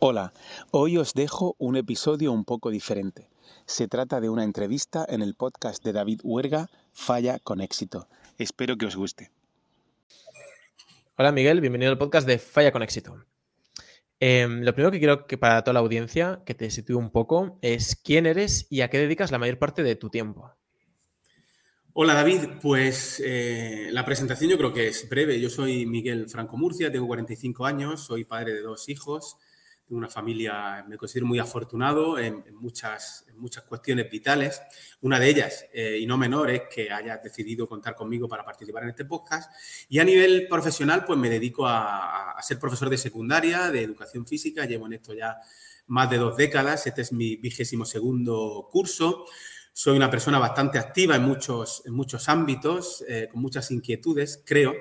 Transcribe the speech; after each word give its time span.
Hola, 0.00 0.32
hoy 0.70 0.96
os 0.96 1.12
dejo 1.12 1.56
un 1.58 1.74
episodio 1.74 2.30
un 2.30 2.44
poco 2.44 2.70
diferente. 2.70 3.28
Se 3.66 3.88
trata 3.88 4.20
de 4.20 4.28
una 4.28 4.44
entrevista 4.44 5.04
en 5.08 5.22
el 5.22 5.34
podcast 5.34 5.82
de 5.82 5.92
David 5.92 6.20
Huerga, 6.22 6.70
Falla 6.92 7.40
con 7.40 7.60
éxito. 7.60 8.06
Espero 8.38 8.76
que 8.76 8.86
os 8.86 8.94
guste. 8.94 9.32
Hola 11.16 11.32
Miguel, 11.32 11.60
bienvenido 11.60 11.90
al 11.90 11.98
podcast 11.98 12.28
de 12.28 12.38
Falla 12.38 12.70
con 12.70 12.84
éxito. 12.84 13.24
Em, 14.20 14.60
lo 14.62 14.72
primero 14.72 14.92
que 14.92 15.00
quiero 15.00 15.26
que 15.26 15.36
para 15.36 15.64
toda 15.64 15.72
la 15.72 15.80
audiencia, 15.80 16.42
que 16.46 16.54
te 16.54 16.70
sitúe 16.70 16.96
un 16.96 17.10
poco, 17.10 17.58
es 17.60 17.96
quién 17.96 18.26
eres 18.26 18.68
y 18.70 18.82
a 18.82 18.90
qué 18.90 18.98
dedicas 18.98 19.32
la 19.32 19.38
mayor 19.38 19.58
parte 19.58 19.82
de 19.82 19.96
tu 19.96 20.10
tiempo. 20.10 20.52
Hola 21.92 22.14
David, 22.14 22.60
pues 22.62 23.20
eh, 23.26 23.88
la 23.90 24.04
presentación 24.04 24.48
yo 24.48 24.58
creo 24.58 24.72
que 24.72 24.86
es 24.86 25.08
breve. 25.08 25.40
Yo 25.40 25.50
soy 25.50 25.86
Miguel 25.86 26.30
Franco 26.30 26.56
Murcia, 26.56 26.92
tengo 26.92 27.08
45 27.08 27.66
años, 27.66 28.04
soy 28.04 28.24
padre 28.24 28.52
de 28.52 28.60
dos 28.60 28.88
hijos 28.88 29.38
tengo 29.88 29.98
una 29.98 30.08
familia, 30.08 30.84
me 30.86 30.98
considero 30.98 31.26
muy 31.26 31.38
afortunado 31.38 32.18
en, 32.18 32.44
muchas, 32.56 33.24
muchas 33.36 33.64
cuestiones 33.64 34.10
vitales. 34.10 34.60
Una 35.00 35.18
de 35.18 35.28
ellas, 35.30 35.64
eh, 35.72 35.98
y 35.98 36.06
no 36.06 36.18
menor, 36.18 36.50
es 36.50 36.62
que 36.72 36.92
hayas 36.92 37.22
decidido 37.22 37.66
contar 37.66 37.94
conmigo 37.94 38.28
para 38.28 38.44
participar 38.44 38.82
en 38.82 38.90
este 38.90 39.06
podcast. 39.06 39.50
Y 39.88 39.98
a 39.98 40.04
nivel 40.04 40.46
profesional, 40.46 41.04
pues 41.06 41.18
me 41.18 41.30
dedico 41.30 41.66
a, 41.66 42.36
ser 42.42 42.58
profesor 42.58 42.90
de 42.90 42.98
secundaria, 42.98 43.70
de 43.70 43.82
educación 43.82 44.26
física. 44.26 44.66
Llevo 44.66 44.86
en 44.86 44.92
esto 44.94 45.14
ya 45.14 45.38
más 45.86 46.10
de 46.10 46.18
dos 46.18 46.36
décadas. 46.36 46.86
Este 46.86 47.00
es 47.00 47.12
mi 47.12 47.36
vigésimo 47.36 47.86
segundo 47.86 48.68
curso. 48.70 49.24
Soy 49.72 49.96
una 49.96 50.10
persona 50.10 50.38
bastante 50.38 50.78
activa 50.78 51.16
en 51.16 51.22
muchos, 51.22 51.82
en 51.86 51.94
muchos 51.94 52.28
ámbitos, 52.28 53.02
eh, 53.08 53.28
con 53.30 53.40
muchas 53.40 53.70
inquietudes, 53.70 54.42
creo 54.44 54.74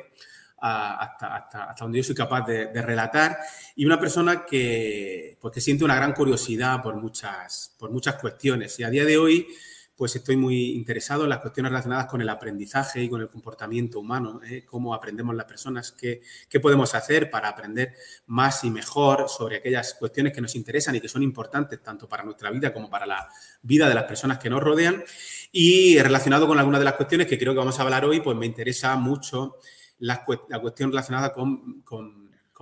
hasta, 0.59 1.35
hasta, 1.35 1.75
donde 1.79 1.99
yo 1.99 2.03
soy 2.03 2.15
capaz 2.15 2.45
de, 2.45 2.81
relatar, 2.81 3.37
y 3.75 3.85
una 3.85 3.99
persona 3.99 4.45
que, 4.45 5.37
pues, 5.39 5.63
siente 5.63 5.83
una 5.83 5.95
gran 5.95 6.13
curiosidad 6.13 6.81
por 6.81 6.95
muchas, 6.95 7.75
por 7.77 7.91
muchas 7.91 8.15
cuestiones. 8.15 8.79
Y 8.79 8.83
a 8.83 8.89
día 8.89 9.05
de 9.05 9.17
hoy, 9.17 9.47
pues 9.97 10.15
estoy 10.15 10.37
muy 10.37 10.73
interesado 10.73 11.23
en 11.23 11.31
las 11.31 11.39
cuestiones 11.39 11.71
relacionadas 11.71 12.05
con 12.05 12.21
el 12.21 12.29
aprendizaje 12.29 13.01
y 13.01 13.09
con 13.09 13.19
el 13.19 13.29
comportamiento 13.29 13.99
humano, 13.99 14.39
¿eh? 14.47 14.63
cómo 14.63 14.93
aprendemos 14.93 15.35
las 15.35 15.47
personas, 15.47 15.91
qué, 15.91 16.21
qué, 16.47 16.59
podemos 16.59 16.93
hacer 16.93 17.31
para 17.31 17.49
aprender 17.49 17.95
más 18.27 18.63
y 18.63 18.69
mejor 18.69 19.27
sobre 19.27 19.57
aquellas 19.57 19.95
cuestiones 19.95 20.33
que 20.33 20.41
nos 20.41 20.53
interesan 20.53 20.95
y 20.95 21.01
que 21.01 21.09
son 21.09 21.23
importantes 21.23 21.81
tanto 21.81 22.07
para 22.07 22.23
nuestra 22.23 22.51
vida 22.51 22.71
como 22.71 22.91
para 22.91 23.07
la 23.07 23.27
vida 23.63 23.89
de 23.89 23.95
las 23.95 24.03
personas 24.03 24.37
que 24.37 24.51
nos 24.51 24.61
rodean. 24.61 25.03
Y 25.51 25.97
relacionado 25.97 26.45
con 26.45 26.59
algunas 26.59 26.79
de 26.79 26.85
las 26.85 26.93
cuestiones 26.93 27.25
que 27.25 27.39
creo 27.39 27.53
que 27.53 27.59
vamos 27.59 27.79
a 27.79 27.81
hablar 27.81 28.05
hoy, 28.05 28.19
pues 28.19 28.37
me 28.37 28.45
interesa 28.45 28.95
mucho 28.97 29.55
la, 29.99 30.23
cuestión 30.23 30.91
relacionada 30.91 31.33
con, 31.33 31.83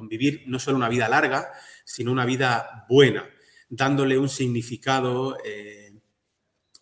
vivir 0.09 0.43
no 0.47 0.59
solo 0.59 0.77
una 0.77 0.89
vida 0.89 1.07
larga, 1.07 1.51
sino 1.83 2.11
una 2.11 2.25
vida 2.25 2.85
buena, 2.89 3.25
dándole 3.69 4.17
un 4.17 4.29
significado, 4.29 5.37
eh, 5.43 5.93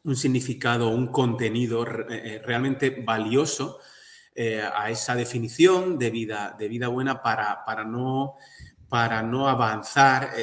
un 0.04 0.16
significado, 0.16 0.90
un 0.90 1.08
contenido 1.08 1.86
eh, 2.10 2.42
realmente 2.44 2.90
valioso 2.90 3.80
eh, 4.36 4.62
a 4.62 4.90
esa 4.90 5.16
definición 5.16 5.98
de 5.98 6.10
vida, 6.10 6.56
de 6.58 6.68
vida 6.68 6.88
buena 6.88 7.22
para, 7.22 7.64
para 7.66 7.84
no 7.84 8.36
para 8.90 9.24
no 9.24 9.48
avanzar 9.48 10.34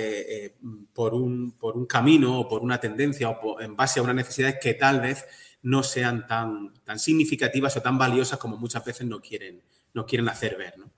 por, 0.93 1.15
un, 1.15 1.53
por, 1.53 1.77
un, 1.77 1.87
camino 1.87 2.41
o 2.41 2.49
por 2.49 2.63
una 2.63 2.81
tendencia 2.81 3.31
o 3.31 3.61
en 3.61 3.77
base 3.77 4.01
a 4.01 4.03
unas 4.03 4.17
necesidades 4.17 4.59
que 4.61 4.75
tal 4.75 5.01
vez 5.01 5.25
no 5.63 5.83
sean 5.83 6.27
tan, 6.27 6.73
tan 6.85 6.99
significativas 6.99 7.77
o 7.77 7.83
tan 7.83 7.99
valiosas 7.99 8.39
como 8.39 8.57
muchas 8.57 8.85
veces 8.85 9.07
no 9.07 9.21
quieren, 9.21 9.63
nos 9.95 10.07
quieren 10.07 10.29
hacer 10.29 10.57
ver. 10.57 10.79
¿no? 10.79 10.91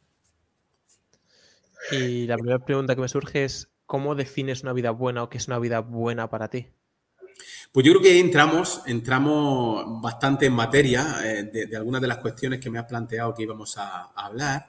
Y 1.90 2.26
la 2.26 2.36
primera 2.36 2.64
pregunta 2.64 2.94
que 2.94 3.00
me 3.00 3.08
surge 3.08 3.44
es, 3.44 3.70
¿cómo 3.86 4.14
defines 4.14 4.62
una 4.62 4.72
vida 4.72 4.90
buena 4.90 5.22
o 5.22 5.30
qué 5.30 5.38
es 5.38 5.48
una 5.48 5.58
vida 5.58 5.80
buena 5.80 6.30
para 6.30 6.48
ti? 6.48 6.68
Pues 7.72 7.86
yo 7.86 7.92
creo 7.92 8.02
que 8.02 8.20
entramos, 8.20 8.82
entramos 8.86 10.00
bastante 10.02 10.46
en 10.46 10.52
materia 10.52 11.16
eh, 11.24 11.44
de, 11.44 11.76
algunas 11.76 12.00
de 12.00 12.08
las 12.08 12.18
cuestiones 12.18 12.60
que 12.60 12.70
me 12.70 12.78
has 12.78 12.84
planteado 12.84 13.34
que 13.34 13.42
íbamos 13.42 13.76
a, 13.78 14.12
hablar. 14.14 14.68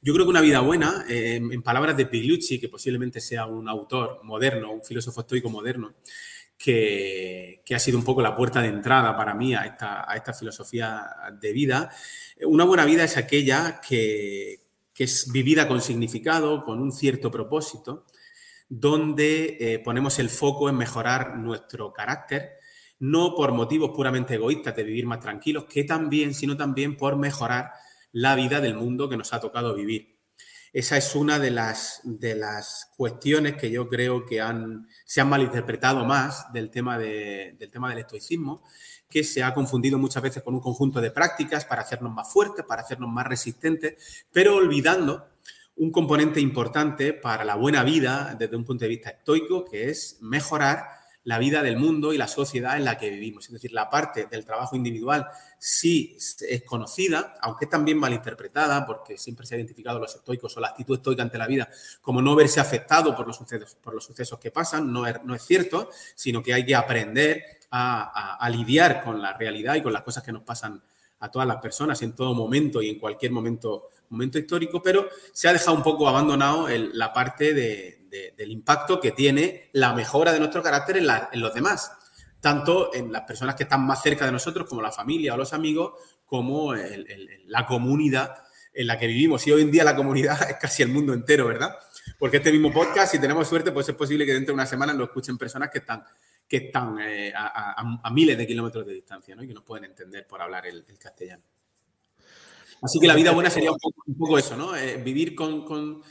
Yo 0.00 0.14
creo 0.14 0.24
que 0.24 0.30
una 0.30 0.40
vida 0.40 0.60
buena, 0.60 1.04
eh, 1.08 1.36
en 1.36 1.62
palabras 1.62 1.96
de 1.96 2.06
Pigliucci, 2.06 2.58
que 2.58 2.68
posiblemente 2.68 3.20
sea 3.20 3.46
un 3.46 3.68
autor 3.68 4.20
moderno, 4.22 4.72
un 4.72 4.82
filósofo 4.82 5.20
estoico 5.20 5.50
moderno, 5.50 5.94
que, 6.58 7.62
ha 7.74 7.78
sido 7.78 7.96
un 7.96 8.04
poco 8.04 8.20
la 8.20 8.34
puerta 8.34 8.60
de 8.60 8.68
entrada 8.68 9.16
para 9.16 9.32
mí 9.34 9.54
a 9.54 9.64
esta, 9.64 10.10
a 10.10 10.16
esta 10.16 10.34
filosofía 10.34 11.06
de 11.40 11.52
vida. 11.52 11.90
Una 12.42 12.64
buena 12.64 12.84
vida 12.84 13.04
es 13.04 13.16
aquella 13.16 13.80
que, 13.80 14.66
es 14.96 15.30
vivida 15.30 15.68
con 15.68 15.80
significado, 15.80 16.64
con 16.64 16.82
un 16.82 16.90
cierto 16.90 17.30
propósito, 17.30 18.06
donde 18.68 19.56
eh, 19.60 19.78
ponemos 19.78 20.18
el 20.18 20.28
foco 20.28 20.68
en 20.68 20.76
mejorar 20.76 21.38
nuestro 21.38 21.92
carácter, 21.92 22.58
no 22.98 23.34
por 23.36 23.52
motivos 23.52 23.92
puramente 23.94 24.34
egoístas 24.34 24.74
de 24.74 24.82
vivir 24.82 25.06
más 25.06 25.20
tranquilos, 25.20 25.66
que 25.66 25.84
también, 25.84 26.34
sino 26.34 26.56
también 26.56 26.96
por 26.96 27.16
mejorar 27.16 27.70
la 28.10 28.34
vida 28.34 28.60
del 28.60 28.74
mundo 28.74 29.08
que 29.08 29.16
nos 29.16 29.32
ha 29.32 29.40
tocado 29.40 29.74
vivir. 29.74 30.17
Esa 30.72 30.96
es 30.96 31.14
una 31.14 31.38
de 31.38 31.50
las, 31.50 32.00
de 32.04 32.34
las 32.34 32.90
cuestiones 32.96 33.56
que 33.56 33.70
yo 33.70 33.88
creo 33.88 34.26
que 34.26 34.40
han, 34.40 34.88
se 35.04 35.20
han 35.20 35.28
malinterpretado 35.28 36.04
más 36.04 36.52
del 36.52 36.70
tema, 36.70 36.98
del 36.98 37.70
tema 37.70 37.90
del 37.90 37.98
estoicismo, 37.98 38.62
que 39.08 39.24
se 39.24 39.42
ha 39.42 39.54
confundido 39.54 39.98
muchas 39.98 40.22
veces 40.22 40.42
con 40.42 40.54
un 40.54 40.60
conjunto 40.60 41.00
de 41.00 41.10
prácticas 41.10 41.64
para 41.64 41.82
hacernos 41.82 42.12
más 42.12 42.30
fuertes, 42.30 42.64
para 42.66 42.82
hacernos 42.82 43.10
más 43.10 43.26
resistentes, 43.26 44.26
pero 44.32 44.56
olvidando 44.56 45.28
un 45.76 45.92
componente 45.92 46.40
importante 46.40 47.14
para 47.14 47.44
la 47.44 47.54
buena 47.54 47.84
vida 47.84 48.34
desde 48.38 48.56
un 48.56 48.64
punto 48.64 48.84
de 48.84 48.88
vista 48.88 49.10
estoico, 49.10 49.64
que 49.64 49.88
es 49.88 50.18
mejorar 50.20 50.97
la 51.28 51.38
vida 51.38 51.62
del 51.62 51.76
mundo 51.76 52.14
y 52.14 52.16
la 52.16 52.26
sociedad 52.26 52.78
en 52.78 52.86
la 52.86 52.96
que 52.96 53.10
vivimos. 53.10 53.44
Es 53.44 53.52
decir, 53.52 53.70
la 53.74 53.90
parte 53.90 54.28
del 54.30 54.46
trabajo 54.46 54.74
individual 54.74 55.26
sí 55.58 56.16
es 56.16 56.62
conocida, 56.64 57.34
aunque 57.42 57.66
también 57.66 57.98
malinterpretada, 57.98 58.86
porque 58.86 59.18
siempre 59.18 59.44
se 59.44 59.54
ha 59.54 59.58
identificado 59.58 59.98
los 59.98 60.14
estoicos 60.14 60.56
o 60.56 60.60
la 60.60 60.68
actitud 60.68 60.96
estoica 60.96 61.22
ante 61.22 61.36
la 61.36 61.46
vida 61.46 61.68
como 62.00 62.22
no 62.22 62.34
verse 62.34 62.60
afectado 62.60 63.14
por 63.14 63.26
los 63.26 63.36
sucesos, 63.36 63.74
por 63.74 63.92
los 63.92 64.06
sucesos 64.06 64.38
que 64.38 64.50
pasan. 64.50 64.90
No 64.90 65.06
es, 65.06 65.22
no 65.22 65.34
es 65.34 65.42
cierto, 65.42 65.90
sino 66.14 66.42
que 66.42 66.54
hay 66.54 66.64
que 66.64 66.74
aprender 66.74 67.44
a, 67.72 68.48
lidiar 68.50 69.04
con 69.04 69.20
la 69.20 69.34
realidad 69.34 69.74
y 69.74 69.82
con 69.82 69.92
las 69.92 70.04
cosas 70.04 70.22
que 70.22 70.32
nos 70.32 70.44
pasan 70.44 70.82
a 71.20 71.30
todas 71.30 71.46
las 71.48 71.58
personas 71.58 72.00
en 72.02 72.14
todo 72.14 72.34
momento 72.34 72.80
y 72.80 72.90
en 72.90 72.98
cualquier 72.98 73.32
momento, 73.32 73.88
momento 74.10 74.38
histórico, 74.38 74.82
pero 74.82 75.08
se 75.32 75.48
ha 75.48 75.52
dejado 75.52 75.76
un 75.76 75.82
poco 75.82 76.08
abandonado 76.08 76.68
la 76.68 77.12
parte 77.12 77.54
de, 77.54 78.34
del 78.36 78.50
impacto 78.50 79.00
que 79.00 79.12
tiene 79.12 79.70
la 79.72 79.92
mejora 79.92 80.32
de 80.32 80.38
nuestro 80.38 80.62
carácter 80.62 80.96
en, 80.98 81.40
los 81.40 81.54
demás, 81.54 81.92
tanto 82.40 82.94
en 82.94 83.12
las 83.12 83.22
personas 83.22 83.54
que 83.54 83.64
están 83.64 83.84
más 83.84 84.02
cerca 84.02 84.24
de 84.24 84.32
nosotros, 84.32 84.68
como 84.68 84.82
la 84.82 84.92
familia 84.92 85.34
o 85.34 85.36
los 85.36 85.52
amigos, 85.52 85.92
como 86.24 86.74
la 86.74 87.66
comunidad 87.66 88.34
en 88.72 88.86
la 88.86 88.98
que 88.98 89.06
vivimos. 89.06 89.46
Y 89.46 89.52
hoy 89.52 89.62
en 89.62 89.70
día 89.70 89.84
la 89.84 89.96
comunidad 89.96 90.38
es 90.50 90.56
casi 90.56 90.82
el 90.82 90.88
mundo 90.88 91.12
entero, 91.12 91.46
¿verdad? 91.46 91.76
Porque 92.18 92.38
este 92.38 92.52
mismo 92.52 92.72
podcast, 92.72 93.12
si 93.12 93.18
tenemos 93.18 93.48
suerte, 93.48 93.72
pues 93.72 93.88
es 93.88 93.94
posible 93.94 94.24
que 94.24 94.32
dentro 94.32 94.52
de 94.52 94.54
una 94.54 94.66
semana 94.66 94.92
lo 94.94 95.04
escuchen 95.04 95.36
personas 95.36 95.70
que 95.70 95.78
están, 95.78 96.04
que 96.48 96.56
están 96.56 96.98
eh, 97.00 97.32
a, 97.36 98.10
miles 98.10 98.38
de 98.38 98.46
kilómetros 98.46 98.86
de 98.86 98.94
distancia 98.94 99.36
¿no? 99.36 99.42
y 99.42 99.48
que 99.48 99.54
nos 99.54 99.64
pueden 99.64 99.84
entender 99.84 100.26
por 100.26 100.40
hablar 100.40 100.66
el 100.66 100.84
castellano. 100.98 101.42
Así 102.80 103.00
que 103.00 103.08
la 103.08 103.14
vida 103.14 103.32
buena 103.32 103.50
sería 103.50 103.72
un 103.72 104.16
poco, 104.16 104.38
eso, 104.38 104.56
¿no? 104.56 104.76
Eh, 104.76 104.98
vivir 104.98 105.34
con, 105.34 106.02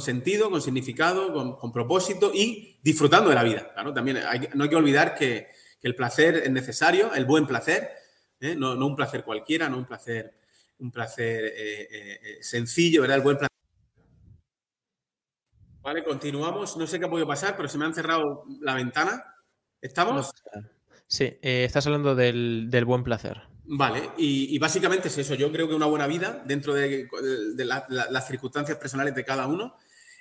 sentido, 0.00 0.50
con 0.50 0.62
significado, 0.62 1.58
con, 1.58 1.72
propósito 1.72 2.32
y 2.32 2.78
disfrutando 2.82 3.28
de 3.28 3.34
la 3.34 3.42
vida. 3.42 3.72
Claro, 3.74 3.92
también 3.92 4.20
no 4.54 4.64
hay 4.64 4.70
que 4.70 4.76
olvidar 4.76 5.14
que, 5.14 5.48
el 5.80 5.94
placer 5.94 6.38
es 6.38 6.50
necesario, 6.50 7.14
el 7.14 7.24
buen 7.24 7.46
placer, 7.46 7.88
¿eh? 8.40 8.56
no, 8.56 8.74
un 8.74 8.96
placer 8.96 9.22
cualquiera, 9.22 9.68
no 9.68 9.78
un 9.78 9.84
placer, 9.84 10.34
un 10.80 10.90
placer 10.90 11.54
sencillo, 12.40 13.02
¿verdad? 13.02 13.18
El 13.18 13.22
buen 13.22 13.36
placer. 13.36 13.56
Vale, 15.80 16.02
continuamos. 16.02 16.76
No 16.76 16.86
sé 16.86 16.98
qué 16.98 17.04
ha 17.04 17.10
podido 17.10 17.28
pasar, 17.28 17.56
pero 17.56 17.68
se 17.68 17.78
me 17.78 17.84
han 17.84 17.94
cerrado 17.94 18.44
la 18.60 18.74
ventana. 18.74 19.22
¿Estamos? 19.80 20.32
Sí, 21.06 21.38
estás 21.40 21.86
hablando 21.86 22.14
del 22.14 22.84
buen 22.84 23.04
placer. 23.04 23.42
Vale, 23.70 24.12
y, 24.16 24.58
básicamente 24.58 25.08
es 25.08 25.18
eso. 25.18 25.34
Yo 25.34 25.52
creo 25.52 25.68
que 25.68 25.74
una 25.74 25.84
buena 25.84 26.06
vida, 26.06 26.42
dentro 26.46 26.72
de, 26.72 27.06
las 27.88 28.26
circunstancias 28.26 28.78
personales 28.78 29.14
de 29.14 29.24
cada 29.24 29.46
uno, 29.46 29.76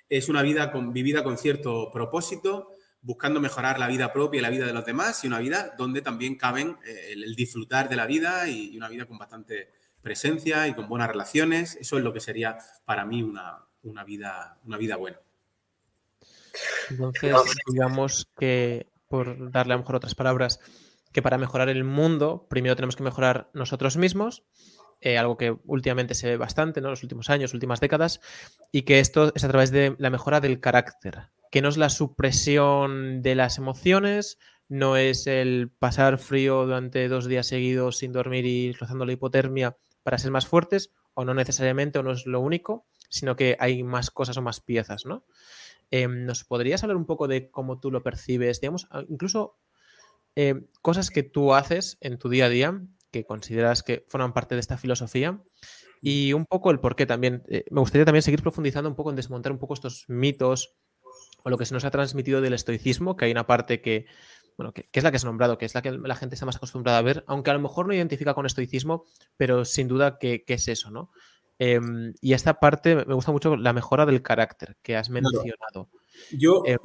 es 0.10 0.28
una 0.28 0.42
vida 0.42 0.70
con, 0.70 0.92
vivida 0.92 1.24
con 1.24 1.38
cierto 1.38 1.90
propósito, 1.90 2.74
buscando 3.02 3.40
mejorar 3.40 3.80
la 3.80 3.88
vida 3.88 4.12
propia 4.12 4.40
y 4.40 4.42
la 4.42 4.50
vida 4.50 4.66
de 4.66 4.74
los 4.74 4.86
demás, 4.86 5.24
y 5.24 5.28
una 5.28 5.40
vida 5.40 5.74
donde 5.78 6.02
también 6.02 6.36
caben 6.36 6.78
eh, 6.86 7.14
el, 7.14 7.36
disfrutar 7.36 7.88
de 7.88 7.96
la 7.96 8.06
vida 8.06 8.50
y, 8.50 8.76
una 8.76 8.90
vida 8.90 9.06
con 9.06 9.18
bastante 9.18 9.72
presencia 10.02 10.68
y 10.68 10.74
con 10.74 10.90
buenas 10.90 11.08
relaciones. 11.08 11.78
Eso 11.78 11.98
es 11.98 12.04
lo 12.04 12.12
que 12.12 12.20
sería 12.20 12.58
para 12.84 13.06
mí 13.06 13.24
una, 13.24 13.64
vida, 14.06 14.60
una 14.66 14.78
vida 14.78 14.98
buena. 14.98 15.22
Entonces, 16.90 17.34
digamos 17.66 18.28
que, 18.38 18.88
por 19.08 19.52
darle 19.52 19.74
a 19.74 19.78
lo 19.78 19.84
mejor 19.84 19.96
otras 19.96 20.16
palabras, 20.16 20.60
que 21.14 21.22
para 21.22 21.38
mejorar 21.38 21.70
el 21.70 21.84
mundo, 21.84 22.48
primero 22.50 22.76
tenemos 22.76 22.96
que 22.96 23.04
mejorar 23.04 23.50
nosotros 23.54 23.98
mismos, 23.98 24.44
eh, 25.00 25.18
algo 25.18 25.38
que 25.38 25.56
últimamente 25.66 26.16
se 26.16 26.28
ve 26.28 26.38
bastante, 26.38 26.82
¿no? 26.82 26.90
Los 26.90 27.04
últimos 27.04 27.30
años, 27.30 27.54
últimas 27.54 27.80
décadas, 27.80 28.20
y 28.72 28.82
que 28.82 29.00
esto 29.00 29.32
es 29.36 29.44
a 29.44 29.48
través 29.48 29.72
de 29.72 29.96
la 30.00 30.10
mejora 30.10 30.40
del 30.40 30.60
carácter. 30.60 31.30
que 31.50 31.62
no 31.62 31.70
es 31.70 31.78
la 31.78 31.90
supresión 31.90 33.22
de 33.22 33.34
las 33.36 33.58
emociones, 33.58 34.38
no 34.68 34.98
es 34.98 35.28
el 35.28 35.72
pasar 35.80 36.18
frío 36.18 36.66
durante 36.66 37.08
dos 37.08 37.26
días 37.26 37.48
seguidos 37.48 38.00
sin 38.00 38.12
dormir 38.12 38.46
y 38.46 38.74
rozando 38.74 39.06
la 39.06 39.14
hipotermia 39.14 39.78
para 40.04 40.18
ser 40.18 40.32
más 40.32 40.46
fuertes, 40.46 40.92
o 41.14 41.24
no 41.24 41.34
necesariamente, 41.34 42.00
o 42.00 42.04
no 42.04 42.12
es 42.12 42.26
lo 42.26 42.42
único, 42.42 42.86
sino 43.10 43.38
que 43.38 43.56
hay 43.60 43.82
más 43.84 44.12
cosas 44.12 44.36
o 44.38 44.42
más 44.42 44.60
piezas, 44.60 45.06
¿no? 45.06 45.24
Em, 45.92 46.26
¿Nos 46.26 46.44
podrías 46.44 46.84
hablar 46.84 46.98
un 46.98 47.06
poco 47.06 47.28
de 47.28 47.50
cómo 47.50 47.80
tú 47.80 47.92
lo 47.92 48.04
percibes? 48.04 48.62
Digamos, 48.62 48.88
incluso 49.10 49.58
eh, 50.36 50.68
cosas 50.82 51.10
que 51.10 51.24
tú 51.24 51.54
haces 51.54 51.98
en 52.02 52.18
tu 52.18 52.30
día 52.30 52.46
a 52.46 52.50
día 52.50 52.82
que 53.12 53.26
consideras 53.26 53.84
que 53.84 54.06
forman 54.08 54.34
parte 54.34 54.56
de 54.56 54.62
esta 54.62 54.78
filosofía 54.78 55.42
y 56.02 56.34
un 56.34 56.46
poco 56.46 56.72
el 56.72 56.80
por 56.80 56.96
qué 56.96 57.06
también. 57.06 57.44
Eh, 57.50 57.66
me 57.72 57.80
gustaría 57.80 58.06
también 58.06 58.22
seguir 58.22 58.42
profundizando 58.42 58.90
un 58.90 58.96
poco 58.96 59.10
en 59.10 59.16
desmontar 59.16 59.52
un 59.52 59.60
poco 59.60 59.74
estos 59.74 60.06
mitos 60.08 60.78
o 61.44 61.50
lo 61.50 61.58
que 61.58 61.66
se 61.66 61.74
nos 61.74 61.86
ha 61.86 61.92
transmitido 61.92 62.42
del 62.42 62.54
estoicismo, 62.54 63.16
que 63.16 63.26
hay 63.26 63.32
una 63.32 63.48
parte 63.48 63.82
que, 63.82 64.06
bueno, 64.58 64.74
que, 64.74 64.88
es 64.92 65.04
la 65.04 65.12
que 65.12 65.18
has 65.18 65.26
nombrado, 65.26 65.58
que 65.58 65.66
es 65.66 65.74
la 65.74 65.82
que 65.82 65.92
la 65.92 66.16
gente 66.16 66.36
está 66.36 66.46
más 66.46 66.58
acostumbrada 66.58 66.98
a 66.98 67.02
ver, 67.02 67.24
aunque 67.28 67.52
a 67.52 67.54
lo 67.54 67.60
mejor 67.60 67.88
no 67.88 67.94
identifica 67.94 68.34
con 68.34 68.46
estoicismo, 68.46 69.06
pero 69.38 69.66
sin 69.66 69.88
duda 69.88 70.18
que, 70.20 70.44
es 70.48 70.68
eso, 70.68 70.92
¿no? 70.92 71.12
Em, 71.60 72.14
y 72.22 72.34
esta 72.34 72.60
parte 72.60 72.96
me 72.96 73.14
gusta 73.14 73.32
mucho 73.32 73.56
la 73.56 73.74
mejora 73.74 74.06
del 74.06 74.22
carácter 74.22 74.78
que 74.82 74.96
has 74.96 75.10
mencionado. 75.10 75.90
Yo 76.32 76.64
em, 76.66 76.78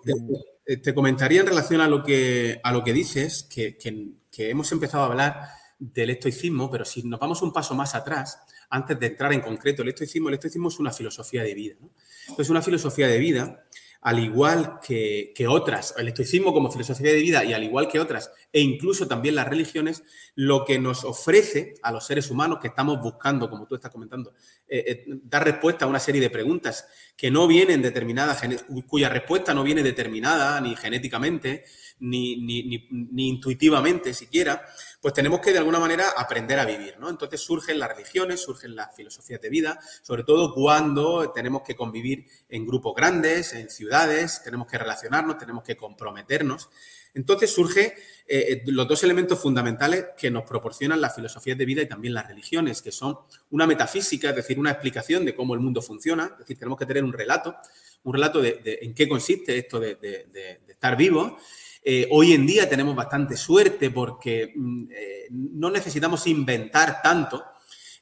te, 0.82 0.94
comentaría 0.94 1.40
en 1.40 1.46
relación 1.46 1.80
a 1.80 1.88
lo 1.88 2.02
que, 2.02 2.60
a 2.62 2.72
lo 2.72 2.82
que 2.82 2.92
dices, 2.92 3.42
que, 3.44 3.76
que 3.76 4.50
hemos 4.50 4.72
empezado 4.72 5.04
a 5.04 5.06
hablar 5.06 5.48
del 5.78 6.10
estoicismo, 6.10 6.70
pero 6.70 6.84
si 6.84 7.02
nos 7.02 7.18
vamos 7.18 7.42
un 7.42 7.52
paso 7.52 7.74
más 7.74 7.94
atrás, 7.94 8.38
antes 8.70 8.98
de 8.98 9.06
entrar 9.06 9.32
en 9.32 9.40
concreto 9.40 9.82
el 9.82 9.88
estoicismo, 9.88 10.28
el 10.28 10.34
estoicismo 10.34 10.68
es 10.68 10.78
una 10.78 10.92
filosofía 10.92 11.42
de 11.42 11.54
vida. 11.54 11.74
¿no? 11.80 11.90
Es 12.38 12.48
una 12.48 12.62
filosofía 12.62 13.08
de 13.08 13.18
vida 13.18 13.64
al 14.02 14.18
igual 14.18 14.80
que, 14.80 15.32
otras, 15.48 15.94
el 15.96 16.08
estoicismo 16.08 16.52
como 16.52 16.72
filosofía 16.72 17.12
de 17.12 17.20
vida 17.20 17.44
y 17.44 17.52
al 17.52 17.62
igual 17.62 17.86
que 17.86 18.00
otras, 18.00 18.32
e 18.52 18.60
incluso 18.60 19.06
también 19.06 19.36
las 19.36 19.48
religiones, 19.48 20.02
lo 20.34 20.64
que 20.64 20.80
nos 20.80 21.04
ofrece 21.04 21.74
a 21.82 21.92
los 21.92 22.04
seres 22.04 22.28
humanos 22.28 22.58
que 22.60 22.66
estamos 22.66 23.00
buscando, 23.00 23.48
como 23.48 23.64
tú 23.64 23.76
estás 23.76 23.92
comentando, 23.92 24.34
eh, 24.66 24.84
eh, 24.86 25.04
dar 25.22 25.44
respuesta 25.44 25.84
a 25.84 25.88
una 25.88 26.00
serie 26.00 26.20
de 26.20 26.30
preguntas 26.30 26.84
que 27.16 27.30
no 27.30 27.46
vienen 27.46 27.80
determinadas, 27.80 28.42
cuya 28.88 29.08
respuesta 29.08 29.54
no 29.54 29.62
viene 29.62 29.84
determinada 29.84 30.60
ni 30.60 30.74
genéticamente, 30.74 31.64
ni, 32.00 32.38
ni, 32.38 33.28
intuitivamente 33.28 34.12
siquiera, 34.14 34.66
pues 35.02 35.14
tenemos 35.14 35.40
que 35.40 35.50
de 35.50 35.58
alguna 35.58 35.80
manera 35.80 36.10
aprender 36.16 36.60
a 36.60 36.64
vivir, 36.64 36.94
¿no? 37.00 37.10
Entonces 37.10 37.40
surgen 37.40 37.80
las 37.80 37.88
religiones, 37.88 38.40
surgen 38.40 38.76
las 38.76 38.94
filosofías 38.94 39.40
de 39.40 39.50
vida, 39.50 39.80
sobre 40.00 40.22
todo 40.22 40.54
cuando 40.54 41.32
tenemos 41.32 41.62
que 41.62 41.74
convivir 41.74 42.24
en 42.48 42.64
grupos 42.64 42.94
grandes, 42.94 43.52
en 43.52 43.68
ciudades, 43.68 44.42
tenemos 44.44 44.68
que 44.68 44.78
relacionarnos, 44.78 45.38
tenemos 45.38 45.64
que 45.64 45.76
comprometernos. 45.76 46.70
Entonces 47.14 47.52
surgen 47.52 47.92
eh, 48.28 48.62
los 48.66 48.86
dos 48.86 49.02
elementos 49.02 49.40
fundamentales 49.40 50.06
que 50.16 50.30
nos 50.30 50.44
proporcionan 50.44 51.00
las 51.00 51.16
filosofías 51.16 51.58
de 51.58 51.66
vida 51.66 51.82
y 51.82 51.88
también 51.88 52.14
las 52.14 52.28
religiones, 52.28 52.80
que 52.80 52.92
son 52.92 53.18
una 53.50 53.66
metafísica, 53.66 54.30
es 54.30 54.36
decir, 54.36 54.56
una 54.56 54.70
explicación 54.70 55.24
de 55.24 55.34
cómo 55.34 55.54
el 55.54 55.60
mundo 55.60 55.82
funciona, 55.82 56.30
es 56.32 56.38
decir, 56.38 56.56
tenemos 56.56 56.78
que 56.78 56.86
tener 56.86 57.02
un 57.02 57.12
relato, 57.12 57.56
un 58.04 58.14
relato 58.14 58.40
de, 58.40 58.78
en 58.80 58.94
qué 58.94 59.08
consiste 59.08 59.58
esto 59.58 59.80
de, 59.80 59.96
de 59.96 60.60
estar 60.68 60.96
vivo 60.96 61.38
eh, 61.84 62.06
hoy 62.10 62.32
en 62.32 62.46
día 62.46 62.68
tenemos 62.68 62.94
bastante 62.94 63.36
suerte 63.36 63.90
porque 63.90 64.52
mm, 64.54 64.84
eh, 64.90 65.26
no 65.30 65.70
necesitamos 65.70 66.26
inventar 66.28 67.02
tanto 67.02 67.42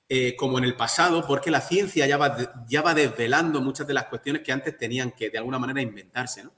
eh, 0.07 0.35
como 0.37 0.59
en 0.59 0.65
el 0.65 0.77
pasado, 0.77 1.27
porque 1.27 1.51
la 1.51 1.61
ciencia 1.61 2.07
ya 2.07 2.19
va, 2.19 2.37
ya 2.67 2.83
va 2.83 2.95
desvelando 2.95 3.61
muchas 3.61 3.87
de 3.87 3.95
las 3.95 4.07
cuestiones 4.07 4.43
que 4.43 4.53
antes 4.53 4.77
tenían 4.77 5.13
que 5.13 5.31
de 5.31 5.39
alguna 5.39 5.59
manera 5.59 5.81
inventarse. 5.81 6.45
¿no? 6.45 6.53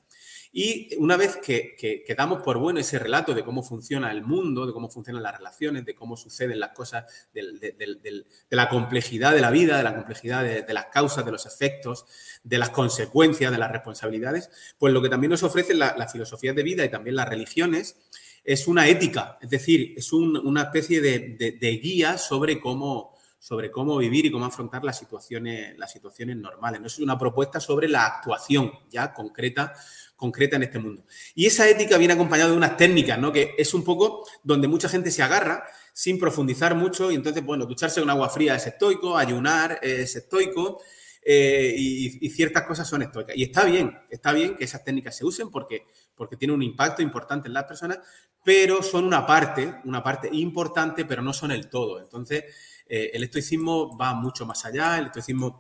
Y 0.55 0.95
una 0.99 1.17
vez 1.17 1.39
que, 1.39 1.75
que, 1.77 2.15
damos 2.15 2.43
por 2.43 2.59
bueno 2.59 2.79
ese 2.79 2.99
relato 2.99 3.33
de 3.33 3.43
cómo 3.43 3.63
funciona 3.63 4.11
el 4.11 4.23
mundo, 4.23 4.67
de 4.67 4.75
cómo 4.75 4.91
funcionan 4.91 5.23
las 5.23 5.39
relaciones, 5.39 5.87
de 5.87 5.95
cómo 5.95 6.15
suceden 6.15 6.61
las 6.61 6.73
cosas, 6.73 7.05
de, 7.33 8.25
la 8.51 8.69
complejidad 8.69 9.33
de 9.33 9.41
la 9.41 9.51
vida, 9.51 9.79
de 9.79 9.83
la 9.83 9.95
complejidad 9.95 10.45
de, 10.45 10.75
las 10.75 10.87
causas, 10.87 11.25
de 11.25 11.33
los 11.33 11.47
efectos, 11.47 12.05
de 12.45 12.59
las 12.59 12.69
consecuencias, 12.69 13.51
de 13.51 13.57
las 13.57 13.73
responsabilidades, 13.73 14.51
pues 14.79 14.93
lo 14.93 15.01
que 15.01 15.09
también 15.09 15.31
nos 15.31 15.43
ofrecen 15.43 15.79
las 15.79 15.97
la 15.97 16.07
filosofías 16.07 16.55
de 16.55 16.63
vida 16.63 16.85
y 16.85 16.91
también 16.91 17.17
las 17.17 17.29
religiones 17.29 17.97
es 18.45 18.67
una 18.67 18.89
ética, 18.89 19.39
es 19.41 19.51
decir, 19.51 19.95
es 19.97 20.13
una 20.13 20.63
especie 20.63 21.01
de, 21.01 21.81
guía 21.83 22.19
sobre 22.19 22.59
cómo, 22.59 23.17
sobre 23.39 23.71
cómo 23.71 23.97
vivir 23.99 24.27
y 24.27 24.33
cómo 24.33 24.45
afrontar 24.45 24.83
las 24.83 24.99
situaciones, 24.99 25.79
las 25.79 25.93
situaciones 25.93 26.37
normales. 26.37 26.81
¿no? 26.81 26.89
Es 26.89 26.99
una 26.99 27.19
propuesta 27.19 27.61
sobre 27.61 27.89
la 27.89 28.07
actuación 28.07 28.73
ya 28.91 29.15
concreta 29.15 29.75
concreta 30.23 30.55
en 30.55 30.63
este 30.63 30.79
mundo. 30.79 31.05
Y 31.35 31.47
esa 31.47 31.69
ética 31.69 31.99
viene 31.99 32.15
acompañada 32.15 32.53
de 32.53 32.57
unas 32.57 32.77
técnicas, 32.77 33.19
¿no? 33.19 33.33
Que 33.33 33.57
es 33.59 33.75
un 33.75 33.83
poco 33.83 34.25
donde 34.45 34.69
mucha 34.69 34.89
gente 34.89 35.11
se 35.11 35.21
agarra 35.21 35.65
sin 35.93 36.17
profundizar 36.17 36.77
mucho 36.77 37.11
y 37.11 37.17
entonces, 37.17 37.45
bueno, 37.45 37.67
ducharse 37.67 38.01
con 38.01 38.09
agua 38.09 38.29
fría 38.29 38.55
es 38.55 38.65
estoico, 38.65 39.19
ayunar 39.19 39.81
es 39.83 40.15
estoico 40.15 40.81
eh, 41.25 41.75
y, 41.77 42.31
ciertas 42.31 42.63
cosas 42.63 42.89
son 42.89 43.03
estoicas. 43.03 43.37
Y 43.37 43.43
está 43.43 43.65
bien, 43.65 43.99
está 44.11 44.33
bien 44.33 44.55
que 44.55 44.63
esas 44.63 44.85
técnicas 44.85 45.17
se 45.17 45.25
usen 45.25 45.51
porque, 45.51 45.87
porque 46.15 46.37
tienen 46.37 46.55
un 46.55 46.63
impacto 46.63 47.03
importante 47.03 47.49
en 47.49 47.55
las 47.55 47.65
personas, 47.65 47.99
pero 48.45 48.81
son 48.81 49.05
una 49.05 49.27
parte, 49.27 49.75
una 49.85 50.05
parte 50.05 50.29
importante, 50.33 51.05
pero 51.05 51.21
no 51.21 51.33
son 51.33 51.51
el 51.51 51.69
todo. 51.69 52.01
Entonces, 52.01 52.45
eh, 52.87 53.11
el 53.13 53.25
estoicismo 53.25 53.99
va 53.99 54.15
mucho 54.15 54.47
más 54.47 54.65
allá, 54.65 54.99
el 54.99 55.07
estoicismo 55.07 55.59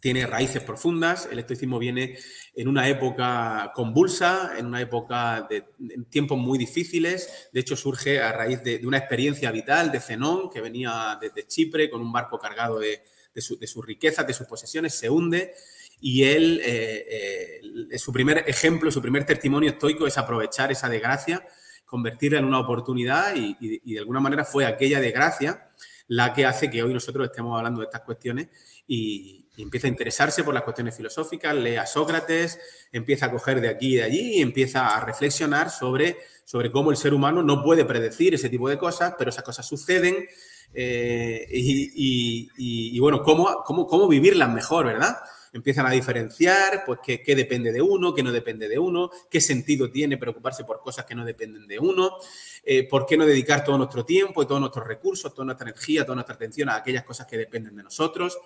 tiene 0.00 0.26
raíces 0.26 0.62
profundas. 0.62 1.28
El 1.30 1.38
estoicismo 1.38 1.78
viene 1.78 2.18
en 2.54 2.68
una 2.68 2.88
época 2.88 3.70
convulsa, 3.74 4.52
en 4.58 4.66
una 4.66 4.80
época 4.80 5.46
de 5.48 5.64
tiempos 6.08 6.38
muy 6.38 6.58
difíciles. 6.58 7.48
De 7.52 7.60
hecho, 7.60 7.76
surge 7.76 8.20
a 8.20 8.32
raíz 8.32 8.62
de, 8.64 8.80
una 8.86 8.98
experiencia 8.98 9.50
vital 9.50 9.92
de 9.92 10.00
Zenón, 10.00 10.50
que 10.50 10.60
venía 10.60 11.18
desde 11.20 11.46
Chipre 11.46 11.90
con 11.90 12.00
un 12.00 12.12
barco 12.12 12.38
cargado 12.38 12.78
de, 12.78 13.02
su, 13.36 13.58
de 13.58 13.66
sus 13.66 13.84
riquezas, 13.84 14.26
de 14.26 14.32
sus 14.32 14.46
posesiones, 14.46 14.94
se 14.94 15.10
hunde. 15.10 15.52
Y 16.00 16.24
él, 16.24 16.62
eh, 16.64 17.60
eh, 17.90 17.98
su 17.98 18.10
primer 18.10 18.44
ejemplo, 18.46 18.90
su 18.90 19.02
primer 19.02 19.26
testimonio 19.26 19.70
estoico 19.70 20.06
es 20.06 20.16
aprovechar 20.16 20.72
esa 20.72 20.88
desgracia, 20.88 21.46
convertirla 21.84 22.38
en 22.38 22.46
una 22.46 22.60
oportunidad 22.60 23.34
y, 23.36 23.56
y 23.60 23.92
de 23.92 23.98
alguna 23.98 24.20
manera 24.20 24.44
fue 24.44 24.64
aquella 24.64 24.98
desgracia 25.00 25.70
la 26.10 26.32
que 26.32 26.44
hace 26.44 26.68
que 26.68 26.82
hoy 26.82 26.92
nosotros 26.92 27.26
estemos 27.26 27.56
hablando 27.56 27.80
de 27.80 27.86
estas 27.86 28.00
cuestiones 28.00 28.48
y, 28.86 29.39
empieza 29.62 29.86
a 29.86 29.90
interesarse 29.90 30.44
por 30.44 30.54
las 30.54 30.62
cuestiones 30.62 30.96
filosóficas, 30.96 31.54
lee 31.54 31.76
a 31.76 31.86
Sócrates, 31.86 32.58
empieza 32.92 33.26
a 33.26 33.30
coger 33.30 33.60
de 33.60 33.68
aquí 33.68 33.94
y 33.94 33.96
de 33.96 34.02
allí 34.02 34.38
y 34.38 34.42
empieza 34.42 34.96
a 34.96 35.04
reflexionar 35.04 35.70
sobre, 35.70 36.16
sobre 36.44 36.70
cómo 36.70 36.90
el 36.90 36.96
ser 36.96 37.14
humano 37.14 37.42
no 37.42 37.62
puede 37.62 37.84
predecir 37.84 38.34
ese 38.34 38.48
tipo 38.48 38.68
de 38.68 38.78
cosas, 38.78 39.14
pero 39.18 39.30
esas 39.30 39.44
cosas 39.44 39.66
suceden 39.66 40.26
eh, 40.72 41.46
y, 41.50 42.98
bueno, 43.00 43.22
cómo, 43.22 43.62
cómo, 43.64 43.86
cómo 43.86 44.08
vivirlas 44.08 44.52
mejor, 44.52 44.86
¿verdad? 44.86 45.16
empiezan 45.52 45.86
a 45.86 45.90
diferenciar, 45.90 46.84
pues, 46.84 47.00
qué, 47.02 47.34
depende 47.34 47.72
de 47.72 47.82
uno, 47.82 48.14
qué 48.14 48.22
no 48.22 48.32
depende 48.32 48.68
de 48.68 48.78
uno, 48.78 49.10
qué 49.28 49.40
sentido 49.40 49.90
tiene 49.90 50.16
preocuparse 50.16 50.64
por 50.64 50.80
cosas 50.80 51.04
que 51.04 51.14
no 51.14 51.24
dependen 51.24 51.66
de 51.66 51.78
uno, 51.78 52.16
eh, 52.62 52.86
por 52.88 53.06
qué 53.06 53.16
no 53.16 53.26
dedicar 53.26 53.64
todo 53.64 53.78
nuestro 53.78 54.04
tiempo 54.04 54.42
y 54.42 54.46
todos 54.46 54.60
nuestros 54.60 54.86
recursos, 54.86 55.32
toda 55.34 55.46
nuestra 55.46 55.68
energía, 55.68 56.04
toda 56.04 56.16
nuestra 56.16 56.34
atención 56.34 56.68
a 56.68 56.76
aquellas 56.76 57.04
cosas 57.04 57.26
que 57.26 57.36
dependen 57.36 57.76
de 57.76 57.82
nosotros. 57.82 58.38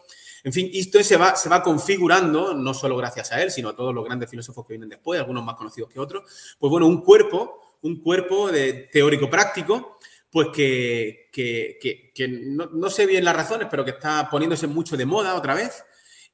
En 0.44 0.52
fin, 0.52 0.70
esto 0.74 1.02
se 1.02 1.16
va, 1.16 1.62
configurando, 1.62 2.52
no 2.52 2.74
solo 2.74 2.98
gracias 2.98 3.32
a 3.32 3.42
él, 3.42 3.50
sino 3.50 3.70
a 3.70 3.74
todos 3.74 3.94
los 3.94 4.04
grandes 4.04 4.28
filósofos 4.28 4.66
que 4.66 4.74
vienen 4.74 4.90
después, 4.90 5.18
algunos 5.18 5.42
más 5.42 5.56
conocidos 5.56 5.88
que 5.88 5.98
otros, 5.98 6.22
pues 6.58 6.70
bueno, 6.70 6.86
un 6.86 7.00
cuerpo, 7.00 7.78
un 7.80 7.98
cuerpo 7.98 8.52
de 8.52 8.90
teórico-práctico, 8.92 9.96
pues 10.30 10.48
que, 10.48 11.30
no, 12.50 12.90
sé 12.90 13.06
bien 13.06 13.24
las 13.24 13.34
razones, 13.34 13.68
pero 13.70 13.86
que 13.86 13.92
está 13.92 14.28
poniéndose 14.28 14.66
mucho 14.66 14.98
de 14.98 15.06
moda 15.06 15.34
otra 15.34 15.54
vez. 15.54 15.82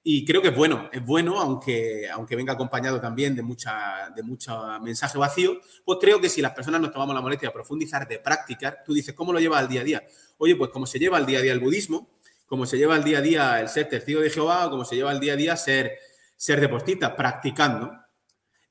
Y 0.03 0.25
creo 0.25 0.43
que 0.43 0.49
es 0.49 0.57
bueno, 0.57 0.89
es 0.91 1.05
bueno, 1.05 1.39
aunque, 1.39 2.09
venga 2.31 2.55
acompañado 2.55 3.01
también 3.01 3.37
de, 3.37 3.43
mucha, 3.43 4.13
mucho 4.25 4.59
mensaje 4.81 5.19
vacío, 5.19 5.61
pues 5.85 5.99
creo 6.01 6.21
que 6.21 6.29
si 6.29 6.41
las 6.41 6.53
personas 6.53 6.81
nos 6.81 6.91
tomamos 6.91 7.15
la 7.15 7.21
molestia 7.21 7.51
de 7.51 7.53
profundizar, 7.53 8.09
de 8.09 8.19
practicar, 8.19 8.83
tú 8.85 8.93
dices, 8.93 9.15
¿cómo 9.15 9.33
lo 9.33 9.39
lleva 9.39 9.59
al 9.59 9.69
día 9.69 9.83
a 9.83 9.85
día? 9.85 10.03
Oye, 10.39 10.57
pues 10.57 10.71
como 10.71 10.87
se 10.87 10.99
lleva 10.99 11.19
al 11.19 11.27
día 11.27 11.39
a 11.39 11.43
día 11.43 11.53
el 11.53 11.61
budismo, 11.61 12.09
como 12.51 12.67
se 12.67 12.77
lleva 12.77 12.97
al 12.97 13.05
día 13.05 13.19
a 13.19 13.23
día 13.23 13.61
el 13.61 13.69
ser 13.69 13.89
testigo 13.89 14.21
de 14.21 14.29
Jehová 14.29 14.67
o 14.67 14.71
como 14.71 14.85
se 14.85 14.97
lleva 14.97 15.13
al 15.13 15.21
día 15.21 15.35
a 15.35 15.37
día 15.37 15.57
ser, 15.57 15.97
ser 16.37 16.61
deportista, 16.61 17.15
practicando, 17.15 17.93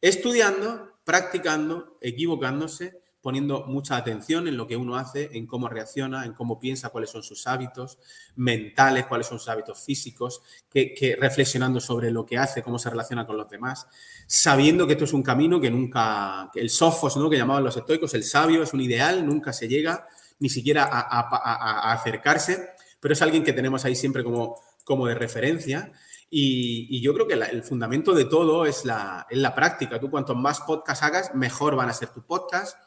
estudiando, 0.01 0.99
practicando, 1.05 1.97
equivocándose, 2.01 3.01
poniendo 3.21 3.67
mucha 3.67 3.95
atención 3.95 4.49
en 4.49 4.57
lo 4.57 4.67
que 4.67 4.75
uno 4.75 4.97
hace, 4.97 5.29
en 5.31 5.47
cómo 5.47 5.69
reacciona, 5.69 6.25
en 6.25 6.33
cómo 6.33 6.59
piensa, 6.59 6.89
cuáles 6.89 7.09
son 7.09 7.23
sus 7.23 7.47
hábitos 7.47 7.99
mentales, 8.35 9.05
cuáles 9.05 9.27
son 9.27 9.39
sus 9.39 9.47
hábitos 9.47 9.79
físicos, 9.79 10.41
que, 10.69 11.15
reflexionando 11.17 11.79
sobre 11.79 12.11
lo 12.11 12.25
que 12.25 12.37
hace, 12.37 12.61
cómo 12.61 12.79
se 12.79 12.89
relaciona 12.89 13.25
con 13.25 13.37
los 13.37 13.47
demás, 13.47 13.87
sabiendo 14.27 14.87
que 14.87 14.93
esto 14.93 15.05
es 15.05 15.13
un 15.13 15.23
camino 15.23 15.61
que 15.61 15.71
nunca, 15.71 16.51
el 16.53 16.69
sofos, 16.69 17.15
¿no? 17.15 17.29
que 17.29 17.37
llamaban 17.37 17.63
los 17.63 17.77
estoicos, 17.77 18.13
el 18.13 18.25
sabio 18.25 18.61
es 18.61 18.73
un 18.73 18.81
ideal, 18.81 19.25
nunca 19.25 19.53
se 19.53 19.69
llega 19.69 20.05
ni 20.39 20.49
siquiera 20.49 20.89
a 20.91 21.93
acercarse 21.93 22.77
pero 22.99 23.13
es 23.13 23.21
alguien 23.21 23.43
que 23.43 23.53
tenemos 23.53 23.85
ahí 23.85 23.95
siempre 23.95 24.23
como, 24.23 24.55
como 24.83 25.07
de 25.07 25.15
referencia. 25.15 25.91
Y, 26.29 27.01
yo 27.01 27.13
creo 27.13 27.27
que 27.27 27.33
el 27.33 27.63
fundamento 27.63 28.13
de 28.13 28.25
todo 28.25 28.65
es 28.65 28.85
la, 28.85 29.25
es 29.29 29.37
la 29.37 29.55
práctica. 29.55 29.99
Tú 29.99 30.11
cuanto 30.11 30.35
más 30.35 30.61
podcast 30.61 31.03
hagas, 31.03 31.35
mejor 31.35 31.75
van 31.75 31.89
a 31.89 31.93
ser 31.93 32.09
tus 32.09 32.23
podcasts. 32.23 32.77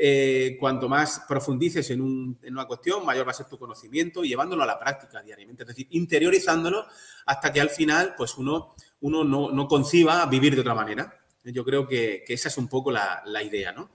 Eh, 0.00 0.56
cuanto 0.60 0.88
más 0.88 1.22
profundices 1.26 1.90
en, 1.90 2.00
una 2.00 2.66
cuestión, 2.66 3.04
mayor 3.04 3.26
va 3.26 3.32
a 3.32 3.34
ser 3.34 3.46
tu 3.46 3.58
conocimiento 3.58 4.22
llevándolo 4.22 4.62
a 4.62 4.66
la 4.66 4.78
práctica 4.78 5.20
diariamente, 5.24 5.64
es 5.64 5.66
decir, 5.66 5.88
interiorizándolo 5.90 6.86
hasta 7.26 7.52
que 7.52 7.60
al 7.60 7.68
final, 7.68 8.14
pues 8.16 8.38
uno, 8.38 8.76
uno 9.00 9.24
no, 9.24 9.66
conciba 9.66 10.24
vivir 10.26 10.54
de 10.54 10.60
otra 10.60 10.74
manera. 10.74 11.18
Yo 11.42 11.64
creo 11.64 11.88
que, 11.88 12.22
esa 12.28 12.48
es 12.48 12.58
un 12.58 12.68
poco 12.68 12.92
la, 12.92 13.42
idea, 13.42 13.72
¿no? 13.72 13.90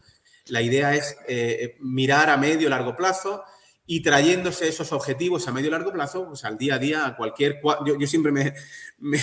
La 0.48 0.62
idea 0.62 0.94
es 0.94 1.16
eh, 1.26 1.78
mirar 1.80 2.30
a 2.30 2.36
medio 2.36 2.68
largo 2.68 2.98
plazo 2.98 3.46
y 3.86 4.02
trayéndose 4.02 4.68
esos 4.68 4.92
objetivos 4.94 5.48
a 5.48 5.52
medio 5.52 5.68
y 5.68 5.72
largo 5.72 5.92
plazo, 5.92 6.28
pues 6.28 6.46
al 6.46 6.58
día 6.58 6.76
a 6.76 6.80
día, 6.80 7.06
a 7.06 7.16
cualquier... 7.16 7.62
Yo, 7.86 7.98
yo 8.00 8.08
siempre 8.08 8.32
me, 9.00 9.20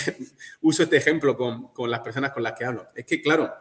uso 0.61 0.83
este 0.83 0.97
ejemplo 0.97 1.35
con, 1.35 1.69
con 1.69 1.89
las 1.89 2.01
personas 2.01 2.31
con 2.31 2.43
las 2.43 2.53
que 2.53 2.65
hablo. 2.65 2.87
Es 2.95 3.05
que, 3.05 3.21
claro, 3.21 3.51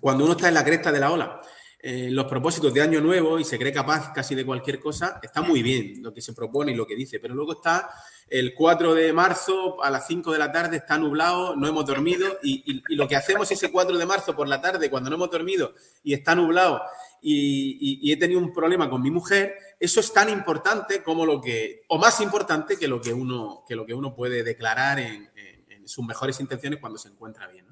cuando 0.00 0.24
uno 0.24 0.34
está 0.34 0.48
en 0.48 0.54
la 0.54 0.64
cresta 0.64 0.90
de 0.90 1.00
la 1.00 1.10
ola 1.10 1.40
eh, 1.84 2.10
los 2.12 2.26
propósitos 2.26 2.72
de 2.72 2.80
año 2.80 3.00
nuevo 3.00 3.40
y 3.40 3.44
se 3.44 3.58
cree 3.58 3.72
capaz 3.72 4.12
casi 4.12 4.36
de 4.36 4.46
cualquier 4.46 4.78
cosa, 4.78 5.18
está 5.20 5.42
muy 5.42 5.64
bien 5.64 6.00
lo 6.00 6.14
que 6.14 6.22
se 6.22 6.32
propone 6.32 6.70
y 6.70 6.76
lo 6.76 6.86
que 6.86 6.94
dice, 6.94 7.18
pero 7.18 7.34
luego 7.34 7.54
está 7.54 7.90
el 8.28 8.54
4 8.54 8.94
de 8.94 9.12
marzo 9.12 9.82
a 9.82 9.90
las 9.90 10.06
5 10.06 10.30
de 10.30 10.38
la 10.38 10.52
tarde, 10.52 10.76
está 10.76 10.96
nublado, 10.96 11.56
no 11.56 11.66
hemos 11.66 11.84
dormido 11.84 12.38
y, 12.40 12.84
lo 12.94 13.08
que 13.08 13.16
hacemos 13.16 13.50
ese 13.50 13.72
4 13.72 13.98
de 13.98 14.06
marzo 14.06 14.36
por 14.36 14.46
la 14.46 14.60
tarde 14.60 14.90
cuando 14.90 15.10
no 15.10 15.16
hemos 15.16 15.30
dormido 15.32 15.74
y 16.04 16.14
está 16.14 16.36
nublado 16.36 16.80
y, 17.20 18.12
he 18.12 18.16
tenido 18.16 18.38
un 18.38 18.52
problema 18.52 18.88
con 18.88 19.02
mi 19.02 19.10
mujer, 19.10 19.56
eso 19.80 19.98
es 19.98 20.12
tan 20.12 20.28
importante 20.28 21.02
como 21.02 21.26
lo 21.26 21.40
que, 21.40 21.82
o 21.88 21.98
más 21.98 22.20
importante 22.20 22.76
que 22.76 22.86
lo 22.86 23.00
que 23.00 23.12
uno, 23.12 23.64
que 23.66 23.74
lo 23.74 23.84
que 23.84 23.94
uno 23.94 24.14
puede 24.14 24.44
declarar 24.44 25.00
en, 25.00 25.30
sus 25.84 26.06
mejores 26.06 26.38
intenciones 26.38 26.78
cuando 26.78 26.96
se 26.96 27.08
encuentra 27.08 27.48
bien. 27.48 27.66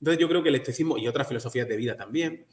Entonces 0.00 0.20
yo 0.20 0.28
creo 0.28 0.42
que 0.42 0.48
el 0.48 0.56
estoicismo 0.56 0.98
y 0.98 1.06
otras 1.06 1.28
filosofías 1.28 1.68
de 1.68 1.76
vida 1.76 1.96
también, 1.96 2.46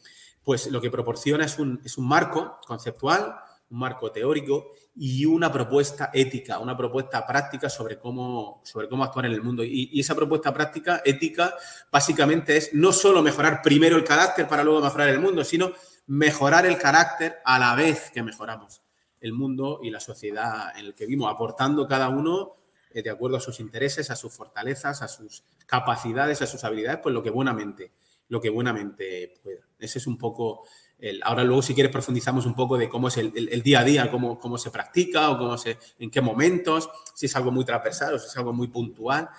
pues 0.43 0.67
lo 0.67 0.81
que 0.81 0.89
proporciona 0.89 1.45
es 1.45 1.59
un, 1.59 1.81
es 1.83 1.97
un 1.97 2.07
marco 2.07 2.59
conceptual, 2.65 3.35
un 3.71 3.79
marco 3.79 4.11
teórico 4.11 4.71
y 4.95 5.25
una 5.25 5.51
propuesta 5.51 6.11
ética, 6.13 6.59
una 6.59 6.75
propuesta 6.75 7.25
práctica 7.25 7.69
sobre 7.69 7.97
cómo, 7.97 8.61
sobre 8.65 8.89
cómo 8.89 9.03
actuar 9.03 9.25
en 9.25 9.31
el 9.31 9.41
mundo. 9.41 9.63
Y, 9.63 9.99
esa 9.99 10.13
propuesta 10.13 10.53
práctica 10.53 11.01
ética 11.05 11.55
básicamente 11.91 12.57
es 12.57 12.73
no 12.73 12.91
solo 12.91 13.21
mejorar 13.21 13.61
primero 13.61 13.95
el 13.95 14.03
carácter 14.03 14.47
para 14.47 14.63
luego 14.63 14.81
mejorar 14.81 15.09
el 15.09 15.19
mundo, 15.19 15.43
sino 15.43 15.71
mejorar 16.07 16.65
el 16.65 16.77
carácter 16.77 17.37
a 17.45 17.57
la 17.57 17.75
vez 17.75 18.11
que 18.11 18.23
mejoramos 18.23 18.81
el 19.21 19.33
mundo 19.33 19.79
y 19.83 19.89
la 19.89 19.99
sociedad 19.99 20.77
en 20.77 20.87
el 20.87 20.93
que 20.93 21.05
vivimos, 21.05 21.31
aportando 21.31 21.87
cada 21.87 22.09
uno 22.09 22.55
eh, 22.89 23.01
de 23.03 23.09
acuerdo 23.09 23.37
a 23.37 23.39
sus 23.39 23.59
intereses, 23.59 24.09
a 24.11 24.15
sus 24.15 24.33
fortalezas, 24.33 25.01
a 25.01 25.07
sus 25.07 25.43
capacidades, 25.65 26.41
a 26.41 26.47
sus 26.47 26.63
habilidades, 26.63 26.99
pues 27.01 27.13
lo 27.13 27.23
que 27.23 27.29
buenamente 27.29 27.93
lo 28.31 28.39
que 28.39 28.49
buenamente 28.49 29.33
pueda. 29.43 29.59
Ese 29.81 29.99
es 29.99 30.07
un 30.07 30.17
poco 30.17 30.63
el, 31.01 31.19
ahora 31.23 31.43
luego 31.43 31.61
si 31.61 31.73
quieres 31.73 31.91
profundizamos 31.91 32.45
un 32.45 32.53
poco 32.53 32.77
de 32.77 32.87
cómo 32.87 33.07
es 33.07 33.17
el, 33.17 33.63
día 33.63 33.79
a 33.79 33.83
día, 33.83 34.11
cómo, 34.11 34.37
cómo, 34.37 34.57
se 34.57 34.69
practica 34.69 35.31
o 35.31 35.37
cómo 35.37 35.57
se, 35.57 35.77
en 35.99 36.11
qué 36.11 36.21
momentos, 36.21 36.89
si 37.15 37.25
es 37.25 37.35
algo 37.35 37.51
muy 37.51 37.65
transversal 37.65 38.13
o 38.13 38.19
si 38.19 38.27
es 38.27 38.37
algo 38.37 38.53
muy 38.53 38.67
puntual 38.67 39.29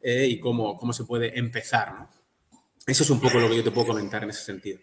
eh, 0.00 0.26
y 0.26 0.38
cómo, 0.38 0.76
cómo 0.76 0.92
se 0.92 1.04
puede 1.04 1.36
empezar. 1.38 1.92
¿no? 1.94 2.08
Eso 2.86 3.02
es 3.02 3.10
un 3.10 3.20
poco 3.20 3.38
lo 3.38 3.48
que 3.48 3.56
yo 3.56 3.64
te 3.64 3.72
puedo 3.72 3.88
comentar 3.88 4.22
en 4.22 4.30
ese 4.30 4.44
sentido. 4.44 4.78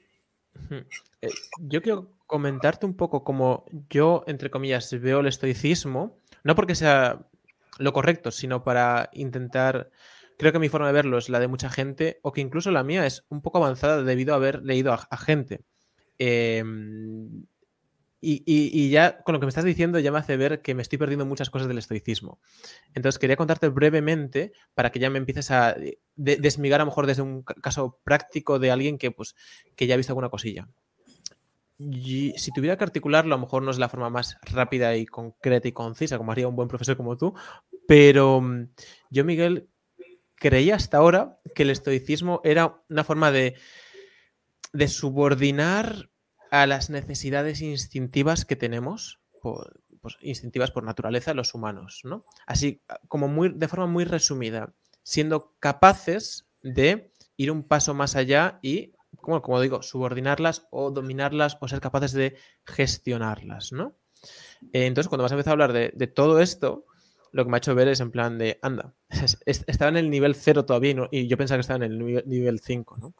Eh, 1.21 1.29
yo 1.59 1.81
quiero 1.81 2.11
comentarte 2.27 2.85
un 2.85 2.95
poco 2.95 3.23
cómo 3.23 3.65
yo, 3.89 4.23
entre 4.27 4.49
comillas, 4.49 4.91
veo 4.99 5.21
el 5.21 5.27
estoicismo, 5.27 6.19
no 6.43 6.55
porque 6.55 6.75
sea 6.75 7.27
lo 7.77 7.93
correcto, 7.93 8.31
sino 8.31 8.63
para 8.63 9.09
intentar 9.13 9.89
creo 10.37 10.51
que 10.51 10.59
mi 10.59 10.69
forma 10.69 10.87
de 10.87 10.93
verlo 10.93 11.17
es 11.17 11.29
la 11.29 11.39
de 11.39 11.47
mucha 11.47 11.69
gente, 11.69 12.19
o 12.21 12.31
que 12.31 12.41
incluso 12.41 12.71
la 12.71 12.83
mía 12.83 13.05
es 13.05 13.25
un 13.29 13.41
poco 13.41 13.57
avanzada 13.57 14.03
debido 14.03 14.33
a 14.33 14.37
haber 14.37 14.63
leído 14.63 14.93
a, 14.93 15.17
gente. 15.17 15.61
Em, 16.17 17.45
y, 18.21 18.89
ya 18.89 19.21
con 19.21 19.33
lo 19.33 19.39
que 19.39 19.45
me 19.45 19.49
estás 19.49 19.65
diciendo 19.65 19.99
ya 19.99 20.11
me 20.11 20.17
hace 20.17 20.35
ver 20.35 20.61
que 20.61 20.73
me 20.73 20.81
estoy 20.81 20.97
perdiendo 20.97 21.25
muchas 21.25 21.49
cosas 21.49 21.67
del 21.67 21.77
estoicismo. 21.77 22.39
Entonces 22.95 23.19
quería 23.19 23.35
contarte 23.35 23.69
brevemente 23.69 24.53
para 24.73 24.91
que 24.91 24.99
ya 24.99 25.09
me 25.09 25.19
empieces 25.19 25.51
a 25.51 25.75
desmigar 26.15 26.81
a 26.81 26.85
lo 26.85 26.89
mejor 26.89 27.05
desde 27.05 27.21
un 27.21 27.43
caso 27.43 27.99
práctico 28.03 28.57
de 28.57 28.71
alguien 28.71 28.97
que, 28.97 29.11
pues, 29.11 29.35
que 29.75 29.85
ya 29.85 29.93
ha 29.93 29.97
visto 29.97 30.11
alguna 30.11 30.29
cosilla. 30.29 30.67
Y 31.77 32.33
si 32.37 32.51
tuviera 32.51 32.77
que 32.77 32.85
articularlo, 32.85 33.35
a 33.35 33.37
lo 33.37 33.43
mejor 33.43 33.61
no 33.61 33.69
es 33.69 33.77
la 33.77 33.89
forma 33.89 34.09
más 34.09 34.37
rápida 34.43 34.95
y 34.95 35.05
concreta 35.05 35.67
y 35.67 35.73
concisa, 35.73 36.17
como 36.17 36.31
haría 36.31 36.47
un 36.47 36.55
buen 36.55 36.69
profesor 36.69 36.95
como 36.95 37.17
tú, 37.17 37.33
pero 37.87 38.41
mm, 38.41 38.69
yo, 39.09 39.25
Miguel, 39.25 39.67
creía 40.45 40.75
hasta 40.75 40.97
ahora 40.97 41.39
que 41.55 41.63
el 41.63 41.71
estoicismo 41.71 42.39
era 42.43 42.79
una 42.87 43.03
forma 43.03 43.31
de, 43.31 43.55
de 44.73 44.87
subordinar 44.87 46.11
a 46.51 46.67
las 46.67 46.91
necesidades 46.91 47.61
instintivas 47.61 48.45
que 48.45 48.55
tenemos, 48.55 49.19
pues, 49.41 50.17
instintivas 50.21 50.69
por 50.69 50.83
naturaleza, 50.83 51.33
los 51.33 51.55
humanos, 51.55 52.01
¿no? 52.03 52.25
Así 52.45 52.83
como 53.07 53.27
muy, 53.27 53.53
de 53.55 53.67
forma 53.67 53.87
muy 53.87 54.05
resumida, 54.05 54.75
siendo 55.01 55.55
capaces 55.59 56.47
de 56.61 57.11
ir 57.37 57.49
un 57.49 57.63
paso 57.63 57.95
más 57.95 58.15
allá 58.15 58.59
y, 58.61 58.93
como, 59.21 59.41
como 59.41 59.59
digo, 59.61 59.81
subordinarlas 59.81 60.67
o 60.69 60.91
dominarlas 60.91 61.57
o 61.59 61.67
ser 61.67 61.81
capaces 61.81 62.13
de 62.13 62.37
gestionarlas, 62.67 63.71
¿no? 63.71 63.97
Eh, 64.73 64.85
entonces, 64.85 65.09
cuando 65.09 65.23
vas 65.23 65.31
a 65.31 65.35
empezar 65.35 65.53
a 65.53 65.53
hablar 65.53 65.73
de, 65.73 65.91
de 65.95 66.05
todo 66.05 66.39
esto, 66.39 66.85
lo 67.35 67.43
que 67.43 67.51
me 67.51 67.57
ha 67.57 67.59
hecho 67.59 67.75
ver 67.75 67.89
es 67.89 67.99
en 67.99 68.11
plan 68.11 68.37
de, 68.37 68.59
anda, 68.61 68.93
estaba 69.45 69.89
en 69.89 69.97
el 69.97 70.09
nivel 70.09 70.35
0 70.35 70.63
todavía 70.63 70.95
y, 71.11 71.27
yo 71.27 71.37
pensaba 71.37 71.57
que 71.57 71.61
estaba 71.61 71.83
en 71.83 71.91
el 71.91 72.23
nivel 72.25 72.61
5, 72.61 72.97
¿no? 72.97 73.13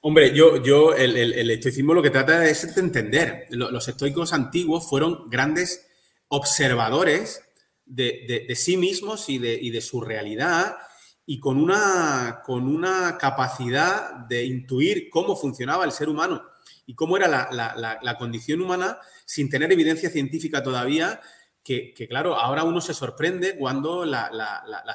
Hombre, 0.00 0.32
yo, 0.34 0.62
yo 0.62 0.94
el, 0.94 1.50
estoicismo 1.50 1.92
lo 1.92 2.02
que 2.02 2.10
trata 2.10 2.46
es 2.46 2.74
de 2.74 2.80
entender. 2.80 3.46
Los 3.50 3.88
estoicos 3.88 4.32
antiguos 4.32 4.88
fueron 4.88 5.28
grandes 5.28 5.88
observadores 6.28 7.42
de, 7.84 8.46
sí 8.56 8.76
mismos 8.76 9.28
y 9.28 9.38
de, 9.38 9.58
de, 9.58 9.80
su 9.80 10.00
realidad 10.00 10.76
y 11.26 11.40
con 11.40 11.58
una, 11.58 12.40
con 12.46 12.68
una 12.68 13.18
capacidad 13.18 14.12
de 14.26 14.44
intuir 14.44 15.10
cómo 15.10 15.36
funcionaba 15.36 15.84
el 15.84 15.92
ser 15.92 16.08
humano 16.08 16.44
y 16.86 16.94
cómo 16.94 17.16
era 17.16 17.26
la, 17.26 17.98
la 18.00 18.16
condición 18.16 18.62
humana 18.62 18.98
sin 19.24 19.50
tener 19.50 19.72
evidencia 19.72 20.08
científica 20.08 20.62
todavía 20.62 21.20
que, 21.66 22.06
claro, 22.08 22.36
ahora 22.36 22.62
uno 22.62 22.80
se 22.80 22.94
sorprende 22.94 23.56
cuando 23.56 24.04
la, 24.04 24.30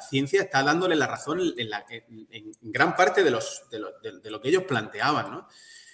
ciencia 0.08 0.40
está 0.40 0.62
dándole 0.62 0.96
la 0.96 1.06
razón 1.06 1.38
en, 1.58 1.68
la, 1.68 1.84
en 1.90 2.52
gran 2.62 2.96
parte 2.96 3.22
de, 3.22 3.30
los, 3.30 3.64
de, 3.70 4.30
lo, 4.30 4.40
que 4.40 4.48
ellos 4.48 4.64
planteaban, 4.64 5.30
¿no? 5.30 5.48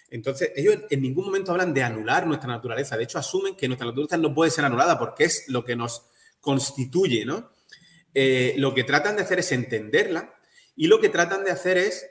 Entonces, 0.09 0.53
ellos 0.55 0.77
en 0.89 1.03
ningún 1.03 1.25
momento 1.25 1.51
hablan 1.51 1.75
de 1.75 1.83
anular 1.83 2.29
nuestra 2.29 2.49
naturaleza. 2.49 2.97
De 2.97 3.03
hecho, 3.03 3.19
asumen 3.19 3.57
que 3.57 3.67
nuestra 3.67 3.89
naturaleza 3.89 4.17
no 4.19 4.33
puede 4.33 4.53
ser 4.53 4.65
anulada 4.65 4.97
porque 5.01 5.25
es 5.25 5.49
lo 5.49 5.65
que 5.65 5.75
nos 5.75 6.05
constituye, 6.41 7.25
¿no? 7.25 7.51
Eh, 8.15 8.55
lo 8.57 8.73
que 8.73 8.85
tratan 8.85 9.17
de 9.17 9.23
hacer 9.23 9.41
es 9.41 9.51
entenderla 9.51 10.33
y 10.77 10.87
lo 10.87 11.01
que 11.01 11.09
tratan 11.09 11.43
de 11.43 11.51
hacer 11.51 11.77
es 11.77 12.09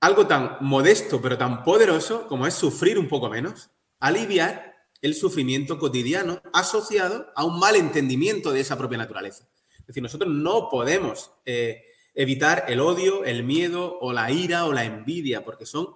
algo 0.00 0.26
tan 0.26 0.58
modesto 0.60 1.22
pero 1.22 1.38
tan 1.38 1.62
poderoso 1.62 2.26
como 2.26 2.46
es 2.46 2.54
sufrir 2.54 2.98
un 2.98 3.08
poco 3.08 3.30
menos, 3.30 3.70
aliviar 4.00 4.67
el 5.00 5.14
sufrimiento 5.14 5.78
cotidiano 5.78 6.42
asociado 6.52 7.30
a 7.34 7.44
un 7.44 7.58
mal 7.58 7.76
entendimiento 7.76 8.52
de 8.52 8.60
esa 8.60 8.76
propia 8.76 8.98
naturaleza. 8.98 9.48
Es 9.80 9.86
decir, 9.86 10.02
nosotros 10.02 10.32
no 10.32 10.68
podemos 10.70 11.30
eh, 11.46 11.84
evitar 12.14 12.64
el 12.68 12.80
odio, 12.80 13.24
el 13.24 13.44
miedo 13.44 13.98
o 14.00 14.12
la 14.12 14.30
ira 14.30 14.66
o 14.66 14.72
la 14.72 14.84
envidia, 14.84 15.44
porque 15.44 15.66
son, 15.66 15.88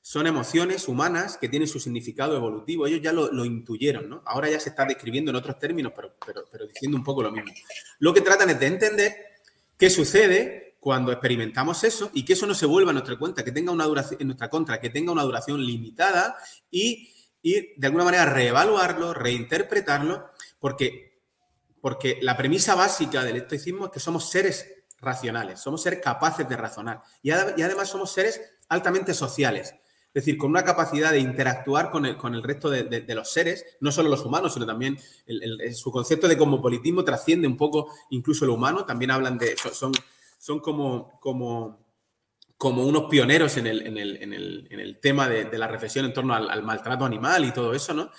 son 0.00 0.26
emociones 0.26 0.88
humanas 0.88 1.36
que 1.36 1.48
tienen 1.48 1.68
su 1.68 1.78
significado 1.78 2.34
evolutivo. 2.34 2.86
Ellos 2.86 3.02
ya 3.02 3.12
lo, 3.12 3.44
intuyeron, 3.44 4.08
¿no? 4.08 4.22
Ahora 4.24 4.50
ya 4.50 4.58
se 4.58 4.70
está 4.70 4.84
describiendo 4.84 5.30
en 5.30 5.36
otros 5.36 5.58
términos, 5.58 5.92
pero, 5.94 6.14
pero, 6.50 6.66
diciendo 6.66 6.96
un 6.96 7.04
poco 7.04 7.22
lo 7.22 7.30
mismo. 7.30 7.52
Lo 7.98 8.14
que 8.14 8.20
tratan 8.20 8.50
es 8.50 8.58
de 8.58 8.66
entender 8.66 9.16
qué 9.76 9.90
sucede 9.90 10.76
cuando 10.80 11.12
experimentamos 11.12 11.84
eso 11.84 12.10
y 12.14 12.24
que 12.24 12.34
eso 12.34 12.46
no 12.46 12.54
se 12.54 12.64
vuelva 12.64 12.90
a 12.90 12.94
nuestra 12.94 13.18
cuenta, 13.18 13.44
que 13.44 13.52
tenga 13.52 13.72
una 13.72 13.84
duración, 13.84 14.20
en 14.20 14.28
nuestra 14.28 14.48
contra, 14.48 14.80
que 14.80 14.90
tenga 14.90 15.12
una 15.12 15.24
duración 15.24 15.64
limitada 15.64 16.36
y 16.70 17.12
y 17.46 17.74
de 17.76 17.86
alguna 17.86 18.02
manera 18.02 18.26
reevaluarlo, 18.26 19.14
reinterpretarlo, 19.14 20.30
porque, 20.58 21.20
porque 21.80 22.18
la 22.20 22.36
premisa 22.36 22.74
básica 22.74 23.22
del 23.22 23.36
estoicismo 23.36 23.84
es 23.84 23.92
que 23.92 24.00
somos 24.00 24.28
seres 24.28 24.66
racionales, 24.98 25.60
somos 25.60 25.80
seres 25.80 26.00
capaces 26.02 26.48
de 26.48 26.56
razonar 26.56 27.02
y, 27.22 27.30
además 27.30 27.88
somos 27.88 28.10
seres 28.10 28.40
altamente 28.68 29.14
sociales. 29.14 29.76
Es 30.08 30.24
decir, 30.24 30.36
con 30.36 30.50
una 30.50 30.64
capacidad 30.64 31.12
de 31.12 31.20
interactuar 31.20 31.90
con 31.90 32.04
el, 32.04 32.16
con 32.16 32.34
el 32.34 32.42
resto 32.42 32.68
de, 32.68 33.14
los 33.14 33.30
seres, 33.30 33.64
no 33.78 33.92
solo 33.92 34.08
los 34.08 34.24
humanos, 34.24 34.54
sino 34.54 34.66
también 34.66 34.98
su 35.72 35.92
concepto 35.92 36.26
de 36.26 36.36
cosmopolitismo 36.36 37.04
trasciende 37.04 37.46
un 37.46 37.56
poco 37.56 37.92
incluso 38.10 38.44
lo 38.44 38.54
humano. 38.54 38.84
También 38.84 39.12
hablan 39.12 39.38
de, 39.38 39.54
son, 39.72 39.92
son 40.36 40.58
como, 40.58 41.20
como 41.20 41.85
como 42.56 42.84
unos 42.84 43.04
pioneros 43.10 43.56
en 43.58 43.66
el, 43.66 44.98
tema 45.02 45.28
de, 45.28 45.58
la 45.58 45.68
reflexión 45.68 46.06
en 46.06 46.12
torno 46.12 46.34
al, 46.34 46.62
maltrato 46.62 47.04
animal 47.04 47.44
y 47.44 47.52
todo 47.52 47.74
eso, 47.74 47.92
¿no? 47.92 48.10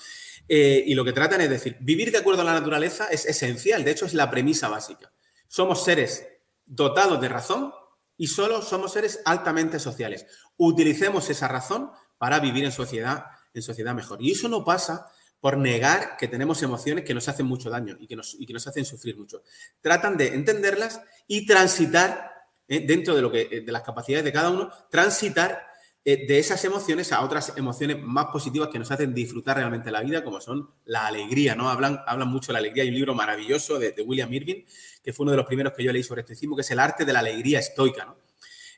Eh, 0.49 0.83
y 0.87 0.93
lo 0.93 1.03
que 1.03 1.11
tratan 1.11 1.41
es 1.41 1.49
decir, 1.49 1.75
vivir 1.81 2.11
de 2.11 2.19
acuerdo 2.19 2.41
a 2.41 2.45
la 2.45 2.53
naturaleza 2.53 3.07
es 3.11 3.25
esencial, 3.25 3.83
de 3.83 3.91
hecho 3.91 4.05
es 4.05 4.13
la 4.13 4.29
premisa 4.29 4.69
básica. 4.69 5.11
Somos 5.47 5.83
seres 5.83 6.25
dotados 6.65 7.19
de 7.19 7.27
razón 7.27 7.73
y 8.15 8.27
solo 8.27 8.61
somos 8.61 8.93
seres 8.93 9.21
altamente 9.25 9.79
sociales. 9.79 10.25
Utilicemos 10.55 11.29
esa 11.29 11.47
razón 11.47 11.91
para 12.17 12.39
vivir 12.39 12.63
en 12.63 12.71
sociedad, 12.71 13.25
en 13.53 13.61
sociedad 13.61 13.93
mejor. 13.93 14.21
Y 14.21 14.31
eso 14.31 14.47
no 14.47 14.63
pasa 14.63 15.07
por 15.39 15.57
negar 15.57 16.17
que 16.17 16.27
tenemos 16.27 16.63
emociones 16.63 17.03
que 17.03 17.13
nos 17.13 17.27
hacen 17.27 17.45
mucho 17.45 17.69
daño 17.69 17.97
y 17.99 18.07
que 18.07 18.15
nos, 18.15 18.35
y 18.39 18.45
que 18.45 18.53
nos 18.53 18.67
hacen 18.67 18.85
sufrir 18.85 19.17
mucho. 19.17 19.43
Tratan 19.81 20.17
de 20.17 20.33
entenderlas 20.33 21.01
y 21.27 21.45
transitar 21.45 22.36
eh, 22.67 22.85
dentro 22.85 23.15
de, 23.15 23.21
lo 23.21 23.31
que, 23.31 23.47
eh, 23.49 23.61
de 23.61 23.71
las 23.71 23.81
capacidades 23.81 24.25
de 24.25 24.31
cada 24.31 24.49
uno, 24.49 24.69
transitar 24.89 25.67
eh, 26.03 26.25
de 26.27 26.39
esas 26.39 26.63
emociones 26.65 27.11
a 27.11 27.21
otras 27.21 27.53
emociones 27.57 28.01
más 28.01 28.27
positivas 28.27 28.69
que 28.69 28.79
nos 28.79 28.91
hacen 28.91 29.13
disfrutar 29.13 29.57
realmente 29.57 29.91
la 29.91 30.01
vida, 30.01 30.23
como 30.23 30.41
son 30.41 30.69
la 30.85 31.07
alegría, 31.07 31.55
¿no? 31.55 31.69
Hablan, 31.69 32.01
hablan 32.05 32.27
mucho 32.27 32.47
de 32.47 32.53
la 32.53 32.59
alegría. 32.59 32.83
Hay 32.83 32.89
un 32.89 32.95
libro 32.95 33.13
maravilloso 33.13 33.79
de, 33.79 33.93
William 34.05 34.33
Irving, 34.33 34.63
que 35.03 35.13
fue 35.13 35.23
uno 35.23 35.31
de 35.31 35.37
los 35.37 35.45
primeros 35.45 35.73
que 35.73 35.83
yo 35.83 35.91
leí 35.91 36.03
sobre 36.03 36.21
estoicismo, 36.21 36.55
que 36.55 36.61
es 36.61 36.71
el 36.71 36.79
arte 36.79 37.05
de 37.05 37.13
la 37.13 37.19
alegría 37.19 37.59
estoica, 37.59 38.05
¿no? 38.05 38.17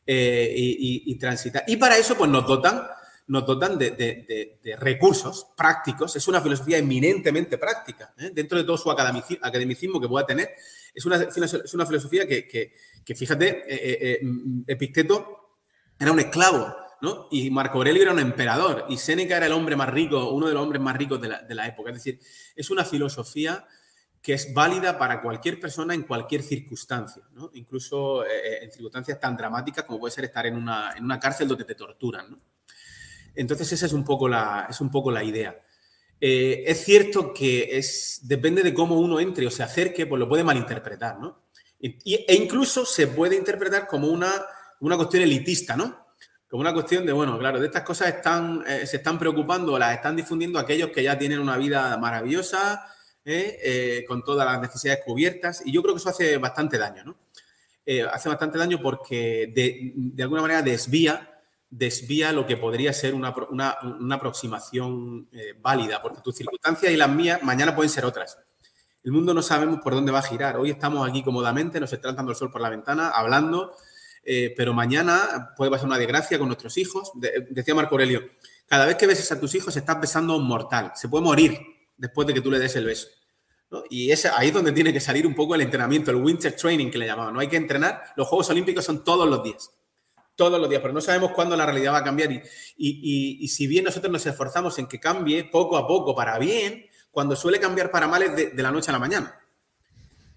y, 0.05 1.03
y, 1.05 1.15
transitar. 1.19 1.63
Y 1.67 1.77
para 1.77 1.95
eso, 1.95 2.17
pues 2.17 2.31
nos 2.31 2.47
dotan 2.47 2.81
nos 3.29 3.45
dotan 3.45 3.77
de, 3.77 4.59
recursos 4.79 5.47
prácticos. 5.55 6.15
Es 6.15 6.27
una 6.27 6.41
filosofía 6.41 6.79
eminentemente 6.79 7.57
práctica. 7.57 8.13
¿eh? 8.17 8.31
Dentro 8.33 8.57
de 8.57 8.63
todo 8.63 8.77
su 8.77 8.89
academicismo 8.89 10.01
que 10.01 10.07
pueda 10.07 10.25
tener, 10.25 10.49
es 10.93 11.05
una, 11.05 11.15
es 11.17 11.73
una 11.73 11.85
filosofía 11.85 12.27
que, 12.27 12.73
fíjate, 13.15 13.63
eh, 13.67 13.97
eh, 14.01 14.19
mm, 14.23 14.63
Epicteto 14.65 15.57
era 15.99 16.11
un 16.11 16.19
esclavo, 16.19 16.75
¿no? 17.01 17.27
Y 17.31 17.51
Marco 17.51 17.77
Aurelio 17.77 18.01
era 18.01 18.13
un 18.13 18.19
emperador, 18.19 18.85
y 18.89 18.97
Séneca 18.97 19.37
era 19.37 19.45
el 19.45 19.51
hombre 19.51 19.75
más 19.75 19.89
rico, 19.89 20.31
uno 20.31 20.47
de 20.47 20.53
los 20.53 20.63
hombres 20.63 20.81
más 20.81 20.97
ricos 20.97 21.21
de 21.21 21.55
la, 21.55 21.67
época. 21.67 21.91
Es 21.91 21.97
decir, 21.97 22.19
es 22.55 22.69
una 22.71 22.83
filosofía 22.83 23.67
que 24.23 24.33
es 24.33 24.53
válida 24.55 24.97
para 24.97 25.21
cualquier 25.21 25.59
persona 25.59 25.93
en 25.93 26.01
cualquier 26.01 26.41
circunstancia, 26.41 27.23
incluso 27.53 28.25
en 28.25 28.71
circunstancias 28.71 29.19
tan 29.19 29.37
dramáticas 29.37 29.85
como 29.85 29.99
puede 29.99 30.13
ser 30.13 30.25
estar 30.25 30.45
en 30.45 30.55
una, 30.55 30.93
en 30.97 31.05
una 31.05 31.19
cárcel 31.19 31.47
donde 31.47 31.63
te 31.63 31.75
torturan. 31.75 32.31
¿no? 32.31 32.39
Entonces, 33.35 33.71
esa 33.71 33.85
es 33.85 33.93
un 33.93 34.03
poco 34.03 34.27
la, 34.27 34.67
es 34.69 34.81
un 34.81 34.91
poco 34.91 35.11
la 35.11 35.23
idea. 35.23 35.59
Eh, 36.21 36.63
es 36.67 36.83
cierto 36.83 37.33
que 37.33 37.77
es, 37.77 38.19
depende 38.23 38.61
de 38.61 38.73
cómo 38.73 38.99
uno 38.99 39.19
entre 39.19 39.47
o 39.47 39.51
se 39.51 39.63
acerque, 39.63 40.05
pues 40.05 40.19
lo 40.19 40.27
puede 40.27 40.43
malinterpretar, 40.43 41.19
¿no? 41.19 41.47
e 41.81 42.35
incluso 42.35 42.85
se 42.85 43.07
puede 43.07 43.37
interpretar 43.37 43.87
como 43.87 44.09
una, 44.09 44.29
una 44.81 44.97
cuestión 44.97 45.23
elitista, 45.23 45.77
¿no? 45.77 46.07
Como 46.49 46.59
una 46.59 46.73
cuestión 46.73 47.05
de, 47.05 47.13
bueno, 47.13 47.39
claro, 47.39 47.57
de 47.57 47.67
estas 47.67 47.83
cosas 47.83 48.09
están, 48.09 48.65
eh, 48.67 48.85
se 48.85 48.97
están 48.97 49.17
preocupando 49.17 49.79
las 49.79 49.95
están 49.95 50.17
difundiendo 50.17 50.59
aquellos 50.59 50.89
que 50.89 51.03
ya 51.03 51.17
tienen 51.17 51.39
una 51.39 51.55
vida 51.55 51.97
maravillosa, 51.97 52.85
¿eh? 53.23 54.03
con 54.05 54.25
todas 54.25 54.45
las 54.45 54.59
necesidades 54.59 55.05
cubiertas. 55.05 55.61
Y 55.63 55.71
yo 55.71 55.81
creo 55.81 55.93
que 55.95 55.99
eso 55.99 56.09
hace 56.09 56.37
bastante 56.37 56.77
daño, 56.77 57.05
¿no? 57.05 57.17
hace 58.11 58.29
bastante 58.29 58.59
daño 58.59 58.79
porque 58.83 59.51
de, 59.55 59.93
de 59.95 60.23
alguna 60.23 60.43
manera 60.43 60.61
desvía 60.61 61.38
desvía 61.69 62.31
lo 62.31 62.47
que 62.47 62.57
podría 62.57 62.93
ser 62.93 63.13
una, 63.13 63.77
aproximación 64.11 65.29
eh, 65.31 65.53
válida, 65.59 66.01
porque 66.01 66.21
tus 66.21 66.35
circunstancias 66.35 66.91
y 66.91 66.97
las 66.97 67.09
mías 67.09 67.43
mañana 67.43 67.75
pueden 67.75 67.89
ser 67.89 68.05
otras. 68.05 68.37
El 69.03 69.11
mundo 69.11 69.33
no 69.33 69.41
sabemos 69.41 69.79
por 69.81 69.93
dónde 69.93 70.11
va 70.11 70.19
a 70.19 70.23
girar. 70.23 70.57
Hoy 70.57 70.71
estamos 70.71 71.07
aquí 71.07 71.23
cómodamente, 71.23 71.79
nos 71.79 71.93
está 71.93 72.09
entrando 72.09 72.31
el 72.31 72.37
sol 72.37 72.51
por 72.51 72.61
la 72.61 72.69
ventana, 72.69 73.09
hablando, 73.09 73.75
eh, 74.23 74.53
pero 74.57 74.73
mañana 74.73 75.53
puede 75.55 75.71
pasar 75.71 75.87
una 75.87 75.97
desgracia 75.97 76.37
con 76.37 76.47
nuestros 76.47 76.77
hijos. 76.77 77.11
decía 77.49 77.75
Marco 77.75 77.95
Aurelio, 77.95 78.29
cada 78.67 78.85
vez 78.85 78.95
que 78.95 79.07
beses 79.07 79.31
a 79.31 79.39
tus 79.39 79.55
hijos 79.55 79.75
estás 79.77 80.01
besando 80.01 80.33
a 80.33 80.37
un 80.37 80.47
mortal. 80.47 80.91
Se 80.95 81.07
puede 81.07 81.23
morir 81.23 81.59
después 81.97 82.27
de 82.27 82.33
que 82.33 82.41
tú 82.41 82.51
le 82.51 82.59
des 82.59 82.75
el 82.75 82.85
beso. 82.85 83.07
Y 83.89 84.11
es 84.11 84.25
ahí 84.25 84.49
donde 84.49 84.71
tiene 84.71 84.91
que 84.91 84.99
salir 84.99 85.27
un 85.27 85.35
poco 85.35 85.53
el 85.53 85.61
entrenamiento, 85.61 86.09
el 86.09 86.17
winter 86.17 86.55
training 86.55 86.89
que 86.89 86.97
le 86.97 87.05
llamamos. 87.05 87.33
No 87.33 87.39
hay 87.39 87.47
que 87.47 87.57
entrenar. 87.57 88.03
Los 88.15 88.27
Juegos 88.27 88.49
Olímpicos 88.49 88.83
son 88.83 89.03
todos 89.03 89.29
los 89.29 89.43
días 89.43 89.71
todos 90.39 90.57
los 90.57 90.69
días, 90.69 90.81
pero 90.81 90.93
no 90.93 91.01
sabemos 91.01 91.33
cuándo 91.33 91.57
la 91.57 91.65
realidad 91.65 91.91
va 91.91 91.97
a 91.97 92.03
cambiar. 92.03 92.29
Y, 92.77 93.47
si 93.49 93.67
bien 93.67 93.83
nosotros 93.83 94.09
nos 94.09 94.25
esforzamos 94.25 94.79
en 94.79 94.87
que 94.87 94.97
cambie 94.97 95.43
poco 95.43 95.77
a 95.77 95.85
poco 95.85 96.15
para 96.15 96.39
bien, 96.39 96.85
cuando 97.11 97.35
suele 97.35 97.59
cambiar 97.59 97.91
para 97.91 98.07
mal 98.07 98.23
es 98.23 98.55
de, 98.55 98.63
la 98.63 98.71
noche 98.71 98.89
a 98.89 98.93
la 98.93 98.99
mañana. 98.99 99.37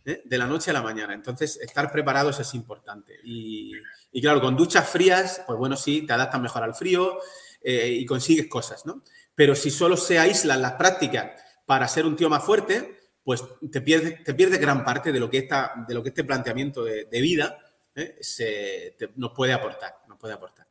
¿eh? 0.04 0.20
De 0.24 0.38
la 0.38 0.46
noche 0.46 0.72
a 0.72 0.74
la 0.74 0.82
mañana. 0.82 1.14
Entonces, 1.14 1.56
estar 1.62 1.92
preparados 1.92 2.40
es 2.40 2.52
importante. 2.54 3.14
Y, 3.22 3.74
claro, 4.20 4.40
con 4.40 4.56
duchas 4.56 4.88
frías, 4.88 5.42
pues 5.46 5.56
bueno, 5.56 5.76
sí, 5.76 6.02
te 6.04 6.12
adaptas 6.12 6.40
mejor 6.40 6.64
al 6.64 6.74
frío 6.74 7.18
eh, 7.62 7.88
y 8.00 8.04
consigues 8.04 8.48
cosas, 8.48 8.84
¿no? 8.84 9.04
Pero 9.36 9.54
si 9.54 9.70
solo 9.70 9.96
se 9.96 10.18
aíslan 10.18 10.62
las 10.62 10.72
prácticas 10.72 11.40
para 11.64 11.86
ser 11.86 12.06
un 12.06 12.16
tío 12.16 12.28
más 12.28 12.42
fuerte, 12.42 12.98
pues 13.22 13.44
te 13.70 13.80
pierdes 13.80 14.24
te 14.24 14.34
pierde 14.34 14.58
gran 14.58 14.84
parte 14.84 15.12
de 15.12 15.20
lo 15.20 15.30
que, 15.30 15.38
esta, 15.38 15.74
de 15.86 15.94
lo 15.94 16.02
que 16.02 16.08
este 16.08 16.24
planteamiento 16.24 16.82
de 16.82 17.20
vida 17.20 17.56
¿eh? 17.94 18.96
puede 19.34 19.52
aportar, 19.52 19.94
nos 20.08 20.18
puede 20.18 20.34
aportar. 20.34 20.66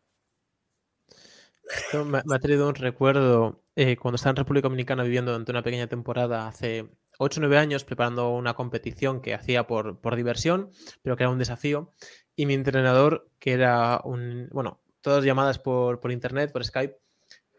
Me, 2.05 2.17
ha 2.17 2.39
traído 2.39 2.67
un 2.67 2.75
recuerdo 2.75 3.63
eh, 3.75 3.95
cuando 3.95 4.15
estaba 4.15 4.31
en 4.31 4.37
República 4.37 4.67
Dominicana 4.67 5.03
viviendo 5.03 5.31
durante 5.31 5.51
una 5.51 5.63
pequeña 5.63 5.87
temporada 5.87 6.47
hace 6.47 6.89
8 7.17 7.39
o 7.39 7.41
9 7.41 7.57
años 7.57 7.83
preparando 7.83 8.29
una 8.29 8.55
competición 8.55 9.21
que 9.21 9.33
hacía 9.33 9.67
por, 9.67 9.99
por 9.99 10.15
diversión, 10.15 10.71
pero 11.01 11.15
que 11.15 11.23
era 11.23 11.29
un 11.29 11.39
desafío. 11.39 11.93
Y 12.35 12.45
mi 12.45 12.55
entrenador, 12.55 13.29
que 13.39 13.53
era 13.53 14.01
un, 14.03 14.49
bueno, 14.51 14.81
todas 15.01 15.23
llamadas 15.23 15.59
por, 15.59 15.99
por 15.99 16.11
internet, 16.11 16.51
por 16.51 16.65
Skype, 16.65 16.97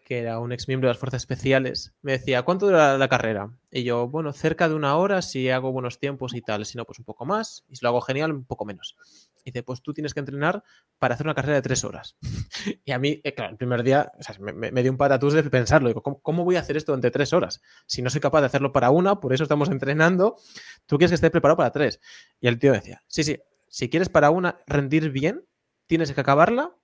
que 0.04 0.18
era 0.18 0.40
un 0.40 0.52
ex 0.52 0.66
miembro 0.68 0.88
de 0.88 0.94
las 0.94 0.98
Fuerzas 0.98 1.22
Especiales, 1.22 1.94
me 2.02 2.12
decía, 2.12 2.42
¿cuánto 2.42 2.66
dura 2.66 2.98
la 2.98 3.08
carrera? 3.08 3.50
Y 3.70 3.84
yo, 3.84 4.08
bueno, 4.08 4.32
cerca 4.32 4.68
de 4.68 4.74
una 4.74 4.96
hora 4.96 5.22
si 5.22 5.48
hago 5.48 5.72
buenos 5.72 5.98
tiempos 5.98 6.34
y 6.34 6.42
tal, 6.42 6.66
si 6.66 6.76
no, 6.76 6.84
pues 6.84 6.98
un 6.98 7.04
poco 7.04 7.24
más, 7.24 7.64
y 7.68 7.76
si 7.76 7.84
lo 7.84 7.90
hago 7.90 8.00
genial, 8.00 8.32
un 8.32 8.44
poco 8.44 8.64
menos. 8.64 8.96
Y 9.44 9.50
dice, 9.50 9.62
pues 9.62 9.82
tú 9.82 9.92
tienes 9.92 10.14
que 10.14 10.20
entrenar 10.20 10.62
para 10.98 11.14
hacer 11.14 11.26
una 11.26 11.34
carrera 11.34 11.56
de 11.56 11.62
tres 11.62 11.84
horas. 11.84 12.16
y 12.84 12.92
a 12.92 12.98
mí, 12.98 13.20
eh, 13.24 13.34
claro, 13.34 13.52
el 13.52 13.56
primer 13.56 13.82
día 13.82 14.12
me, 14.40 14.82
dio 14.82 14.90
un 14.90 14.98
patatús 14.98 15.32
de 15.34 15.42
pensarlo. 15.44 15.88
Digo, 15.88 16.02
¿cómo, 16.02 16.44
voy 16.44 16.56
a 16.56 16.60
hacer 16.60 16.76
esto 16.76 16.94
entre 16.94 17.10
tres 17.10 17.32
horas? 17.32 17.60
Si 17.86 18.02
no 18.02 18.10
soy 18.10 18.20
capaz 18.20 18.40
de 18.40 18.46
hacerlo 18.46 18.72
para 18.72 18.90
una, 18.90 19.20
por 19.20 19.32
eso 19.32 19.44
estamos 19.44 19.68
entrenando, 19.70 20.36
tú 20.86 20.96
quieres 20.96 21.10
que 21.10 21.14
esté 21.16 21.30
preparado 21.30 21.56
para 21.56 21.72
tres. 21.72 22.00
Y 22.40 22.48
el 22.48 22.58
tío 22.58 22.72
decía, 22.72 23.02
sí, 23.08 23.24
sí, 23.24 23.40
si 23.68 23.88
quieres 23.88 24.08
para 24.08 24.30
una 24.30 24.60
rendir 24.66 25.10
bien, 25.10 25.46
tienes 25.86 26.12
que 26.12 26.20
acabarla 26.20 26.76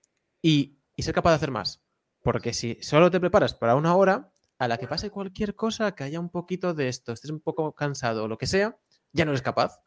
y, 0.43 0.81
y 0.97 1.03
ser 1.03 1.15
capaz 1.15 1.31
de 1.31 1.37
hacer 1.37 1.51
más. 1.51 1.83
Porque 2.23 2.53
si 2.53 2.79
solo 2.83 3.11
te 3.11 3.21
preparas 3.21 3.55
para 3.55 3.77
una 3.77 3.95
hora, 3.95 4.33
a 4.59 4.67
la 4.67 4.77
que 4.77 4.89
pase 4.89 5.11
cualquier 5.11 5.55
cosa, 5.55 5.95
que 5.95 6.05
haya 6.05 6.19
un 6.19 6.31
poquito 6.31 6.75
de 6.75 6.89
esto, 6.89 7.13
estés 7.13 7.31
un 7.31 7.41
poco 7.41 7.73
cansado 7.75 8.25
o 8.25 8.29
lo 8.29 8.39
que 8.39 8.47
sea, 8.47 8.77
ya 9.13 9.25
no 9.25 9.33
eres 9.33 9.43
capaz. 9.43 9.81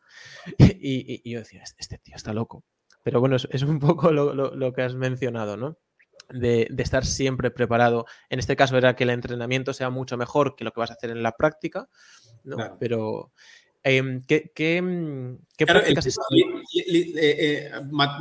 Y, 0.84 1.30
yo 1.30 1.40
decía, 1.40 1.62
este, 1.64 1.82
este 1.82 1.98
tío 1.98 2.16
está 2.16 2.34
loco. 2.34 2.64
Pero 3.04 3.20
bueno, 3.20 3.36
es, 3.36 3.64
un 3.64 3.80
poco 3.80 4.12
lo, 4.12 4.74
que 4.74 4.82
has 4.82 4.96
mencionado, 4.96 5.58
¿no? 5.58 5.78
De, 6.30 6.68
estar 6.78 7.06
siempre 7.06 7.52
preparado. 7.52 8.06
En 8.30 8.40
este 8.40 8.56
caso 8.56 8.78
era 8.78 8.96
que 8.96 9.04
el 9.04 9.10
entrenamiento 9.10 9.74
sea 9.74 9.90
mucho 9.90 10.18
mejor 10.18 10.56
que 10.56 10.64
lo 10.64 10.72
que 10.72 10.80
vas 10.80 10.92
a 10.92 10.94
hacer 10.94 11.10
en 11.10 11.24
la 11.24 11.32
práctica, 11.32 11.90
¿no? 12.44 12.78
Pero, 12.80 13.32
¿qué, 13.84 14.52
qué, 14.54 15.34
qué 15.58 15.66
prácticas 15.66 16.08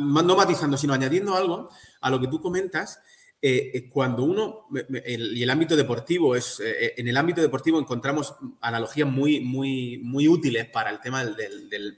No 0.01 0.37
matizando, 0.37 0.77
sino 0.77 0.95
añadiendo 0.95 1.37
algo 1.37 1.71
a 2.01 2.11
lo 2.11 2.21
que 2.21 2.29
tú 2.29 2.41
comentas, 2.41 3.01
eh, 3.43 3.71
eh, 3.73 3.89
cuando 3.89 4.25
uno, 4.25 4.67
y 5.07 5.43
el 5.43 5.49
ámbito 5.49 5.75
deportivo, 5.75 6.37
es, 6.37 6.61
eh, 6.61 6.93
en 6.99 7.09
el 7.09 7.17
ámbito 7.17 7.41
deportivo 7.41 7.79
encontramos 7.79 8.35
analogías 8.61 9.09
muy, 9.09 9.41
muy, 9.41 9.99
muy 10.05 10.29
útiles 10.29 10.69
para 10.69 10.91
el 10.91 11.01
tema 11.01 11.25
del, 11.25 11.97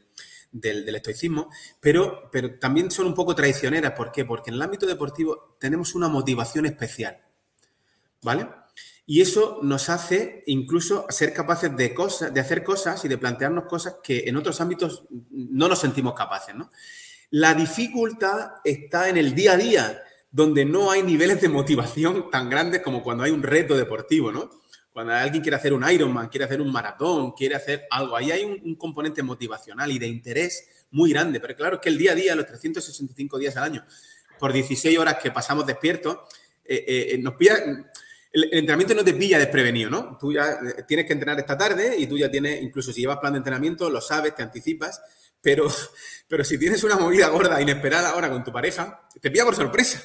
del, 0.52 0.94
estoicismo, 0.94 1.50
pero, 1.80 2.28
pero 2.30 2.60
también 2.60 2.92
son 2.92 3.06
un 3.06 3.14
poco 3.14 3.34
traicioneras. 3.34 3.92
¿Por 3.92 4.12
qué? 4.12 4.24
Porque 4.24 4.50
en 4.50 4.54
el 4.54 4.62
ámbito 4.62 4.86
deportivo 4.86 5.56
tenemos 5.58 5.96
una 5.96 6.06
motivación 6.06 6.64
especial, 6.66 7.20
¿vale? 8.22 8.46
Y 9.04 9.20
eso 9.20 9.58
nos 9.62 9.88
hace 9.88 10.44
incluso 10.46 11.06
ser 11.08 11.32
capaces 11.32 11.76
de, 11.76 11.92
cosas, 11.92 12.32
de 12.32 12.38
hacer 12.38 12.62
cosas 12.62 13.04
y 13.04 13.08
de 13.08 13.18
plantearnos 13.18 13.64
cosas 13.64 13.96
que 14.00 14.28
en 14.28 14.36
otros 14.36 14.60
ámbitos 14.60 15.06
no 15.30 15.66
nos 15.66 15.80
sentimos 15.80 16.14
capaces, 16.14 16.54
¿no? 16.54 16.70
La 17.30 17.54
dificultad 17.54 18.52
está 18.62 19.08
en 19.08 19.16
el 19.16 19.34
día 19.34 19.54
a 19.54 19.56
día 19.56 20.02
donde 20.32 20.64
no 20.64 20.90
hay 20.90 21.02
niveles 21.02 21.40
de 21.42 21.50
motivación 21.50 22.30
tan 22.30 22.48
grandes 22.48 22.80
como 22.80 23.02
cuando 23.02 23.22
hay 23.22 23.30
un 23.30 23.42
reto 23.42 23.76
deportivo, 23.76 24.32
¿no? 24.32 24.50
Cuando 24.90 25.12
alguien 25.12 25.42
quiere 25.42 25.56
hacer 25.56 25.72
un 25.72 25.88
Ironman, 25.88 26.28
quiere 26.28 26.46
hacer 26.46 26.60
un 26.60 26.72
maratón, 26.72 27.32
quiere 27.32 27.54
hacer 27.54 27.86
algo, 27.90 28.16
ahí 28.16 28.30
hay 28.30 28.44
un, 28.44 28.74
componente 28.76 29.22
motivacional 29.22 29.90
y 29.90 29.98
de 29.98 30.06
interés 30.06 30.86
muy 30.90 31.12
grande. 31.12 31.38
Pero 31.38 31.54
claro, 31.54 31.76
es 31.76 31.80
que 31.82 31.90
el 31.90 31.98
día 31.98 32.12
a 32.12 32.14
día, 32.14 32.34
los 32.34 32.46
365 32.46 33.38
días 33.38 33.56
al 33.56 33.64
año, 33.64 33.84
por 34.38 34.52
16 34.52 34.98
horas 34.98 35.16
que 35.22 35.30
pasamos 35.30 35.66
despiertos, 35.66 36.18
eh, 36.64 37.12
eh, 37.12 37.18
nos 37.18 37.34
pilla, 37.34 37.56
el, 38.32 38.44
entrenamiento 38.52 38.94
no 38.94 39.04
te 39.04 39.14
pilla 39.14 39.38
desprevenido, 39.38 39.90
¿no? 39.90 40.18
Tú 40.18 40.32
ya 40.32 40.52
eh, 40.52 40.84
tienes 40.86 41.06
que 41.06 41.12
entrenar 41.12 41.38
esta 41.38 41.56
tarde 41.56 41.94
y 41.98 42.06
tú 42.06 42.18
ya 42.18 42.30
tienes, 42.30 42.62
incluso 42.62 42.92
si 42.92 43.02
llevas 43.02 43.18
plan 43.18 43.32
de 43.32 43.38
entrenamiento, 43.38 43.88
lo 43.88 44.00
sabes, 44.00 44.34
te 44.34 44.42
anticipas, 44.42 45.00
pero, 45.40 45.68
pero 46.28 46.44
si 46.44 46.58
tienes 46.58 46.84
una 46.84 46.96
movida 46.96 47.28
gorda, 47.28 47.60
inesperada 47.60 48.10
ahora 48.10 48.30
con 48.30 48.44
tu 48.44 48.52
pareja, 48.52 49.06
te 49.20 49.30
pilla 49.30 49.44
por 49.44 49.56
sorpresa. 49.56 50.02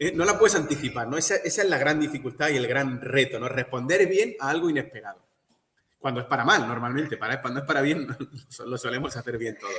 Eh, 0.00 0.12
no 0.14 0.24
la 0.24 0.38
puedes 0.38 0.54
anticipar, 0.54 1.08
¿no? 1.08 1.16
Esa, 1.16 1.34
es 1.36 1.62
la 1.68 1.76
gran 1.76 1.98
dificultad 1.98 2.50
y 2.50 2.56
el 2.56 2.68
gran 2.68 3.00
reto, 3.00 3.40
¿no? 3.40 3.48
Responder 3.48 4.06
bien 4.06 4.36
a 4.38 4.50
algo 4.50 4.70
inesperado. 4.70 5.26
Cuando 5.98 6.20
es 6.20 6.26
para 6.26 6.44
mal, 6.44 6.68
normalmente. 6.68 7.16
Para, 7.16 7.42
cuando 7.42 7.60
es 7.60 7.66
para 7.66 7.80
bien, 7.80 8.06
lo 8.66 8.78
solemos 8.78 9.16
hacer 9.16 9.36
bien 9.36 9.58
todos. 9.58 9.74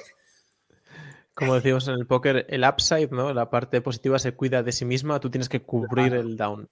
Como 1.34 1.56
decimos 1.56 1.88
en 1.88 1.94
el 1.94 2.06
póker, 2.06 2.46
el 2.50 2.66
upside, 2.66 3.12
¿no? 3.12 3.34
La 3.34 3.50
parte 3.50 3.80
positiva 3.80 4.20
se 4.20 4.34
cuida 4.34 4.62
de 4.62 4.74
sí 4.74 4.84
misma, 4.84 5.22
tú 5.22 5.30
tienes 5.30 5.48
que 5.48 5.62
cubrir 5.62 6.14
el 6.14 6.36
down. 6.36 6.70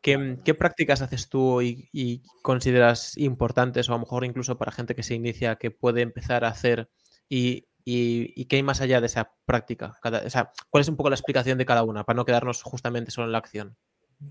¿Qué, 0.00 0.54
prácticas 0.58 1.00
haces 1.00 1.28
tú 1.28 1.62
y, 1.62 2.22
consideras 2.42 3.16
importantes 3.16 3.88
o 3.88 3.92
a 3.92 3.94
lo 3.94 4.00
mejor 4.00 4.24
incluso 4.24 4.58
para 4.58 4.72
gente 4.72 4.96
que 4.96 5.04
se 5.04 5.14
inicia 5.14 5.54
que 5.54 5.70
puede 5.70 6.02
empezar 6.02 6.44
a 6.44 6.48
hacer 6.48 6.88
y, 7.28 7.68
qué 7.84 8.56
hay 8.56 8.62
más 8.62 8.80
allá 8.80 9.00
de 9.00 9.06
esa 9.06 9.32
práctica? 9.44 9.98
o 10.02 10.30
sea, 10.30 10.52
¿cuál 10.70 10.82
es 10.82 10.88
un 10.88 10.96
poco 10.96 11.10
la 11.10 11.16
explicación 11.16 11.58
de 11.58 11.66
cada 11.66 11.82
una 11.82 12.04
para 12.04 12.16
no 12.16 12.24
quedarnos 12.24 12.62
justamente 12.62 13.10
solo 13.10 13.26
en 13.26 13.32
la 13.32 13.38
acción? 13.38 13.76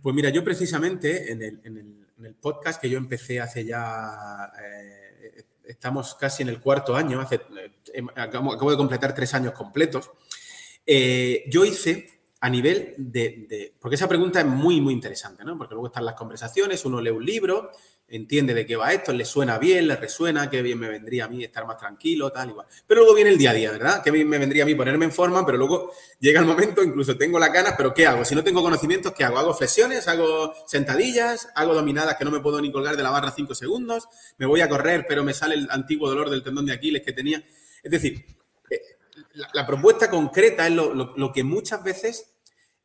Pues 0.01 0.15
mira, 0.15 0.29
yo 0.29 0.43
precisamente 0.43 1.31
en 1.31 1.41
el, 1.41 2.35
podcast 2.39 2.79
que 2.79 2.89
yo 2.89 2.97
empecé 2.97 3.39
hace 3.39 3.65
ya... 3.65 4.51
Eh, 4.63 5.45
estamos 5.65 6.15
casi 6.15 6.43
en 6.43 6.49
el 6.49 6.59
cuarto 6.59 6.95
año, 6.95 7.19
hace, 7.19 7.41
eh, 7.93 8.05
acabo, 8.15 8.71
de 8.71 8.77
completar 8.77 9.15
tres 9.15 9.33
años 9.33 9.53
completos, 9.53 10.11
eh, 10.85 11.43
yo 11.47 11.65
hice 11.65 12.21
a 12.41 12.49
nivel 12.49 12.95
de, 12.97 13.75
Porque 13.79 13.95
esa 13.95 14.07
pregunta 14.07 14.39
es 14.39 14.45
muy, 14.45 14.81
muy 14.81 14.93
interesante, 14.93 15.45
¿no? 15.45 15.57
Porque 15.57 15.75
luego 15.75 15.87
están 15.87 16.05
las 16.05 16.15
conversaciones, 16.15 16.83
uno 16.85 16.99
lee 16.99 17.11
un 17.11 17.23
libro, 17.23 17.71
entiende 18.11 18.53
de 18.53 18.65
qué 18.65 18.75
va 18.75 18.91
esto, 18.93 19.13
le 19.13 19.23
suena 19.25 19.57
bien, 19.57 19.87
le 19.87 19.95
resuena, 19.95 20.49
qué 20.49 20.61
bien 20.61 20.77
me 20.77 20.89
vendría 20.89 21.25
a 21.25 21.27
mí 21.27 21.43
estar 21.43 21.65
más 21.65 21.77
tranquilo, 21.77 22.31
tal, 22.31 22.49
igual. 22.49 22.67
Pero 22.85 23.01
luego 23.01 23.15
viene 23.15 23.29
el 23.31 23.37
día 23.37 23.51
a 23.51 23.53
día, 23.53 23.71
¿verdad? 23.71 24.03
Qué 24.03 24.11
bien 24.11 24.27
me 24.27 24.37
vendría 24.37 24.63
a 24.63 24.65
mí 24.65 24.75
ponerme 24.75 25.05
en 25.05 25.11
forma, 25.11 25.45
pero 25.45 25.57
luego 25.57 25.91
llega 26.19 26.41
el 26.41 26.45
momento, 26.45 26.83
incluso 26.83 27.17
tengo 27.17 27.39
la 27.39 27.49
ganas, 27.49 27.75
pero 27.77 27.93
¿qué 27.93 28.05
hago? 28.05 28.25
Si 28.25 28.35
no 28.35 28.43
tengo 28.43 28.61
conocimientos, 28.61 29.13
¿qué 29.13 29.23
hago? 29.23 29.39
¿Hago 29.39 29.53
flexiones? 29.53 30.07
¿Hago 30.07 30.53
sentadillas? 30.67 31.49
¿Hago 31.55 31.73
dominadas 31.73 32.17
que 32.17 32.25
no 32.25 32.31
me 32.31 32.41
puedo 32.41 32.61
ni 32.61 32.71
colgar 32.71 32.97
de 32.97 33.03
la 33.03 33.11
barra 33.11 33.31
cinco 33.31 33.55
segundos? 33.55 34.07
¿Me 34.37 34.45
voy 34.45 34.61
a 34.61 34.69
correr, 34.69 35.05
pero 35.07 35.23
me 35.23 35.33
sale 35.33 35.55
el 35.55 35.67
antiguo 35.71 36.09
dolor 36.09 36.29
del 36.29 36.43
tendón 36.43 36.65
de 36.65 36.73
Aquiles 36.73 37.03
que 37.03 37.13
tenía? 37.13 37.43
Es 37.81 37.91
decir, 37.91 38.25
eh, 38.69 38.81
la, 39.53 39.65
propuesta 39.65 40.09
concreta 40.09 40.67
es 40.67 40.73
lo 40.73 41.31
que 41.33 41.43
muchas 41.43 41.83
veces 41.83 42.31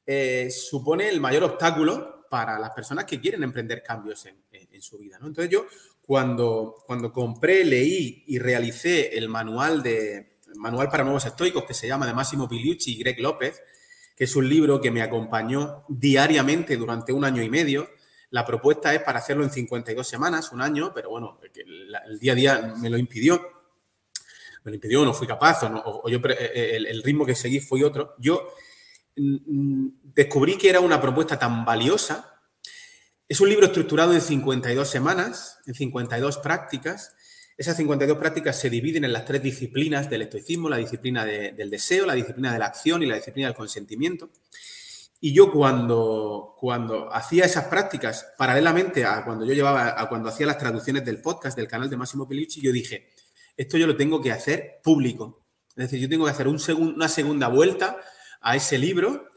eh, 0.06 0.52
supone 0.52 1.08
el 1.08 1.20
mayor 1.20 1.42
obstáculo 1.42 2.15
para 2.28 2.58
las 2.58 2.70
personas 2.70 3.04
que 3.04 3.20
quieren 3.20 3.42
emprender 3.42 3.82
cambios 3.82 4.26
en, 4.26 4.36
su 4.82 4.98
vida. 4.98 5.16
Entonces 5.16 5.48
yo 5.48 5.66
cuando, 6.02 6.76
cuando 6.86 7.10
compré, 7.10 7.64
leí 7.64 8.24
y 8.26 8.38
realicé 8.38 9.16
el 9.16 9.28
manual, 9.28 9.82
de, 9.82 10.38
manual 10.56 10.90
para 10.90 11.02
nuevos 11.02 11.24
estoicos 11.24 11.64
que 11.64 11.72
se 11.72 11.88
llama 11.88 12.06
de 12.06 12.12
Máximo 12.12 12.48
Piliucci 12.48 12.92
y 12.92 12.98
Greg 12.98 13.18
López, 13.20 13.62
que 14.14 14.24
es 14.24 14.36
un 14.36 14.48
libro 14.48 14.80
que 14.80 14.90
me 14.90 15.02
acompañó 15.02 15.84
diariamente 15.88 16.76
durante 16.76 17.12
un 17.12 17.24
año 17.24 17.42
y 17.42 17.48
medio, 17.48 17.88
la 18.30 18.44
propuesta 18.44 18.92
es 18.94 19.02
para 19.02 19.18
hacerlo 19.18 19.44
en 19.44 19.50
52 19.50 20.06
semanas, 20.06 20.52
un 20.52 20.60
año, 20.60 20.92
pero 20.94 21.10
bueno, 21.10 21.40
el, 21.54 22.18
día 22.18 22.32
a 22.32 22.34
día 22.34 22.74
me 22.78 22.90
lo 22.90 22.98
impidió. 22.98 23.40
Me 24.64 24.72
lo 24.72 24.74
impidió, 24.74 25.04
no 25.04 25.14
fui 25.14 25.28
capaz, 25.28 25.62
o, 25.62 26.08
yo, 26.08 26.18
eh, 26.18 26.36
eh, 26.38 26.70
el, 26.74 26.86
el, 26.86 27.02
ritmo 27.02 27.24
que 27.24 27.36
seguí 27.36 27.60
fue 27.60 27.84
otro. 27.84 28.14
Yo 28.18 28.52
descubrí 29.16 30.57
que 30.57 30.68
era 30.68 30.81
una 30.81 31.00
propuesta 31.00 31.38
tan 31.38 31.64
valiosa. 31.64 32.40
Es 33.29 33.40
un 33.40 33.48
libro 33.48 33.66
estructurado 33.66 34.12
en 34.12 34.20
52 34.20 34.88
semanas, 34.88 35.59
en 35.66 35.74
52 35.74 36.38
prácticas. 36.38 37.14
Esas 37.57 37.76
52 37.79 38.18
prácticas 38.18 38.61
se 38.61 38.68
dividen 38.68 39.05
en 39.05 39.12
las 39.12 39.24
tres 39.24 39.42
disciplinas 39.42 40.11
del 40.11 40.22
estoicismo, 40.22 40.68
la 40.68 40.76
disciplina 40.76 41.24
del 41.24 41.70
deseo, 41.70 42.05
la 42.05 42.14
disciplina 42.14 42.52
de 42.52 42.59
la 42.59 42.66
acción 42.66 43.02
y 43.02 43.07
la 43.07 43.16
disciplina 43.16 43.48
del 43.48 43.57
consentimiento. 43.57 44.31
Y 45.18 45.33
yo 45.33 45.50
cuando, 45.50 46.55
cuando 46.59 47.12
hacía 47.12 47.46
esas 47.46 47.64
prácticas, 47.64 48.26
paralelamente 48.37 49.07
a 49.07 49.24
cuando 49.24 49.46
yo 49.46 49.55
llevaba, 49.55 49.98
a 49.98 50.09
cuando 50.11 50.29
hacía 50.29 50.46
las 50.46 50.59
traducciones 50.59 51.05
del 51.07 51.22
podcast 51.22 51.57
del 51.57 51.66
canal 51.66 51.88
de 51.88 51.96
Máximo 51.96 52.29
Pelucci, 52.29 52.61
yo 52.61 52.70
dije, 52.70 53.09
esto 53.57 53.79
yo 53.79 53.87
lo 53.87 53.96
tengo 53.96 54.20
que 54.20 54.31
hacer 54.31 54.81
público. 54.85 55.46
Es 55.70 55.90
decir, 55.90 56.00
yo 56.00 56.09
tengo 56.09 56.26
que 56.26 56.33
hacer 56.33 56.48
un 56.48 56.61
una 56.94 57.09
segunda 57.09 57.48
vuelta 57.48 57.98
a 58.46 58.54
ese 58.54 58.78
libro, 58.78 59.28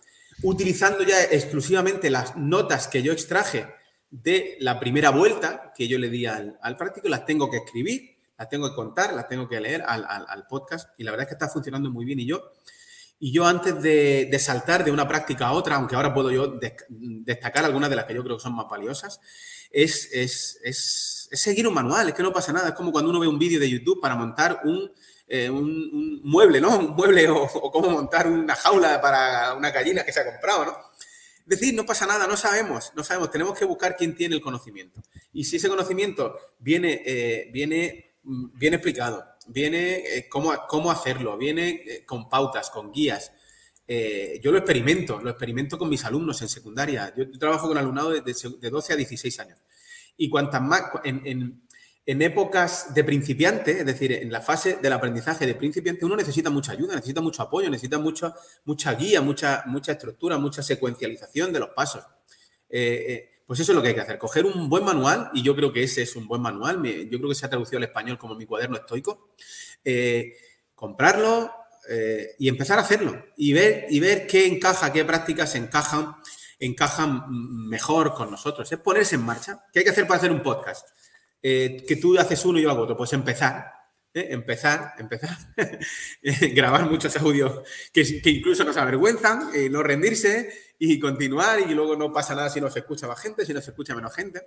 utilizando 0.44 1.04
ya 1.04 1.24
exclusivamente 1.24 2.12
las 2.12 2.36
notas 2.36 2.88
que 2.88 3.02
yo 3.02 3.12
extraje 3.12 3.66
de 4.12 4.56
la 4.60 4.80
primera 4.80 5.10
vuelta 5.10 5.74
que 5.76 5.88
yo 5.88 5.98
le 5.98 6.10
di 6.10 6.28
al, 6.28 6.60
práctico, 6.78 7.10
las 7.10 7.26
tengo 7.26 7.50
que 7.50 7.58
escribir, 7.58 8.18
las 8.38 8.48
tengo 8.50 8.70
que 8.70 8.76
contar, 8.76 9.14
las 9.16 9.28
tengo 9.28 9.48
que 9.48 9.60
leer 9.60 9.84
al, 9.88 10.46
podcast 10.48 10.92
y 11.00 11.04
la 11.04 11.10
verdad 11.10 11.24
es 11.24 11.30
que 11.30 11.34
está 11.34 11.50
funcionando 11.50 11.90
muy 11.90 12.06
bien 12.06 12.20
y 12.20 12.28
yo... 12.28 12.52
Y 13.22 13.34
yo 13.34 13.46
antes 13.46 13.82
de, 13.82 14.40
saltar 14.40 14.86
de 14.86 14.92
una 14.92 15.06
práctica 15.06 15.48
a 15.48 15.52
otra, 15.52 15.76
aunque 15.76 15.94
ahora 15.94 16.14
puedo 16.14 16.32
yo 16.32 16.58
destacar 16.88 17.66
algunas 17.66 17.90
de 17.90 17.98
las 17.98 18.06
que 18.06 18.14
yo 18.14 18.24
creo 18.24 18.38
que 18.38 18.44
son 18.44 18.56
más 18.56 18.70
valiosas, 18.70 19.20
es, 19.72 20.10
es, 20.14 21.28
seguir 21.30 21.68
un 21.68 21.74
manual, 21.74 22.08
es 22.08 22.16
que 22.16 22.24
no 22.24 22.32
pasa 22.32 22.54
nada. 22.54 22.70
Es 22.70 22.76
como 22.76 22.94
cuando 22.94 23.10
uno 23.10 23.20
ve 23.20 23.28
un 23.28 23.38
vídeo 23.38 23.60
de 23.60 23.70
YouTube 23.70 24.00
para 24.00 24.16
montar 24.16 24.62
un, 24.64 24.90
eh, 25.32 25.48
un, 25.48 26.22
mueble, 26.24 26.60
¿no? 26.60 26.80
Un 26.80 26.96
mueble 26.96 27.30
o, 27.30 27.48
cómo 27.72 27.90
montar 27.90 28.28
una 28.28 28.56
jaula 28.56 29.00
para 29.00 29.54
una 29.54 29.70
gallina 29.70 30.04
que 30.04 30.12
se 30.12 30.22
ha 30.22 30.26
comprado, 30.26 30.66
¿no? 30.66 30.72
Es 30.72 31.60
decir, 31.60 31.76
no 31.76 31.86
pasa 31.86 32.08
nada, 32.08 32.26
no 32.26 32.36
sabemos, 32.36 32.92
no 32.96 33.04
sabemos, 33.04 33.30
tenemos 33.30 33.58
que 33.58 33.66
buscar 33.66 33.96
quién 33.96 34.16
tiene 34.16 34.36
el 34.36 34.42
conocimiento. 34.42 35.04
Y 35.32 35.44
si 35.44 35.58
ese 35.58 35.70
conocimiento 35.70 36.36
viene, 36.58 37.04
eh, 37.06 37.50
viene, 37.54 38.18
mm, 38.24 38.48
explicado, 38.60 39.24
viene 39.48 39.98
eh, 39.98 40.28
cómo, 40.28 40.52
cómo, 40.68 40.90
hacerlo, 40.90 41.38
viene 41.38 42.04
con 42.08 42.28
pautas, 42.28 42.72
con 42.72 42.92
guías, 42.92 43.32
yo 44.42 44.52
lo 44.52 44.60
experimento, 44.60 45.20
lo 45.20 45.32
experimento 45.32 45.78
con 45.80 45.90
mis 45.90 46.06
alumnos 46.06 46.40
en 46.44 46.50
secundaria. 46.50 47.12
Yo, 47.18 47.30
trabajo 47.40 47.68
con 47.68 47.76
alumnado 47.76 48.12
de, 48.12 48.22
de, 48.22 48.70
12 48.70 48.94
a 48.94 48.96
16 48.96 49.40
años. 49.40 49.60
Y 50.16 50.30
cuantas 50.30 50.62
más, 50.62 50.84
en 51.04 51.64
épocas 52.24 52.92
de 52.94 53.04
principiante, 53.04 53.80
es 53.80 53.86
decir, 53.86 54.12
en 54.12 54.32
la 54.32 54.42
fase 54.42 54.80
del 54.82 54.94
aprendizaje 54.94 55.46
de 55.46 55.54
principiante, 55.54 56.06
uno 56.06 56.16
necesita 56.16 56.50
mucha 56.50 56.72
ayuda, 56.72 56.96
necesita 56.96 57.22
mucho 57.22 57.44
apoyo, 57.44 57.70
necesita 57.70 58.00
mucha, 58.00 58.34
mucha 58.66 58.94
guía, 58.96 59.22
mucha, 59.22 59.64
mucha 59.68 59.92
estructura, 59.92 60.40
mucha 60.40 60.64
secuencialización 60.64 61.54
de 61.54 61.60
los 61.60 61.70
pasos. 61.70 62.04
Eh, 62.68 63.06
eh, 63.08 63.30
pues 63.46 63.60
eso 63.60 63.74
es 63.74 63.76
lo 63.76 63.82
que 63.84 63.90
hay 63.90 63.94
que 63.94 64.02
hacer, 64.02 64.18
coger 64.18 64.46
un 64.46 64.70
buen 64.70 64.84
manual, 64.84 65.30
y 65.36 65.44
yo 65.44 65.56
creo 65.56 65.72
que 65.72 65.84
ese 65.84 66.02
es 66.02 66.16
un 66.16 66.28
buen 66.28 66.42
manual, 66.42 66.82
yo 66.84 67.18
creo 67.20 67.30
que 67.30 67.36
se 67.36 67.46
ha 67.46 67.50
traducido 67.50 67.78
al 67.78 67.84
español 67.84 68.18
como 68.18 68.34
mi 68.34 68.48
cuaderno 68.48 68.78
estoico, 68.78 69.30
eh, 69.86 70.34
comprarlo 70.74 71.54
y 72.38 72.48
empezar 72.48 72.78
a 72.78 72.84
hacerlo 72.84 73.26
y 73.36 73.52
ver, 73.52 73.88
y 73.90 74.00
ver 74.00 74.28
qué 74.28 74.46
encaja, 74.46 74.94
qué 74.94 75.04
prácticas 75.04 75.56
encajan, 75.56 76.16
encajan 76.60 77.26
mejor 77.68 78.14
con 78.14 78.30
nosotros. 78.30 78.72
Es 78.72 78.80
ponerse 78.80 79.16
en 79.16 79.24
marcha. 79.24 79.66
¿Qué 79.74 79.80
hay 79.80 79.86
que 79.86 79.92
hacer 79.92 80.06
para 80.06 80.20
hacer 80.20 80.32
un 80.32 80.44
podcast? 80.44 80.88
Eh, 81.42 81.86
que 81.88 81.96
tú 81.96 82.18
haces 82.18 82.44
uno 82.46 82.60
y 82.60 82.64
yo 82.64 82.72
hago 82.72 82.84
otro. 82.84 82.98
Pues 82.98 83.14
empezar, 83.14 83.72
¿eh? 84.14 84.28
empezar, 84.32 84.94
empezar, 84.98 85.38
grabar 86.54 86.90
muchos 86.90 87.16
audios 87.18 87.62
que, 87.94 88.02
incluso 88.26 88.64
nos 88.64 88.78
avergüenzan, 88.78 89.50
eh, 89.54 89.70
no 89.70 89.82
rendirse 89.82 90.52
y 90.78 91.00
continuar 91.00 91.60
y 91.62 91.74
luego 91.74 91.96
no 91.96 92.12
pasa 92.12 92.36
nada 92.36 92.50
si 92.50 92.60
no 92.60 92.70
se 92.70 92.80
escucha 92.80 93.08
más 93.08 93.20
gente, 93.22 93.46
si 93.46 93.54
no 93.54 93.62
se 93.62 93.72
escucha 93.72 93.96
menos 93.96 94.14
gente 94.14 94.42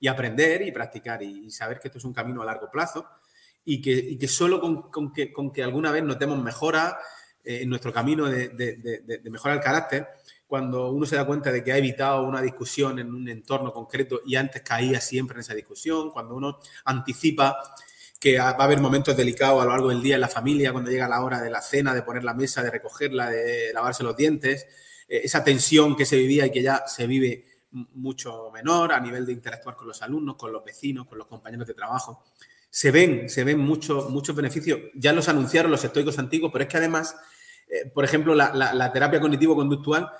y 0.00 0.08
aprender 0.08 0.62
y 0.62 0.72
practicar 0.72 1.22
y, 1.22 1.50
saber 1.50 1.80
que 1.80 1.88
esto 1.88 1.98
es 1.98 2.04
un 2.04 2.14
camino 2.14 2.42
a 2.42 2.46
largo 2.46 2.70
plazo 2.70 3.06
y 3.64 3.82
que, 3.82 4.28
solo 4.28 4.60
con, 4.60 5.12
que, 5.12 5.62
alguna 5.62 5.92
vez 5.92 6.02
notemos 6.02 6.42
mejora 6.42 6.98
en 7.44 7.68
nuestro 7.68 7.92
camino 7.92 8.26
de, 8.26 8.48
de 8.48 9.30
mejorar 9.30 9.58
el 9.58 9.62
carácter, 9.62 10.06
cuando 10.48 10.90
uno 10.90 11.04
se 11.04 11.14
da 11.14 11.26
cuenta 11.26 11.52
de 11.52 11.62
que 11.62 11.72
ha 11.72 11.76
evitado 11.76 12.22
una 12.22 12.40
discusión 12.40 12.98
en 12.98 13.14
un 13.14 13.28
entorno 13.28 13.70
concreto 13.70 14.22
y 14.24 14.34
antes 14.34 14.62
caía 14.62 14.98
siempre 14.98 15.34
en 15.34 15.40
esa 15.40 15.54
discusión, 15.54 16.10
cuando 16.10 16.34
uno 16.34 16.58
anticipa 16.86 17.58
que 18.18 18.38
va 18.38 18.48
a 18.48 18.64
haber 18.64 18.80
momentos 18.80 19.14
delicados 19.14 19.60
a 19.60 19.66
lo 19.66 19.70
largo 19.72 19.90
del 19.90 20.02
día 20.02 20.14
en 20.14 20.22
la 20.22 20.28
familia, 20.28 20.72
cuando 20.72 20.90
llega 20.90 21.06
la 21.06 21.22
hora 21.22 21.42
de 21.42 21.50
la 21.50 21.60
cena, 21.60 21.94
de 21.94 22.02
poner 22.02 22.24
la 22.24 22.32
mesa, 22.32 22.62
de 22.62 22.70
recogerla, 22.70 23.28
de 23.28 23.72
lavarse 23.74 24.02
los 24.02 24.16
dientes, 24.16 24.66
eh, 25.06 25.20
esa 25.22 25.44
tensión 25.44 25.94
que 25.94 26.06
se 26.06 26.16
vivía 26.16 26.46
y 26.46 26.50
que 26.50 26.62
ya 26.62 26.82
se 26.86 27.06
vive 27.06 27.44
mucho 27.70 28.50
menor 28.50 28.94
a 28.94 29.00
nivel 29.00 29.26
de 29.26 29.34
interactuar 29.34 29.76
con 29.76 29.86
los 29.86 30.00
alumnos, 30.00 30.36
con 30.36 30.50
los 30.50 30.64
vecinos, 30.64 31.06
con 31.06 31.18
los 31.18 31.26
compañeros 31.26 31.66
de 31.66 31.74
trabajo. 31.74 32.24
Se 32.70 32.90
ven, 32.90 33.28
se 33.28 33.44
ven 33.44 33.58
muchos, 33.58 34.08
muchos 34.08 34.34
beneficios. 34.34 34.80
Ya 34.94 35.12
los 35.12 35.28
anunciaron 35.28 35.70
los 35.70 35.84
estoicos 35.84 36.18
antiguos, 36.18 36.50
pero 36.50 36.64
es 36.64 36.70
que 36.70 36.78
además, 36.78 37.14
eh, 37.68 37.90
por 37.92 38.06
ejemplo, 38.06 38.34
la, 38.34 38.54
la 38.54 38.92
terapia 38.92 39.20
cognitivo-conductual 39.20 40.10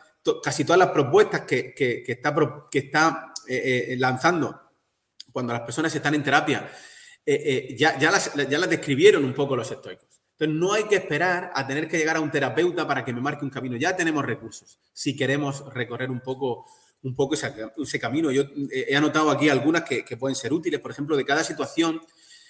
casi 0.42 0.64
todas 0.64 0.78
las 0.78 0.90
propuestas 0.90 1.42
que, 1.42 1.74
está, 2.06 2.34
que 2.70 2.78
está 2.78 3.32
eh, 3.46 3.86
eh, 3.90 3.96
lanzando 3.98 4.60
cuando 5.32 5.52
las 5.52 5.62
personas 5.62 5.94
están 5.94 6.14
en 6.14 6.22
terapia, 6.22 6.70
eh, 7.24 7.74
ya, 7.78 7.98
ya, 7.98 8.10
las, 8.10 8.34
ya 8.34 8.58
las 8.58 8.70
describieron 8.70 9.24
un 9.24 9.34
poco 9.34 9.54
los 9.56 9.70
estoicos. 9.70 10.20
Entonces, 10.32 10.56
no 10.56 10.72
hay 10.72 10.84
que 10.84 10.96
esperar 10.96 11.50
a 11.54 11.66
tener 11.66 11.88
que 11.88 11.98
llegar 11.98 12.16
a 12.16 12.20
un 12.20 12.30
terapeuta 12.30 12.86
para 12.86 13.04
que 13.04 13.12
me 13.12 13.20
marque 13.20 13.44
un 13.44 13.50
camino. 13.50 13.76
Ya 13.76 13.96
tenemos 13.96 14.24
recursos 14.24 14.78
si 14.92 15.16
queremos 15.16 15.72
recorrer 15.74 16.10
un 16.10 16.20
poco, 16.20 16.66
un 17.02 17.14
poco 17.14 17.34
ese, 17.34 18.00
camino. 18.00 18.30
Yo 18.30 18.44
he 18.70 18.96
anotado 18.96 19.30
aquí 19.30 19.48
algunas 19.48 19.82
que, 19.82 20.04
pueden 20.16 20.36
ser 20.36 20.52
útiles. 20.52 20.80
Por 20.80 20.90
ejemplo, 20.90 21.16
de 21.16 21.24
cada 21.24 21.42
situación 21.42 22.00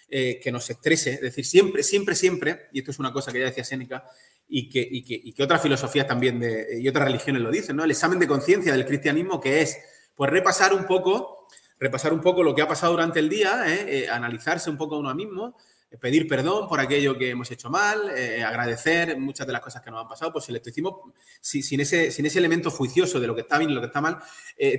que 0.09 0.51
nos 0.53 0.69
estrese. 0.69 1.15
Es 1.15 1.21
decir, 1.21 1.47
siempre, 1.47 1.83
siempre, 1.83 2.15
siempre, 2.15 2.69
y 2.73 2.81
esto 2.81 2.91
es 2.91 2.99
una 2.99 3.13
cosa 3.13 3.33
que 3.33 3.41
ya 3.41 3.47
decía 3.47 3.65
Séneca, 3.65 4.05
y 4.49 4.69
que, 4.69 4.81
y 4.81 5.03
que, 5.03 5.21
y 5.23 5.33
que 5.33 5.43
otras 5.43 5.61
filosofías 5.61 6.07
también 6.07 6.41
de, 6.41 6.81
y 6.81 6.89
otras 6.89 7.05
religiones 7.05 7.43
lo 7.43 7.51
dicen, 7.51 7.77
¿no? 7.77 7.85
El 7.85 7.91
examen 7.91 8.19
de 8.19 8.27
conciencia 8.27 8.73
del 8.73 8.87
cristianismo 8.87 9.41
que 9.41 9.61
es, 9.61 9.79
pues 10.15 10.31
repasar 10.31 10.73
un 10.73 10.87
poco, 10.87 11.47
repasar 11.79 12.13
un 12.13 12.21
poco 12.21 12.43
lo 12.43 12.55
que 12.55 12.63
ha 12.63 12.69
pasado 12.69 12.93
durante 12.93 13.19
el 13.19 13.29
día, 13.29 13.65
¿eh? 13.67 14.05
Eh, 14.05 14.09
analizarse 14.09 14.71
un 14.71 14.79
poco 14.79 14.97
a 14.97 14.99
uno 14.99 15.15
mismo, 15.15 15.55
pedir 16.01 16.27
perdón 16.27 16.67
por 16.67 16.81
aquello 16.81 17.17
que 17.17 17.31
hemos 17.31 17.51
hecho 17.51 17.69
mal, 17.69 18.11
eh, 18.17 18.43
agradecer 18.43 19.19
muchas 19.19 19.47
de 19.47 19.53
las 19.53 19.63
cosas 19.63 19.83
que 19.83 19.91
nos 19.91 20.01
han 20.01 20.09
pasado, 20.09 20.33
pues 20.33 20.49
el 20.49 20.57
estoicismo, 20.57 21.13
sin, 21.41 21.81
ese, 21.81 22.11
sin 22.11 22.25
ese 22.25 22.39
elemento 22.39 22.71
juicioso 22.71 23.21
de 23.21 23.27
lo 23.27 23.35
que 23.35 23.43
está 23.43 23.59
bien 23.59 23.71
y 23.71 23.75
lo 23.75 23.81
que 23.81 23.87
está 23.87 24.01
mal, 24.01 24.19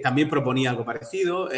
también 0.04 0.30
proponía 0.30 0.70
algo 0.70 0.86
parecido. 0.86 1.50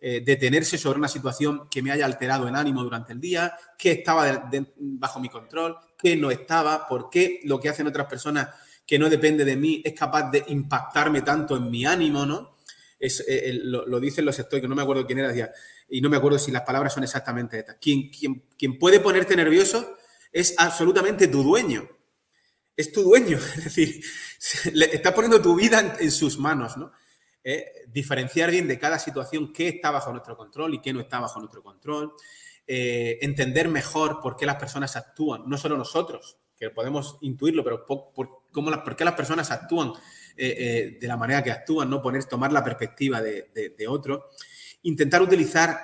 Detenerse 0.00 0.78
sobre 0.78 0.98
una 0.98 1.08
situación 1.08 1.68
que 1.68 1.82
me 1.82 1.90
haya 1.90 2.06
alterado 2.06 2.46
el 2.46 2.54
ánimo 2.54 2.82
durante 2.82 3.12
el 3.12 3.20
día, 3.20 3.52
que 3.76 3.90
estaba 3.90 4.48
bajo 4.78 5.20
mi 5.20 5.28
control, 5.28 5.76
que 6.00 6.16
no 6.16 6.30
estaba, 6.30 6.86
por 6.86 7.10
qué 7.10 7.40
lo 7.44 7.60
que 7.60 7.68
hacen 7.68 7.86
otras 7.86 8.06
personas 8.06 8.48
que 8.86 8.98
no 8.98 9.08
depende 9.08 9.44
de 9.44 9.56
mí 9.56 9.82
es 9.84 9.94
capaz 9.94 10.30
de 10.30 10.44
impactarme 10.48 11.22
tanto 11.22 11.56
en 11.56 11.70
mi 11.70 11.86
ánimo, 11.86 12.26
¿no? 12.26 12.56
Es, 12.98 13.24
lo, 13.62 13.98
dicen 13.98 14.24
los 14.24 14.38
estoicos, 14.38 14.68
no 14.68 14.76
me 14.76 14.82
acuerdo 14.82 15.06
quién 15.06 15.20
era, 15.20 15.28
decía, 15.28 15.50
y 15.88 16.00
no 16.00 16.10
me 16.10 16.18
acuerdo 16.18 16.38
si 16.38 16.50
las 16.50 16.62
palabras 16.62 16.92
son 16.92 17.02
exactamente 17.02 17.58
estas. 17.58 17.76
Quien, 17.80 18.10
quien, 18.10 18.44
quien 18.58 18.78
puede 18.78 19.00
ponerte 19.00 19.36
nervioso 19.36 19.96
es 20.32 20.54
absolutamente 20.58 21.28
tu 21.28 21.42
dueño. 21.42 21.88
Es 22.76 22.92
tu 22.92 23.02
dueño. 23.02 23.38
Es 23.56 23.64
decir, 23.64 24.04
le 24.72 24.86
estás 24.86 25.12
poniendo 25.12 25.40
tu 25.40 25.54
vida 25.54 25.96
en, 25.98 26.10
sus 26.10 26.38
manos, 26.38 26.76
¿no? 26.76 26.92
Eh, 27.42 27.86
diferenciar 27.88 28.50
bien 28.50 28.68
de 28.68 28.78
cada 28.78 28.98
situación 28.98 29.52
qué 29.52 29.68
está 29.68 29.90
bajo 29.90 30.10
nuestro 30.10 30.36
control 30.36 30.74
y 30.74 30.80
qué 30.80 30.92
no 30.92 31.00
está 31.00 31.20
bajo 31.20 31.40
nuestro 31.40 31.62
control. 31.62 32.12
Eh, 32.72 33.18
entender 33.22 33.68
mejor 33.68 34.20
por 34.20 34.36
qué 34.36 34.46
las 34.46 34.54
personas 34.54 34.94
actúan, 34.94 35.42
no 35.46 35.58
solo 35.58 35.76
nosotros, 35.76 36.36
que 36.56 36.70
podemos 36.70 37.18
intuirlo, 37.20 37.64
pero 37.64 37.84
por, 37.84 38.12
cómo 38.52 38.70
por 38.84 38.94
qué 38.94 39.04
las 39.04 39.14
personas 39.14 39.50
actúan 39.50 39.92
eh, 40.36 40.96
de 41.00 41.08
la 41.08 41.16
manera 41.16 41.42
que 41.42 41.50
actúan, 41.50 41.90
¿no? 41.90 42.00
Poner, 42.00 42.26
tomar 42.26 42.52
la 42.52 42.62
perspectiva 42.62 43.20
de, 43.20 43.50
de, 43.76 43.88
otro 43.88 44.30
intentar 44.82 45.20
utilizar 45.20 45.80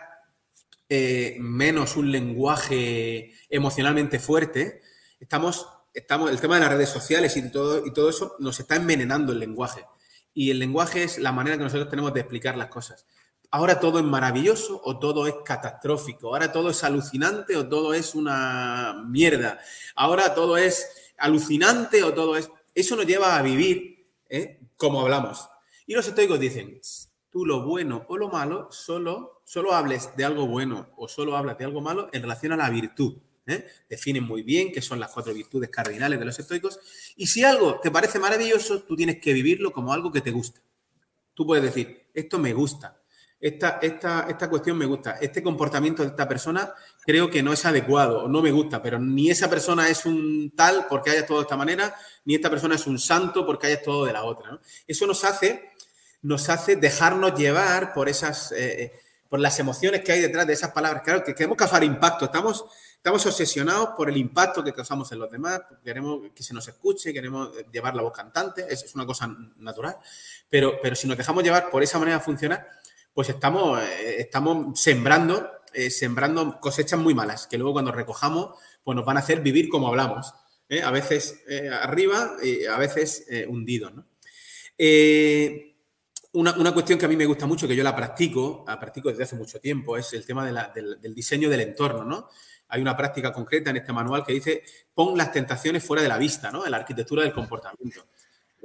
eh, 0.89 1.37
menos 1.41 1.97
un 1.97 2.13
lenguaje 2.13 3.33
emocionalmente 3.49 4.21
fuerte, 4.21 4.81
estamos, 5.19 5.67
estamos, 5.93 6.31
el 6.31 6.41
tema 6.41 6.55
de 6.55 6.61
las 6.61 6.73
redes 6.73 6.91
sociales 6.91 7.37
y 7.37 7.51
todo, 7.51 7.85
y 7.85 7.93
todo 7.93 8.11
eso 8.11 8.37
nos 8.39 8.61
está 8.61 8.77
envenenando 8.77 9.33
el 9.33 9.41
lenguaje. 9.41 9.85
Y 10.33 10.53
el 10.53 10.61
lenguaje 10.61 11.03
es 11.03 11.19
la 11.19 11.33
manera 11.33 11.57
que 11.57 11.65
nosotros 11.65 11.91
tenemos 11.91 12.15
de 12.15 12.21
explicar 12.21 12.57
las 12.57 12.69
cosas. 12.69 13.07
Ahora 13.51 13.81
todo 13.81 13.99
es 13.99 14.05
maravilloso 14.05 14.81
o 14.85 14.99
todo 14.99 15.27
es 15.27 15.35
catastrófico. 15.45 16.29
Ahora 16.29 16.53
todo 16.53 16.71
es 16.71 16.83
alucinante 16.85 17.57
o 17.57 17.69
todo 17.69 17.95
es 17.95 18.15
una 18.15 19.05
mierda. 19.07 19.59
Ahora 19.95 20.35
todo 20.35 20.57
es 20.57 21.13
alucinante 21.19 22.03
o 22.03 22.13
todo 22.13 22.37
es... 22.37 22.51
Eso 22.75 22.97
nos 22.97 23.07
lleva 23.07 23.37
a 23.37 23.43
vivir 23.43 24.07
¿eh? 24.29 24.61
como 24.77 25.01
hablamos. 25.01 25.49
Y 25.87 25.95
los 25.95 26.07
estoicos 26.07 26.39
dicen, 26.39 26.81
tú 27.31 27.47
lo 27.47 27.65
bueno 27.65 28.05
o 28.09 28.17
lo 28.17 28.29
malo, 28.29 28.69
solo, 28.71 29.43
solo 29.45 29.73
hables 29.73 30.17
de 30.17 30.25
algo 30.25 30.47
bueno 30.47 30.91
o 30.97 31.09
solo 31.09 31.37
hablas 31.37 31.59
de 31.59 31.65
algo 31.65 31.81
malo 31.81 32.09
en 32.13 32.23
relación 32.23 32.53
a 32.53 32.57
la 32.57 32.69
virtud. 32.71 33.19
¿eh? 33.47 33.67
Definen 33.89 34.25
muy 34.25 34.43
bien 34.43 34.73
qué 34.73 34.83
son 34.83 35.01
las 35.01 35.13
cuatro 35.13 35.33
virtudes 35.33 35.71
cardinales 35.71 36.19
de 36.19 36.25
los 36.25 36.39
estoicos. 36.39 36.81
Y 37.17 37.27
si 37.27 37.45
algo 37.45 37.81
te 37.81 37.91
parece 37.91 38.19
maravilloso, 38.19 38.83
tú 38.83 38.97
tienes 38.97 39.21
que 39.21 39.33
vivirlo 39.33 39.73
como 39.73 39.93
algo 39.93 40.13
que 40.13 40.21
te 40.21 40.31
gusta. 40.31 40.61
Tú 41.35 41.47
puedes 41.47 41.65
decir, 41.65 42.09
esto 42.15 42.39
me 42.39 42.53
gusta, 42.53 43.03
esta, 43.41 43.79
esta, 43.83 44.27
esta 44.29 44.49
cuestión 44.49 44.79
me 44.79 44.87
gusta, 44.87 45.19
este 45.21 45.43
comportamiento 45.43 46.03
de 46.03 46.09
esta 46.09 46.27
persona 46.27 46.73
creo 47.05 47.31
que 47.31 47.43
no 47.43 47.53
es 47.53 47.65
adecuado 47.67 48.29
no 48.29 48.43
me 48.43 48.51
gusta, 48.51 48.83
pero 48.83 48.99
ni 48.99 49.31
esa 49.31 49.51
persona 49.51 49.89
es 49.89 50.07
un 50.07 50.53
tal 50.57 50.87
porque 50.89 51.11
haya 51.11 51.27
todo 51.27 51.39
de 51.39 51.43
esta 51.43 51.57
manera, 51.57 51.95
ni 52.25 52.35
esta 52.35 52.51
persona 52.51 52.75
es 52.75 52.87
un 52.87 52.99
santo 52.99 53.45
porque 53.45 53.67
haya 53.67 53.83
todo 53.83 54.05
de 54.07 54.13
la 54.13 54.25
otra. 54.25 54.59
Eso 54.87 55.07
nos 55.07 55.25
hace 55.25 55.77
nos 56.27 56.49
hace 56.49 56.77
dejarnos 56.77 57.35
llevar 57.39 57.93
por 57.93 58.09
esas, 58.09 58.51
eh, 58.53 58.83
eh, 58.83 58.93
por 59.29 59.39
las 59.39 59.59
emociones 59.61 60.03
que 60.03 60.13
hay 60.13 60.21
detrás 60.21 60.47
de 60.47 60.55
esas 60.55 60.73
palabras. 60.73 61.03
Claro, 61.03 61.23
que 61.23 61.35
queremos 61.35 61.57
causar 61.57 61.85
impacto, 61.85 62.25
estamos, 62.25 62.65
estamos 62.97 63.25
obsesionados 63.27 63.91
por 63.97 64.09
el 64.11 64.17
impacto 64.17 64.65
que 64.65 64.73
causamos 64.73 65.11
en 65.13 65.21
los 65.21 65.31
demás, 65.31 65.61
queremos 65.85 66.23
que 66.35 66.43
se 66.43 66.53
nos 66.53 66.67
escuche, 66.67 67.13
queremos 67.13 67.51
llevar 67.71 67.95
la 67.95 68.03
voz 68.03 68.13
cantante, 68.13 68.67
es, 68.69 68.83
es 68.83 68.95
una 68.97 69.07
cosa 69.07 69.29
natural, 69.59 69.97
pero, 70.51 70.79
pero 70.83 70.97
si 70.97 71.07
nos 71.07 71.17
dejamos 71.17 71.45
llevar 71.45 71.71
por 71.71 71.83
esa 71.83 71.99
manera 71.99 72.19
de 72.19 72.25
funcionar, 72.25 72.67
pues 73.17 73.31
estamos, 73.31 73.81
eh, 73.81 74.17
estamos 74.19 74.79
sembrando, 74.79 75.51
sembrando 75.91 76.61
cosechas 76.61 77.01
muy 77.01 77.15
malas, 77.15 77.47
que 77.47 77.57
luego 77.57 77.73
cuando 77.73 77.91
recojamos, 77.91 78.59
pues 78.85 78.95
nos 78.95 79.07
van 79.07 79.17
a 79.17 79.21
hacer 79.21 79.41
vivir 79.41 79.71
como 79.71 79.89
hablamos. 79.89 80.35
A 80.85 80.91
veces 80.91 81.43
arriba 81.81 82.37
y 82.43 82.67
a 82.67 82.77
veces 82.77 83.27
hundidos. 83.49 83.95
¿no? 83.95 84.07
Una, 86.37 86.75
cuestión 86.75 86.99
que 86.99 87.07
a 87.07 87.09
mí 87.09 87.17
me 87.17 87.25
gusta 87.25 87.47
mucho, 87.47 87.67
que 87.67 87.75
yo 87.75 87.83
la 87.83 87.97
practico, 87.97 88.63
la 88.69 88.79
practico 88.79 89.09
desde 89.09 89.23
hace 89.23 89.37
mucho 89.37 89.59
tiempo, 89.59 89.97
es 89.97 90.13
el 90.13 90.27
tema 90.27 90.45
del, 90.45 91.15
diseño 91.15 91.49
del 91.49 91.63
entorno, 91.63 92.05
¿no? 92.05 92.29
Hay 92.69 92.83
una 92.83 92.95
práctica 92.95 93.33
concreta 93.33 93.71
en 93.71 93.79
este 93.79 93.91
manual 93.95 94.23
que 94.23 94.35
dice, 94.35 94.63
pon 94.93 95.17
las 95.17 95.33
tentaciones 95.33 95.83
fuera 95.83 96.03
de 96.03 96.09
la 96.09 96.19
vista, 96.19 96.51
¿no? 96.51 96.67
En 96.67 96.73
la 96.73 96.77
arquitectura 96.77 97.23
del 97.23 97.33
comportamiento. 97.33 98.09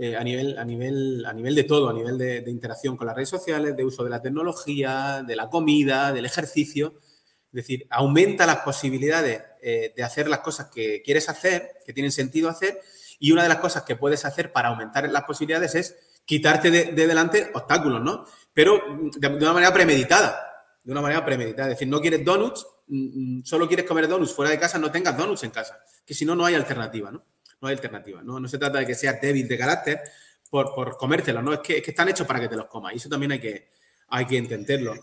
Eh, 0.04 0.18
a, 0.18 0.24
nivel, 0.24 0.58
a, 0.58 0.66
nivel, 0.66 1.24
a 1.28 1.32
nivel 1.32 1.54
de 1.54 1.64
todo, 1.64 1.88
a 1.88 1.94
nivel 1.94 2.18
de, 2.18 2.44
interacción 2.48 2.98
con 2.98 3.06
las 3.06 3.16
redes 3.16 3.30
sociales, 3.30 3.78
de 3.78 3.86
uso 3.86 4.04
de 4.04 4.10
la 4.10 4.20
tecnología, 4.20 5.24
de 5.28 5.36
la 5.36 5.48
comida, 5.48 6.12
del 6.12 6.26
ejercicio. 6.26 6.96
Es 6.98 7.52
decir, 7.52 7.86
aumenta 7.88 8.48
las 8.48 8.62
posibilidades 8.62 9.44
eh, 9.62 9.94
de 9.96 10.04
hacer 10.04 10.28
las 10.28 10.40
cosas 10.40 10.72
que 10.74 11.04
quieres 11.04 11.30
hacer, 11.30 11.74
que 11.86 11.94
tienen 11.94 12.12
sentido 12.12 12.50
hacer, 12.50 12.82
y 13.20 13.32
una 13.32 13.44
de 13.44 13.50
las 13.50 13.60
cosas 13.60 13.84
que 13.84 13.96
puedes 13.96 14.26
hacer 14.26 14.52
para 14.52 14.70
aumentar 14.70 15.08
las 15.08 15.24
posibilidades 15.26 15.76
es 15.76 15.96
quitarte 16.26 16.72
de, 16.72 16.94
delante 16.94 17.52
obstáculos, 17.54 18.02
¿no? 18.02 18.26
Pero 18.56 18.82
de, 19.16 19.28
una 19.28 19.54
manera 19.54 19.72
premeditada. 19.72 20.66
De 20.84 20.92
una 20.94 21.02
manera 21.02 21.24
premeditada. 21.24 21.68
Es 21.68 21.76
decir, 21.76 21.88
no 21.88 22.02
quieres 22.02 22.26
donuts, 22.26 22.66
mm, 22.88 23.38
mm, 23.38 23.44
solo 23.46 23.68
quieres 23.68 23.86
comer 23.86 24.08
donuts 24.08 24.34
fuera 24.34 24.50
de 24.50 24.58
casa, 24.58 24.80
no 24.80 24.90
tengas 24.90 25.16
donuts 25.16 25.44
en 25.44 25.52
casa. 25.52 25.78
Que 26.04 26.16
si 26.16 26.26
no, 26.26 26.36
no 26.36 26.44
hay 26.44 26.56
alternativa, 26.56 27.12
¿no? 27.12 27.24
No 27.62 27.67
hay 27.67 27.76
alternativa. 27.76 28.21
No, 28.24 28.39
no 28.39 28.47
se 28.47 28.58
trata 28.58 28.80
de 28.80 28.86
que 28.86 28.95
seas 28.95 29.21
débil 29.21 29.47
de 29.47 29.58
carácter 29.58 30.02
por, 30.50 30.74
por 30.74 30.97
comértelo, 30.97 31.41
¿no? 31.41 31.54
Es 31.54 31.60
que, 31.60 31.78
es 31.78 31.84
que 31.84 31.91
están 31.91 32.10
hechos 32.10 32.28
para 32.28 32.39
que 32.39 32.50
te 32.50 32.56
los 32.56 32.65
comas. 32.65 32.93
Y 32.93 32.97
eso 32.97 33.10
también 33.10 33.32
hay 33.32 33.39
que, 33.39 33.69
hay 34.10 34.26
que 34.26 34.38
entenderlo. 34.38 34.93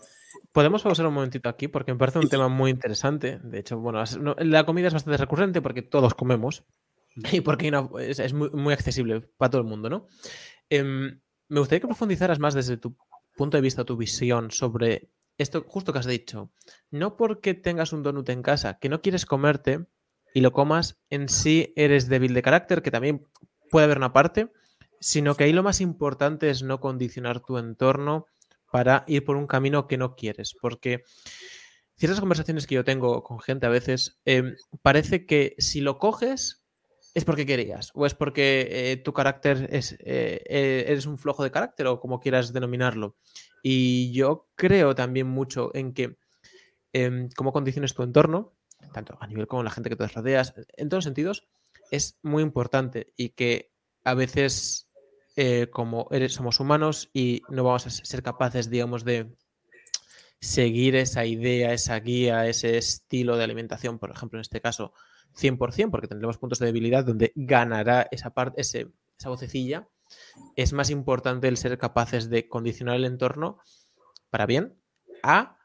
Podemos 0.51 0.83
pausar 0.83 1.07
un 1.07 1.13
momentito 1.13 1.49
aquí 1.49 1.67
porque 1.67 1.91
me 1.91 1.97
parece 1.97 2.19
un 2.19 2.29
tema 2.29 2.47
muy 2.47 2.71
interesante. 2.71 3.39
De 3.43 3.59
hecho, 3.59 3.79
bueno, 3.79 4.03
la 4.39 4.65
comida 4.65 4.87
es 4.87 4.93
bastante 4.93 5.17
recurrente 5.17 5.61
porque 5.61 5.81
todos 5.81 6.13
comemos 6.13 6.63
y 7.31 7.41
porque 7.41 7.71
es, 7.99 8.19
es 8.19 8.33
muy, 8.33 8.49
muy, 8.51 8.73
accesible 8.73 9.21
para 9.21 9.49
todo 9.49 9.61
el 9.61 9.67
mundo, 9.67 9.89
¿no? 9.89 10.07
Em, 10.69 11.19
me 11.47 11.59
gustaría 11.59 11.81
que 11.81 11.87
profundizaras 11.87 12.39
más 12.39 12.53
desde 12.53 12.77
tu 12.77 12.95
punto 13.35 13.57
de 13.57 13.61
vista, 13.61 13.85
tu 13.85 13.97
visión 13.97 14.51
sobre 14.51 15.09
esto 15.37 15.63
justo 15.67 15.93
que 15.93 15.99
has 15.99 16.05
dicho. 16.05 16.51
No 16.91 17.17
porque 17.17 17.53
tengas 17.53 17.93
un 17.93 18.03
donut 18.03 18.29
en 18.29 18.43
casa 18.43 18.77
que 18.79 18.89
no 18.89 19.01
quieres 19.01 19.25
comerte 19.25 19.87
y 20.33 20.41
lo 20.41 20.51
comas, 20.51 20.99
en 21.09 21.29
sí 21.29 21.73
eres 21.75 22.07
débil 22.07 22.33
de 22.33 22.41
carácter, 22.41 22.81
que 22.81 22.91
también 22.91 23.25
puede 23.69 23.85
haber 23.85 23.97
una 23.97 24.13
parte, 24.13 24.51
sino 24.99 25.35
que 25.35 25.45
ahí 25.45 25.53
lo 25.53 25.63
más 25.63 25.81
importante 25.81 26.49
es 26.49 26.63
no 26.63 26.79
condicionar 26.79 27.39
tu 27.39 27.57
entorno 27.57 28.25
para 28.71 29.03
ir 29.07 29.23
por 29.23 29.35
un 29.35 29.47
camino 29.47 29.87
que 29.87 29.97
no 29.97 30.15
quieres. 30.15 30.55
Porque 30.59 31.03
ciertas 31.95 32.19
conversaciones 32.19 32.67
que 32.67 32.75
yo 32.75 32.83
tengo 32.83 33.23
con 33.23 33.39
gente 33.39 33.65
a 33.65 33.69
veces, 33.69 34.19
em, 34.25 34.55
parece 34.81 35.25
que 35.25 35.55
si 35.57 35.81
lo 35.81 35.97
coges, 35.97 36.63
es 37.15 37.25
porque 37.25 37.45
querías 37.45 37.91
o 37.95 38.05
es 38.05 38.13
porque 38.13 38.67
eh, 38.69 38.97
tu 38.97 39.13
carácter 39.13 39.67
es, 39.71 39.93
eh, 39.93 40.43
eh, 40.45 40.85
eres 40.87 41.05
un 41.05 41.17
flojo 41.17 41.43
de 41.43 41.51
carácter 41.51 41.87
o 41.87 41.99
como 41.99 42.19
quieras 42.19 42.53
denominarlo. 42.53 43.15
Y 43.63 44.11
yo 44.13 44.47
creo 44.55 44.95
también 44.95 45.27
mucho 45.27 45.71
en 45.73 45.93
que 45.93 46.17
em, 46.93 47.29
cómo 47.35 47.51
condiciones 47.51 47.93
tu 47.93 48.03
entorno, 48.03 48.53
tanto 48.93 49.17
a 49.19 49.27
nivel 49.27 49.47
como 49.47 49.63
la 49.63 49.71
gente 49.71 49.89
que 49.89 49.95
te 49.95 50.07
rodeas, 50.07 50.53
en 50.77 50.89
todos 50.89 51.03
sentidos, 51.03 51.47
es 51.91 52.17
muy 52.21 52.43
importante 52.43 53.13
y 53.15 53.29
que 53.29 53.71
a 54.03 54.13
veces 54.13 54.89
como 55.71 56.07
eres, 56.11 56.33
somos 56.33 56.59
humanos 56.59 57.09
y 57.13 57.43
no 57.49 57.63
vamos 57.63 57.87
a 57.87 57.89
ser 57.89 58.23
capaces, 58.23 58.69
digamos, 58.69 59.05
de 59.05 59.31
seguir 60.41 60.95
esa 60.95 61.25
idea, 61.25 61.73
esa 61.73 61.99
guía, 61.99 62.47
ese 62.47 62.77
estilo 62.77 63.37
de 63.37 63.43
alimentación, 63.43 63.99
por 63.99 64.11
ejemplo, 64.11 64.37
en 64.37 64.41
este 64.41 64.61
caso, 64.61 64.93
100%, 65.39 65.91
porque 65.91 66.07
tendremos 66.07 66.37
puntos 66.37 66.59
de 66.59 66.65
debilidad 66.65 67.05
donde 67.05 67.31
ganará 67.35 68.07
esa 68.11 68.31
parte, 68.31 68.59
esa 68.61 69.29
vocecilla, 69.29 69.87
es 70.55 70.73
más 70.73 70.89
importante 70.89 71.47
el 71.47 71.57
ser 71.57 71.77
capaces 71.77 72.29
de 72.29 72.47
condicionar 72.47 72.95
el 72.95 73.05
entorno 73.05 73.59
para 74.29 74.45
bien 74.45 74.81
a 75.23 75.57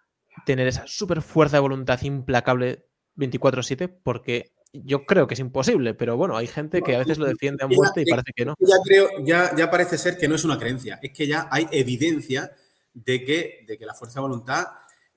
tener 0.46 0.68
esa 0.68 0.86
super 0.86 1.22
fuerza 1.22 1.56
de 1.56 1.62
voluntad 1.62 2.00
implacable 2.02 2.86
24/7, 3.16 3.88
porque 4.02 4.52
yo 4.72 5.06
creo 5.06 5.26
que 5.26 5.34
es 5.34 5.40
imposible, 5.40 5.94
pero 5.94 6.16
bueno, 6.16 6.36
hay 6.36 6.46
gente 6.46 6.82
que 6.82 6.96
a 6.96 6.98
veces 6.98 7.18
lo 7.18 7.26
defiende 7.26 7.64
a 7.64 7.68
muerte 7.68 8.02
y 8.02 8.10
parece 8.10 8.32
que 8.34 8.44
no. 8.44 8.54
Ya 8.58 8.76
creo, 8.84 9.08
ya, 9.24 9.54
ya 9.56 9.70
parece 9.70 9.98
ser 9.98 10.18
que 10.18 10.28
no 10.28 10.34
es 10.34 10.44
una 10.44 10.58
creencia, 10.58 10.98
es 11.00 11.12
que 11.12 11.26
ya 11.26 11.48
hay 11.50 11.68
evidencia 11.70 12.50
de 12.92 13.24
que, 13.24 13.64
de 13.66 13.78
que 13.78 13.86
la 13.86 13.94
fuerza 13.94 14.20
de 14.20 14.22
voluntad 14.22 14.66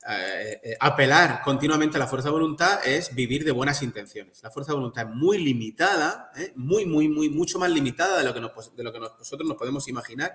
eh, 0.09 0.61
eh, 0.63 0.77
apelar 0.79 1.41
continuamente 1.43 1.97
a 1.97 1.99
la 1.99 2.07
fuerza 2.07 2.29
de 2.29 2.33
voluntad 2.33 2.79
es 2.87 3.13
vivir 3.13 3.43
de 3.43 3.51
buenas 3.51 3.81
intenciones. 3.81 4.41
La 4.41 4.51
fuerza 4.51 4.71
de 4.71 4.77
voluntad 4.77 5.09
es 5.09 5.15
muy 5.15 5.37
limitada, 5.37 6.31
¿eh? 6.37 6.53
muy, 6.55 6.85
muy, 6.85 7.09
muy, 7.09 7.29
mucho 7.29 7.59
más 7.59 7.69
limitada 7.69 8.19
de 8.19 8.23
lo 8.23 8.33
que, 8.33 8.39
de 8.75 8.83
lo 8.83 8.93
que 8.93 8.99
nosotros 8.99 9.47
nos 9.47 9.57
podemos 9.57 9.87
imaginar. 9.89 10.33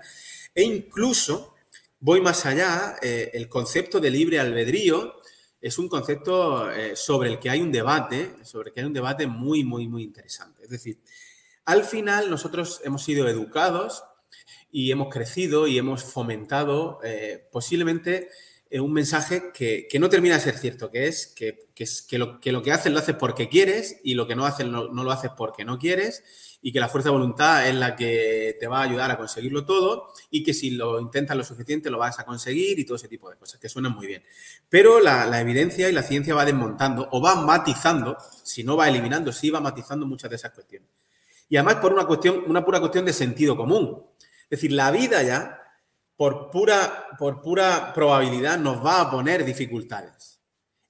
E 0.53 0.63
incluso, 0.63 1.55
voy 1.99 2.21
más 2.21 2.45
allá, 2.45 2.97
el 3.01 3.49
concepto 3.49 3.99
de 3.99 4.11
libre 4.11 4.39
albedrío 4.39 5.15
es 5.63 5.79
un 5.79 5.87
concepto 5.87 6.69
eh, 6.69 6.93
sobre 6.93 7.29
el 7.29 7.39
que 7.39 7.49
hay 7.49 7.61
un 7.61 7.71
debate, 7.71 8.35
sobre 8.43 8.67
el 8.67 8.73
que 8.73 8.81
hay 8.81 8.85
un 8.85 8.91
debate 8.91 9.27
muy, 9.27 9.63
muy, 9.63 9.87
muy 9.87 10.03
interesante. 10.03 10.61
Es 10.61 10.69
decir, 10.69 10.99
al 11.63 11.85
final 11.85 12.29
nosotros 12.29 12.81
hemos 12.83 13.01
sido 13.01 13.29
educados 13.29 14.03
y 14.69 14.91
hemos 14.91 15.07
crecido 15.07 15.65
y 15.65 15.77
hemos 15.77 16.03
fomentado 16.03 16.99
eh, 17.01 17.47
posiblemente 17.49 18.27
eh, 18.69 18.81
un 18.81 18.91
mensaje 18.91 19.53
que, 19.53 19.87
no 20.01 20.09
termina 20.09 20.35
de 20.35 20.41
ser 20.41 20.57
cierto, 20.57 20.91
que 20.91 21.07
es 21.07 21.27
que, 21.27 21.69
que, 21.73 22.17
lo, 22.17 22.41
que, 22.41 22.51
lo, 22.51 22.61
que 22.61 22.73
haces 22.73 22.91
lo 22.91 22.99
haces 22.99 23.15
porque 23.15 23.47
quieres 23.47 24.01
y 24.03 24.15
lo 24.15 24.27
que 24.27 24.35
no 24.35 24.45
haces 24.45 24.67
no, 24.67 24.89
lo 24.89 25.11
haces 25.11 25.31
porque 25.37 25.63
no 25.63 25.79
quieres 25.79 26.52
y 26.65 26.71
que 26.71 26.79
la 26.79 26.87
fuerza 26.87 27.09
de 27.09 27.13
voluntad 27.13 27.67
es 27.67 27.75
la 27.75 27.93
que 27.93 28.55
te 28.57 28.67
va 28.67 28.79
a 28.79 28.83
ayudar 28.83 29.11
a 29.11 29.17
conseguirlo 29.17 29.65
todo 29.65 30.13
y 30.31 30.43
que 30.43 30.53
si 30.53 30.71
lo 30.71 30.97
intentas 30.97 31.35
lo 31.35 31.43
suficiente 31.43 31.89
lo 31.89 31.97
vas 31.97 32.17
a 32.19 32.23
conseguir 32.23 32.79
y 32.79 32.85
todo 32.85 32.95
ese 32.95 33.09
tipo 33.09 33.29
de 33.29 33.35
cosas 33.35 33.59
que 33.59 33.67
suenan 33.67 33.91
muy 33.91 34.07
bien. 34.07 34.23
Pero 34.69 35.01
la, 35.01 35.41
evidencia 35.41 35.89
y 35.89 35.91
la 35.91 36.03
ciencia 36.03 36.33
va 36.33 36.45
desmontando 36.45 37.09
o 37.11 37.21
va 37.21 37.35
matizando, 37.35 38.17
si 38.43 38.63
no 38.63 38.77
va 38.77 38.87
eliminando, 38.87 39.33
sí 39.33 39.49
va 39.49 39.59
matizando 39.59 40.05
muchas 40.05 40.29
de 40.29 40.37
esas 40.37 40.51
cuestiones. 40.51 40.87
Y 41.49 41.57
además 41.57 41.75
por 41.75 41.91
una 41.91 42.05
cuestión, 42.05 42.45
una 42.47 42.63
pura 42.63 42.79
cuestión 42.79 43.03
de 43.03 43.11
sentido 43.11 43.57
común. 43.57 44.01
Es 44.43 44.61
decir, 44.61 44.71
la 44.71 44.89
vida 44.89 45.21
ya, 45.21 45.59
por 46.15 46.49
pura, 46.49 47.07
por 47.19 47.41
pura 47.41 47.91
probabilidad, 47.93 48.57
nos 48.57 48.83
va 48.83 49.01
a 49.01 49.11
poner 49.11 49.43
dificultades. 49.43 50.39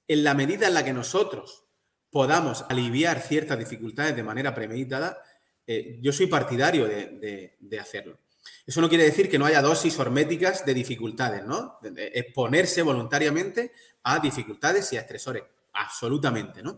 En 0.06 0.22
la 0.22 0.34
medida 0.34 0.68
en 0.68 0.74
la 0.74 0.84
que 0.84 0.92
nosotros 0.92 1.64
podamos 2.10 2.64
aliviar 2.68 3.20
ciertas 3.20 3.58
dificultades 3.58 4.14
de 4.14 4.22
manera 4.22 4.54
premeditada, 4.54 5.18
eh, 5.66 5.98
yo 6.00 6.12
soy 6.12 6.26
partidario 6.26 6.86
de, 6.86 7.78
hacerlo. 7.80 8.18
Eso 8.66 8.80
no 8.80 8.88
quiere 8.88 9.04
decir 9.04 9.28
que 9.28 9.38
no 9.38 9.46
haya 9.46 9.62
dosis 9.62 9.98
horméticas 9.98 10.64
de 10.64 10.74
dificultades, 10.74 11.44
¿no? 11.44 11.78
exponerse 11.96 12.82
voluntariamente 12.82 13.72
a 14.02 14.18
dificultades 14.18 14.92
y 14.92 14.96
a 14.96 15.00
estresores, 15.00 15.42
absolutamente, 15.72 16.62
¿no? 16.62 16.76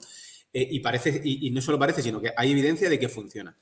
Eh, 0.53 0.67
y, 0.71 0.81
parece, 0.81 1.21
y, 1.23 1.51
no 1.51 1.61
solo 1.61 1.79
parece, 1.79 2.03
sino 2.03 2.21
que 2.21 2.33
hay 2.37 2.53
evidencia 2.53 2.89
de 2.89 2.99
que 2.99 3.09
funciona. 3.09 3.57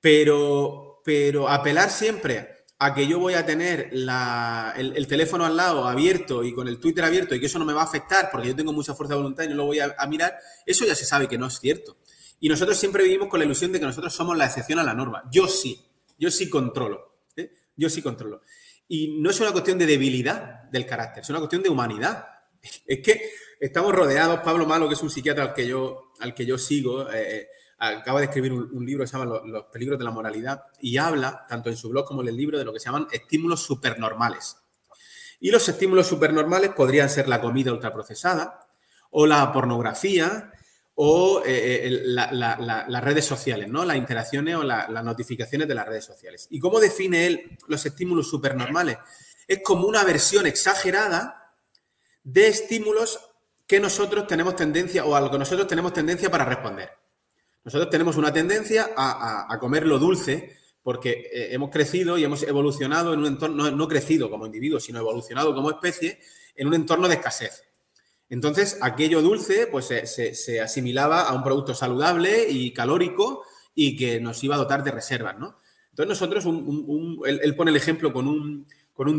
Pero, 0.00 1.00
pero 1.04 1.48
apelar 1.48 1.90
siempre 1.90 2.64
a 2.78 2.92
que 2.92 3.06
yo 3.06 3.20
voy 3.20 3.34
a 3.34 3.46
tener 3.46 3.90
el, 3.92 5.06
teléfono 5.06 5.44
al 5.44 5.56
lado 5.56 5.86
abierto 5.86 6.42
y 6.42 6.52
con 6.52 6.66
el 6.66 6.80
Twitter 6.80 7.04
abierto 7.04 7.34
y 7.34 7.40
que 7.40 7.46
eso 7.46 7.60
no 7.60 7.64
me 7.64 7.72
va 7.72 7.82
a 7.82 7.84
afectar 7.84 8.28
porque 8.32 8.48
yo 8.48 8.56
tengo 8.56 8.72
mucha 8.72 8.94
fuerza 8.94 9.14
de 9.14 9.20
voluntad 9.20 9.44
y 9.44 9.48
no 9.50 9.54
lo 9.54 9.66
voy 9.66 9.78
a 9.78 10.06
mirar, 10.08 10.36
eso 10.66 10.84
ya 10.84 10.96
se 10.96 11.04
sabe 11.04 11.28
que 11.28 11.38
no 11.38 11.46
es 11.46 11.60
cierto. 11.60 11.96
Y 12.42 12.48
nosotros 12.48 12.76
siempre 12.76 13.04
vivimos 13.04 13.28
con 13.28 13.38
la 13.38 13.46
ilusión 13.46 13.70
de 13.70 13.78
que 13.78 13.86
nosotros 13.86 14.12
somos 14.12 14.36
la 14.36 14.46
excepción 14.46 14.80
a 14.80 14.82
la 14.82 14.94
norma. 14.94 15.22
Yo 15.30 15.46
sí, 15.46 15.80
yo 16.18 16.28
sí 16.28 16.50
controlo. 16.50 17.20
¿eh? 17.36 17.52
Yo 17.76 17.88
sí 17.88 18.02
controlo. 18.02 18.42
Y 18.88 19.20
no 19.20 19.30
es 19.30 19.38
una 19.38 19.52
cuestión 19.52 19.78
de 19.78 19.86
debilidad 19.86 20.64
del 20.64 20.84
carácter, 20.84 21.22
es 21.22 21.30
una 21.30 21.38
cuestión 21.38 21.62
de 21.62 21.68
humanidad. 21.68 22.26
Es 22.86 22.98
que 22.98 23.30
estamos 23.60 23.94
rodeados, 23.94 24.40
Pablo 24.40 24.66
Malo, 24.66 24.88
que 24.88 24.94
es 24.94 25.02
un 25.02 25.10
psiquiatra 25.10 25.44
al 25.44 25.54
que 25.54 25.68
yo, 25.68 26.12
al 26.18 26.34
que 26.34 26.44
yo 26.44 26.58
sigo, 26.58 27.08
eh, 27.12 27.46
acaba 27.78 28.18
de 28.18 28.26
escribir 28.26 28.52
un, 28.52 28.84
libro 28.84 29.04
que 29.04 29.08
se 29.08 29.16
llama 29.16 29.40
los, 29.44 29.64
peligros 29.66 29.96
de 30.00 30.04
la 30.04 30.10
moralidad 30.10 30.64
y 30.80 30.96
habla, 30.96 31.46
tanto 31.48 31.70
en 31.70 31.76
su 31.76 31.90
blog 31.90 32.04
como 32.04 32.22
en 32.22 32.28
el 32.28 32.36
libro, 32.36 32.58
de 32.58 32.64
lo 32.64 32.72
que 32.72 32.80
se 32.80 32.86
llaman 32.86 33.06
estímulos 33.12 33.62
supernormales. 33.62 34.56
Y 35.38 35.52
los 35.52 35.68
estímulos 35.68 36.08
supernormales 36.08 36.70
podrían 36.70 37.08
ser 37.08 37.28
la 37.28 37.40
comida 37.40 37.72
ultraprocesada 37.72 38.66
o 39.10 39.26
la 39.26 39.52
pornografía 39.52 40.51
o 40.94 41.42
eh, 41.44 41.86
eh, 41.86 41.90
las 42.04 43.04
redes 43.04 43.24
sociales, 43.24 43.68
¿no? 43.68 43.84
Las 43.84 43.96
interacciones 43.96 44.56
o 44.56 44.62
las 44.62 45.04
notificaciones 45.04 45.66
de 45.66 45.74
las 45.74 45.86
redes 45.86 46.04
sociales. 46.04 46.46
¿Y 46.50 46.58
cómo 46.58 46.80
define 46.80 47.26
él 47.26 47.58
los 47.68 47.84
estímulos 47.86 48.28
supernormales? 48.28 48.98
Es 49.48 49.62
como 49.62 49.86
una 49.86 50.04
versión 50.04 50.46
exagerada 50.46 51.54
de 52.22 52.48
estímulos 52.48 53.20
que 53.66 53.80
nosotros 53.80 54.26
tenemos 54.26 54.54
tendencia 54.54 55.04
o 55.04 55.16
a 55.16 55.20
lo 55.20 55.30
que 55.30 55.38
nosotros 55.38 55.66
tenemos 55.66 55.92
tendencia 55.92 56.30
para 56.30 56.44
responder. 56.44 56.90
Nosotros 57.64 57.90
tenemos 57.90 58.16
una 58.16 58.32
tendencia 58.32 58.90
a, 58.96 59.56
comer 59.58 59.86
lo 59.86 59.98
dulce 59.98 60.58
porque 60.82 61.30
eh, 61.32 61.48
hemos 61.52 61.70
crecido 61.70 62.18
y 62.18 62.24
hemos 62.24 62.42
evolucionado 62.42 63.14
en 63.14 63.20
un 63.20 63.26
entorno, 63.26 63.70
no 63.70 63.88
crecido 63.88 64.28
como 64.28 64.46
individuos, 64.46 64.84
sino 64.84 64.98
evolucionado 64.98 65.54
como 65.54 65.70
especie 65.70 66.18
en 66.56 66.66
un 66.66 66.74
entorno 66.74 67.06
de 67.06 67.14
escasez. 67.14 67.64
Entonces, 68.32 68.78
aquello 68.80 69.20
dulce 69.20 69.66
pues 69.66 69.88
se, 70.04 70.60
asimilaba 70.62 71.20
a 71.20 71.34
un 71.34 71.44
producto 71.44 71.74
saludable 71.74 72.48
y 72.48 72.72
calórico 72.72 73.44
y 73.74 73.94
que 73.94 74.20
nos 74.20 74.42
iba 74.42 74.54
a 74.54 74.58
dotar 74.58 74.82
de 74.82 74.90
reservas, 74.90 75.38
¿no? 75.38 75.58
Entonces 75.90 76.08
nosotros, 76.08 76.46
él, 77.26 77.56
pone 77.56 77.70
el 77.70 77.76
ejemplo 77.76 78.10
con 78.10 78.26
un, 78.26 78.66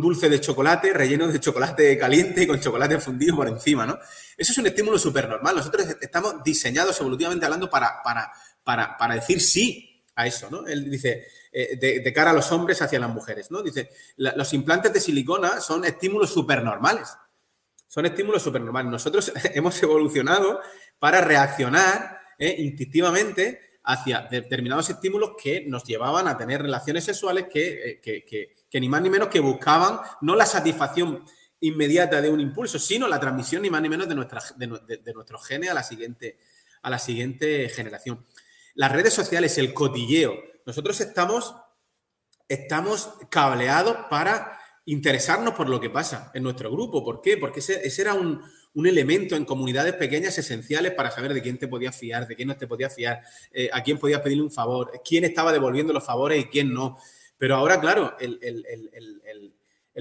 dulce 0.02 0.30
de 0.30 0.42
chocolate 0.42 0.94
relleno 0.94 1.28
de 1.28 1.40
chocolate 1.40 1.96
caliente 1.96 2.42
y 2.42 2.48
con 2.48 2.60
chocolate 2.60 3.00
fundido 3.00 3.36
por 3.36 3.48
encima, 3.48 3.86
¿no? 3.86 4.00
Eso 4.36 4.52
es 4.52 4.58
un 4.58 4.66
estímulo 4.66 4.98
súper 4.98 5.30
normal. 5.30 5.58
Nosotros 5.58 5.96
estamos 6.02 6.44
diseñados 6.44 7.00
evolutivamente 7.00 7.46
hablando 7.46 7.70
para, 7.70 9.14
decir 9.14 9.40
sí 9.42 10.04
a 10.16 10.26
eso, 10.26 10.50
¿no? 10.50 10.66
Él 10.66 10.90
dice, 10.90 11.28
eh, 11.52 11.78
de, 11.78 12.14
cara 12.14 12.32
a 12.32 12.34
los 12.34 12.52
hombres 12.52 12.82
hacia 12.82 13.00
las 13.00 13.14
mujeres, 13.14 13.52
¿no? 13.52 13.62
Dice, 13.62 13.92
los 14.18 14.52
implantes 14.56 14.92
de 14.92 15.00
silicona 15.00 15.62
son 15.62 15.86
estímulos 15.86 16.34
súper 16.34 16.64
normales 16.64 17.10
son 17.94 18.08
estímulos 18.08 18.42
supernormales. 18.42 18.92
Nosotros 18.92 19.32
hemos 19.54 19.84
evolucionado 19.84 20.60
para 20.98 21.22
reaccionar 21.22 22.22
eh, 22.40 22.56
instintivamente 22.58 23.60
hacia 23.84 24.22
determinados 24.22 24.90
estímulos 24.90 25.34
que 25.40 25.64
nos 25.68 25.84
llevaban 25.84 26.28
a 26.28 26.36
tener 26.36 26.64
relaciones 26.64 27.04
sexuales 27.04 27.46
eh, 27.54 28.02
que, 28.02 28.80
ni 28.80 28.90
más 28.90 29.00
ni 29.04 29.12
menos 29.12 29.28
que 29.28 29.40
buscaban 29.40 30.00
no 30.22 30.36
la 30.36 30.48
satisfacción 30.48 31.24
inmediata 31.60 32.20
de 32.20 32.32
un 32.32 32.40
impulso, 32.40 32.80
sino 32.80 33.08
la 33.08 33.20
transmisión 33.20 33.62
ni 33.62 33.70
más 33.70 33.84
ni 33.84 33.90
menos 33.90 34.10
de, 34.10 34.16
nuestra, 34.16 34.42
de, 34.56 35.14
nuestros 35.14 35.46
genes 35.46 35.70
a 35.70 35.76
la, 35.76 35.84
siguiente, 35.84 36.40
a 36.82 36.90
la 36.90 36.98
siguiente 36.98 37.70
generación. 37.70 38.26
Las 38.74 38.92
redes 38.92 39.14
sociales, 39.14 39.56
el 39.60 39.72
cotilleo, 39.72 40.34
nosotros 40.66 41.00
estamos, 41.00 41.56
estamos 42.48 43.14
cableados 43.30 43.98
para 44.10 44.63
interesarnos 44.86 45.54
por 45.54 45.70
lo 45.70 45.80
que 45.80 45.90
pasa 45.90 46.32
en 46.34 46.44
nuestro 46.44 46.72
grupo. 46.72 47.04
¿Por 47.04 47.22
qué? 47.22 47.38
Porque 47.38 47.60
ese, 47.60 48.02
era 48.02 48.14
un, 48.14 48.42
elemento 48.76 49.36
en 49.36 49.46
comunidades 49.46 49.94
pequeñas 49.94 50.38
esenciales 50.38 50.94
para 50.94 51.12
saber 51.12 51.34
de 51.34 51.42
quién 51.42 51.58
te 51.58 51.68
podías 51.68 51.96
fiar, 51.96 52.28
de 52.28 52.36
quién 52.36 52.48
no 52.48 52.58
te 52.58 52.68
podías 52.68 52.94
fiar, 52.94 53.22
eh, 53.52 53.70
a 53.72 53.84
quién 53.84 53.98
podías 53.98 54.22
pedirle 54.22 54.44
un 54.44 54.52
favor, 54.52 54.92
quién 55.08 55.24
estaba 55.24 55.54
devolviendo 55.54 55.94
los 55.94 56.04
favores 56.04 56.44
y 56.44 56.48
quién 56.48 56.74
no. 56.74 56.98
Pero 57.38 57.56
ahora, 57.56 57.80
claro, 57.80 58.16
el, 58.20 58.38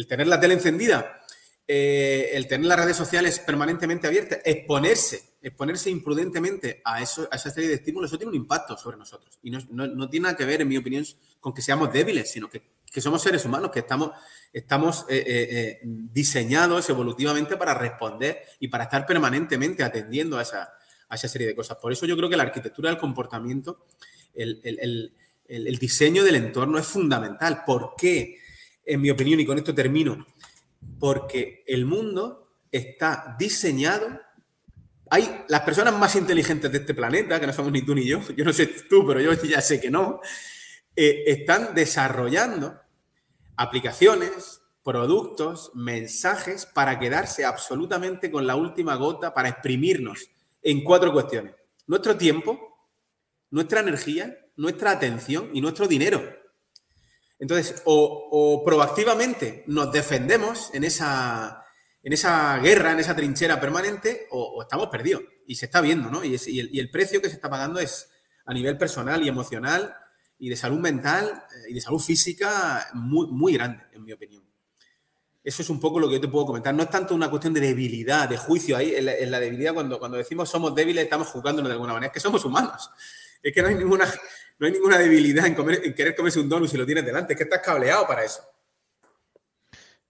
tener 0.09 0.27
la 0.27 0.40
tele 0.40 0.55
encendida, 0.55 1.21
eh, 1.68 2.31
el 2.33 2.49
tener 2.49 2.66
las 2.66 2.81
redes 2.81 2.97
sociales 2.97 3.38
permanentemente 3.40 4.07
abiertas, 4.07 4.40
exponerse, 4.45 5.37
exponerse 5.42 5.90
imprudentemente 5.90 6.81
a, 6.85 7.03
eso, 7.03 7.29
a 7.31 7.37
esa 7.37 7.51
serie 7.51 7.68
de 7.68 7.77
estímulos, 7.77 8.11
eso 8.11 8.18
tiene 8.18 8.31
un 8.31 8.37
impacto 8.37 8.77
sobre 8.77 8.97
nosotros. 8.97 9.38
Y 9.42 9.51
no, 9.51 9.61
no 9.71 10.09
tiene 10.09 10.25
nada 10.25 10.37
que 10.37 10.45
ver, 10.45 10.62
en 10.62 10.68
mi 10.68 10.77
opinión, 10.77 11.05
con 11.40 11.53
que 11.53 11.62
seamos 11.62 11.92
débiles, 11.92 12.31
sino 12.31 12.49
que 12.49 12.62
que 12.92 13.00
somos 13.00 13.22
seres 13.22 13.44
humanos, 13.46 13.70
que 13.70 13.78
estamos, 13.78 14.11
estamos 14.52 15.07
eh, 15.09 15.16
eh, 15.16 15.48
eh, 15.50 15.81
diseñados 15.83 16.90
evolutivamente 16.90 17.57
para 17.57 17.72
responder 17.72 18.42
y 18.61 18.68
para 18.68 18.85
estar 18.85 19.07
permanentemente 19.07 19.83
atendiendo 19.83 20.38
a 20.38 20.42
esa, 20.42 20.68
serie 21.16 21.46
de 21.46 21.55
cosas. 21.55 21.78
Por 21.78 21.92
eso 21.92 22.05
yo 22.05 22.16
creo 22.16 22.28
que 22.28 22.37
la 22.37 22.42
arquitectura 22.42 22.90
del 22.90 22.98
comportamiento, 22.98 23.87
el, 24.35 25.11
diseño 25.81 26.22
del 26.22 26.37
entorno 26.37 26.78
es 26.78 26.87
fundamental. 26.87 27.62
¿Por 27.64 27.94
qué? 27.96 28.38
En 28.85 29.00
mi 29.00 29.11
opinión, 29.11 29.40
y 29.40 29.46
con 29.46 29.59
esto 29.59 29.74
termino, 29.74 30.26
porque 30.98 31.64
el 31.66 31.87
mundo 31.87 32.57
está 32.70 33.37
diseñado 33.38 34.20
hay 35.14 35.44
las 35.48 35.61
personas 35.61 35.92
más 35.92 36.16
inteligentes 36.16 36.72
de 36.72 36.78
este 36.78 36.94
planeta, 36.94 37.38
que 37.38 37.46
no 37.46 37.52
somos 37.52 37.70
ni 37.70 37.83
tú 37.83 37.94
ni 37.94 38.07
yo, 38.07 38.22
yo 38.35 38.46
no 38.46 38.52
sé 38.55 38.66
tú, 38.66 39.07
pero 39.07 39.20
yo 39.20 39.35
ya 39.42 39.61
sé 39.61 39.78
que 39.78 39.90
no, 39.90 40.22
están 40.96 41.74
desarrollando 41.74 42.82
aplicaciones, 43.62 44.61
productos, 44.83 45.70
mensajes 45.75 46.66
para 46.66 46.98
quedarse 46.98 47.44
absolutamente 47.44 48.31
con 48.31 48.46
la 48.46 48.57
última 48.57 48.96
gota 48.96 49.33
para 49.33 49.48
exprimirnos 49.48 50.29
en 50.62 50.83
cuatro 50.83 51.12
cuestiones. 51.12 51.55
Nuestro 51.87 52.16
tiempo, 52.16 52.59
nuestra 53.51 53.81
energía, 53.81 54.37
nuestra 54.56 54.90
atención 54.90 55.50
y 55.52 55.60
nuestro 55.60 55.87
dinero. 55.87 56.23
Entonces, 57.38 57.83
o, 57.85 58.63
proactivamente 58.65 59.65
nos 59.67 59.92
defendemos 59.92 60.71
en 60.75 60.85
esa, 60.85 61.65
en 62.02 62.13
esa 62.13 62.58
guerra, 62.58 62.92
en 62.92 63.00
esa 63.00 63.17
trinchera 63.17 63.60
permanente, 63.60 64.27
o, 64.31 64.63
estamos 64.63 64.88
perdidos. 64.88 65.23
Y 65.46 65.56
se 65.56 65.67
está 65.67 65.81
viendo, 65.81 66.10
¿no? 66.10 66.25
Y, 66.25 66.37
y 66.46 66.79
el 66.79 66.90
precio 66.90 67.21
que 67.21 67.29
se 67.29 67.35
está 67.35 67.50
pagando 67.50 67.81
es 67.81 68.08
a 68.44 68.54
nivel 68.54 68.77
personal 68.79 69.23
y 69.25 69.29
emocional 69.29 69.96
y 70.43 70.49
de 70.49 70.57
salud 70.57 70.81
mental 70.81 71.45
eh, 71.55 71.71
y 71.71 71.75
de 71.75 71.81
salud 71.81 72.01
física 72.01 72.88
muy, 72.95 73.29
muy 73.29 73.53
grande, 73.53 73.85
en 73.93 74.05
mi 74.05 74.13
opinión. 74.13 74.43
Eso 75.45 75.63
es 75.63 75.71
un 75.71 75.79
poco 75.79 76.01
lo 76.01 76.09
que 76.09 76.15
yo 76.15 76.21
te 76.21 76.27
puedo 76.27 76.47
comentar. 76.47 76.75
No 76.75 76.83
es 76.83 76.90
tanto 76.90 77.15
una 77.15 77.31
cuestión 77.31 77.55
de 77.55 77.61
debilidad, 77.61 78.29
de 78.29 78.37
juicio. 78.37 78.77
Ahí, 78.77 78.93
en 78.93 79.31
la, 79.31 79.38
debilidad, 79.38 79.73
cuando, 79.73 80.01
cuando 80.01 80.17
decimos 80.17 80.49
somos 80.51 80.75
débiles, 80.75 81.05
estamos 81.05 81.29
juzgándonos 81.29 81.69
de 81.69 81.75
alguna 81.75 81.93
manera. 81.93 82.09
Es 82.09 82.13
que 82.13 82.19
somos 82.19 82.45
humanos. 82.45 82.90
Es 83.40 83.55
que 83.55 83.63
no 83.63 83.69
hay 83.69 83.77
ninguna, 83.77 84.05
no 84.59 84.67
hay 84.67 84.73
ninguna 84.73 84.99
debilidad 84.99 85.47
en, 85.47 85.55
comer, 85.55 85.81
en 85.85 85.95
querer 85.95 86.17
comerse 86.17 86.40
un 86.40 86.49
donut 86.49 86.69
si 86.69 86.77
lo 86.77 86.87
tienes 86.87 87.05
delante. 87.05 87.35
Es 87.35 87.37
que 87.37 87.45
estás 87.45 87.61
cableado 87.61 88.05
para 88.07 88.25
eso. 88.25 88.43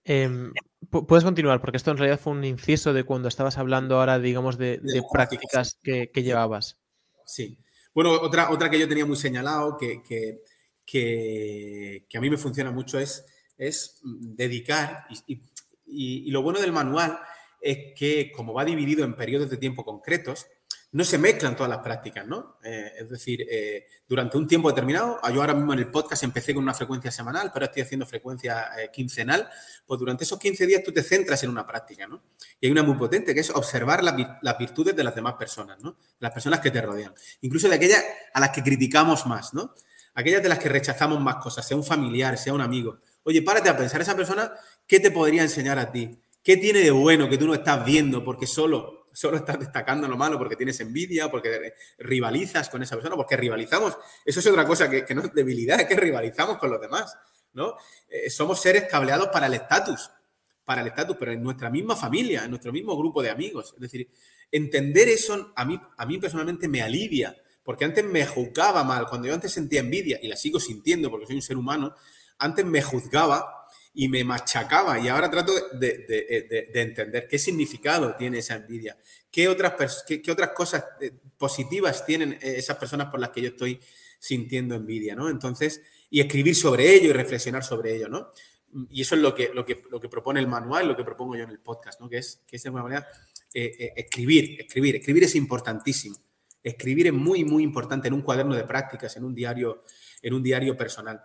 Em, 0.05 0.51
Puedes 0.89 1.24
continuar, 1.24 1.61
porque 1.61 1.78
esto 1.78 1.91
en 1.91 1.97
realidad 1.97 2.20
fue 2.20 2.33
un 2.33 2.45
inciso 2.45 2.93
de 2.93 3.05
cuando 3.05 3.28
estabas 3.28 3.57
hablando 3.57 3.99
ahora, 3.99 4.18
digamos, 4.18 4.59
de, 4.59 4.80
prácticas 5.11 5.78
que, 5.83 6.11
llevabas. 6.14 6.78
Sí. 7.24 7.59
Bueno, 7.95 8.12
otra, 8.12 8.51
otra 8.51 8.70
que 8.70 8.78
yo 8.78 8.88
tenía 8.88 9.07
muy 9.07 9.16
señalado, 9.16 9.76
que, 9.76 10.03
que, 10.84 12.07
a 12.14 12.20
mí 12.20 12.30
me 12.30 12.38
funciona 12.38 12.70
mucho, 12.70 12.99
es, 12.99 13.24
es 13.59 14.01
dedicar, 14.03 15.07
y 15.86 16.30
lo 16.30 16.43
bueno 16.43 16.61
del 16.61 16.72
manual 16.72 17.18
es 17.62 17.95
que 17.95 18.32
como 18.32 18.53
va 18.53 18.64
dividido 18.64 19.05
en 19.05 19.14
periodos 19.14 19.49
de 19.49 19.57
tiempo 19.57 19.84
concretos, 19.84 20.47
no 20.93 21.05
se 21.05 21.16
mezclan 21.16 21.57
todas 21.57 21.70
las 21.70 21.78
prácticas, 21.78 22.26
¿no? 22.26 22.59
Eh, 22.62 22.93
es 23.01 23.09
decir, 23.09 23.47
eh, 23.51 23.86
durante 24.07 24.36
un 24.36 24.47
tiempo 24.47 24.68
determinado, 24.68 25.18
yo 25.32 25.40
ahora 25.40 25.55
mismo 25.55 25.72
en 25.72 25.78
el 25.78 25.90
podcast 25.90 26.22
empecé 26.22 26.55
con 26.55 26.62
una 26.62 26.74
frecuencia 26.74 27.11
semanal, 27.11 27.51
pero 27.53 27.64
estoy 27.64 27.82
haciendo 27.82 28.05
frecuencia 28.05 28.66
eh, 28.78 28.90
quincenal, 28.93 29.49
pues 29.86 29.99
durante 29.99 30.24
esos 30.24 30.38
15 30.38 30.66
días 30.66 30.82
tú 30.84 30.93
te 30.93 31.03
centras 31.03 31.43
en 31.45 31.51
una 31.51 31.66
práctica, 31.66 32.07
¿no? 32.07 32.22
Y 32.61 32.66
hay 32.66 32.72
una 32.72 32.82
muy 32.82 32.97
potente 32.97 33.34
que 33.34 33.40
es 33.40 33.49
observar 33.51 34.05
las 34.05 34.59
virtudes 34.59 34.95
de 34.95 35.03
las 35.03 35.14
demás 35.14 35.34
personas, 35.34 35.80
¿no? 35.80 35.97
Las 36.18 36.30
personas 36.30 36.61
que 36.61 36.70
te 36.70 36.82
rodean, 36.82 37.14
incluso 37.40 37.70
de 37.70 37.76
aquellas 37.76 38.05
a 38.34 38.40
las 38.40 38.51
que 38.51 38.62
criticamos 38.62 39.26
más, 39.26 39.55
¿no? 39.55 39.74
Aquellas 40.14 40.43
de 40.43 40.51
las 40.51 40.59
que 40.59 40.68
rechazamos 40.68 41.18
más 41.20 41.36
cosas, 41.36 41.66
sea 41.66 41.76
un 41.76 41.84
familiar, 41.84 42.36
sea 42.36 42.53
un 42.53 42.61
amigo. 42.61 42.99
Oye, 43.22 43.40
párate 43.40 43.70
a 43.70 43.76
pensar, 43.78 44.03
esa 44.03 44.14
persona, 44.14 44.53
¿qué 44.86 45.01
te 45.01 45.11
podría 45.11 45.40
enseñar 45.40 45.78
a 45.78 45.90
ti? 45.90 46.18
¿Qué 46.43 46.59
tiene 46.59 46.80
de 46.80 46.90
bueno 46.90 47.30
que 47.30 47.38
tú 47.38 47.47
no 47.47 47.55
estás 47.55 47.82
viendo 47.82 48.22
porque 48.22 48.47
solo 48.47 49.01
solo 49.12 49.36
estás 49.36 49.58
destacando 49.58 50.08
lo 50.08 50.16
malo 50.16 50.38
porque 50.38 50.56
tienes 50.56 50.80
envidia, 50.80 51.30
porque 51.30 51.74
rivalizas 51.98 52.68
con 52.68 52.82
esa 52.82 52.96
persona, 52.96 53.16
porque 53.16 53.36
rivalizamos. 53.36 53.96
Eso 54.24 54.40
es 54.40 54.46
otra 54.46 54.66
cosa 54.66 54.88
que, 54.88 55.14
no 55.14 55.22
es 55.22 55.32
debilidad, 55.32 55.80
es 55.80 55.86
que 55.86 55.96
rivalizamos 55.96 56.58
con 56.58 56.70
los 56.70 56.80
demás, 56.80 57.16
¿no? 57.52 57.76
Eh, 58.08 58.30
somos 58.30 58.60
seres 58.60 58.84
cableados 58.90 59.28
para 59.28 59.46
el 59.46 59.54
estatus, 59.54 60.10
para 60.64 60.80
el 60.80 60.88
estatus, 60.88 61.16
pero 61.18 61.32
en 61.32 61.42
nuestra 61.42 61.70
misma 61.70 61.96
familia, 61.96 62.44
en 62.44 62.50
nuestro 62.50 62.72
mismo 62.72 62.96
grupo 62.96 63.22
de 63.22 63.30
amigos. 63.30 63.72
Es 63.74 63.80
decir, 63.80 64.08
entender 64.50 65.08
eso 65.08 65.52
a 65.54 65.64
mí, 65.64 65.80
a 65.96 66.06
mí 66.06 66.18
personalmente 66.18 66.68
me 66.68 66.82
alivia, 66.82 67.36
porque 67.62 67.84
antes 67.84 68.04
me 68.04 68.26
juzgaba 68.26 68.82
mal, 68.84 69.06
cuando 69.08 69.28
yo 69.28 69.34
antes 69.34 69.52
sentía 69.52 69.80
envidia, 69.80 70.18
y 70.22 70.28
la 70.28 70.36
sigo 70.36 70.58
sintiendo 70.58 71.10
porque 71.10 71.26
soy 71.26 71.36
un 71.36 71.42
ser 71.42 71.56
humano, 71.56 71.94
antes 72.38 72.64
me 72.64 72.82
juzgaba 72.82 73.61
y 73.95 74.09
me 74.09 74.24
machacaba 74.24 74.99
y 74.99 75.09
ahora 75.09 75.30
trato 75.30 75.53
de, 75.72 76.70
entender 76.74 77.28
qué 77.28 77.38
significado 77.38 78.14
tiene 78.16 78.38
esa 78.38 78.57
envidia, 78.57 78.97
qué 79.30 79.49
otras, 79.49 80.05
qué, 80.07 80.22
otras 80.30 80.51
cosas 80.51 80.84
eh, 81.01 81.12
positivas 81.36 82.07
tienen 82.07 82.32
eh, 82.34 82.55
esas 82.57 82.78
personas 82.78 83.09
por 83.09 83.20
las 83.20 83.30
que 83.30 83.43
yo 83.43 83.49
estoy 83.49 83.80
sintiendo 84.18 84.74
envidia, 84.74 85.14
¿no? 85.14 85.28
Entonces, 85.28 85.82
y 86.09 86.20
escribir 86.20 86.55
sobre 86.55 86.95
ello 86.95 87.11
y 87.11 87.12
reflexionar 87.12 87.64
sobre 87.64 87.97
ello, 87.97 88.09
¿no? 88.09 88.30
Y 88.90 89.03
eso 89.03 89.14
es 89.14 89.20
lo 89.20 89.34
que, 89.34 89.51
lo 89.53 89.66
que, 89.66 89.82
lo 89.90 90.01
que 90.01 90.09
propone 90.09 90.40
el 90.40 90.47
manual, 90.47 90.88
lo 90.88 90.97
que 90.97 91.05
propongo 91.05 91.36
yo 91.36 91.45
en 91.45 91.51
el 91.51 91.59
podcast, 91.59 92.01
¿no? 92.01 92.09
Que 92.09 92.18
es, 92.18 92.43
que 92.47 92.57
es 92.57 92.62
de 92.62 92.68
alguna 92.68 92.84
manera 92.84 93.07
eh, 93.53 93.93
escribir, 93.97 94.61
escribir, 94.61 94.97
escribir 94.97 95.24
es 95.24 95.34
importantísimo. 95.34 96.16
Escribir 96.62 97.09
es 97.09 97.12
muy, 97.12 97.45
muy 97.45 97.62
importante 97.62 98.09
en 98.09 98.14
un 98.14 98.22
cuaderno 98.22 98.55
de 98.55 98.64
prácticas, 98.64 99.16
en 99.16 99.24
un 99.24 99.34
diario, 99.34 99.82
en 100.22 100.32
un 100.32 100.43
diario 100.43 100.76
personal. 100.76 101.20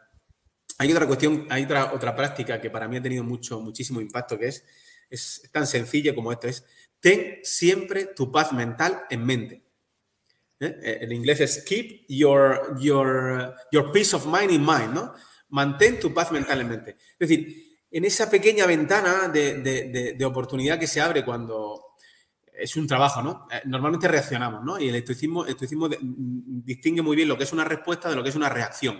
Hay 0.77 0.91
otra 0.91 1.07
cuestión, 1.07 1.47
hay 1.49 1.63
otra, 1.63 1.93
otra 1.93 2.15
práctica 2.15 2.61
que 2.61 2.69
para 2.69 2.87
mí 2.87 2.97
ha 2.97 3.01
tenido 3.01 3.23
mucho, 3.23 3.59
muchísimo 3.59 3.99
impacto, 3.99 4.37
que 4.37 4.47
es, 4.47 4.63
es 5.09 5.49
tan 5.51 5.65
sencilla 5.65 6.13
como 6.13 6.31
esto, 6.31 6.47
es 6.47 6.63
ten 6.99 7.39
siempre 7.43 8.05
tu 8.15 8.31
paz 8.31 8.53
mental 8.53 9.03
en 9.09 9.25
mente. 9.25 9.63
¿Eh? 10.59 10.79
Eh, 10.81 10.97
en 11.01 11.11
inglés 11.11 11.39
es 11.41 11.63
keep 11.63 12.05
your, 12.09 12.75
your, 12.79 13.55
your 13.71 13.91
peace 13.91 14.15
of 14.15 14.25
mind 14.25 14.51
in 14.51 14.65
mind, 14.65 14.93
¿no? 14.93 15.13
Mantén 15.49 15.99
tu 15.99 16.13
paz 16.13 16.31
mental 16.31 16.61
en 16.61 16.69
mente. 16.69 16.97
Es 17.19 17.29
decir, 17.29 17.67
en 17.91 18.05
esa 18.05 18.29
pequeña 18.29 18.65
ventana 18.65 19.29
de, 19.29 20.17
oportunidad 20.25 20.79
que 20.79 20.87
se 20.87 20.99
abre 20.99 21.23
cuando 21.23 21.95
es 22.51 22.75
un 22.75 22.87
trabajo, 22.87 23.21
¿no? 23.21 23.47
Eh, 23.51 23.61
normalmente 23.65 24.07
reaccionamos, 24.07 24.63
¿no? 24.63 24.79
Y 24.79 24.89
el 24.89 24.95
estoicismo, 24.95 25.45
estoicismo 25.45 25.89
distingue 25.89 27.01
muy 27.01 27.15
bien 27.15 27.27
lo 27.27 27.37
que 27.37 27.43
es 27.43 27.53
una 27.53 27.63
respuesta 27.63 28.09
de 28.09 28.15
lo 28.15 28.23
que 28.23 28.29
es 28.29 28.35
una 28.35 28.49
reacción. 28.49 28.99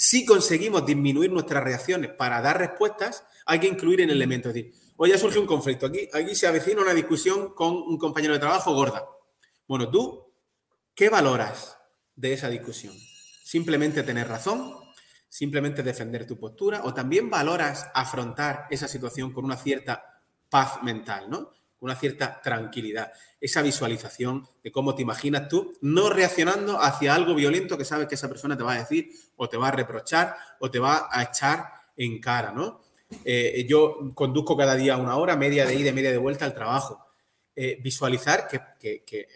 Si 0.00 0.24
conseguimos 0.24 0.86
disminuir 0.86 1.32
nuestras 1.32 1.64
reacciones 1.64 2.12
para 2.12 2.40
dar 2.40 2.56
respuestas, 2.56 3.24
hay 3.44 3.58
que 3.58 3.66
incluir 3.66 4.00
en 4.00 4.10
elementos. 4.10 4.50
Es 4.50 4.54
decir, 4.54 4.72
hoy 4.96 5.10
ya 5.10 5.18
surge 5.18 5.40
un 5.40 5.46
conflicto. 5.46 5.86
Aquí, 5.86 6.08
aquí 6.12 6.36
se 6.36 6.46
avecina 6.46 6.82
una 6.82 6.94
discusión 6.94 7.52
con 7.52 7.74
un 7.74 7.98
compañero 7.98 8.32
de 8.32 8.38
trabajo 8.38 8.72
gorda. 8.74 9.04
Bueno, 9.66 9.90
tú, 9.90 10.32
¿qué 10.94 11.08
valoras 11.08 11.76
de 12.14 12.32
esa 12.32 12.48
discusión? 12.48 12.94
¿Simplemente 13.42 14.04
tener 14.04 14.28
razón? 14.28 14.72
¿Simplemente 15.28 15.82
defender 15.82 16.28
tu 16.28 16.38
postura? 16.38 16.82
¿O 16.84 16.94
también 16.94 17.28
valoras 17.28 17.88
afrontar 17.92 18.68
esa 18.70 18.86
situación 18.86 19.32
con 19.32 19.46
una 19.46 19.56
cierta 19.56 20.22
paz 20.48 20.80
mental, 20.84 21.28
¿no? 21.28 21.54
Una 21.80 21.94
cierta 21.94 22.40
tranquilidad, 22.42 23.12
esa 23.40 23.62
visualización 23.62 24.46
de 24.62 24.72
cómo 24.72 24.94
te 24.94 25.02
imaginas 25.02 25.48
tú, 25.48 25.74
no 25.80 26.10
reaccionando 26.10 26.80
hacia 26.80 27.14
algo 27.14 27.34
violento 27.34 27.78
que 27.78 27.84
sabes 27.84 28.08
que 28.08 28.16
esa 28.16 28.28
persona 28.28 28.56
te 28.56 28.64
va 28.64 28.74
a 28.74 28.78
decir 28.78 29.10
o 29.36 29.48
te 29.48 29.56
va 29.56 29.68
a 29.68 29.72
reprochar 29.72 30.36
o 30.58 30.70
te 30.70 30.78
va 30.78 31.08
a 31.10 31.22
echar 31.22 31.66
en 31.96 32.20
cara, 32.20 32.52
¿no? 32.52 32.80
Eh, 33.24 33.66
yo 33.68 34.12
conduzco 34.14 34.56
cada 34.56 34.74
día 34.74 34.96
una 34.96 35.16
hora, 35.16 35.36
media 35.36 35.64
de 35.64 35.74
ida 35.74 35.90
y 35.90 35.92
media 35.92 36.10
de 36.10 36.18
vuelta 36.18 36.44
al 36.44 36.54
trabajo. 36.54 37.04
Eh, 37.54 37.78
visualizar 37.82 38.46
que, 38.48 39.26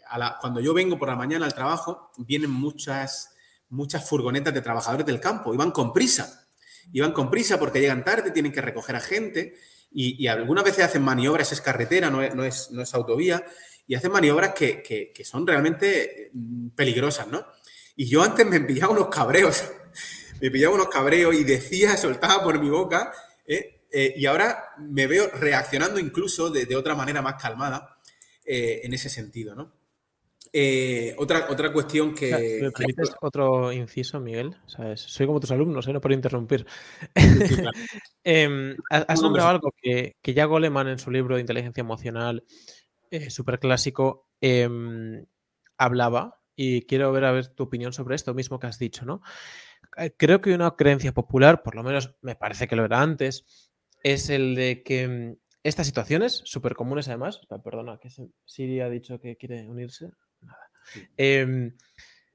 cuando 0.41 0.61
yo 0.61 0.75
vengo 0.75 0.99
por 0.99 1.09
la 1.09 1.17
mañana 1.17 1.47
al 1.47 1.55
trabajo, 1.55 2.13
vienen 2.19 2.51
muchas, 2.51 3.35
muchas 3.69 4.09
furgonetas 4.09 4.55
de 4.55 4.63
trabajadores 4.63 5.07
del 5.07 5.21
campo 5.21 5.55
y 5.55 5.57
van 5.57 5.71
con 5.71 5.93
prisa. 5.93 6.49
Y 6.93 7.01
van 7.01 7.13
con 7.13 7.31
prisa 7.31 7.59
porque 7.59 7.81
llegan 7.81 8.05
tarde, 8.05 8.31
tienen 8.31 8.53
que 8.53 8.61
recoger 8.61 8.97
a 8.97 9.01
gente 9.01 9.55
y, 9.95 10.27
algunas 10.27 10.65
veces 10.65 10.85
hacen 10.85 11.03
maniobras, 11.03 11.53
es 11.53 11.61
carretera, 11.61 12.11
no 12.11 12.23
es, 12.23 12.35
no 12.35 12.45
es, 12.45 12.71
no 12.71 12.83
es 12.83 12.95
autovía, 12.95 13.45
y 13.87 13.95
hacen 13.95 14.13
maniobras 14.13 14.55
que, 14.55 14.83
que, 14.83 15.25
son 15.25 15.47
realmente 15.47 16.31
mm, 16.33 16.69
peligrosas, 16.71 17.29
¿no? 17.29 17.45
Y 17.97 18.07
yo 18.07 18.23
antes 18.23 18.47
me 18.47 18.61
pillaba 18.61 18.93
unos 18.93 19.09
cabreos, 19.09 19.65
me 20.41 20.51
pillaba 20.51 20.75
unos 20.75 20.89
cabreos 20.89 21.35
y 21.35 21.45
decía, 21.45 21.97
soltaba 21.99 22.43
por 22.43 22.59
mi 22.61 22.71
boca, 22.71 23.13
¿eh? 23.47 23.81
Eh, 23.95 24.15
y 24.17 24.25
ahora 24.25 24.71
me 24.79 25.07
veo 25.07 25.29
reaccionando 25.29 26.01
incluso 26.01 26.49
de, 26.49 26.75
otra 26.75 26.95
manera 26.95 27.21
más 27.21 27.41
calmada 27.41 27.99
eh, 28.47 28.81
en 28.85 28.95
ese 28.95 29.11
sentido, 29.11 29.55
¿no? 29.55 29.82
Eh, 30.55 31.15
otra, 31.17 31.47
otra 31.49 31.73
cuestión 31.73 32.15
que. 32.15 32.59
¿Me 32.61 32.71
permites 32.71 33.15
otro 33.23 33.73
inciso, 33.73 34.21
Miguel? 34.21 34.55
Soy 34.97 35.27
como 35.27 35.41
tus 35.41 35.51
alumnos, 35.51 35.89
¿eh? 35.89 35.93
no 35.93 36.01
por 36.01 36.13
interrumpir. 36.13 36.67
Em, 38.25 38.77
has 38.89 39.21
nombrado 39.21 39.49
algo 39.49 39.73
que, 39.77 40.15
ya 40.23 40.45
Goleman 40.45 40.87
en 40.89 40.99
su 40.99 41.11
libro 41.11 41.35
de 41.35 41.41
inteligencia 41.41 41.81
emocional, 41.81 42.45
eh, 43.11 43.31
súper 43.31 43.59
clásico, 43.59 44.29
em, 44.41 45.25
hablaba, 45.77 46.41
y 46.55 46.83
quiero 46.83 47.11
ver 47.11 47.25
a 47.25 47.33
ver 47.33 47.49
tu 47.49 47.65
opinión 47.65 47.93
sobre 47.93 48.15
esto 48.15 48.33
mismo 48.33 48.61
que 48.61 48.69
has 48.69 48.79
dicho, 48.79 49.05
¿no? 49.05 49.23
Creo 50.17 50.41
que 50.41 50.55
una 50.55 50.77
creencia 50.77 51.13
popular, 51.13 51.65
por 51.65 51.75
lo 51.75 51.83
menos 51.83 52.15
me 52.21 52.37
parece 52.37 52.69
que 52.69 52.77
lo 52.77 52.85
era 52.85 53.01
antes, 53.01 53.45
es 54.05 54.31
el 54.31 54.55
de 54.55 54.85
que 54.85 55.03
em, 55.03 55.37
estas 55.65 55.87
situaciones, 55.87 56.43
súper 56.45 56.75
comunes 56.75 57.09
además, 57.09 57.41
perdona, 57.65 57.99
que 57.99 58.09
Siri 58.45 58.81
ha 58.81 58.89
dicho 58.89 59.19
que 59.21 59.37
quiere 59.37 59.69
unirse, 59.69 60.11
Em, 61.17 61.73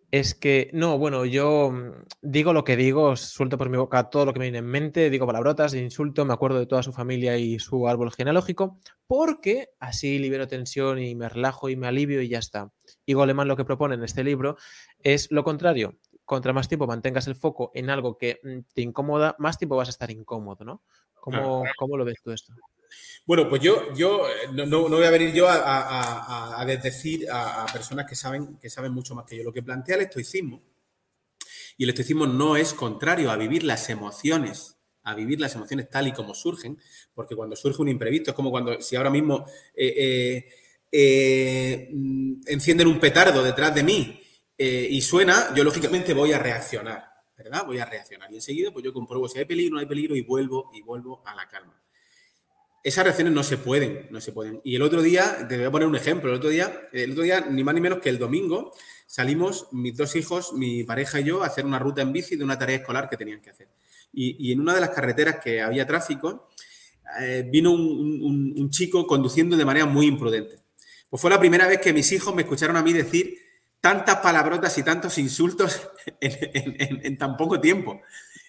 es 0.10 0.36
que, 0.36 0.70
no, 0.74 0.98
bueno, 0.98 1.26
yo 1.26 1.72
mm, 1.72 1.91
digo 2.22 2.54
lo 2.54 2.64
que 2.64 2.78
digo, 2.78 3.16
suelto 3.18 3.58
por 3.58 3.70
mi 3.70 3.78
boca 3.78 4.10
todo 4.10 4.26
lo 4.26 4.34
que 4.34 4.39
me 4.39 4.45
viene 4.45 4.60
en 4.60 4.66
mente, 4.66 5.10
digo 5.10 5.28
palabrotas, 5.28 5.74
insulto, 5.74 6.24
me 6.24 6.34
acuerdo 6.34 6.60
de 6.60 6.66
toda 6.66 6.82
su 6.82 6.93
familia 6.93 7.38
y 7.38 7.60
su 7.60 7.88
árbol 7.88 8.12
genealógico, 8.12 8.80
porque 9.06 9.70
así 9.80 10.18
libero 10.18 10.48
tensión 10.48 11.00
y 11.00 11.14
me 11.16 11.28
relajo 11.28 11.70
y 11.70 11.76
me 11.76 11.88
alivio 11.88 12.22
y 12.22 12.30
ya 12.30 12.39
está. 12.39 12.72
Y 13.06 13.14
Goleman 13.14 13.48
lo 13.48 13.58
que 13.58 13.66
propone 13.66 13.95
en 13.95 14.04
este 14.04 14.24
libro 14.24 14.58
es 15.04 15.30
lo 15.30 15.43
contrario. 15.43 15.98
Contra 16.24 16.54
más 16.54 16.68
tiempo 16.68 16.88
mantengas 16.88 17.28
el 17.28 17.36
foco 17.36 17.72
en 17.74 17.89
algo 17.89 18.18
que 18.18 18.39
mm, 18.43 18.60
te 18.74 18.82
incomoda, 18.82 19.36
más 19.39 19.58
tiempo 19.58 19.76
vas 19.76 19.89
a 19.89 19.91
estar 19.91 20.10
incómodo, 20.10 20.64
¿no? 20.64 20.84
¿Cómo, 21.20 21.66
¿cómo 21.78 21.98
lo 21.98 22.06
ves 22.06 22.22
tú 22.24 22.32
esto? 22.32 22.54
Bueno, 23.28 23.50
pues 23.50 23.62
yo, 23.62 23.94
yo 23.94 24.26
eh, 24.26 24.48
no, 24.54 24.88
voy 24.88 25.04
a 25.04 25.10
venir 25.10 25.34
yo 25.34 25.48
a, 25.50 26.66
decir 26.66 27.28
a, 27.30 27.66
personas 27.74 28.06
que 28.06 28.16
saben, 28.16 28.56
que 28.56 28.70
saben 28.70 28.94
mucho 28.94 29.16
más 29.16 29.26
que 29.26 29.36
yo. 29.36 29.44
Lo 29.44 29.52
que 29.52 29.62
plantea 29.62 29.98
el 29.98 30.04
estoicismo, 30.04 30.64
y 31.78 31.84
el 31.84 31.90
estoicismo 31.90 32.26
no 32.26 32.56
es 32.56 32.74
contrario 32.74 33.30
a 33.30 33.36
vivir 33.36 33.66
las 33.66 33.90
emociones, 33.90 34.78
a 35.04 35.14
vivir 35.14 35.42
las 35.42 35.54
emociones 35.56 35.90
tal 35.90 36.08
y 36.08 36.14
como 36.14 36.34
surgen, 36.34 36.80
porque 37.14 37.36
cuando 37.36 37.58
surge 37.58 37.82
un 37.82 37.90
imprevisto, 37.90 38.32
es 38.32 38.36
como 38.36 38.50
cuando, 38.50 38.80
si 38.80 38.96
ahora 38.96 39.10
mismo 39.10 39.46
eh, 39.76 40.46
eh, 40.90 41.90
encienden 42.46 42.88
un 42.88 42.98
petardo 42.98 43.44
detrás 43.44 43.76
de 43.76 43.84
mí 43.84 44.22
y 44.58 45.02
suena, 45.02 45.54
yo 45.54 45.66
lógicamente 45.66 46.14
voy 46.14 46.32
a 46.32 46.40
reaccionar, 46.40 47.04
¿verdad? 47.38 47.66
Voy 47.66 47.78
a 47.80 47.86
reaccionar. 47.86 48.32
Y 48.32 48.36
enseguida, 48.36 48.72
pues 48.72 48.86
yo 48.86 48.94
compruebo 48.94 49.28
si 49.28 49.38
hay 49.38 49.46
peligro, 49.46 49.76
no 49.76 49.82
hay 49.82 49.86
peligro 49.86 50.16
y 50.16 50.22
vuelvo 50.22 50.72
y 50.74 50.82
vuelvo 50.82 51.22
a 51.26 51.36
la 51.36 51.48
calma 51.48 51.77
esas 52.88 53.04
reacciones 53.04 53.34
no 53.34 53.44
se 53.44 53.58
pueden, 53.58 54.08
no 54.12 54.22
se 54.22 54.32
pueden. 54.32 54.62
Y 54.64 54.78
el 54.78 54.82
otro 54.82 55.02
día, 55.02 55.46
te 55.50 55.58
voy 55.58 55.66
a 55.66 55.72
poner 55.72 55.90
un 55.90 55.98
ejemplo, 55.98 56.30
el 56.30 56.38
otro 56.38 56.50
día, 56.50 56.88
el 56.94 57.12
otro 57.12 57.24
día, 57.24 57.42
ni 57.42 57.62
más 57.62 57.76
ni 57.76 57.82
menos 57.82 58.00
que 58.00 58.08
el 58.08 58.18
domingo, 58.18 58.74
salimos 59.06 59.68
mis 59.74 59.98
dos 59.98 60.16
hijos, 60.16 60.54
mi 60.54 60.86
pareja 60.86 61.20
y 61.20 61.26
yo, 61.26 61.44
a 61.44 61.48
hacer 61.48 61.66
una 61.66 61.80
ruta 61.80 62.02
en 62.02 62.14
bici 62.14 62.38
de 62.38 62.46
una 62.46 62.58
tarea 62.58 62.78
escolar 62.78 63.10
que 63.10 63.18
tenían 63.18 63.42
que 63.42 63.50
hacer. 63.50 63.68
Y, 64.14 64.54
en 64.54 64.62
una 64.62 64.74
de 64.74 64.80
las 64.80 64.92
carreteras 64.92 65.36
que 65.44 65.62
había 65.62 65.86
tráfico, 65.86 66.48
eh, 67.20 67.46
vino 67.52 67.74
un, 67.74 68.70
chico 68.70 69.06
conduciendo 69.06 69.58
de 69.58 69.66
manera 69.66 69.86
muy 69.86 70.06
imprudente. 70.06 70.60
Pues 71.10 71.22
fue 71.22 71.30
la 71.30 71.40
primera 71.40 71.68
vez 71.68 71.82
que 71.82 71.92
mis 71.92 72.10
hijos 72.14 72.34
me 72.34 72.44
escucharon 72.44 72.78
a 72.78 72.84
mí 72.84 72.94
decir 72.94 73.38
tantas 73.82 74.18
palabrotas 74.18 74.78
y 74.78 74.84
tantos 74.84 75.18
insultos 75.18 75.90
en, 76.22 77.18
tan 77.18 77.36
poco 77.36 77.60
tiempo. 77.60 78.02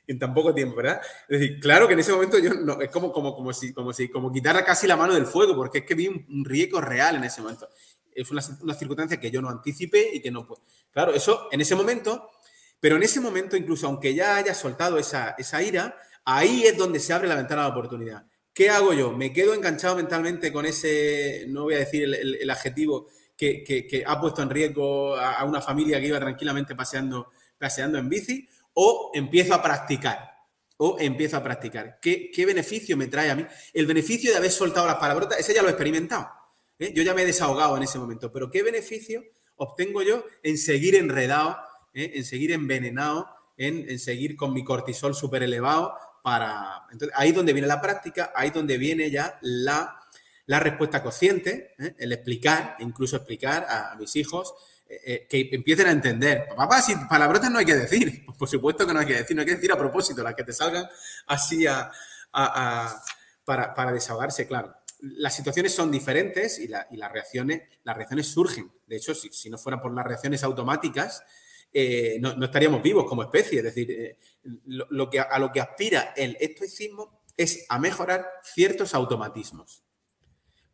En 0.08 0.18
tan 0.18 0.32
poco 0.32 0.54
tiempo, 0.54 0.76
¿verdad? 0.76 1.00
Es 1.28 1.38
decir, 1.38 1.60
claro 1.60 1.86
que 1.86 1.92
en 1.92 2.00
ese 2.00 2.12
momento 2.12 2.38
yo 2.38 2.54
no, 2.54 2.80
es 2.80 2.90
como, 2.90 3.12
como, 3.12 3.34
como 3.34 3.52
si, 3.52 3.74
como 3.74 3.92
si, 3.92 4.08
como 4.08 4.32
quitar 4.32 4.64
casi 4.64 4.86
la 4.86 4.96
mano 4.96 5.14
del 5.14 5.26
fuego, 5.26 5.54
porque 5.54 5.78
es 5.78 5.84
que 5.84 5.94
vi 5.94 6.08
un, 6.08 6.44
riesgo 6.44 6.80
real 6.80 7.16
en 7.16 7.24
ese 7.24 7.42
momento. 7.42 7.68
Es 8.10 8.30
una, 8.30 8.40
circunstancia 8.40 9.20
que 9.20 9.30
yo 9.30 9.42
no 9.42 9.50
anticipé 9.50 10.10
y 10.14 10.20
que 10.20 10.30
no 10.30 10.46
puedo. 10.46 10.62
Claro, 10.90 11.12
eso 11.12 11.48
en 11.52 11.60
ese 11.60 11.76
momento, 11.76 12.30
pero 12.80 12.96
en 12.96 13.02
ese 13.02 13.20
momento, 13.20 13.54
incluso 13.54 13.86
aunque 13.86 14.14
ya 14.14 14.36
haya 14.36 14.54
soltado 14.54 14.98
esa, 14.98 15.34
esa 15.38 15.62
ira, 15.62 15.94
ahí 16.24 16.64
es 16.64 16.76
donde 16.76 17.00
se 17.00 17.12
abre 17.12 17.28
la 17.28 17.36
ventana 17.36 17.64
de 17.64 17.70
oportunidad. 17.70 18.24
¿Qué 18.58 18.70
hago 18.70 18.92
yo? 18.92 19.12
¿Me 19.12 19.32
quedo 19.32 19.54
enganchado 19.54 19.94
mentalmente 19.94 20.52
con 20.52 20.66
ese, 20.66 21.44
no 21.46 21.62
voy 21.62 21.74
a 21.74 21.78
decir 21.78 22.02
el, 22.02 22.50
adjetivo, 22.50 23.06
que, 23.36 24.02
ha 24.04 24.20
puesto 24.20 24.42
en 24.42 24.50
riesgo 24.50 25.14
a, 25.16 25.44
una 25.44 25.60
familia 25.60 26.00
que 26.00 26.08
iba 26.08 26.18
tranquilamente 26.18 26.74
paseando, 26.74 27.30
paseando 27.56 27.98
en 27.98 28.08
bici? 28.08 28.48
¿O 28.80 29.10
empiezo 29.12 29.54
a 29.54 29.60
practicar? 29.60 30.36
¿O 30.76 30.98
empiezo 31.00 31.36
a 31.36 31.42
practicar? 31.42 31.98
¿Qué, 32.00 32.30
beneficio 32.46 32.96
me 32.96 33.08
trae 33.08 33.28
a 33.28 33.34
mí? 33.34 33.44
El 33.74 33.86
beneficio 33.86 34.30
de 34.30 34.36
haber 34.36 34.52
soltado 34.52 34.86
las 34.86 34.98
palabrotas, 34.98 35.40
ese 35.40 35.52
ya 35.52 35.62
lo 35.62 35.68
he 35.68 35.72
experimentado. 35.72 36.30
¿eh? 36.78 36.92
Yo 36.94 37.02
ya 37.02 37.12
me 37.12 37.22
he 37.22 37.26
desahogado 37.26 37.76
en 37.76 37.82
ese 37.82 37.98
momento, 37.98 38.30
pero 38.30 38.48
¿qué 38.50 38.62
beneficio 38.62 39.24
obtengo 39.56 40.02
yo 40.02 40.24
en 40.44 40.58
seguir 40.58 40.94
enredado, 40.94 41.58
¿eh? 41.92 42.12
en 42.14 42.24
seguir 42.24 42.52
envenenado, 42.52 43.28
en, 43.56 43.90
en 43.90 43.98
seguir 43.98 44.36
con 44.36 44.52
mi 44.52 44.62
cortisol 44.62 45.12
súper 45.12 45.42
elevado, 45.42 45.96
para... 46.22 46.86
Entonces, 46.92 47.16
ahí 47.18 47.30
es 47.30 47.34
donde 47.34 47.52
viene 47.52 47.66
la 47.66 47.80
práctica, 47.80 48.32
ahí 48.36 48.48
es 48.48 48.54
donde 48.54 48.78
viene 48.78 49.10
ya 49.10 49.40
la, 49.42 50.06
respuesta 50.46 51.02
consciente, 51.02 51.74
¿eh? 51.80 51.96
el 51.98 52.12
explicar, 52.12 52.76
incluso 52.78 53.16
explicar 53.16 53.66
a, 53.68 53.96
mis 53.96 54.14
hijos 54.14 54.54
eh, 54.90 55.00
eh, 55.04 55.26
que 55.28 55.54
empiecen 55.54 55.86
a 55.86 55.90
entender. 55.90 56.48
Papá, 56.56 56.80
si 56.80 56.94
palabrotas 57.08 57.50
no 57.50 57.58
hay 57.58 57.66
que 57.66 57.76
decir, 57.76 58.24
por 58.38 58.48
supuesto 58.48 58.86
que 58.86 58.94
no 58.94 59.00
hay 59.00 59.06
que 59.06 59.16
decir, 59.16 59.36
no 59.36 59.42
hay 59.42 59.46
que 59.46 59.56
decir 59.56 59.70
a 59.70 59.76
propósito, 59.76 60.22
las 60.22 60.34
que 60.34 60.44
te 60.44 60.52
salgan 60.52 60.88
así 61.26 61.66
a, 61.66 61.90
para, 63.44 63.92
desahogarse, 63.92 64.46
claro. 64.46 64.74
Las 65.00 65.36
situaciones 65.36 65.74
son 65.74 65.90
diferentes 65.90 66.58
y, 66.58 66.68
las, 66.68 66.86
reacciones, 67.12 67.62
las 67.84 67.96
reacciones 67.96 68.28
surgen. 68.28 68.72
De 68.86 68.96
hecho, 68.96 69.14
si, 69.14 69.28
si 69.28 69.50
no 69.50 69.58
fueran 69.58 69.80
por 69.80 69.94
las 69.94 70.06
reacciones 70.06 70.42
automáticas, 70.42 71.22
eh, 71.72 72.18
no, 72.20 72.42
estaríamos 72.44 72.82
vivos 72.82 73.04
como 73.06 73.22
especie. 73.22 73.58
Es 73.58 73.64
decir, 73.64 74.16
lo, 74.64 75.10
que, 75.10 75.20
a 75.20 75.38
lo 75.38 75.52
que 75.52 75.60
aspira 75.60 76.14
el 76.16 76.36
estoicismo 76.40 77.22
es 77.36 77.66
a 77.68 77.78
mejorar 77.78 78.26
ciertos 78.42 78.94
automatismos. 78.94 79.84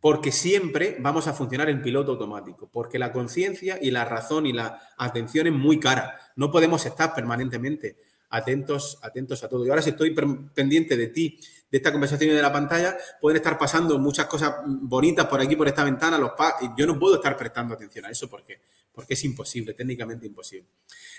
Porque 0.05 0.33
siempre 0.33 0.99
vamos 1.01 1.29
a 1.29 1.33
funcionar 1.33 1.71
en 1.71 1.81
piloto 1.81 2.13
automático, 2.13 2.69
porque 2.71 2.99
la 2.99 3.11
conciencia 3.11 3.79
y 3.81 3.91
la 3.91 4.05
razón 4.05 4.45
y 4.45 4.53
la 4.53 4.79
atención 4.99 5.47
es 5.47 5.55
muy 5.55 5.81
cara. 5.81 6.21
No 6.37 6.51
podemos 6.51 6.85
estar 6.85 7.15
permanentemente 7.15 7.97
atentos, 8.29 8.99
atentos 9.01 9.43
a 9.45 9.49
todo. 9.49 9.65
Y 9.65 9.71
ahora 9.71 9.81
si 9.81 9.91
estoy 9.91 10.15
pendiente 10.53 10.99
de 10.99 11.07
ti, 11.07 11.41
de 11.71 11.79
esta 11.79 11.91
conversación 11.91 12.33
y 12.33 12.35
de 12.35 12.43
la 12.43 12.53
pantalla, 12.53 12.99
pueden 13.19 13.39
estar 13.39 13.57
pasando 13.57 13.99
muchas 13.99 14.27
cosas 14.27 14.57
bonitas 14.67 15.25
por 15.25 15.41
aquí, 15.41 15.57
por 15.57 15.69
esta 15.69 15.85
ventana, 15.85 16.19
los 16.19 16.33
y 16.61 16.69
yo 16.79 16.87
no 16.87 16.99
puedo 16.99 17.15
estar 17.15 17.35
prestando 17.39 17.73
atención 17.73 18.05
a 18.05 18.11
eso 18.11 18.29
porque 18.29 18.61
porque 18.93 19.15
es 19.15 19.25
imposible, 19.25 19.75
técnicamente 19.75 20.27
imposible. 20.27 20.69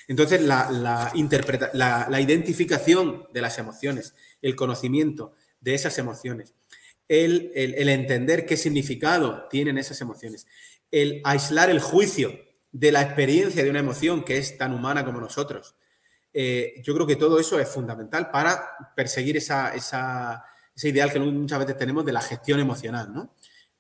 Entonces, 0.08 0.42
la, 0.42 0.72
la, 0.72 2.22
identificación 2.22 3.28
de 3.34 3.42
las 3.42 3.58
emociones, 3.58 4.16
el 4.42 4.56
conocimiento 4.56 5.34
de 5.60 5.74
esas 5.74 5.98
emociones, 5.98 6.54
el, 7.08 7.52
entender 7.90 8.46
qué 8.46 8.58
significado 8.58 9.48
tienen 9.50 9.78
esas 9.78 10.02
emociones, 10.02 10.48
el 10.92 11.22
aislar 11.24 11.70
el 11.70 11.80
juicio 11.80 12.40
de 12.72 12.92
la 12.92 13.02
experiencia 13.02 13.64
de 13.64 13.70
una 13.70 13.80
emoción 13.80 14.24
que 14.24 14.38
es 14.38 14.58
tan 14.58 14.74
humana 14.74 15.06
como 15.06 15.20
nosotros. 15.20 15.76
Eh, 16.34 16.82
yo 16.84 16.94
creo 16.94 17.08
que 17.08 17.16
todo 17.16 17.40
eso 17.40 17.60
es 17.60 17.70
fundamental 17.70 18.30
para 18.30 18.62
perseguir 18.96 19.38
esa, 19.38 19.74
ese 19.74 20.90
ideal 20.90 21.12
que 21.12 21.20
muchas 21.20 21.60
veces 21.60 21.78
tenemos 21.78 22.06
de 22.06 22.12
la 22.12 22.22
gestión 22.22 22.60
emocional, 22.60 23.14
¿no? 23.14 23.34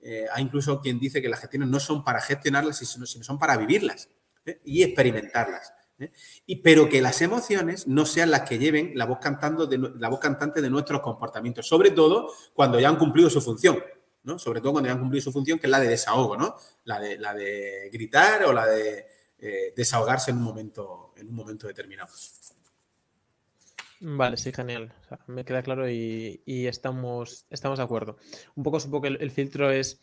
Eh, 0.07 0.27
hay 0.31 0.43
incluso 0.43 0.79
quien 0.79 0.99
dice 0.99 1.19
que 1.19 1.27
las 1.27 1.39
gestiones 1.39 1.67
no 1.67 1.79
son 1.79 2.03
para 2.03 2.21
gestionarlas, 2.21 2.77
sino, 2.77 3.07
sino 3.07 3.23
son 3.23 3.39
para 3.39 3.57
vivirlas 3.57 4.07
¿eh? 4.45 4.61
y 4.63 4.83
experimentarlas. 4.83 5.73
¿Eh? 5.99 6.11
Y, 6.45 6.57
pero 6.57 6.89
que 6.89 7.01
las 7.01 7.21
emociones 7.21 7.87
no 7.87 8.05
sean 8.05 8.31
las 8.31 8.41
que 8.41 8.57
lleven 8.57 8.91
la 8.95 9.05
voz, 9.05 9.19
cantando 9.19 9.65
de, 9.67 9.77
la 9.77 10.09
voz 10.09 10.19
cantante 10.19 10.61
de 10.61 10.69
nuestros 10.69 11.01
comportamientos, 11.01 11.67
sobre 11.67 11.91
todo 11.91 12.31
cuando 12.53 12.79
ya 12.79 12.89
han 12.89 12.97
cumplido 12.97 13.29
su 13.29 13.41
función. 13.41 13.83
¿no? 14.23 14.39
Sobre 14.39 14.59
todo 14.59 14.71
cuando 14.71 14.87
ya 14.87 14.93
han 14.93 14.99
cumplido 14.99 15.23
su 15.23 15.31
función, 15.31 15.59
que 15.59 15.67
es 15.67 15.71
la 15.71 15.79
de 15.79 15.87
desahogo, 15.87 16.35
¿no? 16.35 16.55
La 16.85 16.99
de, 16.99 17.19
la 17.19 17.35
de 17.35 17.91
gritar 17.93 18.43
o 18.45 18.53
la 18.53 18.65
de 18.65 19.05
desahogarse 19.75 20.31
en 20.31 20.37
un 20.37 20.43
momento, 20.43 21.13
en 21.15 21.29
un 21.29 21.35
momento 21.35 21.67
determinado. 21.67 22.09
Vale, 24.01 24.37
sí, 24.37 24.51
genial. 24.51 24.93
me 25.27 25.45
queda 25.45 25.63
claro 25.63 25.89
y, 25.89 26.41
estamos, 26.45 27.45
estamos 27.49 27.79
de 27.79 27.83
acuerdo. 27.83 28.17
Un 28.55 28.63
poco 28.63 28.79
supongo 28.79 29.03
que 29.03 29.07
el, 29.07 29.31
filtro 29.31 29.71
es 29.71 29.99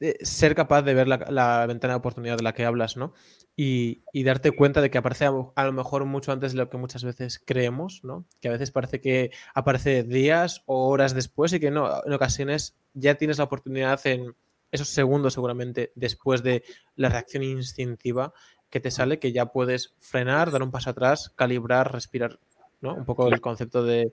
eh, 0.00 0.16
ser 0.22 0.54
capaz 0.54 0.82
de 0.82 0.94
ver 0.94 1.06
la, 1.06 1.66
ventana 1.66 1.94
de 1.94 1.98
oportunidad 1.98 2.36
de 2.38 2.42
la 2.42 2.54
que 2.54 2.64
hablas, 2.64 2.96
¿no? 2.96 3.14
Y, 3.60 4.04
darte 4.22 4.52
cuenta 4.52 4.80
de 4.80 4.88
que 4.88 4.98
aparece 4.98 5.24
a, 5.26 5.64
lo 5.64 5.72
mejor 5.72 6.04
mucho 6.04 6.30
antes 6.30 6.52
de 6.52 6.58
lo 6.58 6.70
que 6.70 6.76
muchas 6.76 7.02
veces 7.02 7.42
creemos, 7.44 8.04
¿no? 8.04 8.24
Que 8.40 8.46
a 8.46 8.52
veces 8.52 8.70
parece 8.70 9.00
que 9.00 9.32
aparece 9.52 10.04
días 10.04 10.62
o 10.66 10.88
horas 10.88 11.12
después 11.12 11.52
y 11.52 11.58
que 11.58 11.72
no, 11.72 11.90
en 12.04 12.12
ocasiones 12.12 12.76
ya 12.94 13.16
tienes 13.16 13.38
la 13.38 13.44
oportunidad 13.44 14.00
en 14.06 14.36
esos 14.70 14.90
segundos 14.90 15.34
seguramente 15.34 15.90
después 15.96 16.44
de 16.44 16.62
la 16.94 17.08
reacción 17.08 17.42
instintiva 17.42 18.32
que 18.70 18.78
te 18.78 18.92
sale, 18.92 19.18
que 19.18 19.32
ya 19.32 19.46
puedes 19.46 19.92
frenar, 19.98 20.52
dar 20.52 20.62
un 20.62 20.70
paso 20.70 20.90
atrás, 20.90 21.32
calibrar, 21.34 21.92
respirar 21.92 22.38
¿no? 22.80 22.94
Un 22.94 23.04
poco 23.04 23.26
el 23.26 23.40
concepto 23.40 23.82
de. 23.82 24.12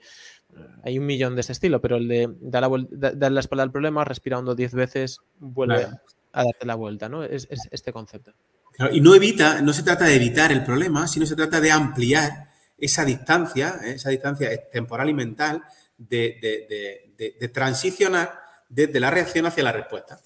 Hay 0.84 0.98
un 0.98 1.06
millón 1.06 1.36
de 1.36 1.42
ese 1.42 1.52
estilo, 1.52 1.82
pero 1.82 1.98
el 1.98 2.08
de 2.08 2.34
dar 2.40 2.68
la, 2.68 3.30
la 3.30 3.40
espalda 3.40 3.62
al 3.62 3.72
problema, 3.72 4.04
respirando 4.06 4.56
diez 4.56 4.74
veces, 4.74 5.20
vuelve 5.38 5.86
a 6.32 6.44
darte 6.44 6.66
la 6.66 6.74
vuelta, 6.74 7.10
¿no? 7.10 7.24
Es, 7.24 7.48
este 7.70 7.94
concepto. 7.94 8.34
Y 8.92 9.02
no 9.02 9.16
evita, 9.16 9.62
no 9.62 9.74
se 9.74 9.84
trata 9.84 10.06
de 10.06 10.16
evitar 10.16 10.52
el 10.52 10.64
problema, 10.64 11.08
sino 11.08 11.26
se 11.26 11.36
trata 11.36 11.62
de 11.62 11.72
ampliar 11.72 12.50
esa 12.78 13.06
distancia, 13.06 13.80
¿eh? 13.84 13.94
esa 13.94 14.10
distancia 14.10 14.50
temporal 14.70 15.10
y 15.10 15.14
mental 15.14 15.64
de, 15.98 17.50
transicionar 17.54 18.40
desde 18.68 19.00
la 19.00 19.12
reacción 19.12 19.46
hacia 19.46 19.64
la 19.64 19.72
respuesta. 19.72 20.20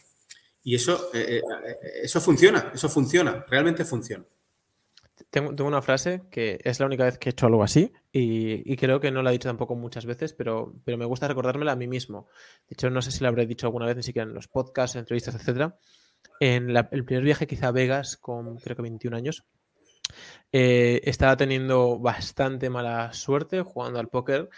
Y 0.63 0.75
eso, 0.75 1.09
eh, 1.13 1.41
eh, 1.41 1.75
eso 2.03 2.19
funciona, 2.19 2.71
eso 2.73 2.89
funciona, 2.89 3.45
realmente 3.47 3.85
funciona. 3.85 4.25
Tengo, 5.29 5.65
una 5.65 5.81
frase 5.81 6.23
que 6.31 6.59
es 6.63 6.79
la 6.79 6.87
única 6.87 7.03
vez 7.03 7.19
que 7.19 7.29
he 7.29 7.31
hecho 7.31 7.45
algo 7.45 7.61
así 7.61 7.93
y, 8.11 8.75
creo 8.77 8.99
que 8.99 9.11
no 9.11 9.21
la 9.21 9.29
he 9.29 9.33
dicho 9.33 9.47
tampoco 9.47 9.75
muchas 9.75 10.05
veces, 10.05 10.33
pero, 10.33 10.73
pero 10.83 10.97
me 10.97 11.05
gusta 11.05 11.27
recordármela 11.27 11.73
a 11.73 11.75
mí 11.75 11.87
mismo. 11.87 12.27
De 12.67 12.73
hecho, 12.73 12.89
no 12.89 13.01
sé 13.03 13.11
si 13.11 13.21
la 13.21 13.29
habré 13.29 13.45
dicho 13.45 13.67
alguna 13.67 13.85
vez, 13.85 13.95
ni 13.95 14.01
siquiera 14.01 14.27
en 14.27 14.33
los 14.33 14.47
podcasts, 14.47 14.95
entrevistas, 14.95 15.35
etcétera. 15.35 15.77
En 16.39 16.75
el 16.75 17.05
primer 17.05 17.23
viaje 17.23 17.47
quizá 17.47 17.67
a 17.67 17.71
Vegas, 17.71 18.15
con 18.15 18.57
creo 18.57 18.75
que 18.75 18.81
21 18.81 19.15
años, 19.15 19.45
eh, 20.51 21.01
estaba 21.03 21.37
teniendo 21.37 21.99
bastante 21.99 22.69
mala 22.69 23.13
suerte 23.13 23.61
jugando 23.61 23.99
al 23.99 24.09
póker 24.09 24.49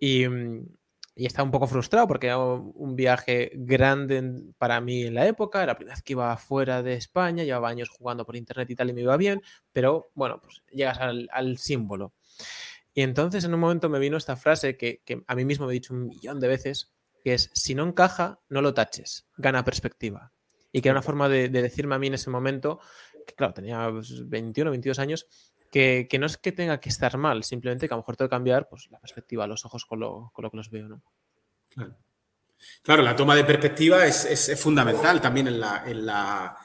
y, 0.00 0.26
estaba 1.14 1.44
un 1.44 1.50
poco 1.50 1.66
frustrado 1.66 2.06
porque 2.06 2.28
era 2.28 2.38
un 2.38 2.94
viaje 2.94 3.50
grande 3.54 4.52
para 4.56 4.80
mí 4.80 5.02
en 5.02 5.14
la 5.14 5.26
época, 5.26 5.58
era 5.58 5.72
la 5.72 5.76
primera 5.76 5.96
vez 5.96 6.02
que 6.04 6.12
iba 6.12 6.36
fuera 6.36 6.80
de 6.80 6.94
España, 6.94 7.42
llevaba 7.42 7.68
años 7.68 7.88
jugando 7.88 8.24
por 8.24 8.36
internet 8.36 8.70
y 8.70 8.76
tal 8.76 8.90
y 8.90 8.92
me 8.92 9.00
iba 9.00 9.16
bien, 9.16 9.42
pero 9.72 10.12
bueno, 10.14 10.40
pues 10.40 10.62
llegas 10.70 11.00
al, 11.00 11.58
símbolo. 11.58 12.14
Y 12.94 13.02
entonces 13.02 13.42
en 13.42 13.52
un 13.52 13.58
momento 13.58 13.88
me 13.88 13.98
vino 13.98 14.16
esta 14.16 14.36
frase 14.36 14.76
que, 14.76 15.02
a 15.26 15.34
mí 15.34 15.44
mismo 15.44 15.66
me 15.66 15.72
he 15.72 15.74
dicho 15.74 15.92
un 15.92 16.06
millón 16.06 16.38
de 16.38 16.46
veces, 16.46 16.92
que 17.24 17.34
es, 17.34 17.50
si 17.52 17.74
no 17.74 17.84
encaja, 17.84 18.38
no 18.48 18.62
lo 18.62 18.72
taches, 18.72 19.26
gana 19.36 19.64
perspectiva. 19.64 20.32
Y 20.72 20.80
que 20.80 20.88
era 20.88 20.94
una 20.94 21.02
forma 21.02 21.28
de, 21.28 21.48
decirme 21.48 21.94
a 21.94 21.98
mí 21.98 22.08
en 22.08 22.14
ese 22.14 22.30
momento, 22.30 22.80
que 23.26 23.34
claro, 23.34 23.54
tenía 23.54 23.88
21 23.88 24.70
o 24.70 24.72
22 24.72 24.98
años, 24.98 25.26
que, 25.70 26.08
no 26.18 26.26
es 26.26 26.36
que 26.36 26.52
tenga 26.52 26.80
que 26.80 26.88
estar 26.88 27.16
mal, 27.18 27.44
simplemente 27.44 27.88
que 27.88 27.94
a 27.94 27.96
lo 27.96 28.02
mejor 28.02 28.16
tengo 28.16 28.28
que 28.28 28.34
cambiar 28.34 28.68
pues, 28.68 28.88
la 28.90 28.98
perspectiva, 29.00 29.46
los 29.46 29.64
ojos 29.64 29.84
con 29.84 30.00
lo, 30.00 30.30
con 30.32 30.42
lo 30.42 30.50
que 30.50 30.56
los 30.56 30.70
veo, 30.70 30.88
¿no? 30.88 31.02
Claro. 32.82 33.02
la 33.02 33.14
toma 33.14 33.36
de 33.36 33.44
perspectiva 33.44 34.04
es, 34.06 34.60
fundamental 34.60 35.20
también 35.20 35.46
en 35.48 35.60
la, 35.60 35.84
en, 35.86 36.06
la, 36.06 36.56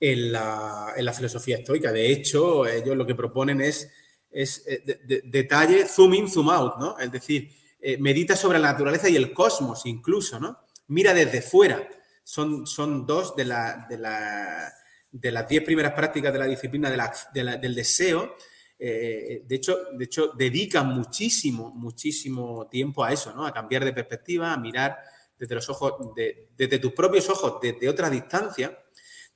en, 0.00 0.32
la, 0.32 0.92
en 0.96 1.04
la, 1.04 1.12
filosofía 1.12 1.56
estoica. 1.56 1.92
De 1.92 2.10
hecho, 2.10 2.66
ellos 2.66 2.96
lo 2.96 3.06
que 3.06 3.14
proponen 3.14 3.60
es, 3.60 3.92
es 4.30 4.64
eh, 4.66 4.82
detalle 5.24 5.86
zoom 5.86 6.14
in, 6.14 6.28
zoom 6.28 6.48
out, 6.48 6.76
¿no? 6.78 6.98
Es 6.98 7.12
decir, 7.12 7.50
eh, 7.80 7.98
medita 7.98 8.36
sobre 8.36 8.60
la 8.60 8.72
naturaleza 8.72 9.08
y 9.08 9.16
el 9.16 9.32
cosmos 9.32 9.84
incluso, 9.86 10.38
¿no? 10.38 10.60
Mira 10.86 11.12
desde 11.12 11.42
fuera. 11.42 11.86
Son, 12.24 12.66
son 12.66 13.06
dos 13.06 13.34
de, 13.36 13.44
la, 13.44 13.86
de, 13.88 13.98
la, 13.98 14.72
de 15.10 15.32
las 15.32 15.48
diez 15.48 15.64
primeras 15.64 15.92
prácticas 15.92 16.32
de 16.32 16.38
la 16.38 16.46
disciplina 16.46 16.90
del 16.90 17.74
deseo 17.74 18.36
eh, 18.84 19.44
de, 19.46 19.54
hecho, 19.54 19.78
de 19.92 20.06
hecho, 20.06 20.32
dedican 20.36 20.88
muchísimo, 20.88 21.70
muchísimo 21.70 22.66
tiempo 22.66 23.04
a 23.04 23.12
eso, 23.12 23.32
¿no? 23.32 23.46
A 23.46 23.52
cambiar 23.52 23.84
de 23.84 23.92
perspectiva, 23.92 24.52
a 24.52 24.56
mirar 24.56 24.98
desde 25.38 25.54
los 25.54 25.68
ojos, 25.68 25.94
desde 26.16 26.80
tus 26.80 26.90
propios 26.90 27.30
ojos, 27.30 27.60
desde 27.62 27.88
otra 27.88 28.10
distancia, 28.10 28.76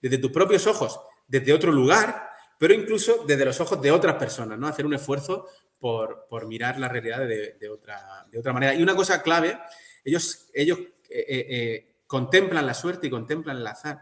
desde 0.02 0.18
tus 0.18 0.32
propios 0.32 0.66
ojos, 0.66 0.98
desde 1.28 1.52
otro 1.52 1.70
lugar, 1.70 2.28
pero 2.58 2.74
incluso 2.74 3.24
desde 3.24 3.44
los 3.44 3.60
ojos 3.60 3.80
de 3.80 3.92
otras 3.92 4.16
personas, 4.16 4.58
¿no? 4.58 4.66
Hacer 4.66 4.84
un 4.84 4.94
esfuerzo 4.94 5.46
por, 5.78 6.26
mirar 6.48 6.80
la 6.80 6.88
realidad 6.88 7.20
de, 7.20 7.68
otra, 7.68 8.26
de 8.28 8.40
otra 8.40 8.52
manera. 8.52 8.74
Y 8.74 8.82
una 8.82 8.96
cosa 8.96 9.22
clave, 9.22 9.60
ellos, 10.04 10.48
ellos 10.54 10.80
eh, 11.08 11.24
eh, 11.28 11.95
contemplan 12.06 12.66
la 12.66 12.74
suerte 12.74 13.06
y 13.06 13.10
contemplan 13.10 13.58
el 13.58 13.66
azar. 13.66 13.98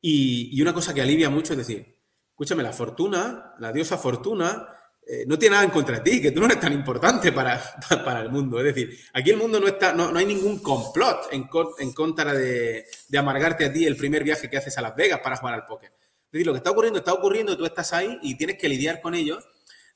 Y, 0.00 0.56
y, 0.56 0.62
una 0.62 0.72
cosa 0.72 0.94
que 0.94 1.02
alivia 1.02 1.28
mucho 1.28 1.52
es 1.52 1.58
decir, 1.58 1.98
escúchame, 2.30 2.62
la 2.62 2.72
fortuna, 2.72 3.54
la 3.58 3.72
diosa 3.72 3.98
fortuna, 3.98 4.66
eh, 5.12 5.24
no 5.26 5.36
tiene 5.36 5.54
nada 5.54 5.64
en 5.64 5.72
contra 5.72 5.98
de 5.98 6.08
ti, 6.08 6.22
que 6.22 6.30
tú 6.30 6.38
no 6.38 6.46
eres 6.46 6.60
tan 6.60 6.72
importante 6.72 7.32
para, 7.32 7.60
para 8.04 8.20
el 8.20 8.30
mundo. 8.30 8.58
Es 8.60 8.66
decir, 8.66 8.96
aquí 9.12 9.30
el 9.30 9.38
mundo 9.38 9.58
no 9.58 9.66
está, 9.66 9.92
no, 9.92 10.16
hay 10.16 10.24
ningún 10.24 10.60
complot 10.60 11.28
en, 11.32 11.48
contra 11.92 12.32
de, 12.32 12.86
amargarte 13.18 13.64
a 13.64 13.72
ti 13.72 13.86
el 13.86 13.96
primer 13.96 14.22
viaje 14.22 14.48
que 14.48 14.56
haces 14.56 14.78
a 14.78 14.82
Las 14.82 14.94
Vegas 14.94 15.18
para 15.20 15.36
jugar 15.36 15.54
al 15.54 15.66
póker. 15.66 15.90
Es 15.90 16.32
decir, 16.32 16.46
lo 16.46 16.52
que 16.52 16.58
está 16.58 16.70
ocurriendo 16.70 17.00
está 17.00 17.12
ocurriendo, 17.12 17.56
tú 17.56 17.66
estás 17.66 17.92
ahí 17.92 18.20
y 18.22 18.36
tienes 18.36 18.56
que 18.56 18.68
lidiar 18.68 19.00
con 19.00 19.16
ello 19.16 19.40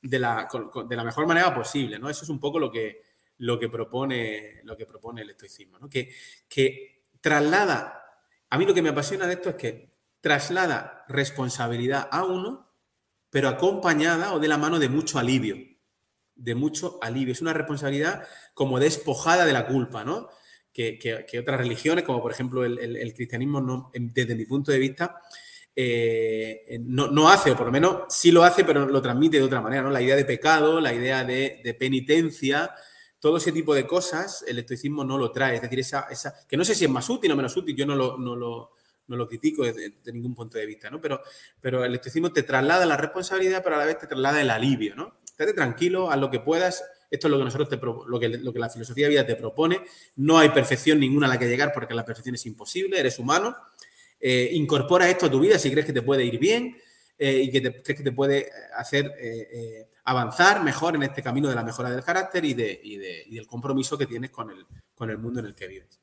de 0.01 0.19
la, 0.19 0.49
de 0.85 0.95
la 0.97 1.03
mejor 1.05 1.25
manera 1.25 1.55
posible, 1.55 1.97
¿no? 1.97 2.09
Eso 2.09 2.25
es 2.25 2.29
un 2.29 2.39
poco 2.39 2.59
lo 2.59 2.69
que, 2.69 3.03
lo 3.37 3.59
que, 3.59 3.69
propone, 3.69 4.61
lo 4.63 4.77
que 4.77 4.85
propone 4.85 5.21
el 5.21 5.29
estoicismo, 5.29 5.79
¿no? 5.79 5.89
Que, 5.89 6.13
que 6.47 7.03
traslada, 7.21 8.03
a 8.49 8.57
mí 8.57 8.65
lo 8.65 8.73
que 8.73 8.81
me 8.81 8.89
apasiona 8.89 9.27
de 9.27 9.33
esto 9.33 9.49
es 9.49 9.55
que 9.55 9.89
traslada 10.21 11.05
responsabilidad 11.07 12.07
a 12.11 12.23
uno 12.23 12.65
pero 13.35 13.49
acompañada 13.49 14.33
o 14.33 14.39
de 14.39 14.47
la 14.47 14.57
mano 14.57 14.79
de 14.79 14.87
mucho 14.87 15.19
alivio, 15.19 15.57
de 16.35 16.55
mucho 16.55 16.99
alivio. 17.01 17.33
Es 17.33 17.41
una 17.41 17.51
responsabilidad 17.51 18.25
como 18.53 18.79
despojada 18.79 19.45
de 19.45 19.51
la 19.51 19.67
culpa, 19.67 20.05
¿no? 20.05 20.29
Que, 20.71 21.37
otras 21.37 21.59
religiones, 21.59 22.05
como 22.05 22.21
por 22.21 22.31
ejemplo 22.31 22.63
el, 22.63 23.13
cristianismo, 23.13 23.59
no, 23.59 23.91
desde 23.93 24.35
mi 24.35 24.45
punto 24.45 24.71
de 24.71 24.79
vista, 24.79 25.19
eh, 25.75 26.79
no, 26.79 27.29
hace, 27.29 27.51
o 27.51 27.57
por 27.57 27.65
lo 27.65 27.73
menos 27.73 28.03
sí 28.07 28.31
lo 28.31 28.41
hace, 28.41 28.63
pero 28.63 28.85
lo 28.85 29.01
transmite 29.01 29.35
de 29.35 29.43
otra 29.43 29.59
manera, 29.59 29.83
¿no? 29.83 29.89
La 29.89 30.01
idea 30.01 30.15
de 30.15 30.23
pecado, 30.23 30.79
la 30.79 30.93
idea 30.93 31.25
de, 31.25 31.75
penitencia, 31.77 32.73
todo 33.25 33.37
ese 33.37 33.51
tipo 33.51 33.73
de 33.73 33.87
cosas, 33.87 34.45
el 34.47 34.59
estoicismo 34.59 35.03
no 35.03 35.17
lo 35.17 35.31
trae. 35.31 35.55
Es 35.55 35.61
decir, 35.63 35.79
esa, 35.79 36.05
esa, 36.11 36.35
que 36.47 36.55
no 36.55 36.63
sé 36.63 36.75
si 36.75 36.85
es 36.85 36.91
más 36.91 37.09
útil 37.09 37.31
o 37.31 37.35
menos 37.35 37.57
útil, 37.57 37.75
yo 37.75 37.83
no 37.83 37.95
lo, 37.95 38.19
no 38.19 38.35
lo, 38.35 38.73
no 39.07 39.15
lo 39.15 39.27
critico 39.27 39.63
de, 39.63 39.95
ningún 40.13 40.35
punto 40.35 40.59
de 40.59 40.67
vista, 40.67 40.91
¿no? 40.91 41.01
Pero, 41.01 41.19
pero 41.59 41.83
el 41.83 41.95
estoicismo 41.95 42.31
te 42.31 42.43
traslada 42.43 42.85
la 42.85 42.97
responsabilidad, 42.97 43.63
pero 43.63 43.77
a 43.77 43.79
la 43.79 43.85
vez 43.85 43.97
te 43.97 44.05
traslada 44.05 44.39
el 44.39 44.51
alivio, 44.51 44.95
¿no? 44.95 45.15
Estate 45.25 45.53
tranquilo, 45.53 46.11
haz 46.11 46.19
lo 46.19 46.29
que 46.29 46.39
puedas. 46.39 46.83
Esto 47.09 47.25
es 47.25 47.31
lo 47.31 47.39
que 47.39 47.45
nosotros 47.45 47.67
te, 47.67 47.77
lo 47.77 48.19
que, 48.19 48.29
lo 48.29 48.53
que 48.53 48.59
la 48.59 48.69
filosofía 48.69 49.05
de 49.05 49.09
vida 49.09 49.25
te 49.25 49.35
propone. 49.35 49.81
No 50.17 50.37
hay 50.37 50.49
perfección 50.49 50.99
ninguna 50.99 51.25
a 51.25 51.29
la 51.31 51.39
que 51.39 51.47
llegar 51.47 51.73
porque 51.73 51.95
la 51.95 52.05
perfección 52.05 52.35
es 52.35 52.45
imposible, 52.45 52.99
eres 52.99 53.17
humano. 53.17 53.55
Eh, 54.19 54.51
incorpora 54.51 55.09
esto 55.09 55.25
a 55.25 55.31
tu 55.31 55.39
vida 55.39 55.57
si 55.57 55.71
crees 55.71 55.87
que 55.87 55.93
te 55.93 56.03
puede 56.03 56.23
ir 56.23 56.37
bien 56.37 56.77
eh, 57.17 57.41
y 57.43 57.51
que 57.51 57.61
te, 57.61 57.81
que 57.81 58.03
te 58.03 58.11
puede 58.11 58.49
hacer 58.75 59.13
eh, 59.19 59.89
avanzar 60.03 60.63
mejor 60.63 60.95
en 60.95 61.03
este 61.03 61.23
camino 61.23 61.49
de 61.49 61.55
la 61.55 61.63
mejora 61.63 61.89
del 61.89 62.03
carácter 62.03 62.45
y, 62.45 62.53
de, 62.53 62.79
y, 62.83 62.97
de, 62.97 63.23
y 63.27 63.35
del 63.35 63.47
compromiso 63.47 63.97
que 63.97 64.05
tienes 64.05 64.31
con 64.31 64.51
el, 64.51 64.65
con 64.93 65.09
el 65.09 65.17
mundo 65.17 65.39
en 65.39 65.47
el 65.47 65.55
que 65.55 65.67
vives. 65.67 65.99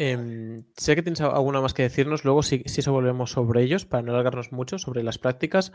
Em, 0.00 0.64
sé 0.76 0.94
que 0.94 1.02
tienes 1.02 1.20
alguna 1.20 1.60
más 1.60 1.74
que 1.74 1.82
decirnos, 1.82 2.24
luego 2.24 2.44
sí, 2.44 2.62
sí 2.66 2.82
se 2.82 2.90
volvemos 2.90 3.32
sobre 3.32 3.62
ellos 3.64 3.84
para 3.84 4.00
no 4.00 4.12
alargarnos 4.12 4.52
mucho 4.52 4.78
sobre 4.78 5.02
las 5.02 5.18
prácticas. 5.18 5.72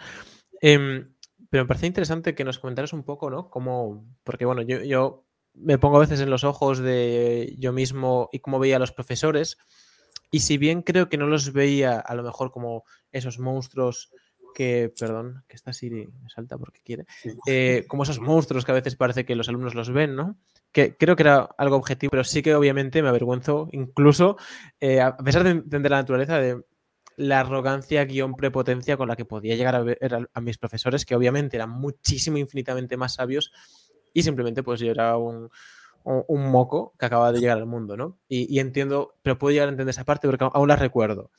Em, 0.62 1.14
pero 1.50 1.66
me 1.66 1.68
parece 1.68 1.88
interesante 1.88 2.34
que 2.34 2.46
nos 2.46 2.58
comentaras 2.58 2.94
un 2.94 3.04
poco, 3.04 3.30
¿no? 3.30 3.50
Cómo, 3.50 4.08
porque 4.24 4.46
bueno, 4.46 4.62
yo, 4.62 4.82
yo 4.82 5.26
me 5.54 5.78
pongo 5.78 5.98
a 5.98 6.00
veces 6.00 6.22
en 6.22 6.30
los 6.30 6.46
ojos 6.46 6.80
de 6.80 7.54
yo 7.60 7.74
mismo 7.74 8.30
y 8.32 8.40
cómo 8.40 8.60
veía 8.60 8.78
a 8.78 8.80
los 8.80 8.94
profesores. 8.94 9.58
Y 10.34 10.40
si 10.40 10.58
bien 10.58 10.82
creo 10.82 11.10
que 11.10 11.18
no 11.18 11.28
los 11.28 11.54
veía 11.54 12.00
a 12.00 12.16
lo 12.16 12.24
mejor 12.24 12.50
como 12.50 12.86
esos 13.12 13.38
monstruos 13.38 14.12
que, 14.56 14.92
perdón, 15.00 15.44
que 15.48 15.56
esta 15.56 15.74
Siri 15.74 16.08
me 16.08 16.30
salta 16.30 16.58
porque 16.58 16.82
quiere, 16.84 17.06
eh, 17.46 17.86
como 17.88 18.02
esos 18.02 18.20
monstruos 18.20 18.66
que 18.66 18.72
a 18.72 18.76
veces 18.76 18.96
parece 18.96 19.26
que 19.26 19.36
los 19.36 19.48
alumnos 19.48 19.76
los 19.76 19.92
ven, 19.92 20.16
¿no? 20.16 20.40
que 20.72 20.98
creo 20.98 21.16
que 21.16 21.22
era 21.22 21.50
algo 21.60 21.76
objetivo, 21.76 22.10
pero 22.10 22.24
sí 22.24 22.42
que 22.42 22.56
obviamente 22.56 23.04
me 23.04 23.10
avergüenzo, 23.10 23.70
incluso, 23.74 24.38
eh, 24.80 25.02
a 25.02 25.16
pesar 25.18 25.44
de 25.44 25.52
entender 25.52 25.92
la 25.92 25.98
naturaleza 25.98 26.40
de 26.40 26.64
la 27.16 27.42
arrogancia 27.42 28.04
guion 28.06 28.36
prepotencia 28.36 28.98
con 28.98 29.08
la 29.08 29.16
que 29.16 29.24
podía 29.24 29.56
llegar 29.56 29.76
a 29.76 29.84
ver 29.84 30.28
a, 30.34 30.42
mis 30.42 30.58
profesores, 30.58 31.06
que 31.06 31.16
obviamente 31.16 31.58
eran 31.58 31.70
muchísimo, 31.70 32.40
infinitamente 32.40 32.98
más 32.98 33.14
sabios, 33.14 33.52
y 34.16 34.24
simplemente 34.24 34.64
pues 34.64 34.80
yo 34.80 34.90
era 34.90 35.16
un, 35.16 35.52
moco 36.06 36.94
que 36.98 37.06
acababa 37.06 37.32
de 37.32 37.40
llegar 37.40 37.58
al 37.58 37.66
mundo, 37.66 37.98
¿no? 37.98 38.20
Y, 38.28 38.60
entiendo, 38.60 39.16
pero 39.22 39.38
puedo 39.38 39.52
llegar 39.52 39.68
a 39.68 39.72
entender 39.72 39.92
esa 39.92 40.06
parte 40.06 40.28
porque 40.28 40.46
aún 40.52 40.68
la 40.68 40.76
recuerdo. 40.76 41.32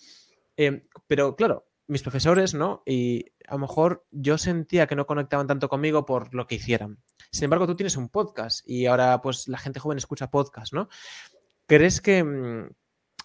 Eh, 0.57 0.87
pero 1.07 1.37
claro, 1.37 1.67
mis 1.87 2.03
profesores, 2.03 2.55
¿no? 2.55 2.83
Y 2.87 3.27
a 3.47 3.55
lo 3.55 3.61
mejor 3.61 4.07
yo 4.11 4.39
sentía 4.39 4.87
que 4.87 4.97
no 4.97 5.07
conectaban 5.07 5.47
tanto 5.47 5.69
conmigo 5.69 6.07
por 6.07 6.35
lo 6.35 6.47
que 6.47 6.57
hicieran. 6.57 6.99
Sin 7.31 7.45
embargo, 7.45 7.67
tú 7.67 7.77
tienes 7.77 7.97
un 7.97 8.09
podcast 8.09 8.69
y 8.69 8.87
ahora 8.87 9.21
pues 9.21 9.49
la 9.49 9.59
gente 9.59 9.81
joven 9.81 9.99
escucha 9.99 10.31
podcast, 10.31 10.73
¿no? 10.73 10.89
¿Crees 11.67 12.01
que... 12.01 12.71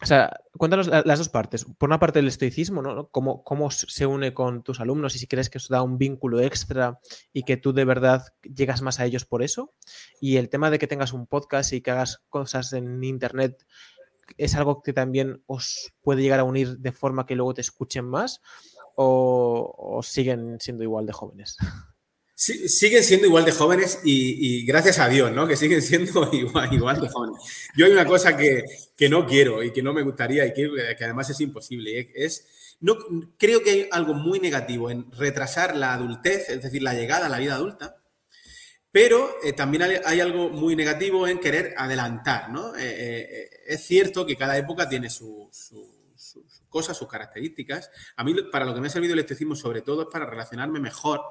O 0.02 0.06
sea, 0.06 0.40
cuéntanos 0.58 0.88
las 0.88 1.20
dos 1.20 1.28
partes. 1.28 1.66
Por 1.78 1.90
una 1.90 2.00
parte 2.00 2.20
el 2.20 2.28
estoicismo, 2.28 2.82
¿no? 2.82 3.10
Cómo, 3.10 3.44
cómo 3.44 3.70
se 3.70 4.06
une 4.06 4.34
con 4.34 4.64
tus 4.64 4.80
alumnos 4.80 5.16
y 5.16 5.20
si 5.20 5.28
crees 5.28 5.50
que 5.50 5.58
eso 5.58 5.74
da 5.74 5.82
un 5.82 5.98
vínculo 5.98 6.40
extra 6.40 7.00
y 7.34 7.44
que 7.44 7.58
tú 7.58 7.74
de 7.74 7.84
verdad 7.84 8.24
llegas 8.42 8.82
más 8.82 9.00
a 9.00 9.06
ellos 9.06 9.26
por 9.26 9.44
eso. 9.44 9.74
Y 10.22 10.38
el 10.38 10.50
tema 10.50 10.72
de 10.72 10.80
que 10.80 10.88
tengas 10.88 11.12
un 11.12 11.28
podcast 11.28 11.74
y 11.74 11.82
que 11.82 11.92
hagas 11.92 12.22
cosas 12.30 12.72
en 12.72 13.04
internet 13.04 13.66
es 14.38 14.56
algo 14.56 14.82
que 14.82 14.94
también 14.94 15.44
os 15.48 15.94
puede 16.02 16.22
llegar 16.22 16.40
a 16.40 16.44
unir 16.44 16.78
de 16.78 16.92
forma 16.92 17.26
que 17.26 17.36
luego 17.36 17.54
te 17.54 17.62
escuchen 17.62 18.06
más 18.06 18.42
o, 18.96 20.02
siguen 20.04 20.58
siendo 20.60 20.84
igual 20.84 21.06
de 21.06 21.14
jóvenes? 21.14 21.58
siguen 22.40 23.04
siendo 23.04 23.28
igual 23.28 23.44
de 23.44 23.52
jóvenes 23.52 24.00
y, 24.04 24.66
gracias 24.66 25.00
a 25.00 25.10
Dios, 25.10 25.32
¿no? 25.32 25.46
Que 25.46 25.58
siguen 25.58 25.82
siendo 25.82 26.30
igual, 26.34 26.74
igual 26.74 27.02
de 27.02 27.10
jóvenes. 27.10 27.42
Yo 27.76 27.86
hay 27.86 27.92
una 27.92 28.06
cosa 28.06 28.38
que, 28.38 28.64
no 29.10 29.28
quiero 29.28 29.62
y 29.62 29.72
que 29.72 29.84
no 29.84 29.94
me 29.94 30.04
gustaría 30.04 30.46
y 30.46 30.54
que, 30.54 30.70
que 30.98 31.04
además 31.04 31.30
es 31.30 31.42
imposible. 31.42 32.12
Es, 32.16 32.78
no, 32.80 32.96
creo 33.38 33.62
que 33.62 33.72
hay 33.72 33.90
algo 33.92 34.14
muy 34.14 34.40
negativo 34.40 34.90
en 34.90 35.12
retrasar 35.12 35.76
la 35.76 35.94
adultez, 35.94 36.50
es 36.50 36.62
decir, 36.62 36.82
la 36.82 36.94
llegada 36.94 37.26
a 37.26 37.30
la 37.30 37.40
vida 37.40 37.56
adulta, 37.56 37.98
pero 38.90 39.36
eh, 39.44 39.52
también 39.52 39.84
hay, 40.06 40.20
algo 40.22 40.50
muy 40.50 40.78
negativo 40.78 41.28
en 41.28 41.40
querer 41.40 41.74
adelantar, 41.78 42.50
¿no? 42.50 42.76
Eh, 42.76 42.82
eh, 42.82 43.50
es 43.68 43.84
cierto 43.84 44.26
que 44.26 44.38
cada 44.38 44.58
época 44.58 44.88
tiene 44.88 45.10
sus 45.10 45.74
cosas, 46.70 46.98
sus 46.98 47.08
características. 47.10 47.92
A 48.16 48.24
mí, 48.24 48.34
para 48.50 48.66
lo 48.66 48.74
que 48.74 48.80
me 48.80 48.88
ha 48.88 48.92
servido 48.92 49.14
el 49.14 49.20
estoicismo, 49.20 49.56
sobre 49.56 49.82
todo, 49.82 50.04
es 50.04 50.08
para 50.10 50.26
relacionarme 50.26 50.80
mejor 50.80 51.22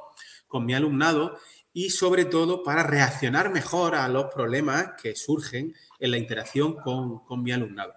con 0.48 0.66
mi 0.66 0.74
alumnado 0.74 1.38
y, 1.72 1.90
sobre 1.90 2.24
todo, 2.24 2.62
para 2.64 2.82
reaccionar 2.82 3.50
mejor 3.50 3.94
a 3.94 4.08
los 4.08 4.32
problemas 4.34 4.92
que 5.00 5.14
surgen 5.14 5.74
en 6.00 6.10
la 6.10 6.18
interacción 6.18 6.74
con, 6.74 7.22
mi 7.42 7.52
alumnado. 7.52 7.94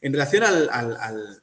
En 0.00 0.12
relación 0.12 0.42
al, 0.42 1.42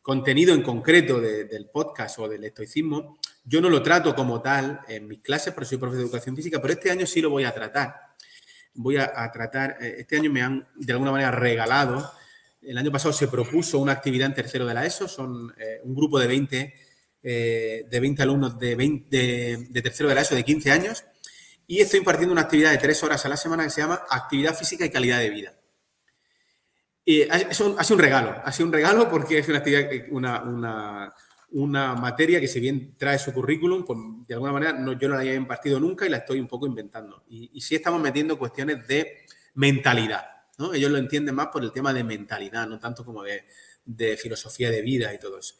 contenido 0.00 0.52
en 0.52 0.62
concreto 0.62 1.20
del 1.20 1.66
podcast 1.66 2.18
o 2.18 2.28
del 2.28 2.42
estoicismo, 2.42 3.18
yo 3.44 3.60
no 3.60 3.68
lo 3.68 3.82
trato 3.82 4.14
como 4.14 4.40
tal 4.40 4.80
en 4.88 5.08
mis 5.08 5.20
clases, 5.20 5.52
porque 5.52 5.68
soy 5.68 5.78
profesor 5.78 5.98
de 5.98 6.04
educación 6.06 6.36
física, 6.36 6.60
pero 6.60 6.74
este 6.74 6.90
año 6.90 7.06
sí 7.06 7.20
lo 7.20 7.30
voy 7.30 7.44
a 7.44 7.52
tratar. 7.52 7.94
Voy 8.74 8.96
a, 8.96 9.30
tratar, 9.32 9.76
eh, 9.80 9.96
este 9.98 10.16
año 10.16 10.30
me 10.30 10.42
han 10.42 10.66
de 10.74 10.92
alguna 10.92 11.12
manera 11.12 11.30
regalado. 11.30 12.10
El 12.62 12.78
año 12.78 12.90
pasado 12.90 13.12
se 13.12 13.28
propuso 13.28 13.78
una 13.78 13.92
actividad 13.92 14.28
en 14.28 14.34
tercero 14.34 14.64
de 14.66 14.74
la 14.74 14.86
ESO, 14.86 15.08
son 15.08 15.52
eh, 15.58 15.80
un 15.82 15.94
grupo 15.94 16.18
de 16.18 16.26
20, 16.26 16.74
eh, 17.22 17.86
de 17.88 18.00
20 18.00 18.22
alumnos 18.22 18.58
de, 18.58 18.74
20, 18.74 19.66
de, 19.70 19.82
tercero 19.82 20.08
de 20.08 20.14
la 20.14 20.22
ESO 20.22 20.34
de 20.34 20.44
15 20.44 20.70
años 20.70 21.04
y 21.66 21.80
estoy 21.80 21.98
impartiendo 21.98 22.32
una 22.32 22.42
actividad 22.42 22.72
de 22.72 22.78
tres 22.78 23.02
horas 23.02 23.24
a 23.24 23.28
la 23.28 23.36
semana 23.36 23.64
que 23.64 23.70
se 23.70 23.80
llama 23.80 24.02
Actividad 24.10 24.56
Física 24.56 24.84
y 24.84 24.90
Calidad 24.90 25.18
de 25.18 25.30
Vida. 25.30 25.54
Y 27.04 27.22
ha, 27.22 27.52
sido 27.52 27.76
un 27.76 27.98
regalo, 27.98 28.40
ha 28.44 28.52
sido 28.52 28.66
un 28.66 28.72
regalo 28.72 29.10
porque 29.10 29.38
es 29.38 29.48
una 29.48 29.58
actividad, 29.58 29.88
una 30.10 31.12
una 31.52 31.94
materia 31.94 32.40
que 32.40 32.48
si 32.48 32.60
bien 32.60 32.94
trae 32.96 33.18
su 33.18 33.32
currículum, 33.32 33.84
pues 33.84 33.98
de 34.26 34.34
alguna 34.34 34.52
manera 34.52 34.72
no, 34.72 34.92
yo 34.92 35.08
no 35.08 35.14
la 35.14 35.20
había 35.20 35.34
impartido 35.34 35.78
nunca 35.78 36.06
y 36.06 36.08
la 36.08 36.18
estoy 36.18 36.40
un 36.40 36.48
poco 36.48 36.66
inventando. 36.66 37.24
Y, 37.28 37.60
sí 37.60 37.74
estamos 37.74 38.00
metiendo 38.00 38.38
cuestiones 38.38 38.86
de 38.86 39.24
mentalidad. 39.54 40.24
Ellos 40.74 40.90
lo 40.90 40.98
entienden 40.98 41.34
más 41.34 41.48
por 41.48 41.62
el 41.62 41.72
tema 41.72 41.92
de 41.92 42.04
mentalidad, 42.04 42.66
no 42.66 42.78
tanto 42.78 43.04
como 43.04 43.22
de, 43.22 43.44
de 43.84 44.16
filosofía 44.16 44.70
de 44.70 44.82
vida 44.82 45.12
y 45.12 45.18
todo 45.18 45.38
eso. 45.38 45.54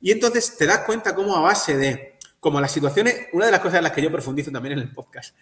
Y 0.00 0.12
entonces 0.12 0.56
te 0.56 0.66
das 0.66 0.80
cuenta 0.80 1.14
cómo 1.14 1.36
a 1.36 1.40
base 1.40 1.76
de, 1.76 2.18
como 2.40 2.60
las 2.60 2.72
situaciones, 2.72 3.28
una 3.32 3.46
de 3.46 3.52
las 3.52 3.60
cosas 3.60 3.78
en 3.78 3.84
las 3.84 3.92
que 3.92 4.02
yo 4.02 4.12
profundizo 4.12 4.50
también 4.50 4.74
en 4.74 4.80
el 4.80 4.92
podcast, 4.92 5.36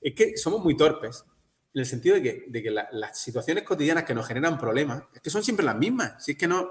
es 0.00 0.14
que 0.14 0.36
somos 0.36 0.62
muy 0.62 0.76
torpes 0.76 1.24
en 1.76 1.80
el 1.80 1.86
sentido 1.86 2.16
de 2.16 2.62
que, 2.62 2.70
las 2.70 3.20
situaciones 3.20 3.62
cotidianas 3.62 4.04
que 4.04 4.14
nos 4.14 4.26
generan 4.26 4.58
problemas, 4.58 5.02
que 5.22 5.28
son 5.28 5.44
siempre 5.44 5.66
las 5.66 5.76
mismas. 5.76 6.24
Si 6.24 6.32
es 6.32 6.38
que 6.38 6.48
no. 6.48 6.70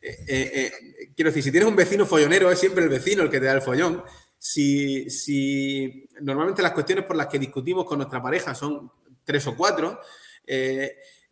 Eh, 0.00 0.24
eh, 0.28 0.50
eh, 0.54 0.72
quiero 1.16 1.30
decir, 1.30 1.42
si 1.42 1.50
tienes 1.50 1.68
un 1.68 1.74
vecino 1.74 2.06
follonero, 2.06 2.48
es 2.52 2.60
siempre 2.60 2.84
el 2.84 2.88
vecino 2.88 3.24
el 3.24 3.30
que 3.30 3.40
te 3.40 3.46
da 3.46 3.54
el 3.54 3.62
follón. 3.62 4.04
Si, 4.38 5.10
si 5.10 6.08
normalmente 6.20 6.62
las 6.62 6.70
cuestiones 6.70 7.04
por 7.04 7.16
las 7.16 7.26
que 7.26 7.40
discutimos 7.40 7.84
con 7.84 7.98
nuestra 7.98 8.22
pareja 8.22 8.54
son 8.54 8.92
tres 9.24 9.44
o 9.48 9.56
cuatro, 9.56 9.98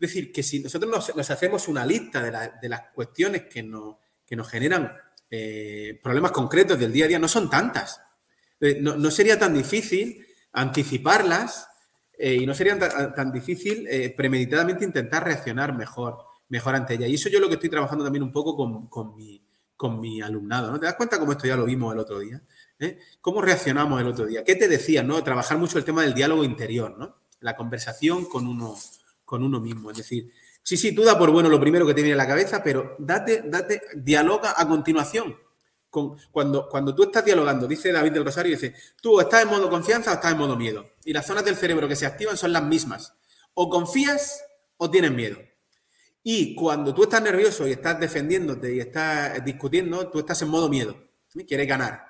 decir, 0.03 0.33
que 0.33 0.43
si 0.43 0.61
nosotros 0.61 1.13
nos, 1.15 1.31
hacemos 1.31 1.69
una 1.69 1.87
lista 1.87 2.23
de, 2.61 2.69
las 2.69 2.83
cuestiones 2.95 3.45
que 3.45 3.63
nos, 3.63 3.97
nos 4.31 4.49
generan 4.49 4.93
eh, 5.31 5.99
problemas 6.03 6.33
concretos 6.33 6.79
del 6.79 6.93
día 6.93 7.07
a 7.07 7.09
día, 7.09 7.19
no 7.19 7.29
son 7.29 7.49
tantas. 7.49 8.01
Eh, 8.61 8.79
no, 8.81 9.11
sería 9.11 9.39
tan 9.39 9.55
difícil 9.55 10.27
anticiparlas 10.53 11.69
y 12.19 12.47
no 12.47 12.55
sería 12.55 12.79
tan, 12.79 13.33
difícil 13.33 13.89
premeditadamente 14.17 14.85
intentar 14.85 15.25
reaccionar 15.25 15.77
mejor, 15.77 16.19
mejor 16.53 16.75
ante 16.75 16.95
ella. 16.95 17.07
Y 17.07 17.15
eso 17.15 17.31
yo 17.31 17.41
lo 17.41 17.49
que 17.49 17.55
estoy 17.55 17.71
trabajando 17.71 18.05
también 18.05 18.23
un 18.23 18.31
poco 18.31 18.55
con, 18.55 19.17
mi, 19.17 19.43
con 19.75 19.99
mi 19.99 20.21
alumnado. 20.21 20.71
¿no? 20.71 20.79
¿Te 20.79 20.85
das 20.85 20.97
cuenta 20.97 21.19
cómo 21.19 21.33
esto 21.33 21.47
ya 21.47 21.57
lo 21.57 21.65
vimos 21.65 21.95
el 21.95 21.99
otro 21.99 22.21
día? 22.21 22.43
¿eh? 22.79 22.99
¿Cómo 23.23 23.41
reaccionamos 23.41 24.01
el 24.01 24.07
otro 24.07 24.27
día? 24.27 24.45
¿Qué 24.45 24.55
te 24.55 24.69
decía? 24.69 25.03
¿no? 25.03 25.25
Trabajar 25.25 25.57
mucho 25.57 25.79
el 25.79 25.85
tema 25.85 26.03
del 26.03 26.13
diálogo 26.13 26.45
interior, 26.45 26.97
¿no? 26.99 27.17
La 27.41 27.57
conversación 27.57 28.27
con 28.27 28.47
uno, 28.47 28.77
con 29.33 29.43
uno 29.43 29.61
mismo. 29.61 29.91
Es 29.91 29.97
decir, 29.97 30.31
sí, 30.63 30.77
sí, 30.77 30.95
tú 30.95 31.05
da 31.05 31.19
por 31.19 31.31
bueno 31.31 31.49
lo 31.49 31.59
primero 31.59 31.87
que 31.87 31.95
te 31.95 32.03
viene 32.03 32.13
a 32.13 32.19
la 32.19 32.27
cabeza, 32.27 32.63
pero 32.63 32.97
date, 32.99 33.45
date, 33.47 33.81
dialoga 33.97 34.53
a 34.55 34.69
continuación. 34.69 35.35
Con, 35.89 36.19
cuando, 36.31 36.69
cuando 36.69 36.95
tú 36.95 37.05
estás 37.05 37.25
dialogando, 37.25 37.67
dice 37.67 37.91
David 37.93 38.13
del 38.13 38.27
Rosario, 38.27 38.53
dice, 38.53 38.75
tú 39.01 39.19
estás 39.21 39.45
en 39.45 39.49
modo 39.49 39.71
confianza 39.71 40.11
o 40.11 40.15
estás 40.17 40.33
en 40.33 40.37
modo 40.37 40.55
miedo. 40.55 40.85
Y 41.07 41.15
las 41.15 41.27
zonas 41.27 41.47
del 41.47 41.57
cerebro 41.57 41.89
que 41.89 41.97
se 41.97 42.05
activan 42.05 42.37
son 42.37 42.53
las 42.53 42.63
mismas. 42.63 43.15
O 43.55 43.71
confías 43.71 44.45
o 44.77 44.91
tienes 44.91 45.13
miedo. 45.13 45.39
Y 46.23 46.55
cuando 46.55 46.93
tú 46.93 47.05
estás 47.05 47.23
nervioso 47.23 47.67
y 47.67 47.71
estás 47.71 47.99
defendiéndote 47.99 48.75
y 48.75 48.81
estás 48.81 49.43
discutiendo, 49.47 50.11
tú 50.11 50.19
estás 50.19 50.43
en 50.43 50.49
modo 50.49 50.69
miedo. 50.69 50.95
Quieres 51.49 51.67
ganar 51.67 52.05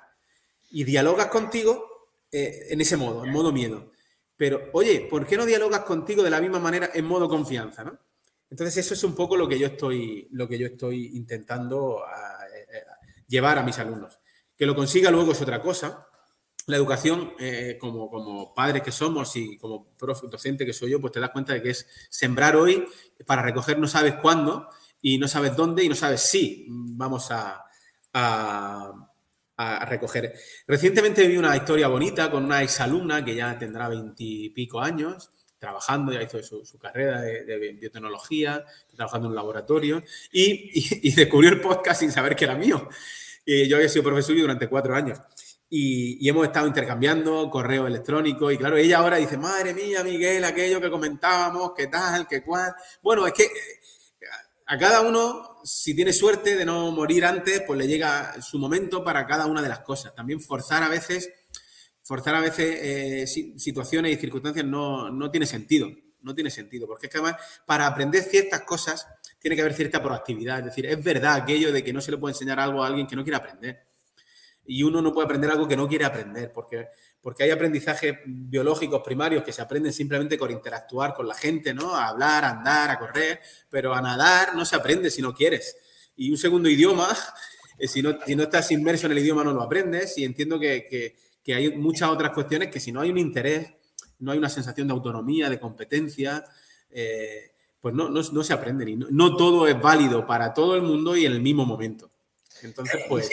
y 0.71 0.83
dialogas 0.83 1.27
contigo 1.27 2.09
eh, 2.29 2.67
en 2.71 2.81
ese 2.81 2.97
modo, 2.97 3.23
en 3.23 3.31
modo 3.31 3.53
miedo. 3.53 3.92
Pero, 4.43 4.71
oye, 4.73 5.07
¿por 5.09 5.25
qué 5.25 5.37
no 5.37 5.45
dialogas 5.45 5.85
contigo 5.85 6.21
de 6.21 6.29
la 6.29 6.41
misma 6.41 6.59
manera 6.59 6.89
en 6.93 7.05
modo 7.05 7.29
confianza? 7.29 7.81
¿no? 7.85 7.97
Entonces, 8.49 8.75
eso 8.75 8.93
es 8.93 9.01
un 9.05 9.15
poco 9.15 9.37
lo 9.37 9.47
que 9.47 9.57
yo 9.57 9.67
estoy, 9.67 10.27
lo 10.31 10.49
que 10.49 10.57
yo 10.57 10.67
estoy 10.67 11.15
intentando 11.15 12.03
eh, 12.53 12.67
eh, 12.73 12.83
llevar 13.25 13.57
a 13.57 13.63
mis 13.63 13.79
alumnos. 13.79 14.19
Que 14.57 14.65
lo 14.65 14.75
consiga 14.75 15.09
luego 15.11 15.31
es 15.31 15.41
otra 15.41 15.61
cosa. 15.61 16.09
La 16.65 16.75
educación, 16.75 17.31
como, 17.79 18.09
como 18.09 18.53
padres 18.53 18.83
que 18.83 18.91
somos 18.91 19.33
y 19.37 19.57
como 19.57 19.95
profe, 19.95 20.27
docente 20.27 20.65
que 20.65 20.73
soy 20.73 20.91
yo, 20.91 20.99
pues 20.99 21.13
te 21.13 21.21
das 21.21 21.29
cuenta 21.29 21.53
de 21.53 21.61
que 21.61 21.69
es 21.69 21.87
sembrar 22.09 22.57
hoy 22.57 22.85
para 23.25 23.43
recoger 23.43 23.79
no 23.79 23.87
sabes 23.87 24.15
cuándo 24.15 24.67
y 25.01 25.17
no 25.19 25.29
sabes 25.29 25.55
dónde 25.55 25.85
y 25.85 25.87
no 25.87 25.95
sabes 25.95 26.19
si 26.19 26.65
vamos 26.67 27.31
a, 27.31 27.63
recoger. 29.57 30.33
Recientemente 30.67 31.27
vi 31.27 31.37
una 31.37 31.55
historia 31.55 31.87
bonita 31.87 32.29
con 32.31 32.45
una 32.45 32.61
exalumna 32.61 33.23
que 33.23 33.35
ya 33.35 33.57
tendrá 33.57 33.87
veintipico 33.87 34.81
años, 34.81 35.29
trabajando, 35.57 36.11
ya 36.11 36.21
hizo 36.21 36.41
su, 36.43 36.77
carrera 36.77 37.21
de, 37.21 37.73
biotecnología, 37.79 38.65
trabajando 38.95 39.27
en 39.27 39.31
un 39.31 39.35
laboratorio, 39.35 40.03
y, 40.31 41.13
descubrió 41.15 41.51
el 41.51 41.61
podcast 41.61 42.01
sin 42.01 42.11
saber 42.11 42.35
que 42.35 42.45
era 42.45 42.55
mío. 42.55 42.89
yo 43.45 43.77
había 43.77 43.89
sido 43.89 44.03
profesor 44.03 44.35
durante 44.35 44.67
cuatro 44.67 44.95
años. 44.95 45.19
Y, 45.69 46.27
hemos 46.27 46.45
estado 46.45 46.67
intercambiando 46.67 47.49
correo 47.49 47.87
electrónico 47.87 48.51
y 48.51 48.57
claro, 48.57 48.77
ella 48.77 48.97
ahora 48.99 49.17
dice, 49.17 49.37
madre 49.37 49.73
mía, 49.73 50.03
Miguel, 50.03 50.43
aquello 50.43 50.81
que 50.81 50.89
comentábamos, 50.89 51.71
qué 51.75 51.87
tal, 51.87 52.27
qué 52.27 52.43
cual. 52.43 52.73
Bueno, 53.01 53.25
es 53.25 53.33
que 53.33 53.47
a 54.65 54.77
cada 54.77 55.01
uno, 55.01 55.59
si 55.63 55.95
tiene 55.95 56.13
suerte 56.13 56.55
de 56.55 56.65
no 56.65 56.91
morir 56.91 57.25
antes, 57.25 57.63
pues 57.65 57.77
le 57.77 57.87
llega 57.87 58.41
su 58.41 58.57
momento 58.57 59.03
para 59.03 59.25
cada 59.27 59.45
una 59.45 59.61
de 59.61 59.69
las 59.69 59.79
cosas. 59.79 60.15
También 60.15 60.39
forzar 60.39 60.83
a 60.83 60.89
veces, 60.89 61.29
forzar 62.03 62.35
a 62.35 62.41
veces 62.41 62.79
eh, 62.81 63.53
situaciones 63.57 64.13
y 64.13 64.17
circunstancias 64.17 64.65
no, 64.65 65.09
no, 65.09 65.29
tiene 65.31 65.45
sentido. 65.45 65.89
No 66.21 66.33
tiene 66.33 66.49
sentido, 66.49 66.87
porque 66.87 67.07
es 67.07 67.11
que 67.11 67.17
además 67.17 67.41
para 67.65 67.85
aprender 67.85 68.23
ciertas 68.23 68.61
cosas 68.61 69.05
tiene 69.39 69.57
que 69.57 69.61
haber 69.61 69.73
cierta 69.73 70.01
proactividad. 70.01 70.59
Es 70.59 70.65
decir, 70.65 70.85
es 70.85 71.03
verdad 71.03 71.33
aquello 71.33 71.73
de 71.73 71.83
que 71.83 71.91
no 71.91 71.99
se 71.99 72.11
le 72.11 72.17
puede 72.17 72.31
enseñar 72.31 72.61
algo 72.61 72.81
a 72.81 72.87
alguien 72.87 73.07
que 73.07 73.17
no 73.17 73.23
quiere 73.23 73.35
aprender. 73.35 73.83
Y 74.65 74.83
uno 74.83 75.01
no 75.01 75.13
puede 75.13 75.25
aprender 75.25 75.51
algo 75.51 75.67
que 75.67 75.75
no 75.75 75.87
quiere 75.87 76.05
aprender, 76.05 76.51
porque 76.51 76.87
porque 77.23 77.43
hay 77.43 77.51
aprendizajes 77.51 78.17
biológicos 78.25 79.01
primarios 79.01 79.45
que 79.45 79.53
se 79.53 79.61
aprenden 79.61 79.93
simplemente 79.93 80.37
por 80.37 80.51
interactuar 80.51 81.13
con 81.13 81.25
la 81.25 81.33
gente, 81.33 81.73
¿no? 81.73 81.95
A 81.95 82.09
hablar, 82.09 82.43
a 82.43 82.49
andar, 82.49 82.91
a 82.91 82.99
correr, 82.99 83.39
pero 83.69 83.93
a 83.93 84.01
nadar 84.01 84.53
no 84.55 84.65
se 84.65 84.75
aprende 84.75 85.09
si 85.09 85.21
no 85.21 85.33
quieres. 85.33 85.77
Y 86.17 86.29
un 86.29 86.37
segundo 86.37 86.67
idioma, 86.67 87.07
eh, 87.79 87.87
si, 87.87 88.01
no, 88.01 88.17
si 88.25 88.35
no 88.35 88.43
estás 88.43 88.69
inmerso 88.71 89.05
en 89.05 89.13
el 89.13 89.19
idioma 89.19 89.41
no 89.41 89.53
lo 89.53 89.61
aprendes 89.61 90.17
y 90.17 90.25
entiendo 90.25 90.59
que, 90.59 91.15
hay 91.47 91.77
muchas 91.77 92.09
otras 92.09 92.33
cuestiones 92.33 92.69
que 92.69 92.81
si 92.81 92.91
no 92.91 92.99
hay 92.99 93.09
un 93.09 93.17
interés, 93.17 93.71
no 94.19 94.33
hay 94.33 94.37
una 94.37 94.49
sensación 94.49 94.87
de 94.87 94.93
autonomía, 94.93 95.49
de 95.49 95.61
competencia, 95.61 96.43
eh, 96.91 97.53
pues 97.79 97.95
no, 97.95 98.09
no, 98.09 98.43
se 98.43 98.51
aprende. 98.51 98.89
Y 98.89 98.97
no, 98.97 99.37
todo 99.37 99.65
es 99.65 99.81
válido 99.81 100.25
para 100.25 100.53
todo 100.53 100.75
el 100.75 100.81
mundo 100.81 101.15
y 101.15 101.25
en 101.25 101.31
el 101.31 101.41
mismo 101.41 101.65
momento. 101.65 102.11
Entonces, 102.63 102.99
pues... 103.07 103.29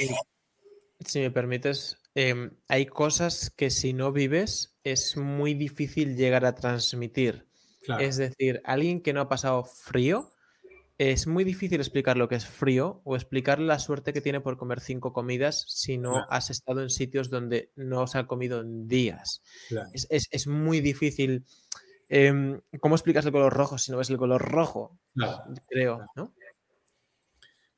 Si 1.04 1.20
me 1.20 1.30
permites, 1.30 2.00
Em, 2.14 2.50
hay 2.68 2.86
cosas 2.86 3.50
que 3.50 3.70
si 3.70 3.92
no 3.92 4.12
vives 4.12 4.76
es 4.82 5.16
muy 5.16 5.54
difícil 5.54 6.16
llegar 6.16 6.44
a 6.44 6.54
transmitir. 6.54 7.46
Es 7.98 8.18
decir, 8.18 8.60
alguien 8.64 9.00
que 9.00 9.12
no 9.12 9.20
ha 9.20 9.28
pasado 9.28 9.64
frío, 9.64 10.30
es 10.98 11.26
muy 11.26 11.44
difícil 11.44 11.80
explicar 11.80 12.16
lo 12.16 12.28
que 12.28 12.34
es 12.36 12.46
frío 12.46 13.00
o 13.04 13.16
explicar 13.16 13.58
la 13.58 13.78
suerte 13.78 14.12
que 14.12 14.20
tiene 14.20 14.40
por 14.40 14.58
comer 14.58 14.80
cinco 14.80 15.12
comidas 15.12 15.64
si 15.66 15.98
no 15.98 16.26
has 16.28 16.50
estado 16.50 16.82
en 16.82 16.90
sitios 16.90 17.30
donde 17.30 17.72
no 17.74 18.06
se 18.06 18.18
ha 18.18 18.26
comido 18.26 18.60
en 18.60 18.86
días. 18.86 19.42
Es, 19.92 20.46
muy 20.46 20.80
difícil. 20.80 21.46
Em, 22.08 22.60
¿Cómo 22.80 22.96
explicas 22.96 23.24
el 23.24 23.32
color 23.32 23.52
rojo 23.52 23.78
si 23.78 23.90
no 23.90 23.98
ves 23.98 24.10
el 24.10 24.18
color 24.18 24.42
rojo? 24.42 24.98
Creo, 25.68 26.06
¿no? 26.14 26.34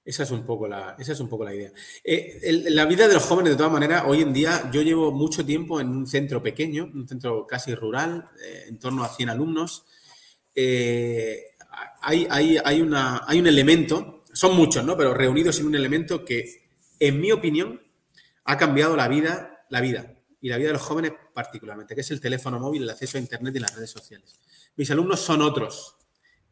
Esa 0.04 0.24
es 0.24 0.30
un 0.32 0.44
poco 0.44 0.66
la, 0.66 0.96
esa 0.98 1.12
es 1.12 1.20
un 1.20 1.28
poco 1.28 1.44
la 1.44 1.54
idea. 1.54 1.72
Eh, 2.02 2.64
la 2.70 2.86
vida 2.86 3.06
de 3.06 3.14
los 3.14 3.22
jóvenes, 3.22 3.52
de 3.52 3.56
todas 3.56 3.72
maneras, 3.72 4.02
hoy 4.06 4.20
en 4.22 4.32
día 4.32 4.68
yo 4.72 4.82
llevo 4.82 5.12
mucho 5.12 5.46
tiempo 5.46 5.80
en 5.80 5.88
un 5.88 6.06
centro 6.06 6.42
pequeño, 6.42 6.90
un 6.92 7.08
centro 7.08 7.46
casi 7.46 7.74
rural, 7.74 8.24
eh, 8.44 8.64
en 8.68 8.78
torno 8.78 9.04
a 9.04 9.08
100 9.08 9.30
alumnos. 9.30 9.84
Eh, 10.54 11.52
hay, 12.02 12.26
hay, 12.30 12.82
una, 12.82 13.22
hay 13.26 13.38
un 13.38 13.46
elemento, 13.46 14.24
son 14.32 14.56
muchos, 14.56 14.84
¿no? 14.84 14.96
Pero 14.96 15.14
reunidos 15.14 15.60
en 15.60 15.66
un 15.66 15.76
elemento 15.76 16.24
que, 16.24 16.64
en 16.98 17.20
mi 17.20 17.30
opinión, 17.30 17.80
ha 18.44 18.56
cambiado 18.58 18.96
la 18.96 19.06
vida, 19.06 19.64
la 19.70 19.80
vida 19.80 20.14
y 20.40 20.48
la 20.48 20.56
vida 20.56 20.68
de 20.68 20.74
los 20.74 20.82
jóvenes 20.82 21.12
particularmente, 21.32 21.94
que 21.94 22.00
es 22.00 22.10
el 22.10 22.20
teléfono 22.20 22.58
móvil, 22.58 22.82
el 22.82 22.90
acceso 22.90 23.18
a 23.18 23.20
Internet 23.20 23.54
y 23.54 23.60
las 23.60 23.74
redes 23.76 23.90
sociales. 23.90 24.40
Mis 24.74 24.90
alumnos 24.90 25.20
son 25.20 25.42
otros, 25.42 25.96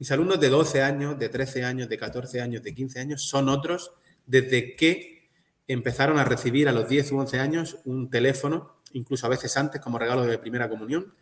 mis 0.01 0.11
alumnos 0.11 0.41
de 0.41 0.49
12 0.49 0.83
años, 0.83 1.19
de 1.19 1.29
13 1.29 1.63
años, 1.63 1.89
de 1.89 1.99
14 1.99 2.41
años, 2.41 2.63
de 2.63 2.75
15 2.75 3.01
años 3.01 3.23
son 3.23 3.51
otros 3.51 3.93
desde 4.25 4.75
que 4.75 5.29
empezaron 5.69 6.19
a 6.19 6.25
recibir 6.25 6.71
a 6.71 6.73
los 6.73 6.89
10 6.89 7.13
u 7.13 7.19
11 7.19 7.39
años 7.39 7.77
un 7.85 8.09
teléfono, 8.09 8.81
incluso 8.93 9.27
a 9.27 9.29
veces 9.29 9.55
antes 9.59 9.79
como 9.83 9.99
regalo 9.99 10.25
de 10.25 10.39
primera 10.39 10.71
comunión. 10.71 11.15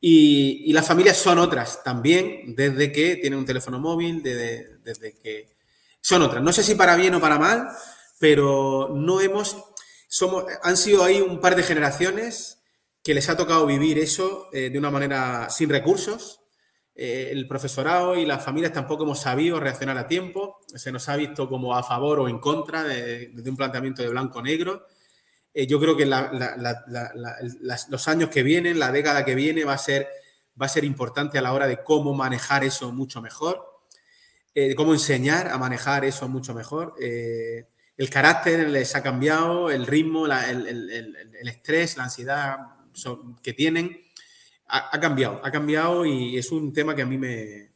Y, 0.00 0.72
las 0.72 0.86
familias 0.88 1.16
son 1.16 1.38
otras 1.38 1.84
también 1.84 2.54
desde 2.56 2.90
que 2.90 3.14
tienen 3.16 3.38
un 3.38 3.46
teléfono 3.46 3.78
móvil, 3.78 4.22
desde, 4.22 5.14
que 5.22 5.56
son 6.00 6.20
otras. 6.22 6.42
No 6.42 6.52
sé 6.52 6.64
si 6.64 6.74
para 6.74 6.96
bien 6.96 7.14
o 7.14 7.20
para 7.20 7.38
mal, 7.38 7.68
pero 8.18 8.92
no 8.92 9.20
hemos, 9.20 9.56
somos, 10.08 10.44
han 10.64 10.76
sido 10.76 11.04
ahí 11.04 11.20
un 11.20 11.40
par 11.40 11.54
de 11.54 11.62
generaciones 11.62 12.58
que 13.04 13.14
les 13.14 13.28
ha 13.28 13.36
tocado 13.36 13.66
vivir 13.66 14.00
eso 14.00 14.48
eh, 14.52 14.68
de 14.68 14.78
una 14.78 14.90
manera 14.90 15.48
sin 15.48 15.70
recursos, 15.70 16.40
eh, 16.98 17.28
el 17.30 17.46
profesorado 17.46 18.16
y 18.16 18.24
las 18.24 18.42
familias 18.42 18.72
tampoco 18.72 19.04
hemos 19.04 19.20
sabido 19.20 19.60
reaccionar 19.60 19.98
a 19.98 20.08
tiempo. 20.08 20.60
Se 20.74 20.90
nos 20.90 21.06
ha 21.10 21.16
visto 21.16 21.46
como 21.46 21.76
a 21.76 21.82
favor 21.82 22.20
o 22.20 22.28
en 22.28 22.38
contra 22.38 22.84
de, 22.84 23.32
un 23.44 23.56
planteamiento 23.56 24.00
de 24.00 24.08
blanco-negro. 24.08 24.86
Eh, 25.52 25.66
yo 25.66 25.78
creo 25.78 25.94
que 25.94 26.06
los 26.06 28.08
años 28.08 28.30
que 28.30 28.42
vienen, 28.42 28.78
la 28.78 28.92
década 28.92 29.26
que 29.26 29.34
viene, 29.34 29.64
va 29.64 29.74
a, 29.74 29.78
ser, 29.78 30.08
va 30.60 30.66
a 30.66 30.70
ser 30.70 30.84
importante 30.84 31.36
a 31.36 31.42
la 31.42 31.52
hora 31.52 31.66
de 31.66 31.82
cómo 31.82 32.14
manejar 32.14 32.64
eso 32.64 32.90
mucho 32.92 33.20
mejor, 33.20 33.62
eh, 34.54 34.74
cómo 34.74 34.94
enseñar 34.94 35.48
a 35.48 35.58
manejar 35.58 36.06
eso 36.06 36.28
mucho 36.28 36.54
mejor. 36.54 36.94
el 36.98 38.10
carácter 38.10 38.70
les 38.70 38.96
ha 38.96 39.02
cambiado, 39.02 39.70
el 39.70 39.86
ritmo, 39.86 40.26
el, 40.26 40.66
el, 40.66 41.48
estrés, 41.48 41.98
la 41.98 42.04
ansiedad 42.04 42.56
que 43.42 43.52
tienen 43.52 44.05
ha, 44.68 45.00
cambiado, 45.00 45.40
ha 45.44 45.50
cambiado 45.50 46.04
y 46.04 46.36
es 46.36 46.50
un 46.50 46.72
tema 46.72 46.94
que 46.94 47.02
a 47.02 47.06
mí 47.06 47.18
me, 47.18 47.70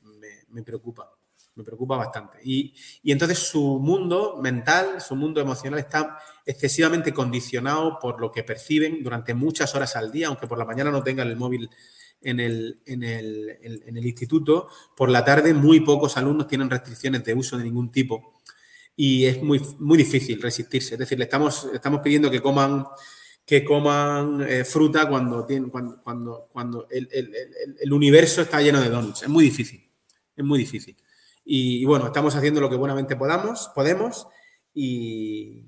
preocupa, 0.64 1.10
me 1.54 1.64
preocupa 1.64 1.96
bastante. 1.96 2.38
Y, 2.42 2.74
entonces 3.04 3.38
su 3.38 3.78
mundo 3.78 4.38
mental, 4.42 5.00
su 5.00 5.14
mundo 5.16 5.40
emocional 5.40 5.78
está 5.78 6.18
excesivamente 6.44 7.12
condicionado 7.12 7.98
por 8.00 8.20
lo 8.20 8.30
que 8.32 8.42
perciben 8.42 9.02
durante 9.02 9.34
muchas 9.34 9.74
horas 9.74 9.96
al 9.96 10.10
día, 10.10 10.28
aunque 10.28 10.46
por 10.46 10.58
la 10.58 10.64
mañana 10.64 10.90
no 10.90 11.02
tengan 11.02 11.28
el 11.28 11.36
móvil 11.36 11.70
en 12.22 12.40
el, 12.40 12.82
en 12.84 13.02
el, 13.02 14.06
instituto, 14.06 14.68
por 14.94 15.08
la 15.08 15.24
tarde 15.24 15.54
muy 15.54 15.80
pocos 15.80 16.18
alumnos 16.18 16.48
tienen 16.48 16.68
restricciones 16.68 17.24
de 17.24 17.32
uso 17.32 17.56
de 17.56 17.64
ningún 17.64 17.90
tipo 17.90 18.40
y 18.94 19.24
es 19.24 19.42
muy, 19.42 19.58
muy 19.78 19.96
difícil 19.96 20.42
resistirse. 20.42 20.94
Es 20.94 20.98
decir, 20.98 21.18
le 21.18 21.24
estamos, 21.24 21.70
estamos 21.72 22.00
pidiendo 22.02 22.30
que 22.30 22.42
coman 22.42 22.84
que 23.46 23.64
coman 23.64 24.46
eh, 24.48 24.64
fruta 24.64 25.08
cuando, 25.08 25.44
tienen, 25.44 25.70
cuando, 25.70 26.00
cuando, 26.00 26.48
cuando 26.52 26.86
el, 26.90 27.08
el, 27.10 27.34
el, 27.80 27.92
universo 27.92 28.42
está 28.42 28.60
lleno 28.60 28.80
de 28.80 28.88
donuts. 28.88 29.22
Es 29.22 29.28
muy 29.28 29.44
difícil, 29.44 29.90
es 30.36 30.44
muy 30.44 30.58
difícil. 30.58 30.96
Y, 31.44 31.84
bueno, 31.84 32.06
estamos 32.06 32.36
haciendo 32.36 32.60
lo 32.60 32.70
que 32.70 32.76
buenamente 32.76 33.16
podamos, 33.16 33.70
podemos 33.74 34.28
y, 34.72 35.66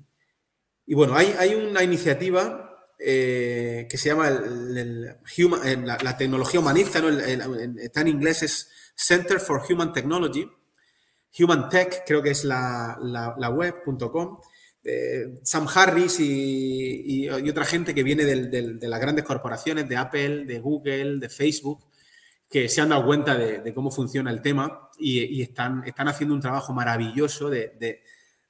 y 0.85 0.93
bueno, 0.93 1.15
hay, 1.15 1.35
hay, 1.37 1.55
una 1.55 1.83
iniciativa 1.83 2.87
eh, 2.97 3.85
que 3.89 3.97
se 3.97 4.09
llama 4.09 4.29
human, 5.37 5.67
eh, 5.67 5.77
la, 5.83 5.97
la, 6.01 6.15
tecnología 6.15 6.61
humanista, 6.61 7.01
¿no? 7.01 7.09
está 7.09 8.01
en 8.01 8.07
inglés, 8.07 8.43
es 8.43 8.69
Center 8.95 9.39
for 9.41 9.61
Human 9.69 9.91
Technology, 9.91 10.49
Human 11.39 11.67
Tech, 11.67 12.03
creo 12.05 12.21
que 12.21 12.29
es 12.29 12.45
la, 12.45 12.97
la, 13.01 13.35
la 13.37 13.49
web.com. 13.49 14.39
Eh, 14.85 15.39
Sam 15.43 15.67
Harris 15.73 16.19
y, 16.19 17.29
otra 17.29 17.63
gente 17.63 17.95
que 17.95 18.03
viene 18.03 18.25
de 18.25 18.87
las 18.87 18.99
grandes 18.99 19.23
corporaciones, 19.23 19.87
de 19.87 19.95
Apple, 19.95 20.45
de 20.45 20.59
Google, 20.59 21.19
de 21.19 21.29
Facebook, 21.29 21.85
que 22.49 22.69
se 22.69 22.81
han 22.81 22.89
dado 22.89 23.05
cuenta 23.05 23.35
de, 23.35 23.73
cómo 23.73 23.89
funciona 23.89 24.29
el 24.29 24.41
tema 24.41 24.89
y, 24.99 25.41
están 25.41 25.83
haciendo 26.07 26.35
un 26.35 26.41
trabajo 26.41 26.73
maravilloso 26.73 27.49
de, 27.49 28.01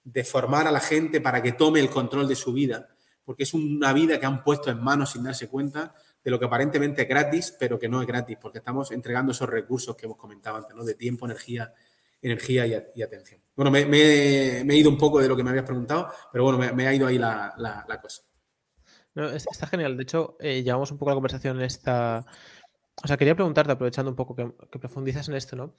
de, 0.04 0.24
formar 0.24 0.68
a 0.68 0.72
la 0.72 0.80
gente 0.80 1.22
para 1.22 1.42
que 1.42 1.54
tome 1.54 1.80
el 1.80 1.90
control 1.90 2.28
de 2.28 2.36
su 2.36 2.52
vida, 2.52 2.90
porque 3.24 3.44
es 3.44 3.54
una 3.54 3.94
vida 3.94 4.20
que 4.20 4.26
han 4.26 4.44
puesto 4.44 4.70
en 4.70 4.84
manos 4.84 5.12
sin 5.12 5.24
darse 5.24 5.48
cuenta 5.48 5.94
de 6.24 6.32
lo 6.32 6.40
que 6.40 6.46
aparentemente 6.46 7.04
es 7.04 7.08
gratis, 7.08 7.56
pero 7.58 7.78
que 7.78 7.88
no 7.88 8.02
es 8.02 8.08
gratis, 8.08 8.38
porque 8.42 8.58
estamos 8.58 8.92
entregando 8.92 9.32
esos 9.32 9.50
recursos 9.50 9.96
que 9.96 10.06
hemos 10.06 10.18
comentado 10.18 10.58
antes, 10.58 10.76
¿no? 10.76 10.84
de 10.84 10.96
tiempo, 10.96 11.26
energía, 11.26 11.74
energía 12.24 12.66
y, 12.66 13.02
atención. 13.02 13.42
Bueno, 13.56 13.70
me, 13.70 13.82
he 13.82 14.78
ido 14.78 14.90
un 14.90 14.98
poco 14.98 15.22
de 15.22 15.28
lo 15.28 15.36
que 15.36 15.44
me 15.44 15.52
habías 15.52 15.66
preguntado, 15.66 16.10
pero 16.32 16.46
bueno, 16.46 16.74
me, 16.74 16.88
ha 16.88 16.94
ido 16.94 17.06
ahí 17.06 17.18
la, 17.18 18.00
cosa. 18.02 18.24
Está 19.36 19.68
genial. 19.68 19.96
De 19.98 20.04
hecho, 20.04 20.38
eh, 20.40 20.64
llevamos 20.64 20.92
un 20.92 20.98
poco 20.98 21.12
la 21.12 21.16
conversación 21.16 21.58
en 21.58 21.64
esta. 21.64 22.26
O 23.04 23.08
sea, 23.08 23.18
quería 23.18 23.36
preguntarte, 23.36 23.72
aprovechando 23.72 24.10
un 24.10 24.16
poco 24.16 24.36
que, 24.36 24.80
profundizas 24.80 25.28
en 25.28 25.36
esto, 25.36 25.56
¿no? 25.56 25.76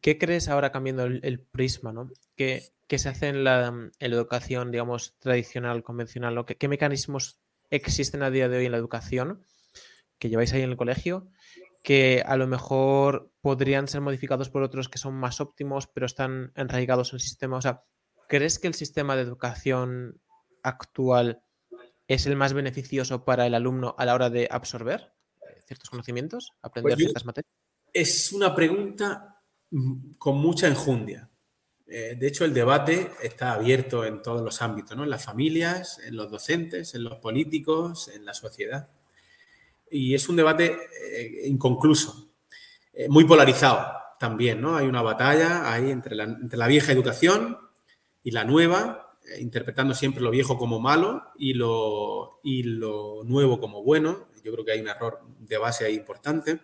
¿Qué 0.00 0.18
crees 0.18 0.48
ahora 0.48 0.72
cambiando 0.72 1.04
el, 1.04 1.40
prisma, 1.40 1.92
¿no? 1.92 2.10
¿Qué, 2.36 2.72
¿Qué, 2.88 2.98
se 2.98 3.08
hace 3.08 3.28
en 3.28 3.44
la, 3.44 3.68
en 3.68 4.10
la, 4.10 4.16
educación, 4.16 4.70
digamos, 4.70 5.16
tradicional, 5.18 5.82
convencional? 5.82 6.34
¿no? 6.34 6.44
¿Qué, 6.44 6.56
¿Qué 6.56 6.68
mecanismos 6.68 7.38
existen 7.70 8.22
a 8.22 8.30
día 8.30 8.48
de 8.48 8.58
hoy 8.58 8.66
en 8.66 8.72
la 8.72 8.78
educación 8.78 9.44
que 10.18 10.28
lleváis 10.28 10.52
ahí 10.52 10.62
en 10.62 10.70
el 10.70 10.76
colegio 10.76 11.28
que 11.84 12.24
a 12.26 12.36
lo 12.36 12.48
mejor 12.48 13.30
podrían 13.44 13.88
ser 13.88 14.00
modificados 14.00 14.48
por 14.48 14.62
otros 14.62 14.88
que 14.88 14.96
son 14.96 15.12
más 15.12 15.38
óptimos, 15.38 15.86
pero 15.86 16.06
están 16.06 16.50
enraigados 16.56 17.12
en 17.12 17.16
el 17.16 17.20
sistema. 17.20 17.58
O 17.58 17.60
sea, 17.60 17.84
¿crees 18.26 18.58
que 18.58 18.68
el 18.68 18.72
sistema 18.72 19.16
de 19.16 19.20
educación 19.20 20.18
actual 20.62 21.42
es 22.08 22.24
el 22.24 22.36
más 22.36 22.54
beneficioso 22.54 23.26
para 23.26 23.46
el 23.46 23.52
alumno 23.52 23.94
a 23.98 24.06
la 24.06 24.14
hora 24.14 24.30
de 24.30 24.48
absorber 24.50 25.12
ciertos 25.66 25.90
conocimientos, 25.90 26.52
aprender 26.62 26.94
pues 26.94 27.04
ciertas 27.04 27.26
materias? 27.26 27.52
Es 27.92 28.32
una 28.32 28.54
pregunta 28.54 29.42
con 30.16 30.38
mucha 30.38 30.66
enjundia. 30.66 31.28
Eh, 31.86 32.16
de 32.18 32.26
hecho, 32.26 32.46
el 32.46 32.54
debate 32.54 33.10
está 33.22 33.52
abierto 33.52 34.06
en 34.06 34.22
todos 34.22 34.40
los 34.40 34.62
ámbitos, 34.62 34.96
¿no? 34.96 35.04
En 35.04 35.10
las 35.10 35.22
familias, 35.22 35.98
en 35.98 36.16
los 36.16 36.30
docentes, 36.30 36.94
en 36.94 37.04
los 37.04 37.16
políticos, 37.16 38.08
en 38.08 38.24
la 38.24 38.32
sociedad 38.32 38.88
y 39.94 40.14
es 40.14 40.28
un 40.28 40.34
debate 40.34 40.76
eh, 41.12 41.46
inconcluso, 41.46 42.33
eh, 42.94 43.08
muy 43.08 43.24
polarizado 43.24 43.92
también, 44.18 44.60
¿no? 44.60 44.76
Hay 44.76 44.86
una 44.86 45.02
batalla 45.02 45.72
ahí 45.72 45.90
entre 45.90 46.14
la, 46.14 46.24
entre 46.24 46.56
la 46.56 46.68
vieja 46.68 46.92
educación 46.92 47.58
y 48.22 48.30
la 48.30 48.44
nueva, 48.44 49.16
eh, 49.26 49.40
interpretando 49.40 49.94
siempre 49.94 50.22
lo 50.22 50.30
viejo 50.30 50.56
como 50.56 50.78
malo 50.78 51.24
y 51.36 51.54
lo, 51.54 52.40
y 52.42 52.62
lo 52.62 53.22
nuevo 53.24 53.58
como 53.58 53.82
bueno. 53.82 54.28
Yo 54.44 54.52
creo 54.52 54.64
que 54.64 54.72
hay 54.72 54.80
un 54.80 54.88
error 54.88 55.20
de 55.40 55.58
base 55.58 55.84
ahí 55.84 55.94
importante. 55.94 56.60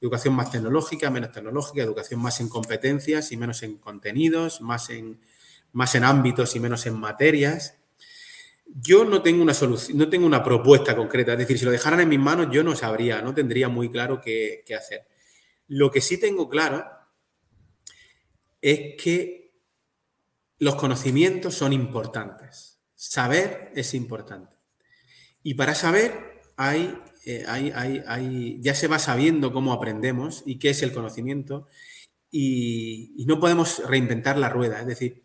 Educación 0.00 0.34
más 0.34 0.50
tecnológica, 0.50 1.10
menos 1.10 1.32
tecnológica, 1.32 1.82
educación 1.82 2.20
más 2.20 2.40
en 2.40 2.48
competencias 2.48 3.32
y 3.32 3.36
menos 3.36 3.62
en 3.62 3.78
contenidos, 3.78 4.60
más 4.60 4.90
en, 4.90 5.20
más 5.72 5.94
en 5.94 6.04
ámbitos 6.04 6.54
y 6.56 6.60
menos 6.60 6.84
en 6.86 6.98
materias. 6.98 7.78
Yo 8.66 9.04
no 9.04 9.22
tengo 9.22 9.42
una 9.42 9.54
solución, 9.54 9.96
no 9.96 10.08
tengo 10.08 10.26
una 10.26 10.42
propuesta 10.42 10.96
concreta. 10.96 11.32
Es 11.32 11.38
decir, 11.38 11.58
si 11.58 11.64
lo 11.64 11.70
dejaran 11.70 12.00
en 12.00 12.08
mis 12.08 12.18
manos, 12.18 12.48
yo 12.50 12.64
no 12.64 12.74
sabría, 12.74 13.22
no 13.22 13.32
tendría 13.32 13.68
muy 13.68 13.90
claro 13.90 14.20
qué, 14.20 14.62
qué 14.66 14.74
hacer. 14.74 15.06
Lo 15.74 15.90
que 15.90 16.02
sí 16.02 16.18
tengo 16.18 16.50
claro 16.50 16.84
es 18.60 19.02
que 19.02 19.54
los 20.58 20.74
conocimientos 20.74 21.54
son 21.54 21.72
importantes. 21.72 22.78
Saber 22.94 23.72
es 23.74 23.94
importante. 23.94 24.54
Y 25.42 25.54
para 25.54 25.74
saber 25.74 26.42
hay, 26.58 26.94
eh, 27.24 27.46
hay, 27.48 27.72
hay, 27.74 28.02
hay, 28.06 28.60
ya 28.60 28.74
se 28.74 28.86
va 28.86 28.98
sabiendo 28.98 29.50
cómo 29.50 29.72
aprendemos 29.72 30.42
y 30.44 30.58
qué 30.58 30.68
es 30.68 30.82
el 30.82 30.92
conocimiento 30.92 31.68
y, 32.30 33.14
y 33.16 33.24
no 33.24 33.40
podemos 33.40 33.82
reinventar 33.88 34.36
la 34.36 34.50
rueda. 34.50 34.78
Es 34.80 34.86
decir, 34.86 35.24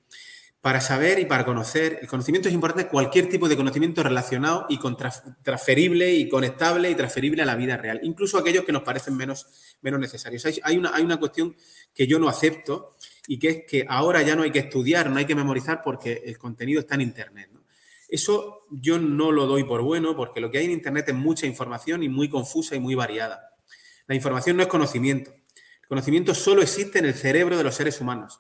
para 0.62 0.82
saber 0.82 1.20
y 1.20 1.26
para 1.26 1.46
conocer. 1.46 2.00
El 2.02 2.08
conocimiento 2.08 2.50
es 2.50 2.54
importante, 2.54 2.90
cualquier 2.90 3.30
tipo 3.30 3.48
de 3.48 3.56
conocimiento 3.56 4.04
relacionado 4.04 4.66
y 4.70 4.80
transferible 5.44 6.14
y 6.14 6.28
conectable 6.28 6.90
y 6.90 6.96
transferible 6.96 7.42
a 7.44 7.46
la 7.46 7.56
vida 7.56 7.78
real, 7.78 8.00
incluso 8.04 8.38
aquellos 8.38 8.66
que 8.66 8.72
nos 8.72 8.84
parecen 8.84 9.16
menos, 9.16 9.48
menos 9.82 10.00
necesarios. 10.00 10.46
Hay, 10.64 10.78
una, 10.78 10.94
hay 10.94 11.04
una 11.04 11.18
cuestión 11.18 11.56
que 11.94 12.08
yo 12.08 12.20
no 12.20 12.28
acepto 12.28 12.96
y 13.28 13.40
que 13.40 13.50
es 13.50 13.64
que 13.68 13.86
ahora 13.88 14.22
ya 14.22 14.36
no 14.36 14.44
hay 14.44 14.52
que 14.52 14.60
estudiar, 14.60 15.10
no 15.10 15.18
hay 15.18 15.26
que 15.26 15.36
memorizar 15.36 15.82
porque 15.84 16.24
el 16.26 16.38
contenido 16.38 16.82
está 16.82 16.96
en 16.96 17.02
Internet. 17.02 17.50
Eso 18.10 18.62
yo 18.72 19.00
no 19.00 19.32
lo 19.34 19.48
doy 19.48 19.66
por 19.66 19.82
bueno 19.82 20.16
porque 20.16 20.40
lo 20.40 20.50
que 20.50 20.60
hay 20.60 20.66
en 20.66 20.72
Internet 20.72 21.10
es 21.10 21.16
mucha 21.16 21.46
información 21.46 22.04
y 22.04 22.10
muy 22.10 22.30
confusa 22.30 22.76
y 22.76 22.80
muy 22.80 22.96
variada. 22.96 23.54
La 24.08 24.16
información 24.16 24.56
no 24.56 24.64
es 24.64 24.70
conocimiento. 24.70 25.32
El 25.82 25.88
conocimiento 25.88 26.34
solo 26.34 26.62
existe 26.62 27.00
en 27.00 27.06
el 27.06 27.14
cerebro 27.14 27.58
de 27.58 27.64
los 27.64 27.76
seres 27.76 28.00
humanos 28.00 28.40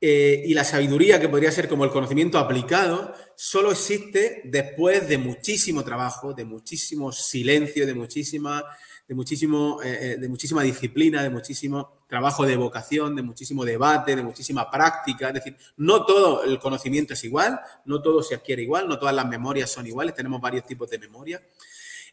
eh, 0.00 0.44
y 0.46 0.54
la 0.54 0.62
sabiduría, 0.62 1.20
que 1.20 1.28
podría 1.28 1.50
ser 1.50 1.68
como 1.68 1.84
el 1.84 1.90
conocimiento 1.90 2.38
aplicado, 2.38 3.12
solo 3.34 3.72
existe 3.72 4.42
después 4.44 5.08
de 5.08 5.18
muchísimo 5.18 5.82
trabajo, 5.82 6.34
de 6.34 6.44
muchísimo 6.44 7.10
silencio, 7.10 7.84
de 7.84 7.94
muchísima, 7.94 8.64
de 9.08 9.14
muchísimo, 9.16 9.80
eh, 9.82 10.16
de 10.18 10.28
muchísima 10.28 10.62
disciplina, 10.62 11.22
de 11.22 11.30
muchísimo 11.30 12.04
trabajo 12.06 12.46
de 12.46 12.56
vocación, 12.56 13.16
de 13.16 13.22
muchísimo 13.22 13.64
debate, 13.64 14.14
de 14.14 14.22
muchísima 14.22 14.70
práctica. 14.70 15.28
Es 15.28 15.34
decir, 15.34 15.56
no 15.78 16.06
todo 16.06 16.44
el 16.44 16.60
conocimiento 16.60 17.14
es 17.14 17.24
igual, 17.24 17.60
no 17.84 18.00
todo 18.00 18.22
se 18.22 18.36
adquiere 18.36 18.62
igual, 18.62 18.86
no 18.86 19.00
todas 19.00 19.14
las 19.14 19.26
memorias 19.26 19.68
son 19.68 19.86
iguales, 19.88 20.14
tenemos 20.14 20.40
varios 20.40 20.64
tipos 20.64 20.88
de 20.90 20.98
memoria. 21.00 21.42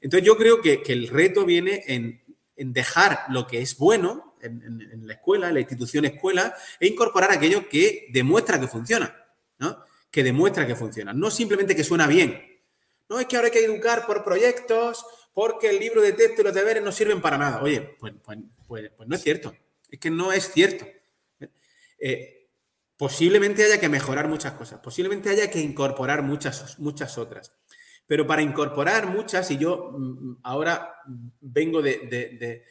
Entonces 0.01 0.25
yo 0.25 0.35
creo 0.37 0.59
que, 0.59 0.81
que 0.81 0.93
el 0.93 1.07
reto 1.07 1.45
viene 1.45 1.83
en, 1.85 2.23
en 2.55 2.73
dejar 2.73 3.25
lo 3.29 3.45
que 3.45 3.61
es 3.61 3.77
bueno 3.77 4.34
en, 4.45 5.07
la 5.07 5.13
escuela, 5.13 5.47
en 5.47 5.55
la 5.55 5.59
institución 5.59 6.05
escuela, 6.05 6.55
e 6.79 6.87
incorporar 6.87 7.31
aquello 7.31 7.67
que 7.67 8.07
demuestra 8.11 8.59
que 8.59 8.67
funciona, 8.67 9.15
¿no? 9.59 9.83
Que 10.09 10.23
demuestra 10.23 10.65
que 10.65 10.75
funciona, 10.75 11.13
no 11.13 11.29
simplemente 11.29 11.75
que 11.75 11.83
suena 11.83 12.07
bien. 12.07 12.41
No 13.09 13.19
es 13.19 13.27
que 13.27 13.35
ahora 13.35 13.47
hay 13.47 13.51
que 13.51 13.63
educar 13.63 14.05
por 14.05 14.23
proyectos, 14.23 15.05
porque 15.33 15.69
el 15.69 15.79
libro 15.79 16.01
de 16.01 16.13
texto 16.13 16.41
y 16.41 16.45
los 16.45 16.53
deberes 16.53 16.81
no 16.81 16.91
sirven 16.91 17.21
para 17.21 17.37
nada. 17.37 17.61
Oye, 17.61 17.95
pues, 17.99 18.13
pues, 18.23 18.39
pues, 18.67 18.91
pues 18.95 19.09
no 19.09 19.15
es 19.15 19.21
cierto. 19.21 19.53
Es 19.89 19.99
que 19.99 20.09
no 20.09 20.31
es 20.31 20.51
cierto. 20.51 20.85
Eh, 21.99 22.49
posiblemente 22.97 23.63
haya 23.63 23.79
que 23.79 23.89
mejorar 23.89 24.27
muchas 24.27 24.53
cosas, 24.53 24.79
posiblemente 24.79 25.29
haya 25.29 25.49
que 25.49 25.59
incorporar 25.59 26.23
muchas, 26.23 26.79
muchas 26.79 27.17
otras. 27.17 27.51
Pero 28.07 28.25
para 28.25 28.41
incorporar 28.41 29.07
muchas, 29.07 29.49
y 29.51 29.57
yo 29.57 29.91
mm, 29.97 30.37
ahora 30.43 30.95
vengo 31.41 31.81
de 31.81 32.63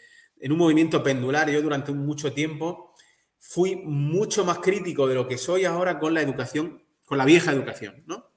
en 0.45 0.53
un 0.53 0.59
movimiento 0.59 1.03
pendular. 1.03 1.51
Yo 1.51 1.63
durante 1.63 1.91
mucho 1.91 2.35
tiempo 2.35 2.95
fui 3.39 3.77
mucho 3.77 4.45
más 4.45 4.59
crítico 4.59 5.07
de 5.07 5.15
lo 5.15 5.27
que 5.27 5.39
soy 5.39 5.65
ahora 5.65 5.99
con 5.99 6.13
la 6.13 6.21
educación, 6.21 6.85
con 7.07 7.17
la 7.17 7.25
vieja 7.25 7.51
educación, 7.51 8.05
¿no? 8.07 8.31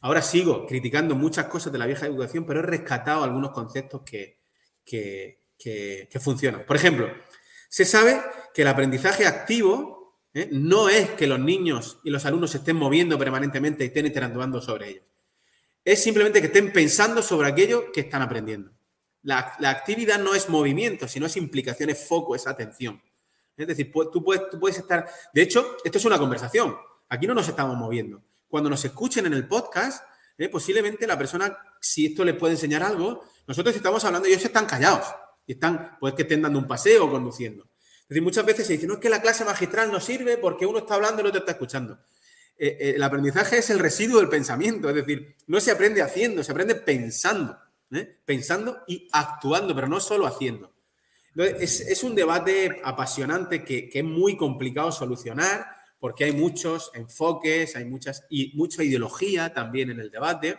Ahora 0.00 0.22
sigo 0.22 0.64
criticando 0.64 1.16
muchas 1.16 1.46
cosas 1.46 1.72
de 1.72 1.78
la 1.78 1.86
vieja 1.86 2.06
educación, 2.06 2.46
pero 2.46 2.60
he 2.60 2.62
rescatado 2.62 3.24
algunos 3.24 3.50
conceptos 3.50 4.02
que, 4.02 4.38
que, 4.84 6.08
funcionan. 6.20 6.64
Por 6.64 6.76
ejemplo, 6.76 7.10
se 7.68 7.84
sabe 7.84 8.22
que 8.54 8.62
el 8.62 8.68
aprendizaje 8.68 9.26
activo 9.26 10.20
¿eh? 10.32 10.48
no 10.52 10.88
es 10.88 11.10
que 11.10 11.26
los 11.26 11.40
niños 11.40 11.98
y 12.04 12.10
los 12.10 12.24
alumnos 12.26 12.52
se 12.52 12.58
estén 12.58 12.76
moviendo 12.76 13.18
permanentemente 13.18 13.82
y 13.82 13.88
estén 13.88 14.06
interactuando 14.06 14.60
sobre 14.60 14.90
ellos. 14.90 15.04
Es 15.84 16.00
simplemente 16.00 16.40
que 16.40 16.46
estén 16.46 16.72
pensando 16.72 17.22
sobre 17.22 17.48
aquello 17.48 17.90
que 17.90 18.02
están 18.02 18.22
aprendiendo. 18.22 18.70
La, 19.22 19.54
la, 19.58 19.70
actividad 19.70 20.18
no 20.18 20.34
es 20.34 20.48
movimiento, 20.48 21.06
sino 21.06 21.26
es 21.26 21.36
implicación, 21.36 21.90
es 21.90 22.06
foco, 22.08 22.34
es 22.34 22.46
atención. 22.46 23.02
Es 23.56 23.66
decir, 23.66 23.92
tú 23.92 24.24
puedes, 24.24 24.48
tú 24.50 24.58
puedes 24.58 24.78
estar... 24.78 25.06
De 25.34 25.42
hecho, 25.42 25.76
esto 25.84 25.98
es 25.98 26.04
una 26.04 26.18
conversación. 26.18 26.76
Aquí 27.08 27.26
no 27.26 27.34
nos 27.34 27.48
estamos 27.48 27.76
moviendo. 27.76 28.22
Cuando 28.48 28.70
nos 28.70 28.84
escuchen 28.84 29.26
en 29.26 29.34
el 29.34 29.46
podcast, 29.46 30.04
eh, 30.38 30.48
posiblemente 30.48 31.06
la 31.06 31.18
persona, 31.18 31.58
si 31.80 32.06
esto 32.06 32.24
le 32.24 32.34
puede 32.34 32.54
enseñar 32.54 32.82
algo, 32.82 33.22
nosotros 33.46 33.76
estamos 33.76 34.02
hablando 34.04 34.26
y 34.26 34.32
ellos 34.32 34.44
están 34.44 34.64
callados. 34.64 35.06
Y 35.46 35.52
están, 35.52 35.98
pues 36.00 36.14
que 36.14 36.22
estén 36.22 36.40
dando 36.40 36.58
un 36.58 36.66
paseo 36.66 37.04
o 37.04 37.10
conduciendo. 37.10 37.64
Es 38.02 38.08
decir, 38.08 38.22
muchas 38.22 38.46
veces 38.46 38.66
se 38.66 38.72
dice, 38.72 38.86
no 38.86 38.94
es 38.94 39.00
que 39.00 39.10
la 39.10 39.20
clase 39.20 39.44
magistral 39.44 39.92
no 39.92 40.00
sirve 40.00 40.38
porque 40.38 40.64
uno 40.64 40.78
está 40.78 40.94
hablando 40.94 41.18
y 41.18 41.20
el 41.20 41.26
otro 41.26 41.40
está 41.40 41.52
escuchando. 41.52 41.98
eh, 42.56 42.76
eh, 42.80 42.92
el 42.96 43.02
aprendizaje 43.02 43.58
es 43.58 43.70
el 43.70 43.78
residuo 43.78 44.18
del 44.18 44.28
pensamiento, 44.28 44.88
es 44.88 44.94
decir, 44.94 45.36
no 45.46 45.60
se 45.60 45.70
aprende 45.70 46.02
haciendo, 46.02 46.42
se 46.42 46.52
aprende 46.52 46.74
pensando, 46.74 47.58
¿eh? 47.92 48.18
pensando 48.24 48.82
y 48.86 49.08
actuando, 49.12 49.74
pero 49.74 49.88
no 49.88 50.00
solo 50.00 50.26
haciendo. 50.26 50.72
es, 51.36 52.02
un 52.02 52.14
debate 52.14 52.80
apasionante 52.84 53.64
que, 53.64 53.90
es 53.92 54.04
muy 54.04 54.36
complicado 54.36 54.92
solucionar 54.92 55.66
porque 55.98 56.24
hay 56.24 56.32
muchos 56.32 56.90
enfoques, 56.94 57.76
hay 57.76 57.84
muchas, 57.84 58.24
y 58.30 58.52
mucha 58.54 58.82
ideología 58.82 59.52
también 59.52 59.90
en 59.90 60.00
el 60.00 60.10
debate. 60.10 60.58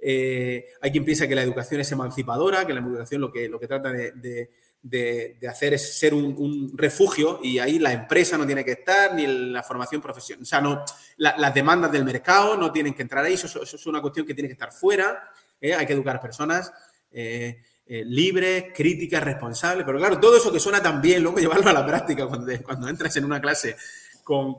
hay 0.00 0.90
quien 0.92 1.04
piensa 1.04 1.26
que 1.26 1.34
la 1.34 1.42
educación 1.42 1.80
es 1.80 1.90
emancipadora, 1.90 2.66
que 2.66 2.74
la 2.74 2.80
educación 2.80 3.20
lo 3.20 3.32
que, 3.32 3.48
lo 3.48 3.58
que 3.58 3.66
trata 3.66 3.90
de 3.90 5.48
hacer 5.48 5.74
es 5.74 5.98
ser 5.98 6.14
un, 6.14 6.72
refugio 6.76 7.40
y 7.42 7.58
ahí 7.58 7.78
la 7.78 7.92
empresa 7.92 8.38
no 8.38 8.46
tiene 8.46 8.64
que 8.64 8.72
estar, 8.72 9.14
ni 9.14 9.26
la 9.26 9.62
formación 9.62 10.00
profesional. 10.00 10.42
O 10.42 10.46
sea, 10.46 10.60
no, 10.60 10.84
las 11.16 11.54
demandas 11.54 11.90
del 11.90 12.04
mercado 12.04 12.56
no 12.56 12.70
tienen 12.70 12.94
que 12.94 13.02
entrar 13.02 13.24
ahí, 13.24 13.34
eso, 13.34 13.62
es 13.62 13.86
una 13.86 14.00
cuestión 14.00 14.26
que 14.26 14.34
tiene 14.34 14.48
que 14.48 14.54
estar 14.54 14.72
fuera. 14.72 15.30
¿Eh? 15.60 15.74
Hay 15.74 15.86
que 15.86 15.92
educar 15.92 16.20
personas 16.20 16.72
eh, 17.10 17.62
eh, 17.90 18.04
libres, 18.04 18.66
críticas, 18.74 19.24
responsables. 19.24 19.86
Pero 19.86 19.98
claro, 19.98 20.20
todo 20.20 20.36
eso 20.36 20.52
que 20.52 20.60
suena 20.60 20.82
tan 20.82 21.00
bien, 21.00 21.22
luego 21.22 21.38
llevarlo 21.40 21.70
a 21.70 21.72
la 21.72 21.86
práctica 21.86 22.26
cuando, 22.26 22.88
entras 22.88 23.16
en 23.16 23.24
una 23.24 23.40
clase 23.40 23.76
con, 24.22 24.58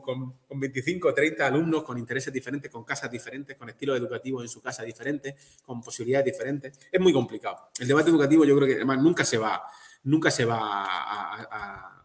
25 0.50 1.08
o 1.08 1.14
30 1.14 1.46
alumnos 1.46 1.84
con 1.84 1.96
intereses 1.96 2.32
diferentes, 2.32 2.68
con 2.72 2.82
casas 2.82 3.08
diferentes, 3.08 3.56
con 3.56 3.68
estilos 3.68 3.96
educativos 3.96 4.42
en 4.42 4.48
su 4.48 4.60
casa 4.60 4.82
diferentes, 4.82 5.60
con 5.64 5.80
posibilidades 5.80 6.26
diferentes. 6.26 6.76
Es 6.90 7.00
muy 7.00 7.12
complicado. 7.12 7.70
El 7.78 7.86
debate 7.86 8.10
educativo 8.10 8.44
yo 8.44 8.56
creo 8.56 8.66
que 8.66 8.74
además 8.74 8.98
nunca 8.98 9.24
se 9.24 9.38
va, 9.38 9.62
nunca 10.02 10.30
se 10.32 10.44
va 10.44 10.58
a, 10.84 11.96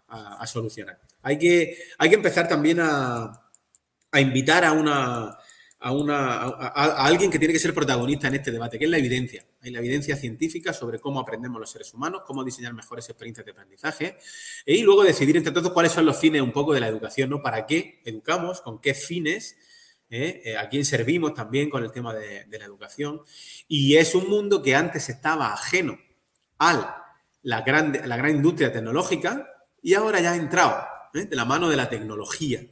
solucionar. 0.46 1.00
Hay 1.24 1.40
que, 1.40 1.76
hay 1.98 2.10
que 2.10 2.16
empezar 2.16 2.48
también 2.48 2.80
a, 2.80 3.42
invitar 4.14 4.64
a 4.64 4.72
una, 4.72 5.36
a, 5.86 6.44
a, 6.44 7.06
alguien 7.06 7.30
que 7.30 7.38
tiene 7.38 7.54
que 7.54 7.60
ser 7.60 7.74
protagonista 7.74 8.28
en 8.28 8.36
este 8.36 8.52
debate, 8.52 8.80
que 8.80 8.86
es 8.86 8.92
la 8.92 8.98
evidencia. 8.98 9.46
Hay 9.62 9.70
la 9.70 9.80
evidencia 9.80 10.16
científica 10.16 10.74
sobre 10.74 11.00
cómo 11.00 11.20
aprendemos 11.20 11.60
los 11.60 11.70
seres 11.70 11.94
humanos, 11.94 12.24
cómo 12.26 12.44
diseñar 12.44 12.74
mejores 12.74 13.08
experiencias 13.08 13.46
de 13.46 13.52
aprendizaje 13.52 14.18
y 14.66 14.82
luego 14.82 15.04
decidir 15.04 15.38
entre 15.38 15.54
todos 15.54 15.72
cuáles 15.72 15.92
son 15.92 16.06
los 16.06 16.18
fines 16.18 16.42
un 16.42 16.52
poco 16.52 16.74
de 16.74 16.80
la 16.80 16.88
educación, 16.88 17.30
¿no? 17.30 17.42
¿Para 17.44 17.68
qué 17.68 18.02
educamos? 18.04 18.62
¿Con 18.62 18.82
qué 18.82 18.96
fines? 18.96 19.58
¿Eh? 20.10 20.42
Eh, 20.46 20.58
¿A 20.58 20.70
quién 20.70 20.86
servimos 20.86 21.34
también 21.34 21.70
con 21.70 21.84
el 21.84 21.92
tema 21.92 22.16
de, 22.16 22.48
la 22.50 22.66
educación? 22.66 23.22
Y 23.68 23.96
es 23.96 24.16
un 24.16 24.28
mundo 24.28 24.64
que 24.64 24.76
antes 24.76 25.10
estaba 25.10 25.54
ajeno 25.54 26.00
al 26.58 26.88
la 27.44 27.62
gran, 27.62 27.94
la 28.06 28.18
gran 28.18 28.36
industria 28.36 28.74
tecnológica 28.74 29.48
y 29.84 29.94
ahora 29.94 30.20
ya 30.20 30.32
ha 30.32 30.36
entrado 30.36 30.84
¿eh? 31.14 31.26
de 31.26 31.36
la 31.36 31.46
mano 31.46 31.70
de 31.70 31.78
la 31.78 31.90
tecnología. 31.90 32.66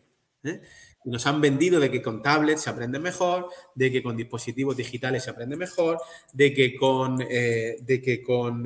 ¿Eh? 1.05 1.09
Nos 1.09 1.25
han 1.27 1.41
vendido 1.41 1.79
de 1.79 1.91
que 1.91 2.01
con 2.01 2.21
tablets 2.21 2.61
se 2.61 2.69
aprende 2.69 2.99
mejor, 2.99 3.49
de 3.75 3.91
que 3.91 4.01
con 4.01 4.17
dispositivos 4.17 4.77
digitales 4.77 5.23
se 5.23 5.29
aprende 5.29 5.55
mejor, 5.55 5.99
de 6.31 6.53
que 6.53 6.75
con, 6.75 7.19
eh, 7.29 7.77
de 7.81 8.01
que 8.01 8.21
con 8.21 8.63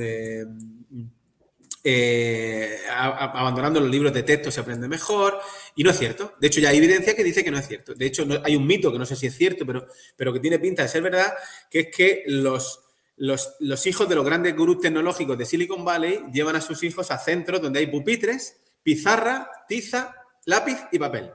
abandonando 2.94 3.80
los 3.80 3.90
libros 3.90 4.14
de 4.14 4.24
texto 4.24 4.52
se 4.52 4.60
aprende 4.60 4.88
mejor. 4.88 5.40
Y 5.76 5.84
no 5.84 5.92
es 5.92 5.98
cierto. 5.98 6.34
De 6.40 6.48
hecho, 6.48 6.60
ya 6.60 6.70
hay 6.70 6.78
evidencia 6.78 7.16
que 7.16 7.24
dice 7.24 7.44
que 7.44 7.52
no 7.52 7.58
es 7.58 7.68
cierto. 7.68 7.94
De 7.94 8.06
hecho, 8.06 8.26
hay 8.44 8.56
un 8.56 8.68
mito 8.68 8.92
que 8.92 9.00
no 9.00 9.06
sé 9.06 9.16
si 9.16 9.28
es 9.28 9.36
cierto, 9.36 9.66
pero, 9.66 9.88
pero 10.16 10.34
que 10.34 10.40
tiene 10.40 10.60
pinta 10.60 10.84
de 10.84 10.90
ser 10.90 11.02
verdad, 11.02 11.34
que 11.70 11.80
es 11.82 11.88
que 11.96 12.24
los, 12.28 12.82
los, 13.18 13.88
hijos 13.88 14.08
de 14.08 14.16
los 14.16 14.26
grandes 14.26 14.56
gurús 14.56 14.80
tecnológicos 14.80 15.38
de 15.38 15.46
Silicon 15.46 15.84
Valley 15.84 16.24
llevan 16.32 16.56
a 16.56 16.62
sus 16.62 16.84
hijos 16.84 17.10
a 17.12 17.18
centros 17.18 17.62
donde 17.62 17.80
hay 17.80 17.88
pupitres, 17.88 18.58
pizarra, 18.84 19.50
tiza, 19.68 20.16
lápiz 20.46 20.78
y 20.92 21.00
papel. 21.00 21.32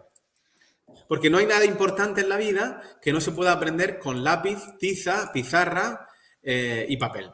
Porque 1.08 1.30
no 1.30 1.38
hay 1.38 1.46
nada 1.46 1.64
importante 1.64 2.20
en 2.20 2.28
la 2.28 2.36
vida 2.36 2.82
que 3.00 3.12
no 3.12 3.20
se 3.20 3.32
pueda 3.32 3.52
aprender 3.52 3.98
con 3.98 4.24
lápiz, 4.24 4.58
tiza, 4.78 5.32
pizarra 5.32 6.08
eh, 6.42 6.86
y 6.88 6.96
papel. 6.96 7.30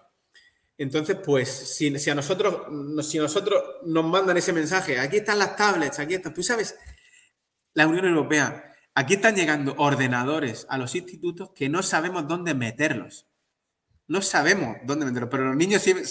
Entonces, 0.78 1.16
pues, 1.24 1.48
si, 1.48 1.88
a 2.09 2.14
nosotros, 2.14 3.04
si 3.04 3.18
nosotros 3.18 3.62
nos 3.84 4.04
mandan 4.04 4.36
ese 4.36 4.52
mensaje, 4.52 5.00
aquí 5.00 5.16
están 5.16 5.40
las 5.40 5.56
tablets, 5.56 5.98
aquí 5.98 6.14
están, 6.14 6.32
tú 6.32 6.44
sabes, 6.44 6.76
la 7.74 7.88
Unión 7.88 8.04
Europea, 8.04 8.72
aquí 8.94 9.14
están 9.14 9.34
llegando 9.34 9.74
ordenadores 9.76 10.66
a 10.70 10.78
los 10.78 10.94
institutos 10.94 11.50
que 11.54 11.68
no 11.68 11.82
sabemos 11.82 12.28
dónde 12.28 12.54
meterlos. 12.54 13.26
No 14.06 14.22
sabemos 14.22 14.76
dónde 14.84 15.04
meterlo, 15.04 15.28
pero 15.28 15.46
los 15.46 15.56
niños 15.56 15.82
siguen, 15.82 16.06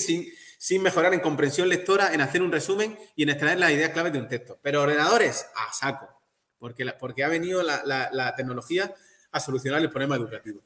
sin, 0.00 0.26
sin, 0.58 0.82
mejorar 0.82 1.12
en 1.12 1.20
comprensión 1.20 1.68
lectora, 1.68 2.14
en 2.14 2.20
hacer 2.20 2.42
un 2.42 2.52
resumen 2.52 2.96
y 3.16 3.24
en 3.24 3.30
extraer 3.30 3.58
las 3.58 3.72
ideas 3.72 3.90
claves 3.90 4.12
de 4.12 4.20
un 4.20 4.28
texto. 4.28 4.58
Pero 4.62 4.82
ordenadores, 4.82 5.46
a 5.56 5.72
saco, 5.72 6.15
porque, 6.58 6.86
porque 6.98 7.24
ha 7.24 7.28
venido 7.28 7.62
la, 7.62 8.34
tecnología 8.36 8.94
a 9.32 9.40
solucionar 9.40 9.82
el 9.82 9.90
problema 9.90 10.16
educativo. 10.16 10.60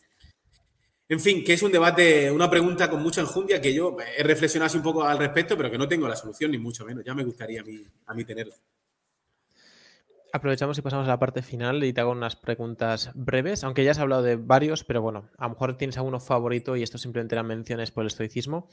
En 1.09 1.19
fin, 1.19 1.43
que 1.43 1.55
es 1.55 1.63
un 1.63 1.73
debate, 1.73 2.31
una 2.31 2.49
pregunta 2.49 2.89
con 2.89 3.03
mucha 3.03 3.21
enjundia 3.21 3.61
que 3.61 3.75
yo 3.75 3.97
he 4.17 4.23
reflexionado 4.23 4.77
un 4.77 4.83
poco 4.83 5.03
al 5.03 5.19
respecto, 5.19 5.57
pero 5.57 5.71
que 5.71 5.79
no 5.79 5.89
tengo 5.89 6.07
la 6.07 6.15
solución, 6.15 6.53
ni 6.53 6.59
mucho 6.59 6.85
menos. 6.85 7.05
Ya 7.05 7.15
me 7.15 7.25
gustaría 7.25 7.63
a 7.63 7.65
mí, 7.65 7.85
a 8.07 8.15
mí 8.15 8.25
tenerla. 8.25 8.55
Aprovechamos 10.33 10.79
y 10.79 10.83
pasamos 10.83 11.07
a 11.09 11.11
la 11.11 11.19
parte 11.19 11.43
final 11.43 11.83
y 11.83 11.93
te 11.93 12.01
hago 12.01 12.13
unas 12.13 12.37
preguntas 12.37 13.11
breves, 13.15 13.65
aunque 13.65 13.83
ya 13.83 13.91
has 13.91 13.99
hablado 13.99 14.23
de 14.23 14.37
varios, 14.37 14.85
pero 14.85 15.03
bueno, 15.03 15.29
a 15.37 15.45
lo 15.45 15.51
mejor 15.51 15.77
tienes 15.77 15.97
alguno 15.97 16.21
favorito 16.21 16.77
y 16.77 16.85
esto 16.85 16.99
simplemente 16.99 17.35
eran 17.35 17.49
menciones 17.49 17.91
por 17.91 18.03
el 18.03 18.09
estoicismo. 18.09 18.69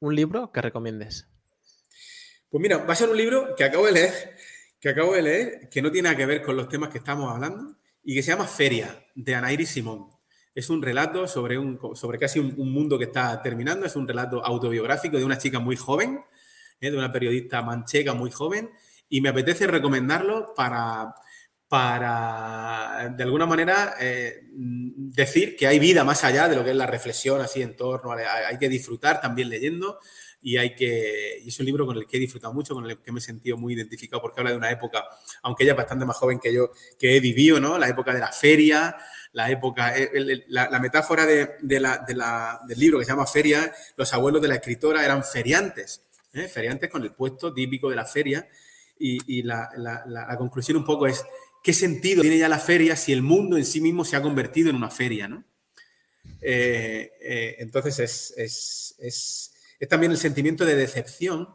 ¿Un 0.00 0.16
libro 0.16 0.50
que 0.50 0.62
recomiendes? 0.62 1.28
Pues 2.48 2.60
mira, 2.60 2.78
va 2.78 2.92
a 2.92 2.96
ser 2.96 3.10
un 3.10 3.16
libro 3.16 3.54
que 3.54 3.64
acabo 3.64 3.86
de 3.86 3.92
leer, 3.92 4.36
que 4.82 4.88
acabo 4.88 5.14
de 5.14 5.22
leer, 5.22 5.68
que 5.70 5.80
no 5.80 5.92
tiene 5.92 6.08
nada 6.08 6.16
que 6.16 6.26
ver 6.26 6.42
con 6.42 6.56
los 6.56 6.68
temas 6.68 6.88
que 6.88 6.98
estamos 6.98 7.32
hablando 7.32 7.76
y 8.02 8.16
que 8.16 8.22
se 8.22 8.32
llama 8.32 8.48
Feria, 8.48 9.06
de 9.14 9.32
Anairi 9.32 9.64
Simón. 9.64 10.08
Es 10.56 10.70
un 10.70 10.82
relato 10.82 11.28
sobre, 11.28 11.56
un, 11.56 11.78
sobre 11.94 12.18
casi 12.18 12.40
un, 12.40 12.72
mundo 12.72 12.98
que 12.98 13.04
está 13.04 13.40
terminando, 13.40 13.86
es 13.86 13.94
un 13.94 14.08
relato 14.08 14.44
autobiográfico 14.44 15.16
de 15.16 15.24
una 15.24 15.38
chica 15.38 15.60
muy 15.60 15.76
joven, 15.76 16.20
¿eh? 16.80 16.90
de 16.90 16.98
una 16.98 17.12
periodista 17.12 17.62
manchega 17.62 18.12
muy 18.12 18.32
joven, 18.32 18.70
y 19.08 19.20
me 19.20 19.28
apetece 19.28 19.68
recomendarlo 19.68 20.52
para, 20.56 21.14
para 21.68 23.14
de 23.16 23.22
alguna 23.22 23.46
manera, 23.46 23.94
eh, 24.00 24.48
decir 24.50 25.54
que 25.54 25.68
hay 25.68 25.78
vida 25.78 26.02
más 26.02 26.24
allá 26.24 26.48
de 26.48 26.56
lo 26.56 26.64
que 26.64 26.70
es 26.70 26.76
la 26.76 26.88
reflexión 26.88 27.40
así 27.40 27.62
en 27.62 27.76
torno, 27.76 28.10
hay 28.10 28.58
que 28.58 28.68
disfrutar 28.68 29.20
también 29.20 29.48
leyendo 29.48 30.00
y 30.42 30.56
hay 30.56 30.74
que, 30.74 31.40
y 31.44 31.48
es 31.48 31.60
un 31.60 31.66
libro 31.66 31.86
con 31.86 31.96
el 31.96 32.06
que 32.06 32.16
he 32.16 32.20
disfrutado 32.20 32.52
mucho, 32.52 32.74
con 32.74 32.88
el 32.90 32.98
que 32.98 33.12
me 33.12 33.20
he 33.20 33.22
sentido 33.22 33.56
muy 33.56 33.74
identificado 33.74 34.20
porque 34.20 34.40
habla 34.40 34.50
de 34.50 34.56
una 34.56 34.70
época, 34.70 35.04
aunque 35.42 35.62
ella 35.62 35.72
es 35.72 35.78
bastante 35.78 36.04
más 36.04 36.16
joven 36.16 36.40
que 36.40 36.52
yo, 36.52 36.72
que 36.98 37.16
he 37.16 37.20
vivido, 37.20 37.60
¿no? 37.60 37.78
La 37.78 37.88
época 37.88 38.12
de 38.12 38.20
la 38.20 38.32
feria, 38.32 38.96
la 39.32 39.50
época, 39.50 39.94
la, 40.48 40.78
metáfora 40.80 41.24
de, 41.26 41.80
la, 41.80 42.60
del 42.66 42.78
libro 42.78 42.98
que 42.98 43.04
se 43.04 43.12
llama 43.12 43.26
Feria, 43.26 43.72
los 43.96 44.12
abuelos 44.12 44.42
de 44.42 44.48
la 44.48 44.56
escritora 44.56 45.04
eran 45.04 45.24
feriantes, 45.24 46.02
¿eh? 46.34 46.48
feriantes 46.48 46.90
con 46.90 47.02
el 47.02 47.12
puesto 47.12 47.54
típico 47.54 47.88
de 47.88 47.96
la 47.96 48.04
feria 48.04 48.46
y, 48.98 49.42
la, 49.42 49.68
conclusión 50.38 50.76
un 50.76 50.84
poco 50.84 51.06
es, 51.06 51.24
¿qué 51.62 51.72
sentido 51.72 52.22
tiene 52.22 52.38
ya 52.38 52.48
la 52.48 52.58
feria 52.58 52.96
si 52.96 53.12
el 53.12 53.22
mundo 53.22 53.56
en 53.56 53.64
sí 53.64 53.80
mismo 53.80 54.04
se 54.04 54.16
ha 54.16 54.22
convertido 54.22 54.70
en 54.70 54.76
una 54.76 54.90
feria? 54.90 55.28
¿no? 55.28 55.44
Eh, 56.40 57.12
eh, 57.20 57.56
entonces 57.58 57.98
es, 57.98 58.96
es, 58.98 59.51
también 59.88 60.12
el 60.12 60.18
sentimiento 60.18 60.64
de 60.64 60.76
decepción 60.76 61.48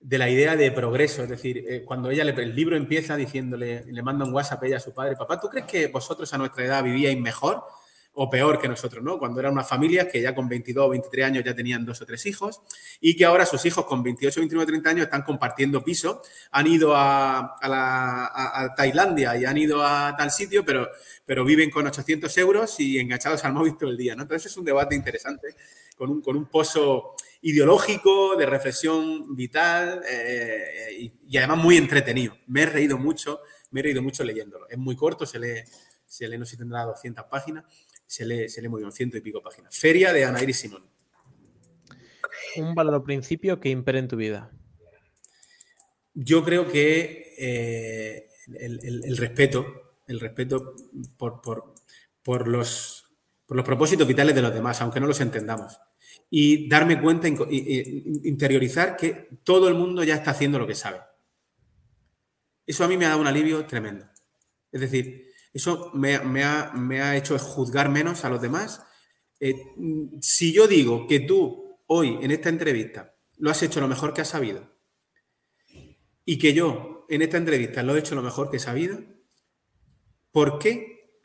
de 0.00 0.18
la 0.18 0.28
idea 0.28 0.56
de 0.56 0.70
progreso. 0.70 1.22
Es 1.22 1.28
decir, 1.28 1.64
eh, 1.68 1.84
cuando 1.84 2.10
ella 2.10 2.24
le, 2.24 2.30
el 2.32 2.54
libro 2.54 2.76
empieza 2.76 3.16
diciéndole, 3.16 3.84
le 3.84 4.02
manda 4.02 4.24
un 4.24 4.32
WhatsApp 4.32 4.62
ella 4.64 4.76
a 4.76 4.80
su 4.80 4.94
padre, 4.94 5.16
papá, 5.16 5.40
¿tú 5.40 5.48
crees 5.48 5.66
que 5.66 5.88
vosotros 5.88 6.32
a 6.32 6.38
nuestra 6.38 6.64
edad 6.64 6.84
vivíais 6.84 7.18
mejor? 7.18 7.64
O 8.18 8.30
peor 8.30 8.58
que 8.58 8.66
nosotros, 8.66 9.04
¿no? 9.04 9.18
Cuando 9.18 9.40
eran 9.40 9.52
unas 9.52 9.68
familias 9.68 10.08
que 10.10 10.22
ya 10.22 10.34
con 10.34 10.48
22 10.48 10.86
o 10.86 10.88
23 10.88 11.26
años 11.26 11.44
ya 11.44 11.54
tenían 11.54 11.84
dos 11.84 12.00
o 12.00 12.06
tres 12.06 12.24
hijos 12.24 12.62
y 12.98 13.14
que 13.14 13.26
ahora 13.26 13.44
sus 13.44 13.64
hijos 13.66 13.84
con 13.84 14.02
28, 14.02 14.40
29, 14.40 14.66
30 14.66 14.90
años 14.90 15.04
están 15.04 15.22
compartiendo 15.22 15.84
piso, 15.84 16.22
han 16.50 16.66
ido 16.66 16.94
a, 16.96 17.56
Tailandia 18.74 19.36
y 19.36 19.44
han 19.44 19.58
ido 19.58 19.84
a 19.84 20.16
tal 20.16 20.30
sitio, 20.30 20.64
pero, 20.64 20.88
pero 21.26 21.44
viven 21.44 21.70
con 21.70 21.86
800 21.86 22.36
euros 22.38 22.80
y 22.80 22.98
enganchados 22.98 23.44
al 23.44 23.52
móvil 23.52 23.76
todo 23.76 23.90
el 23.90 23.98
día, 23.98 24.16
¿no? 24.16 24.22
Entonces 24.22 24.50
es 24.50 24.56
un 24.56 24.64
debate 24.64 24.94
interesante 24.94 25.48
con 25.96 26.10
un, 26.10 26.22
con 26.22 26.36
un 26.36 26.46
pozo 26.46 27.16
ideológico, 27.42 28.34
de 28.36 28.46
reflexión 28.46 29.36
vital 29.36 30.02
eh, 30.08 31.12
y, 31.28 31.36
además 31.36 31.58
muy 31.58 31.76
entretenido. 31.76 32.34
Me 32.46 32.62
he 32.62 32.66
reído 32.66 32.96
mucho, 32.96 33.40
me 33.70 33.80
he 33.80 33.82
reído 33.82 34.02
mucho 34.02 34.24
leyéndolo. 34.24 34.66
Es 34.68 34.78
muy 34.78 34.96
corto, 34.96 35.26
se 35.26 35.38
lee, 35.38 35.62
se 36.06 36.28
lee 36.28 36.38
no 36.38 36.46
sé 36.46 36.52
si 36.52 36.56
tendrá 36.56 36.84
200 36.84 37.26
páginas 37.26 37.64
se 38.06 38.24
lee, 38.24 38.48
se 38.48 38.62
lee 38.62 38.68
muy 38.68 38.80
bien, 38.80 38.92
ciento 38.92 39.16
y 39.16 39.20
pico 39.20 39.42
páginas. 39.42 39.76
Feria 39.76 40.12
de 40.12 40.24
Ana 40.24 40.42
Iris 40.42 40.58
Simón. 40.58 40.84
Un 42.56 42.74
valor 42.74 42.94
o 42.94 43.04
principio 43.04 43.60
que 43.60 43.68
impere 43.68 43.98
en 43.98 44.08
tu 44.08 44.16
vida. 44.16 44.50
Yo 46.14 46.44
creo 46.44 46.68
que 46.68 47.34
eh, 47.36 48.28
el, 48.54 49.16
respeto, 49.16 49.96
el 50.06 50.20
respeto 50.20 50.74
por, 51.18 52.48
los, 52.48 53.04
los 53.48 53.64
propósitos 53.64 54.08
vitales 54.08 54.34
de 54.34 54.42
los 54.42 54.54
demás, 54.54 54.80
aunque 54.80 55.00
no 55.00 55.06
los 55.06 55.20
entendamos. 55.20 55.78
Y 56.30 56.68
darme 56.68 57.00
cuenta, 57.00 57.28
interiorizar 57.28 58.96
que 58.96 59.28
todo 59.44 59.68
el 59.68 59.74
mundo 59.74 60.02
ya 60.04 60.14
está 60.14 60.30
haciendo 60.30 60.58
lo 60.58 60.66
que 60.66 60.74
sabe. 60.74 61.00
Eso 62.66 62.84
a 62.84 62.88
mí 62.88 62.96
me 62.96 63.04
ha 63.04 63.10
dado 63.10 63.20
un 63.20 63.26
alivio 63.26 63.64
tremendo. 63.66 64.08
Es 64.72 64.80
decir, 64.80 65.25
Eso 65.56 65.90
me, 65.94 66.14
ha, 66.44 67.16
hecho 67.16 67.38
juzgar 67.38 67.88
menos 67.88 68.26
a 68.26 68.28
los 68.28 68.42
demás. 68.42 68.82
Eh, 69.40 69.54
si 70.20 70.52
yo 70.52 70.66
digo 70.66 71.06
que 71.06 71.20
tú 71.20 71.80
hoy 71.86 72.18
en 72.20 72.30
esta 72.30 72.50
entrevista 72.50 73.14
lo 73.38 73.50
has 73.50 73.62
hecho 73.62 73.80
lo 73.80 73.88
mejor 73.88 74.12
que 74.12 74.20
has 74.20 74.28
sabido 74.28 74.76
y 76.26 76.38
que 76.38 76.52
yo 76.52 77.06
en 77.08 77.22
esta 77.22 77.38
entrevista 77.38 77.82
lo 77.82 77.96
he 77.96 78.00
hecho 78.00 78.14
lo 78.14 78.20
mejor 78.20 78.50
que 78.50 78.58
he 78.58 78.60
sabido, 78.60 78.98
¿por 80.30 80.58
qué 80.58 81.22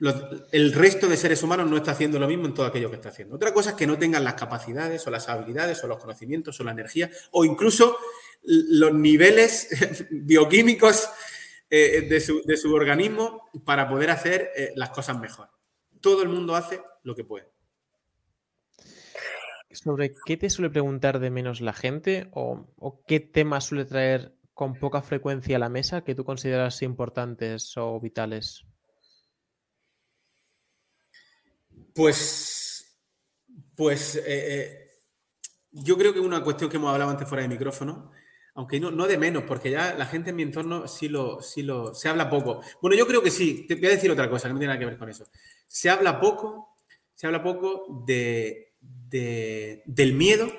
el 0.53 0.71
resto 0.71 1.09
de 1.09 1.17
seres 1.17 1.43
humanos 1.43 1.69
no 1.69 1.75
está 1.75 1.91
haciendo 1.91 2.17
lo 2.17 2.27
mismo 2.27 2.45
en 2.45 2.53
todo 2.53 2.65
aquello 2.65 2.89
que 2.89 2.95
está 2.95 3.09
haciendo. 3.09 3.35
Otra 3.35 3.53
cosa 3.53 3.71
es 3.71 3.75
que 3.75 3.85
no 3.85 3.99
tengan 3.99 4.23
las 4.23 4.33
capacidades 4.33 5.05
o 5.05 5.11
las 5.11 5.29
habilidades 5.29 5.83
o 5.83 5.87
los 5.87 5.99
conocimientos 5.99 6.59
o 6.59 6.63
la 6.63 6.71
energía 6.71 7.11
o 7.31 7.43
incluso 7.43 7.97
los 8.43 8.93
niveles 8.93 9.67
bioquímicos 10.09 11.09
eh, 11.71 12.01
de, 12.01 12.19
su, 12.57 12.73
organismo 12.73 13.49
para 13.65 13.89
poder 13.89 14.11
hacer 14.11 14.51
eh, 14.55 14.73
las 14.75 14.89
cosas 14.89 15.19
mejor. 15.19 15.49
Todo 15.99 16.21
el 16.21 16.29
mundo 16.29 16.55
hace 16.55 16.81
lo 17.03 17.15
que 17.15 17.23
puede. 17.23 17.49
¿Sobre 19.71 20.13
qué 20.25 20.37
te 20.37 20.49
suele 20.49 20.69
preguntar 20.69 21.19
de 21.19 21.31
menos 21.31 21.61
la 21.61 21.73
gente 21.73 22.27
o, 22.33 22.67
o 22.77 23.01
qué 23.07 23.19
temas 23.19 23.65
suele 23.65 23.85
traer 23.85 24.35
con 24.53 24.75
poca 24.75 25.01
frecuencia 25.01 25.55
a 25.55 25.59
la 25.59 25.69
mesa 25.69 26.03
que 26.03 26.13
tú 26.13 26.23
consideras 26.25 26.81
importantes 26.81 27.75
o 27.77 27.99
vitales? 27.99 28.65
Pues, 31.93 32.99
pues 33.75 34.15
eh, 34.15 34.23
eh, 34.27 34.87
yo 35.71 35.97
creo 35.97 36.13
que 36.13 36.19
es 36.19 36.25
una 36.25 36.43
cuestión 36.43 36.69
que 36.69 36.77
hemos 36.77 36.91
hablado 36.91 37.11
antes 37.11 37.27
fuera 37.27 37.41
de 37.41 37.49
micrófono, 37.49 38.11
aunque 38.53 38.79
no, 38.79 38.91
no 38.91 39.07
de 39.07 39.17
menos, 39.17 39.43
porque 39.43 39.71
ya 39.71 39.93
la 39.93 40.05
gente 40.05 40.31
en 40.31 40.35
mi 40.35 40.43
entorno 40.43 40.87
sí 40.87 41.07
lo, 41.07 41.41
sí 41.41 41.63
lo, 41.63 41.93
se 41.93 42.09
habla 42.09 42.29
poco. 42.29 42.61
Bueno, 42.81 42.97
yo 42.97 43.07
creo 43.07 43.21
que 43.21 43.31
sí, 43.31 43.65
te 43.67 43.75
voy 43.75 43.87
a 43.87 43.91
decir 43.91 44.11
otra 44.11 44.29
cosa 44.29 44.47
que 44.47 44.53
no 44.53 44.59
tiene 44.59 44.73
nada 44.73 44.79
que 44.79 44.85
ver 44.85 44.97
con 44.97 45.09
eso. 45.09 45.25
Se 45.65 45.89
habla 45.89 46.19
poco, 46.19 46.75
se 47.13 47.27
habla 47.27 47.41
poco 47.41 48.03
de, 48.05 48.73
del 48.79 50.13
miedo 50.13 50.51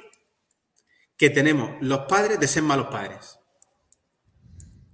que 1.17 1.31
tenemos 1.31 1.73
los 1.81 2.01
padres 2.01 2.41
de 2.41 2.49
ser 2.49 2.63
malos 2.63 2.87
padres. 2.87 3.39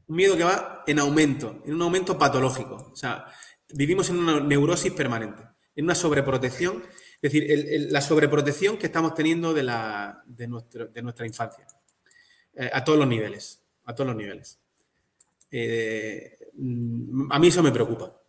Un 0.07 0.17
miedo 0.17 0.37
que 0.37 0.45
va 0.45 0.85
en 0.87 0.99
aumento, 0.99 1.63
en 1.65 1.75
un 1.75 1.83
aumento 1.83 2.19
patológico. 2.19 2.91
O 2.93 2.97
sea, 2.97 3.27
vivimos 3.69 4.09
en 4.11 4.19
una 4.19 4.41
neurosis 4.41 4.93
permanente 4.93 5.43
en 5.79 5.85
una 5.85 5.95
sobreprotección, 5.95 6.83
es 7.23 7.33
decir, 7.33 7.87
la 7.93 8.01
sobreprotección 8.01 8.77
que 8.79 8.87
estamos 8.87 9.15
teniendo 9.15 9.55
de, 9.55 9.63
la, 9.63 10.25
de, 10.27 10.49
nuestra 10.49 11.25
infancia, 11.25 11.69
eh, 12.59 12.69
a 12.73 12.83
todos 12.83 12.99
los 12.99 13.07
niveles, 13.07 13.63
a 13.85 13.95
todos 13.95 14.09
los 14.09 14.17
niveles. 14.17 14.59
Eh, 15.49 16.37
a 17.31 17.39
mí 17.39 17.49
eso 17.49 17.63
me 17.63 17.71
preocupa. 17.71 18.21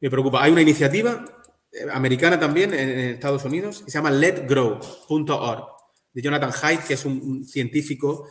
Me 0.00 0.08
preocupa. 0.08 0.44
Hay 0.44 0.52
una 0.52 0.62
iniciativa 0.62 1.24
eh, 1.72 1.86
americana 1.92 2.38
también 2.38 2.72
en, 2.72 2.88
Estados 3.00 3.44
Unidos 3.44 3.82
que 3.84 3.90
se 3.90 3.98
llama 3.98 4.12
letgrow.org 4.12 5.64
de 6.12 6.22
Jonathan 6.22 6.52
Haidt, 6.62 6.84
que 6.84 6.94
es 6.94 7.04
un, 7.04 7.44
científico, 7.44 8.28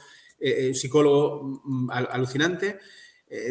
psicólogo 0.73 1.61
mm, 1.65 1.91
alucinante. 1.91 2.79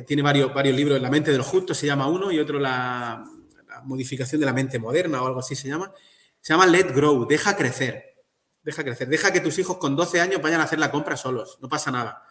tiene 0.07 0.23
varios, 0.23 0.55
varios 0.55 0.75
libros, 0.75 1.01
La 1.01 1.11
mente 1.11 1.31
de 1.31 1.37
los 1.37 1.47
justos 1.47 1.77
se 1.77 1.87
llama 1.87 2.09
uno 2.09 2.33
y 2.33 2.39
otro 2.39 2.59
la, 2.59 3.23
modificación 3.85 4.41
de 4.41 4.47
la 4.47 4.53
mente 4.53 4.79
moderna 4.79 5.23
o 5.23 5.27
algo 5.27 5.41
así 5.41 5.55
se 5.55 5.69
llama, 5.69 5.93
se 6.41 6.53
llama 6.53 6.67
Let 6.67 6.95
Grow, 6.95 7.27
deja 7.27 7.57
crecer. 7.57 8.12
Deja 8.63 8.85
crecer, 8.85 9.09
deja 9.09 9.33
que 9.33 9.41
tus 9.41 9.59
hijos 9.59 9.79
con 9.79 9.97
12 9.97 10.21
años 10.21 10.41
vayan 10.41 10.61
a 10.61 10.65
hacer 10.65 10.79
la 10.79 10.91
compra 10.91 11.17
solos, 11.17 11.59
no 11.61 11.69
pasa 11.69 11.91
nada. 11.91 12.25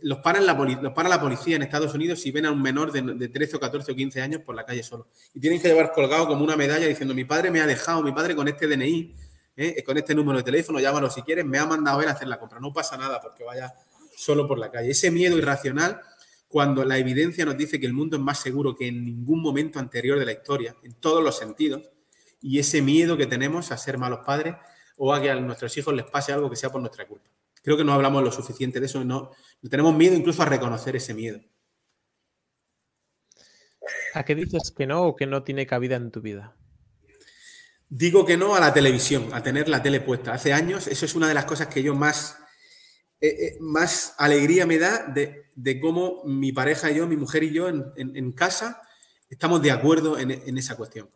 Los 0.00 0.20
para, 0.20 0.40
la 0.40 0.54
los 0.54 0.96
la 0.96 1.20
policía 1.20 1.56
en 1.56 1.62
Estados 1.62 1.92
Unidos 1.92 2.22
si 2.22 2.30
ven 2.30 2.46
a 2.46 2.50
un 2.50 2.62
menor 2.62 2.90
de, 2.90 3.28
13 3.28 3.56
o 3.56 3.60
14 3.60 3.92
o 3.92 3.94
15 3.94 4.22
años 4.22 4.40
por 4.40 4.54
la 4.54 4.64
calle 4.64 4.82
solo. 4.82 5.08
Y 5.34 5.40
tienen 5.40 5.60
que 5.60 5.68
llevar 5.68 5.92
colgado 5.92 6.26
como 6.26 6.42
una 6.42 6.56
medalla 6.56 6.86
diciendo, 6.86 7.14
mi 7.14 7.26
padre 7.26 7.50
me 7.50 7.60
ha 7.60 7.66
dejado, 7.66 8.02
mi 8.02 8.12
padre 8.12 8.34
con 8.34 8.48
este 8.48 8.66
DNI, 8.66 9.14
¿eh? 9.56 9.84
con 9.84 9.98
este 9.98 10.14
número 10.14 10.38
de 10.38 10.44
teléfono, 10.44 10.80
llámalo 10.80 11.10
si 11.10 11.20
quieres, 11.20 11.44
me 11.44 11.58
ha 11.58 11.66
mandado 11.66 11.98
ver 11.98 12.08
a 12.08 12.12
hacer 12.12 12.26
la 12.26 12.40
compra. 12.40 12.58
No 12.58 12.72
pasa 12.72 12.96
nada 12.96 13.20
porque 13.20 13.44
vaya 13.44 13.74
solo 14.16 14.46
por 14.46 14.58
la 14.58 14.70
calle. 14.70 14.90
Ese 14.90 15.10
miedo 15.10 15.36
irracional 15.36 16.00
cuando 16.48 16.84
la 16.84 16.96
evidencia 16.96 17.44
nos 17.44 17.56
dice 17.56 17.78
que 17.78 17.86
el 17.86 17.92
mundo 17.92 18.16
es 18.16 18.22
más 18.22 18.40
seguro 18.40 18.74
que 18.74 18.86
en 18.86 19.04
ningún 19.04 19.42
momento 19.42 19.78
anterior 19.78 20.18
de 20.18 20.24
la 20.24 20.32
historia, 20.32 20.74
en 20.84 20.94
todos 20.94 21.22
los 21.22 21.36
sentidos, 21.36 21.82
y 22.40 22.60
ese 22.60 22.80
miedo 22.80 23.16
que 23.16 23.26
tenemos 23.26 23.72
a 23.72 23.76
ser 23.76 23.98
malos 23.98 24.20
padres 24.24 24.54
o 24.96 25.12
a 25.12 25.20
que 25.20 25.30
a 25.30 25.36
nuestros 25.36 25.76
hijos 25.76 25.94
les 25.94 26.06
pase 26.06 26.32
algo 26.32 26.50
que 26.50 26.56
sea 26.56 26.70
por 26.70 26.80
nuestra 26.80 27.06
culpa. 27.06 27.30
Creo 27.62 27.76
que 27.76 27.84
no 27.84 27.92
hablamos 27.92 28.22
lo 28.22 28.30
suficiente 28.30 28.80
de 28.80 28.86
eso, 28.86 29.04
no, 29.04 29.30
tenemos 29.68 29.94
miedo 29.94 30.14
incluso 30.14 30.42
a 30.42 30.46
reconocer 30.46 30.96
ese 30.96 31.14
miedo. 31.14 31.40
¿A 34.14 34.24
qué 34.24 34.34
dices 34.34 34.70
que 34.70 34.86
no 34.86 35.02
o 35.02 35.16
que 35.16 35.26
no 35.26 35.42
tiene 35.42 35.66
cabida 35.66 35.96
en 35.96 36.10
tu 36.10 36.20
vida? 36.20 36.56
Digo 37.88 38.24
que 38.24 38.36
no 38.36 38.54
a 38.54 38.60
la 38.60 38.72
televisión, 38.72 39.28
a 39.32 39.42
tener 39.42 39.68
la 39.68 39.82
tele 39.82 40.00
puesta. 40.00 40.32
Hace 40.32 40.52
años, 40.52 40.86
eso 40.86 41.04
es 41.04 41.14
una 41.14 41.28
de 41.28 41.34
las 41.34 41.44
cosas 41.44 41.68
que 41.68 41.82
yo 41.82 41.94
más 41.94 42.38
eh, 43.20 43.46
eh, 43.46 43.56
más 43.60 44.14
alegría 44.18 44.66
me 44.66 44.78
da 44.78 45.06
de, 45.06 45.80
cómo 45.80 46.22
mi 46.24 46.52
pareja 46.52 46.90
y 46.90 46.96
yo, 46.96 47.06
mi 47.06 47.16
mujer 47.16 47.42
y 47.42 47.52
yo 47.52 47.68
en, 47.68 48.32
casa 48.32 48.82
estamos 49.30 49.62
de 49.62 49.70
acuerdo 49.70 50.18
en, 50.18 50.58
esa 50.58 50.76
cuestión. 50.76 51.08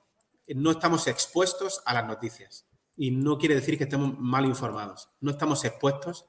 No 0.55 0.71
estamos 0.71 1.07
expuestos 1.07 1.83
a 1.85 1.93
las 1.93 2.07
noticias 2.07 2.68
y 2.99 3.13
no 3.13 3.39
quiere 3.39 3.55
decir 3.55 3.79
que 3.79 3.85
estemos 3.85 4.19
mal 4.19 4.45
informados. 4.45 5.09
No 5.21 5.31
estamos 5.31 5.65
expuestos. 5.65 6.27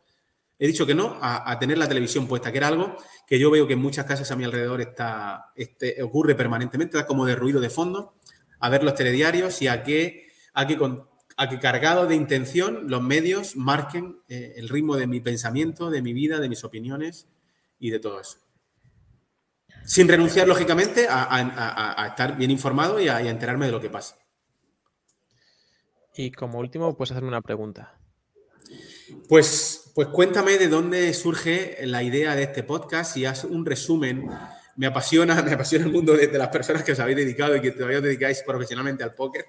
He 0.57 0.67
dicho 0.67 0.86
que 0.86 0.93
no 0.93 1.17
a, 1.22 1.57
tener 1.59 1.78
la 1.78 1.88
televisión 1.88 2.28
puesta, 2.28 2.51
que 2.51 2.59
era 2.59 2.67
algo 2.67 2.95
que 3.26 3.39
yo 3.39 3.49
veo 3.49 3.65
que 3.65 3.74
en 3.74 3.82
muchas 3.82 4.05
casas 4.05 4.30
a 4.32 4.36
mi 4.36 4.43
alrededor 4.43 4.80
está, 4.80 5.51
este, 5.55 6.01
ocurre 6.03 6.36
permanentemente, 6.36 6.97
da 6.97 7.07
como 7.07 7.26
de 7.26 7.36
ruido 7.36 7.59
de 7.59 7.70
fondo, 7.70 8.13
a 8.59 8.70
ver 8.70 8.84
los 8.84 8.93
telediarios 8.93 9.61
y 9.61 9.67
a 9.67 9.84
que, 9.84 10.28
a 10.53 10.67
que 10.67 10.78
con, 10.78 11.07
a 11.38 11.47
que 11.47 11.59
cargado 11.59 12.05
de 12.05 12.15
intención 12.15 12.89
los 12.89 13.01
medios 13.01 13.55
marquen 13.55 14.20
eh, 14.28 14.53
el 14.57 14.67
ritmo 14.67 14.97
de 14.97 15.07
mi 15.07 15.22
pensamiento, 15.22 15.89
de 15.89 16.01
mi 16.01 16.13
vida, 16.13 16.39
de 16.39 16.49
mis 16.49 16.63
opiniones 16.65 17.30
y 17.80 17.89
de 17.89 17.99
todo 17.99 18.20
eso. 18.20 18.39
Sin 19.86 20.07
renunciar, 20.07 20.47
lógicamente, 20.47 21.07
a, 21.09 22.05
estar 22.09 22.38
bien 22.38 22.51
informado 22.51 22.99
y 22.99 23.07
a, 23.07 23.22
enterarme 23.22 23.67
de 23.67 23.72
lo 23.72 23.80
que 23.80 23.89
pasa. 23.89 24.17
Y 26.20 26.32
como 26.32 26.59
último, 26.59 26.97
puedes 26.97 27.11
hacerme 27.11 27.30
una 27.30 27.39
pregunta. 27.39 27.97
Pues, 29.30 29.89
pues 29.95 30.09
cuéntame 30.09 30.57
de 30.57 30.67
dónde 30.67 31.13
surge 31.13 31.78
la 31.86 32.03
idea 32.03 32.36
de 32.36 32.43
este 32.43 32.61
podcast 32.61 33.15
y 33.15 33.24
haz 33.24 33.45
un 33.45 33.65
resumen. 33.65 34.28
Me 34.76 34.88
apasiona, 34.88 35.41
me 35.43 35.53
apasiona 35.53 35.86
el 35.86 35.93
mundo 35.93 36.17
de, 36.17 36.28
de 36.28 36.38
las 36.38 36.49
personas 36.49 36.84
que 36.84 36.91
os 36.91 36.99
habéis 36.99 37.20
dedicado 37.20 37.55
y 37.55 37.61
que 37.61 37.72
todavía 37.72 37.99
os 37.99 38.03
dedicáis 38.03 38.43
profesionalmente 38.45 39.01
al 39.01 39.13
póker. 39.13 39.45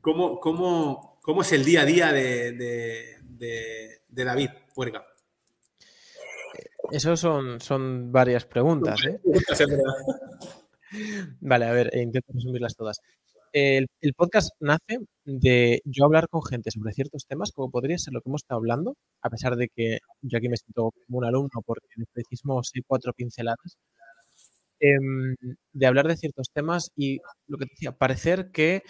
¿Cómo, 0.00 0.38
cómo, 0.38 1.18
cómo 1.22 1.42
es 1.42 1.50
el 1.50 1.64
día 1.64 1.80
a 1.80 1.86
día 1.86 2.12
de, 2.12 3.18
David 4.10 4.50
Puerga? 4.72 5.04
Eso 6.92 7.16
son, 7.16 7.60
son 7.60 8.12
varias 8.12 8.44
preguntas. 8.44 9.00
¿eh? 9.06 9.20
vale, 11.40 11.64
a 11.64 11.72
ver, 11.72 11.90
intento 11.96 12.32
resumirlas 12.32 12.76
todas. 12.76 13.00
El, 13.52 13.88
podcast 14.16 14.50
nace 14.60 14.98
de 15.24 15.82
yo 15.84 16.04
hablar 16.04 16.28
con 16.28 16.42
gente 16.42 16.70
sobre 16.70 16.92
ciertos 16.92 17.26
temas, 17.26 17.52
como 17.52 17.70
podría 17.70 17.98
ser 17.98 18.14
lo 18.14 18.20
que 18.20 18.28
hemos 18.28 18.42
estado 18.42 18.58
hablando, 18.58 18.96
a 19.22 19.30
pesar 19.30 19.56
de 19.56 19.68
que 19.74 19.98
yo 20.22 20.38
aquí 20.38 20.48
me 20.48 20.56
siento 20.56 20.92
como 21.06 21.18
un 21.18 21.24
alumno 21.24 21.62
porque 21.66 21.86
en 21.96 22.02
el 22.02 22.08
precismo 22.12 22.62
sé 22.62 22.80
cuatro 22.86 23.12
pinceladas, 23.12 23.76
em, 24.80 25.36
de 25.72 25.86
hablar 25.86 26.08
de 26.08 26.16
ciertos 26.16 26.48
temas 26.52 26.90
y 26.96 27.18
lo 27.48 27.58
que 27.58 27.66
decía, 27.66 27.92
parecer 27.92 28.50
que 28.52 28.82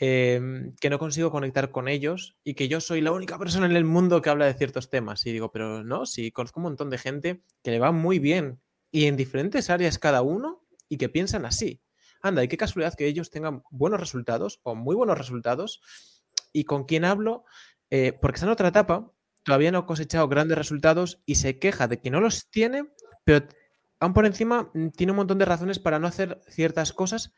Em, 0.00 0.76
que 0.76 0.90
no 0.90 0.98
consigo 1.00 1.32
conectar 1.32 1.72
con 1.72 1.88
ellos 1.88 2.36
y 2.44 2.54
que 2.54 2.68
yo 2.68 2.80
soy 2.80 3.00
la 3.00 3.10
única 3.10 3.36
persona 3.36 3.66
en 3.66 3.74
el 3.74 3.84
mundo 3.84 4.22
que 4.22 4.30
habla 4.30 4.46
de 4.46 4.54
ciertos 4.54 4.90
temas. 4.90 5.26
Y 5.26 5.32
digo, 5.32 5.50
pero 5.50 5.82
no, 5.82 6.06
sí, 6.06 6.30
conozco 6.30 6.60
un 6.60 6.64
montón 6.64 6.88
de 6.88 6.98
gente 6.98 7.42
que 7.64 7.72
le 7.72 7.80
va 7.80 7.90
muy 7.90 8.20
bien 8.20 8.60
y 8.92 9.06
en 9.06 9.16
diferentes 9.16 9.70
áreas 9.70 9.98
cada 9.98 10.22
uno 10.22 10.62
y 10.88 10.98
que 10.98 11.08
piensan 11.08 11.44
así. 11.44 11.80
Anda, 12.22 12.42
y 12.44 12.48
qué 12.48 12.56
casualidad 12.56 12.94
que 12.94 13.06
ellos 13.06 13.30
tengan 13.30 13.62
buenos 13.70 14.00
resultados 14.00 14.60
o 14.62 14.74
muy 14.74 14.96
buenos 14.96 15.18
resultados 15.18 15.80
y 16.52 16.64
con 16.64 16.84
quien 16.84 17.04
hablo, 17.04 17.44
eh, 17.90 18.12
porque 18.20 18.36
está 18.36 18.46
en 18.46 18.52
otra 18.52 18.68
etapa, 18.68 19.12
todavía 19.44 19.70
no 19.70 19.78
ha 19.78 19.86
cosechado 19.86 20.28
grandes 20.28 20.58
resultados 20.58 21.22
y 21.24 21.36
se 21.36 21.58
queja 21.58 21.88
de 21.88 22.00
que 22.00 22.10
no 22.10 22.20
los 22.20 22.50
tiene, 22.50 22.84
pero 23.24 23.46
aún 24.00 24.14
por 24.14 24.26
encima 24.26 24.70
mm, 24.74 24.88
tiene 24.90 25.12
un 25.12 25.16
montón 25.16 25.38
de 25.38 25.44
razones 25.44 25.78
para 25.78 25.98
no 25.98 26.06
hacer 26.06 26.40
ciertas 26.48 26.92
cosas 26.92 27.32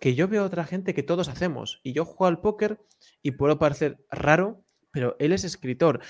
que 0.00 0.14
yo 0.14 0.28
veo 0.28 0.42
a 0.42 0.46
otra 0.46 0.64
gente 0.64 0.94
que 0.94 1.02
todos 1.02 1.28
hacemos. 1.28 1.80
Y 1.82 1.92
yo 1.92 2.04
juego 2.04 2.26
al 2.26 2.40
póker 2.40 2.80
y 3.22 3.32
puedo 3.32 3.58
parecer 3.58 4.04
raro, 4.10 4.64
pero 4.90 5.16
él 5.18 5.32
es 5.32 5.44
escritor. 5.44 6.00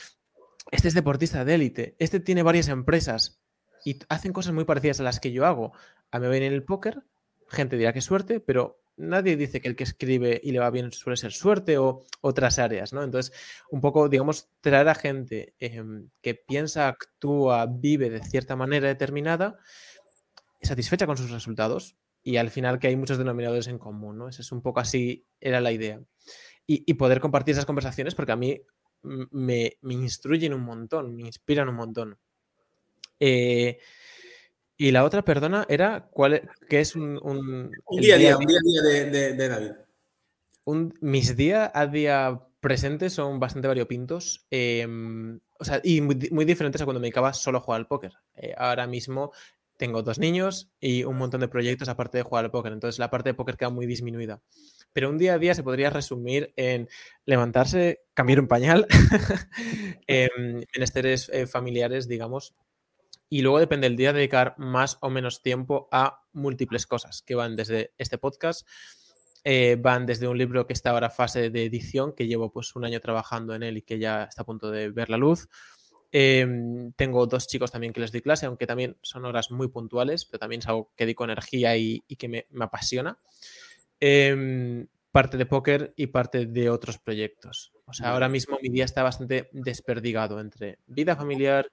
Este 0.71 0.89
es 0.89 0.95
deportista 0.95 1.45
de 1.45 1.55
élite. 1.55 1.97
Este 1.99 2.19
tiene 2.19 2.43
varias 2.43 2.69
empresas 2.69 3.41
y 3.85 4.01
hacen 4.09 4.33
cosas 4.33 4.53
muy 4.53 4.65
parecidas 4.65 5.01
a 5.01 5.05
las 5.05 5.21
que 5.21 5.33
yo 5.33 5.47
hago. 5.47 5.73
A 6.11 6.19
mí 6.19 6.27
me 6.27 6.39
viene 6.39 6.55
el 6.55 6.65
póker, 6.65 7.05
gente 7.49 7.77
dirá 7.77 7.93
que 7.93 8.01
suerte, 8.01 8.41
pero 8.41 8.81
nadie 8.97 9.37
dice 9.37 9.61
que 9.61 9.69
el 9.69 9.77
que 9.77 9.85
escribe 9.85 10.41
y 10.43 10.53
le 10.53 10.59
va 10.59 10.71
bien 10.71 10.91
suele 10.93 11.17
ser 11.17 11.33
suerte 11.33 11.79
o 11.79 12.05
otras 12.21 12.59
áreas, 12.59 12.93
¿no? 12.93 13.03
Entonces, 13.03 13.33
un 13.71 13.81
poco, 13.81 14.09
digamos, 14.09 14.49
traer 14.61 14.89
a 14.89 14.95
gente 14.95 15.55
em, 15.59 16.09
que 16.23 16.35
piensa, 16.35 16.89
actúa, 16.89 17.67
vive 17.67 18.11
de 18.11 18.23
cierta 18.23 18.57
manera 18.57 18.89
determinada, 18.89 19.59
satisfecha 20.63 21.07
con 21.07 21.17
sus 21.17 21.31
resultados, 21.31 21.97
y 22.23 22.39
al 22.39 22.51
final 22.51 22.81
que 22.81 22.89
hay 22.89 22.97
muchos 22.97 23.19
denominadores 23.19 23.69
en 23.69 23.79
común, 23.79 24.19
¿no? 24.19 24.29
Esa 24.29 24.43
es 24.43 24.51
un 24.51 24.61
poco 24.61 24.81
así, 24.81 25.25
era 25.41 25.61
la 25.61 25.71
idea. 25.71 26.01
Y, 26.67 26.95
poder 26.95 27.21
compartir 27.21 27.53
esas 27.53 27.65
conversaciones 27.65 28.17
porque 28.17 28.33
a 28.33 28.37
mí 28.37 28.61
me, 29.03 29.79
instruyen 29.83 30.53
un 30.53 30.63
montón, 30.63 31.15
me 31.15 31.23
inspiran 31.23 31.69
un 31.69 31.77
montón. 31.77 32.19
Eh, 33.21 33.79
y 34.79 34.91
la 34.91 35.05
otra, 35.05 35.25
perdona, 35.25 35.65
era 35.69 36.09
cuál 36.11 36.35
e, 36.35 36.49
que 36.69 36.81
es 36.81 36.95
un, 36.97 37.19
un, 37.23 37.71
día 37.99 38.17
a 38.17 38.19
día, 38.19 38.37
un 38.37 38.47
día 38.47 38.59
a 38.59 38.85
día 38.85 39.33
de, 39.33 39.49
David. 39.49 39.73
mis 41.01 41.37
días 41.37 41.71
a 41.73 41.87
día 41.87 42.43
presentes 42.61 43.15
son 43.15 43.41
bastante 43.41 43.69
variopintos. 43.69 44.47
Em, 44.51 45.41
o 45.59 45.65
sea, 45.65 45.81
y 45.83 46.01
muy, 46.01 46.45
diferentes 46.45 46.83
a 46.83 46.85
cuando 46.85 47.01
me 47.01 47.07
dedicaba 47.07 47.33
solo 47.33 47.59
a 47.59 47.61
jugar 47.61 47.81
al 47.81 47.87
póker. 47.87 48.13
Eh, 48.35 48.55
ahora 48.57 48.87
mismo 48.87 49.33
tengo 49.79 50.03
dos 50.03 50.19
niños 50.19 50.71
y 50.81 51.05
un 51.05 51.17
montón 51.17 51.41
de 51.41 51.49
proyectos 51.49 51.89
aparte 51.89 52.19
de 52.19 52.25
jugar 52.25 52.45
al 52.45 52.51
póker. 52.51 52.73
Entonces 52.73 52.99
la 52.99 53.11
parte 53.11 53.31
de 53.31 53.35
póker 53.35 53.57
queda 53.57 53.71
muy 53.71 53.87
disminuida. 53.87 54.43
Pero 54.93 55.11
un 55.11 55.19
día 55.19 55.35
a 55.35 55.39
día 55.39 55.55
se 55.55 55.63
podría 55.63 55.91
resumir 55.91 56.53
en 56.57 56.89
levantarse, 57.25 58.01
cambiar 58.15 58.41
un 58.41 58.49
pañal, 58.49 58.87
en 60.07 60.67
menesteres 60.75 61.31
eh, 61.33 61.47
familiares, 61.47 62.09
digamos. 62.09 62.55
Y 63.29 63.43
luego 63.43 63.59
depende 63.59 63.89
del 63.89 63.97
día 63.97 64.13
dedicar 64.13 64.55
más 64.59 64.99
o 65.01 65.11
menos 65.11 65.43
tiempo 65.43 65.89
a 65.91 66.23
múltiples 66.33 66.87
cosas 66.87 67.23
que 67.23 67.35
van 67.35 67.57
desde 67.57 67.93
este 67.99 68.19
podcast, 68.19 68.67
eh, 69.45 69.77
van 69.81 70.07
desde 70.07 70.29
un 70.29 70.39
libro 70.39 70.67
que 70.67 70.73
está 70.73 70.91
ahora 70.91 71.11
fase 71.11 71.51
de 71.51 71.65
edición, 71.65 72.13
que 72.13 72.27
llevo 72.27 72.53
pues 72.53 72.75
un 72.77 72.85
año 72.85 73.01
trabajando 73.01 73.55
en 73.55 73.63
él 73.63 73.79
y 73.79 73.83
que 73.83 73.99
ya 73.99 74.25
está 74.25 74.43
a 74.43 74.47
punto 74.47 74.71
de 74.71 74.91
ver 74.91 75.11
la 75.11 75.17
luz, 75.17 75.49
Em, 76.13 76.93
tengo 76.93 77.27
dos 77.27 77.47
chicos 77.47 77.71
también 77.71 77.93
que 77.93 78.01
les 78.01 78.13
doy 78.13 78.23
clase, 78.23 78.47
aunque 78.47 78.67
también 78.67 78.97
son 79.03 79.25
horas 79.25 79.51
muy 79.51 79.69
puntuales, 79.69 80.25
pero 80.25 80.39
también 80.39 80.61
es 80.61 80.69
algo 80.69 80.93
que 80.97 81.05
dedico 81.05 81.25
energía 81.25 81.77
y, 81.77 82.01
que 82.01 82.29
me, 82.29 82.47
apasiona. 82.61 83.19
Em, 84.01 84.87
parte 85.11 85.37
de 85.37 85.47
póker 85.47 85.95
y 85.97 86.09
parte 86.09 86.47
de 86.47 86.71
otros 86.71 86.99
proyectos. 86.99 87.73
O 87.87 87.93
sea, 87.93 88.13
ahora 88.13 88.29
mismo 88.29 88.59
mi 88.63 88.69
día 88.69 88.85
está 88.85 89.03
bastante 89.03 89.49
desperdigado 89.53 90.41
entre 90.41 90.79
vida 90.87 91.17
familiar 91.17 91.71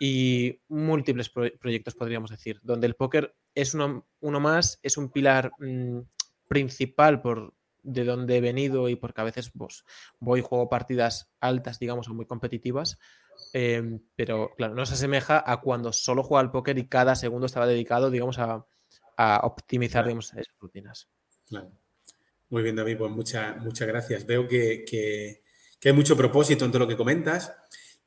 y 0.00 0.60
múltiples 0.68 1.30
proyectos, 1.30 1.94
podríamos 1.94 2.30
decir, 2.30 2.60
donde 2.62 2.86
el 2.86 2.94
póker 2.94 3.34
es 3.54 3.74
uno, 3.74 4.06
uno 4.20 4.40
más, 4.40 4.78
es 4.82 4.96
un 4.96 5.10
pilar 5.10 5.52
mm, 5.58 6.00
principal 6.48 7.22
por 7.22 7.54
de 7.84 8.04
donde 8.04 8.36
he 8.36 8.40
venido 8.40 8.88
y 8.88 8.96
porque 8.96 9.20
a 9.20 9.24
veces 9.24 9.50
pues, 9.56 9.84
voy 10.20 10.40
y 10.40 10.42
juego 10.42 10.68
partidas 10.68 11.32
altas, 11.40 11.78
digamos, 11.80 12.08
o 12.08 12.14
muy 12.14 12.26
competitivas, 12.26 12.98
Em, 13.52 14.00
pero 14.16 14.54
claro, 14.56 14.74
no 14.74 14.86
se 14.86 14.94
asemeja 14.94 15.42
a 15.44 15.60
cuando 15.60 15.92
solo 15.92 16.22
jugaba 16.22 16.46
al 16.46 16.50
póker 16.50 16.78
y 16.78 16.88
cada 16.88 17.14
segundo 17.14 17.46
estaba 17.46 17.66
dedicado, 17.66 18.10
digamos, 18.10 18.38
a, 18.38 18.64
optimizar 19.42 20.04
digamos, 20.04 20.32
esas 20.32 20.48
rutinas. 20.58 21.08
Muy 22.48 22.62
bien, 22.62 22.74
David, 22.74 22.98
pues 22.98 23.12
muchas, 23.12 23.56
muchas 23.58 23.86
gracias. 23.86 24.26
Veo 24.26 24.48
que, 24.48 25.42
hay 25.84 25.92
mucho 25.92 26.16
propósito 26.16 26.64
en 26.64 26.72
todo 26.72 26.80
lo 26.80 26.88
que 26.88 26.96
comentas 26.96 27.54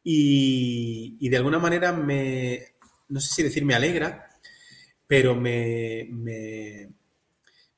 y, 0.08 1.30
de 1.30 1.38
alguna 1.38 1.60
manera 1.60 1.92
me, 1.92 2.76
no 3.10 3.20
sé 3.20 3.34
si 3.34 3.44
decir 3.44 3.66
me 3.66 3.74
alegra, 3.74 4.30
pero 5.08 5.36
me, 5.36 6.08
me, 6.12 6.90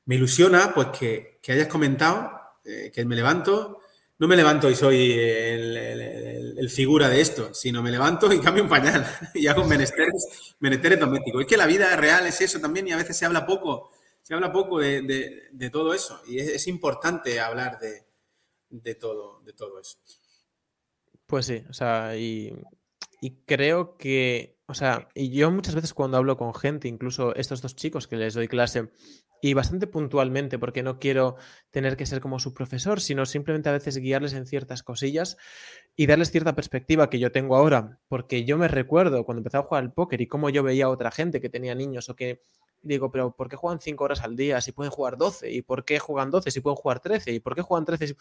ilusiona 0.06 0.72
pues 0.74 0.88
que, 0.88 1.40
hayas 1.48 1.68
comentado 1.68 2.30
eh, 2.64 2.92
que 2.94 3.04
me 3.06 3.16
levanto 3.16 3.80
no 4.18 4.26
me 4.26 4.36
levanto 4.36 4.68
y 4.68 4.74
soy 4.74 5.12
el, 5.12 6.68
figura 6.70 7.08
de 7.08 7.20
esto, 7.20 7.54
sino 7.54 7.82
me 7.82 7.90
levanto 7.90 8.32
y 8.32 8.40
cambio 8.40 8.64
un 8.64 8.68
pañal 8.68 9.06
y 9.34 9.46
hago 9.46 9.64
menesteres, 9.64 10.56
menesteres 10.60 11.00
domésticos. 11.00 11.42
Es 11.42 11.46
que 11.46 11.56
la 11.56 11.66
vida 11.66 11.96
real 11.96 12.26
es 12.26 12.40
eso 12.40 12.60
también 12.60 12.86
y 12.88 12.92
a 12.92 12.96
veces 12.96 13.16
se 13.16 13.24
habla 13.24 13.46
poco, 13.46 13.90
se 14.22 14.34
habla 14.34 14.52
poco 14.52 14.80
de, 14.80 15.70
todo 15.72 15.94
eso 15.94 16.20
y 16.26 16.40
es, 16.40 16.66
importante 16.66 17.40
hablar 17.40 17.78
de, 17.78 18.94
todo, 18.96 19.40
de 19.44 19.52
todo 19.52 19.80
eso. 19.80 19.98
Pues 21.28 21.44
sí, 21.44 21.62
o 21.68 21.74
sea, 21.74 22.16
y, 22.16 22.54
creo 23.44 23.98
que, 23.98 24.56
o 24.66 24.72
sea, 24.72 25.08
y 25.14 25.28
yo 25.28 25.50
muchas 25.50 25.74
veces 25.74 25.92
cuando 25.92 26.16
hablo 26.16 26.38
con 26.38 26.54
gente, 26.54 26.88
incluso 26.88 27.34
estos 27.34 27.60
dos 27.60 27.76
chicos 27.76 28.08
que 28.08 28.16
les 28.16 28.32
doy 28.32 28.48
clase, 28.48 28.88
y 29.42 29.52
bastante 29.52 29.86
puntualmente, 29.86 30.58
porque 30.58 30.82
no 30.82 30.98
quiero 30.98 31.36
tener 31.70 31.98
que 31.98 32.06
ser 32.06 32.22
como 32.22 32.38
su 32.38 32.54
profesor, 32.54 33.02
sino 33.02 33.26
simplemente 33.26 33.68
a 33.68 33.72
veces 33.72 33.98
guiarles 33.98 34.32
en 34.32 34.46
ciertas 34.46 34.82
cosillas 34.82 35.36
y 35.94 36.06
darles 36.06 36.30
cierta 36.30 36.54
perspectiva 36.54 37.10
que 37.10 37.18
yo 37.18 37.30
tengo 37.30 37.56
ahora, 37.56 38.00
porque 38.08 38.46
yo 38.46 38.56
me 38.56 38.66
recuerdo 38.66 39.26
cuando 39.26 39.40
empezaba 39.40 39.64
a 39.64 39.68
jugar 39.68 39.84
al 39.84 39.92
póker 39.92 40.22
y 40.22 40.28
cómo 40.28 40.48
yo 40.48 40.62
veía 40.62 40.86
a 40.86 40.88
otra 40.88 41.10
gente 41.10 41.42
que 41.42 41.50
tenía 41.50 41.74
niños 41.74 42.08
o 42.08 42.16
que 42.16 42.40
digo, 42.80 43.10
pero 43.10 43.36
¿por 43.36 43.50
qué 43.50 43.56
juegan 43.56 43.80
5 43.80 44.02
horas 44.02 44.22
al 44.22 44.34
día 44.34 44.62
si 44.62 44.72
pueden 44.72 44.90
jugar 44.92 45.18
12? 45.18 45.50
¿Y 45.52 45.60
por 45.60 45.84
qué 45.84 45.98
juegan 45.98 46.30
12 46.30 46.50
si 46.50 46.60
pueden 46.60 46.76
jugar 46.76 47.00
13? 47.00 47.32
¿Y 47.32 47.40
por 47.40 47.54
qué 47.54 47.60
juegan 47.60 47.84
13 47.84 48.06
si 48.08 48.16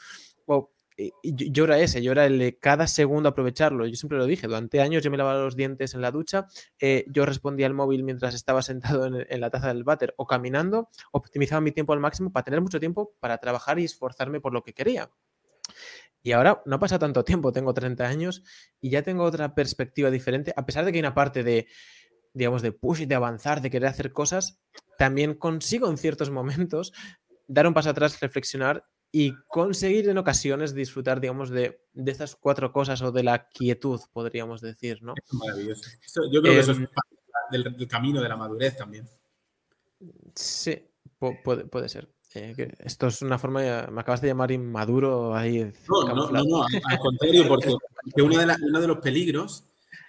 yo 1.24 1.66
era 1.66 1.80
ese, 1.80 2.02
yo 2.02 2.12
era 2.12 2.26
el 2.26 2.40
de 2.40 2.58
cada 2.58 2.88
segundo 2.88 3.30
aprovecharlo. 3.30 3.86
Yo 3.86 3.96
siempre 3.96 4.18
lo 4.18 4.26
dije, 4.26 4.48
durante 4.48 4.82
años 4.82 5.04
yo 5.04 5.12
me 5.12 5.18
lavaba 5.18 5.40
los 5.44 5.56
dientes 5.56 5.94
en 5.94 6.02
la 6.02 6.12
ducha, 6.12 6.48
eh, 6.80 7.06
yo 7.08 7.26
respondía 7.26 7.68
al 7.68 7.74
móvil 7.74 8.04
mientras 8.04 8.34
estaba 8.34 8.62
sentado 8.64 9.06
en, 9.06 9.42
la 9.42 9.50
taza 9.50 9.68
del 9.68 9.84
váter 9.84 10.14
o 10.18 10.26
caminando, 10.26 10.90
optimizaba 11.12 11.62
mi 11.62 11.72
tiempo 11.72 11.94
al 11.94 12.00
máximo 12.00 12.32
para 12.32 12.44
tener 12.44 12.62
mucho 12.62 12.80
tiempo 12.80 13.14
para 13.20 13.38
trabajar 13.38 13.80
y 13.80 13.86
esforzarme 13.86 14.42
por 14.42 14.54
lo 14.54 14.64
que 14.64 14.74
quería. 14.74 15.10
Y 16.24 16.32
ahora 16.32 16.62
no 16.66 16.80
pasa 16.80 16.98
tanto 16.98 17.24
tiempo, 17.24 17.54
tengo 17.54 17.74
30 17.74 18.06
años 18.06 18.44
y 18.82 18.90
ya 18.90 19.04
tengo 19.04 19.24
otra 19.24 19.54
perspectiva 19.54 20.10
diferente, 20.10 20.54
a 20.56 20.66
pesar 20.66 20.84
de 20.84 20.92
que 20.92 20.98
hay 20.98 21.02
una 21.02 21.14
parte 21.14 21.44
de, 21.44 21.68
digamos, 22.34 22.62
de 22.62 22.72
push, 22.72 23.06
de 23.06 23.16
avanzar, 23.16 23.62
de 23.62 23.70
querer 23.70 23.88
hacer 23.88 24.12
cosas, 24.12 24.60
también 24.98 25.36
consigo 25.36 25.90
en 25.90 25.98
ciertos 25.98 26.30
momentos 26.32 26.92
dar 27.48 27.68
un 27.68 27.74
paso 27.74 27.92
atrás, 27.92 28.20
reflexionar 28.20 28.84
y 29.12 29.34
conseguir 29.48 30.10
en 30.10 30.18
ocasiones 30.18 30.74
disfrutar, 30.74 31.22
digamos, 31.22 31.50
de, 31.50 31.80
estas 32.06 32.36
cuatro 32.36 32.72
cosas 32.72 33.02
o 33.02 33.12
de 33.12 33.24
la 33.24 33.48
quietud, 33.48 34.00
podríamos 34.12 34.62
decir, 34.62 35.02
¿no? 35.02 35.14
Es 35.16 35.34
maravilloso. 35.34 35.90
yo 36.32 36.42
creo 36.42 36.54
que 36.54 36.60
eso 36.60 36.72
es 36.74 36.78
em, 36.78 36.88
parte 36.88 37.70
del, 37.78 37.88
camino 37.88 38.22
de 38.22 38.30
la 38.30 38.36
madurez 38.36 38.76
también. 38.76 39.08
Sí, 40.36 40.78
puede, 41.18 41.90
ser. 41.90 42.10
Eh, 42.36 42.76
esto 42.80 43.08
es 43.08 43.22
una 43.22 43.40
forma, 43.40 43.88
me 43.90 44.02
acabas 44.02 44.22
de 44.22 44.28
llamar 44.28 44.52
inmaduro 44.52 45.36
ahí. 45.36 45.72
No, 45.90 46.14
no, 46.14 46.30
no, 46.30 46.64
al 46.64 47.00
contrario, 47.00 47.48
porque, 47.48 47.70
uno, 48.22 48.38
de 48.38 48.56
uno 48.62 48.80
de 48.82 48.88
los 48.88 48.98
peligros, 48.98 49.64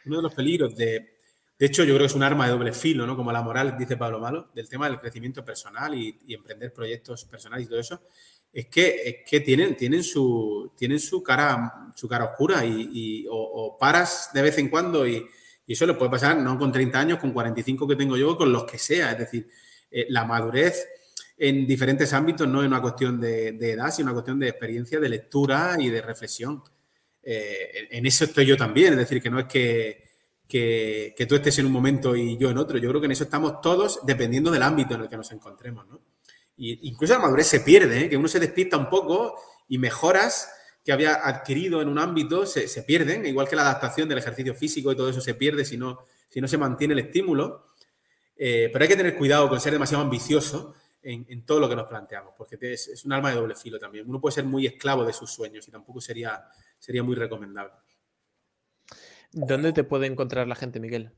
uno 0.04 0.16
de 0.16 0.22
los 0.22 0.34
peligros 0.34 0.76
de, 0.76 1.18
de 1.58 1.66
hecho, 1.66 1.82
yo 1.84 1.94
creo 1.94 2.00
que 2.00 2.06
es 2.06 2.14
un 2.14 2.22
arma 2.22 2.46
de 2.46 2.52
doble 2.52 2.72
filo, 2.72 3.06
¿no? 3.06 3.16
Como 3.16 3.32
la 3.32 3.42
moral, 3.42 3.76
dice 3.78 3.96
Pablo 3.96 4.20
Malo, 4.20 4.50
del 4.54 4.68
tema 4.68 4.88
del 4.88 5.00
crecimiento 5.00 5.44
personal 5.44 5.94
y, 5.94 6.18
y 6.26 6.34
emprender 6.34 6.72
proyectos 6.72 7.24
personales 7.24 7.66
y 7.66 7.68
todo 7.68 7.80
eso, 7.80 8.02
es 8.52 8.66
que, 8.66 9.40
tienen, 9.40 10.02
su, 10.02 10.72
cara, 11.24 11.92
su 11.94 12.08
cara 12.08 12.24
oscura 12.24 12.64
y, 12.64 13.26
paras 13.78 14.30
de 14.32 14.42
vez 14.42 14.58
en 14.58 14.68
cuando 14.68 15.06
y, 15.06 15.26
eso 15.66 15.84
le 15.84 15.92
puede 15.92 16.10
pasar 16.10 16.38
no 16.38 16.58
con 16.58 16.72
30 16.72 16.98
años, 16.98 17.18
con 17.18 17.30
45 17.30 17.86
que 17.86 17.94
tengo 17.94 18.16
yo, 18.16 18.38
con 18.38 18.50
los 18.50 18.64
que 18.64 18.78
sea. 18.78 19.12
Es 19.12 19.18
decir, 19.18 19.50
eh, 19.90 20.06
la 20.08 20.24
madurez 20.24 20.88
en 21.36 21.66
diferentes 21.66 22.14
ámbitos 22.14 22.48
no 22.48 22.62
es 22.62 22.68
una 22.68 22.80
cuestión 22.80 23.20
de, 23.20 23.48
edad, 23.48 23.90
sino 23.90 24.06
una 24.06 24.14
cuestión 24.14 24.38
de 24.38 24.48
experiencia, 24.48 24.98
de 24.98 25.10
lectura 25.10 25.76
y 25.78 25.90
de 25.90 26.00
reflexión. 26.00 26.62
Eh, 27.22 27.86
en 27.90 28.06
eso 28.06 28.24
estoy 28.24 28.46
yo 28.46 28.56
también, 28.56 28.94
es 28.94 28.98
decir, 28.98 29.20
que 29.20 29.28
no 29.28 29.40
es 29.40 29.44
que, 29.44 30.02
que, 30.48 31.14
que, 31.14 31.26
tú 31.26 31.34
estés 31.34 31.58
en 31.58 31.66
un 31.66 31.72
momento 31.72 32.16
y 32.16 32.38
yo 32.38 32.48
en 32.48 32.56
otro. 32.56 32.78
Yo 32.78 32.88
creo 32.88 33.02
que 33.02 33.04
en 33.06 33.12
eso 33.12 33.24
estamos 33.24 33.60
todos 33.60 34.00
dependiendo 34.06 34.50
del 34.50 34.62
ámbito 34.62 34.94
en 34.94 35.02
el 35.02 35.08
que 35.10 35.18
nos 35.18 35.30
encontremos, 35.32 35.86
¿no? 35.86 36.00
Incluso 36.58 37.14
la 37.14 37.20
madurez 37.20 37.46
se 37.46 37.60
pierde, 37.60 38.04
¿eh? 38.04 38.08
que 38.08 38.16
uno 38.16 38.28
se 38.28 38.40
despista 38.40 38.76
un 38.76 38.88
poco 38.88 39.36
y 39.68 39.78
mejoras 39.78 40.50
que 40.84 40.92
había 40.92 41.14
adquirido 41.14 41.82
en 41.82 41.88
un 41.88 41.98
ámbito 41.98 42.46
se, 42.46 42.82
pierden, 42.82 43.26
igual 43.26 43.48
que 43.48 43.54
la 43.54 43.62
adaptación 43.62 44.08
del 44.08 44.18
ejercicio 44.18 44.54
físico 44.54 44.90
y 44.90 44.96
todo 44.96 45.10
eso 45.10 45.20
se 45.20 45.34
pierde 45.34 45.64
si 45.64 45.76
no, 45.76 46.06
si 46.28 46.40
no 46.40 46.48
se 46.48 46.58
mantiene 46.58 46.94
el 46.94 47.00
estímulo. 47.00 47.66
Eh, 48.36 48.70
pero 48.72 48.82
hay 48.82 48.88
que 48.88 48.96
tener 48.96 49.16
cuidado 49.16 49.48
con 49.48 49.60
ser 49.60 49.72
demasiado 49.72 50.02
ambicioso 50.02 50.74
en, 51.02 51.44
todo 51.44 51.60
lo 51.60 51.68
que 51.68 51.76
nos 51.76 51.86
planteamos, 51.86 52.34
porque 52.36 52.58
es, 52.60 52.88
es, 52.88 53.04
un 53.04 53.12
arma 53.12 53.30
de 53.30 53.36
doble 53.36 53.54
filo 53.54 53.78
también. 53.78 54.08
Uno 54.08 54.20
puede 54.20 54.34
ser 54.34 54.44
muy 54.44 54.66
esclavo 54.66 55.04
de 55.04 55.12
sus 55.12 55.30
sueños 55.30 55.66
y 55.68 55.70
tampoco 55.70 56.00
sería, 56.00 56.44
sería 56.78 57.02
muy 57.02 57.14
recomendable. 57.14 57.74
¿Dónde 59.32 59.72
te 59.72 59.84
puede 59.84 60.06
encontrar 60.06 60.48
la 60.48 60.54
gente, 60.54 60.80
Miguel? 60.80 61.12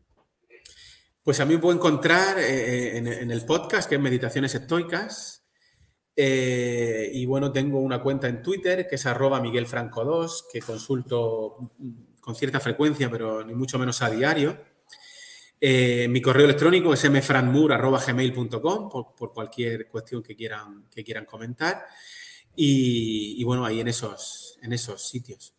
Pues 1.22 1.38
a 1.40 1.44
mí 1.44 1.54
me 1.54 1.60
puedo 1.60 1.76
encontrar 1.76 2.38
eh, 2.38 2.96
en, 2.96 3.30
el 3.30 3.44
podcast, 3.44 3.88
que 3.88 3.96
es 3.96 4.00
Meditaciones 4.00 4.54
Estoicas. 4.54 5.46
Eh, 6.16 7.10
y 7.12 7.26
bueno, 7.26 7.52
tengo 7.52 7.80
una 7.80 8.02
cuenta 8.02 8.28
en 8.28 8.42
Twitter, 8.42 8.86
que 8.88 8.96
es 8.96 9.06
arroba 9.06 9.40
Miguel 9.40 9.66
Franco 9.66 10.04
2, 10.04 10.48
que 10.52 10.60
consulto 10.60 11.72
con 12.20 12.34
cierta 12.34 12.60
frecuencia, 12.60 13.10
pero 13.10 13.44
ni 13.44 13.54
mucho 13.54 13.78
menos 13.78 14.00
a 14.02 14.10
diario. 14.10 14.58
Eh, 15.60 16.08
mi 16.08 16.22
correo 16.22 16.46
electrónico 16.46 16.94
es 16.94 17.10
mfranmur.gmail.com 17.10 18.88
por, 18.88 19.14
por 19.14 19.32
cualquier 19.34 19.88
cuestión 19.88 20.22
que 20.22 20.34
quieran, 20.34 20.86
que 20.90 21.04
quieran 21.04 21.26
comentar. 21.26 21.84
Y, 22.56 23.42
bueno, 23.44 23.64
ahí 23.64 23.80
en 23.80 23.88
esos, 23.88 24.58
en 24.62 24.72
esos 24.72 25.08
sitios. 25.08 25.54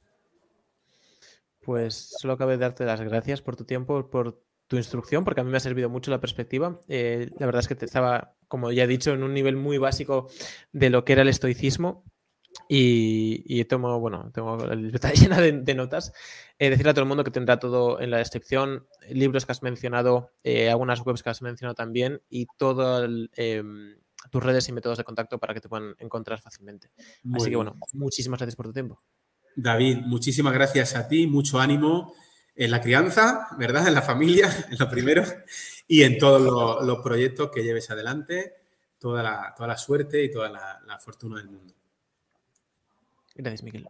Pues 1.62 2.16
solo 2.20 2.38
cabe 2.38 2.58
darte 2.58 2.86
las 2.86 3.02
gracias 3.02 3.42
por 3.42 3.56
tu 3.56 3.66
tiempo, 3.66 4.10
por 4.10 4.44
tu 4.72 4.77
instrucción, 4.77 5.26
porque 5.26 5.41
a 5.41 5.43
mí 5.43 5.52
me 5.52 5.57
ha 5.57 5.60
servido 5.60 5.89
mucho 5.89 6.11
la 6.11 6.22
perspectiva. 6.22 6.80
Eh, 6.88 7.30
la 7.38 7.45
verdad 7.45 7.60
es 7.60 7.68
que 7.68 7.76
te 7.76 7.84
estaba 7.84 8.38
como 8.48 8.72
ya 8.72 8.85
he 8.85 8.88
dicho, 8.88 9.11
en 9.11 9.22
un 9.22 9.34
nivel 9.34 9.57
muy 9.57 9.77
básico 9.77 10.30
de 10.72 10.89
lo 10.89 11.03
que 11.03 11.11
era 11.11 11.23
el 11.23 11.27
estoicismo. 11.27 12.06
Y, 12.69 13.43
y 13.45 13.65
tomo, 13.65 13.99
bueno, 13.99 14.31
tengo 14.34 14.57
la 14.57 14.76
libreta 14.76 15.11
llena 15.14 15.41
de, 15.41 15.76
notas. 15.76 16.14
Eh, 16.57 16.69
decirle 16.69 16.91
a 16.91 16.93
todo 16.93 17.03
el 17.03 17.10
mundo 17.10 17.26
que 17.26 17.31
tendrá 17.31 17.60
todo 17.60 17.99
en 17.99 18.11
la 18.11 18.19
descripción, 18.19 18.88
libros 19.10 19.45
que 19.45 19.52
has 19.52 19.61
mencionado, 19.61 20.31
eh, 20.45 20.69
algunas 20.69 21.06
webs 21.06 21.22
que 21.22 21.30
has 21.30 21.41
mencionado 21.41 21.76
también 21.76 22.22
y 22.30 22.45
todas 22.57 23.10
em, 23.35 23.98
tus 24.30 24.41
redes 24.41 24.69
y 24.69 24.72
métodos 24.72 24.99
de 24.99 25.03
contacto 25.03 25.38
para 25.38 25.53
que 25.53 25.60
te 25.60 25.68
puedan 25.68 25.95
encontrar 25.99 26.39
fácilmente. 26.39 26.91
Así 27.34 27.49
que 27.49 27.57
bueno, 27.57 27.76
muchísimas 27.91 28.39
gracias 28.39 28.56
por 28.56 28.68
tu 28.68 28.73
tiempo. 28.73 29.02
David, 29.53 29.98
muchísimas 30.06 30.53
gracias 30.53 30.95
a 30.95 31.10
ti, 31.10 31.27
mucho 31.27 31.60
ánimo 31.60 32.14
en 32.64 32.72
la 32.72 32.80
crianza, 32.80 33.48
¿verdad? 33.58 33.88
En 33.88 33.96
la 33.96 34.02
familia, 34.02 34.50
en 34.70 34.78
lo 34.78 34.90
primero, 34.90 35.24
y 35.88 36.04
en 36.04 36.18
todos 36.18 36.84
los, 36.86 37.00
proyectos 37.00 37.50
que 37.52 37.64
lleves 37.64 37.90
adelante, 37.90 38.56
toda 39.00 39.54
la, 39.58 39.78
suerte 39.78 40.24
y 40.24 40.32
toda 40.32 40.50
la 40.50 41.00
fortuna 41.00 41.38
del 41.38 41.50
mundo. 41.50 41.74
Gracias, 43.36 43.64
Miguel. 43.64 43.88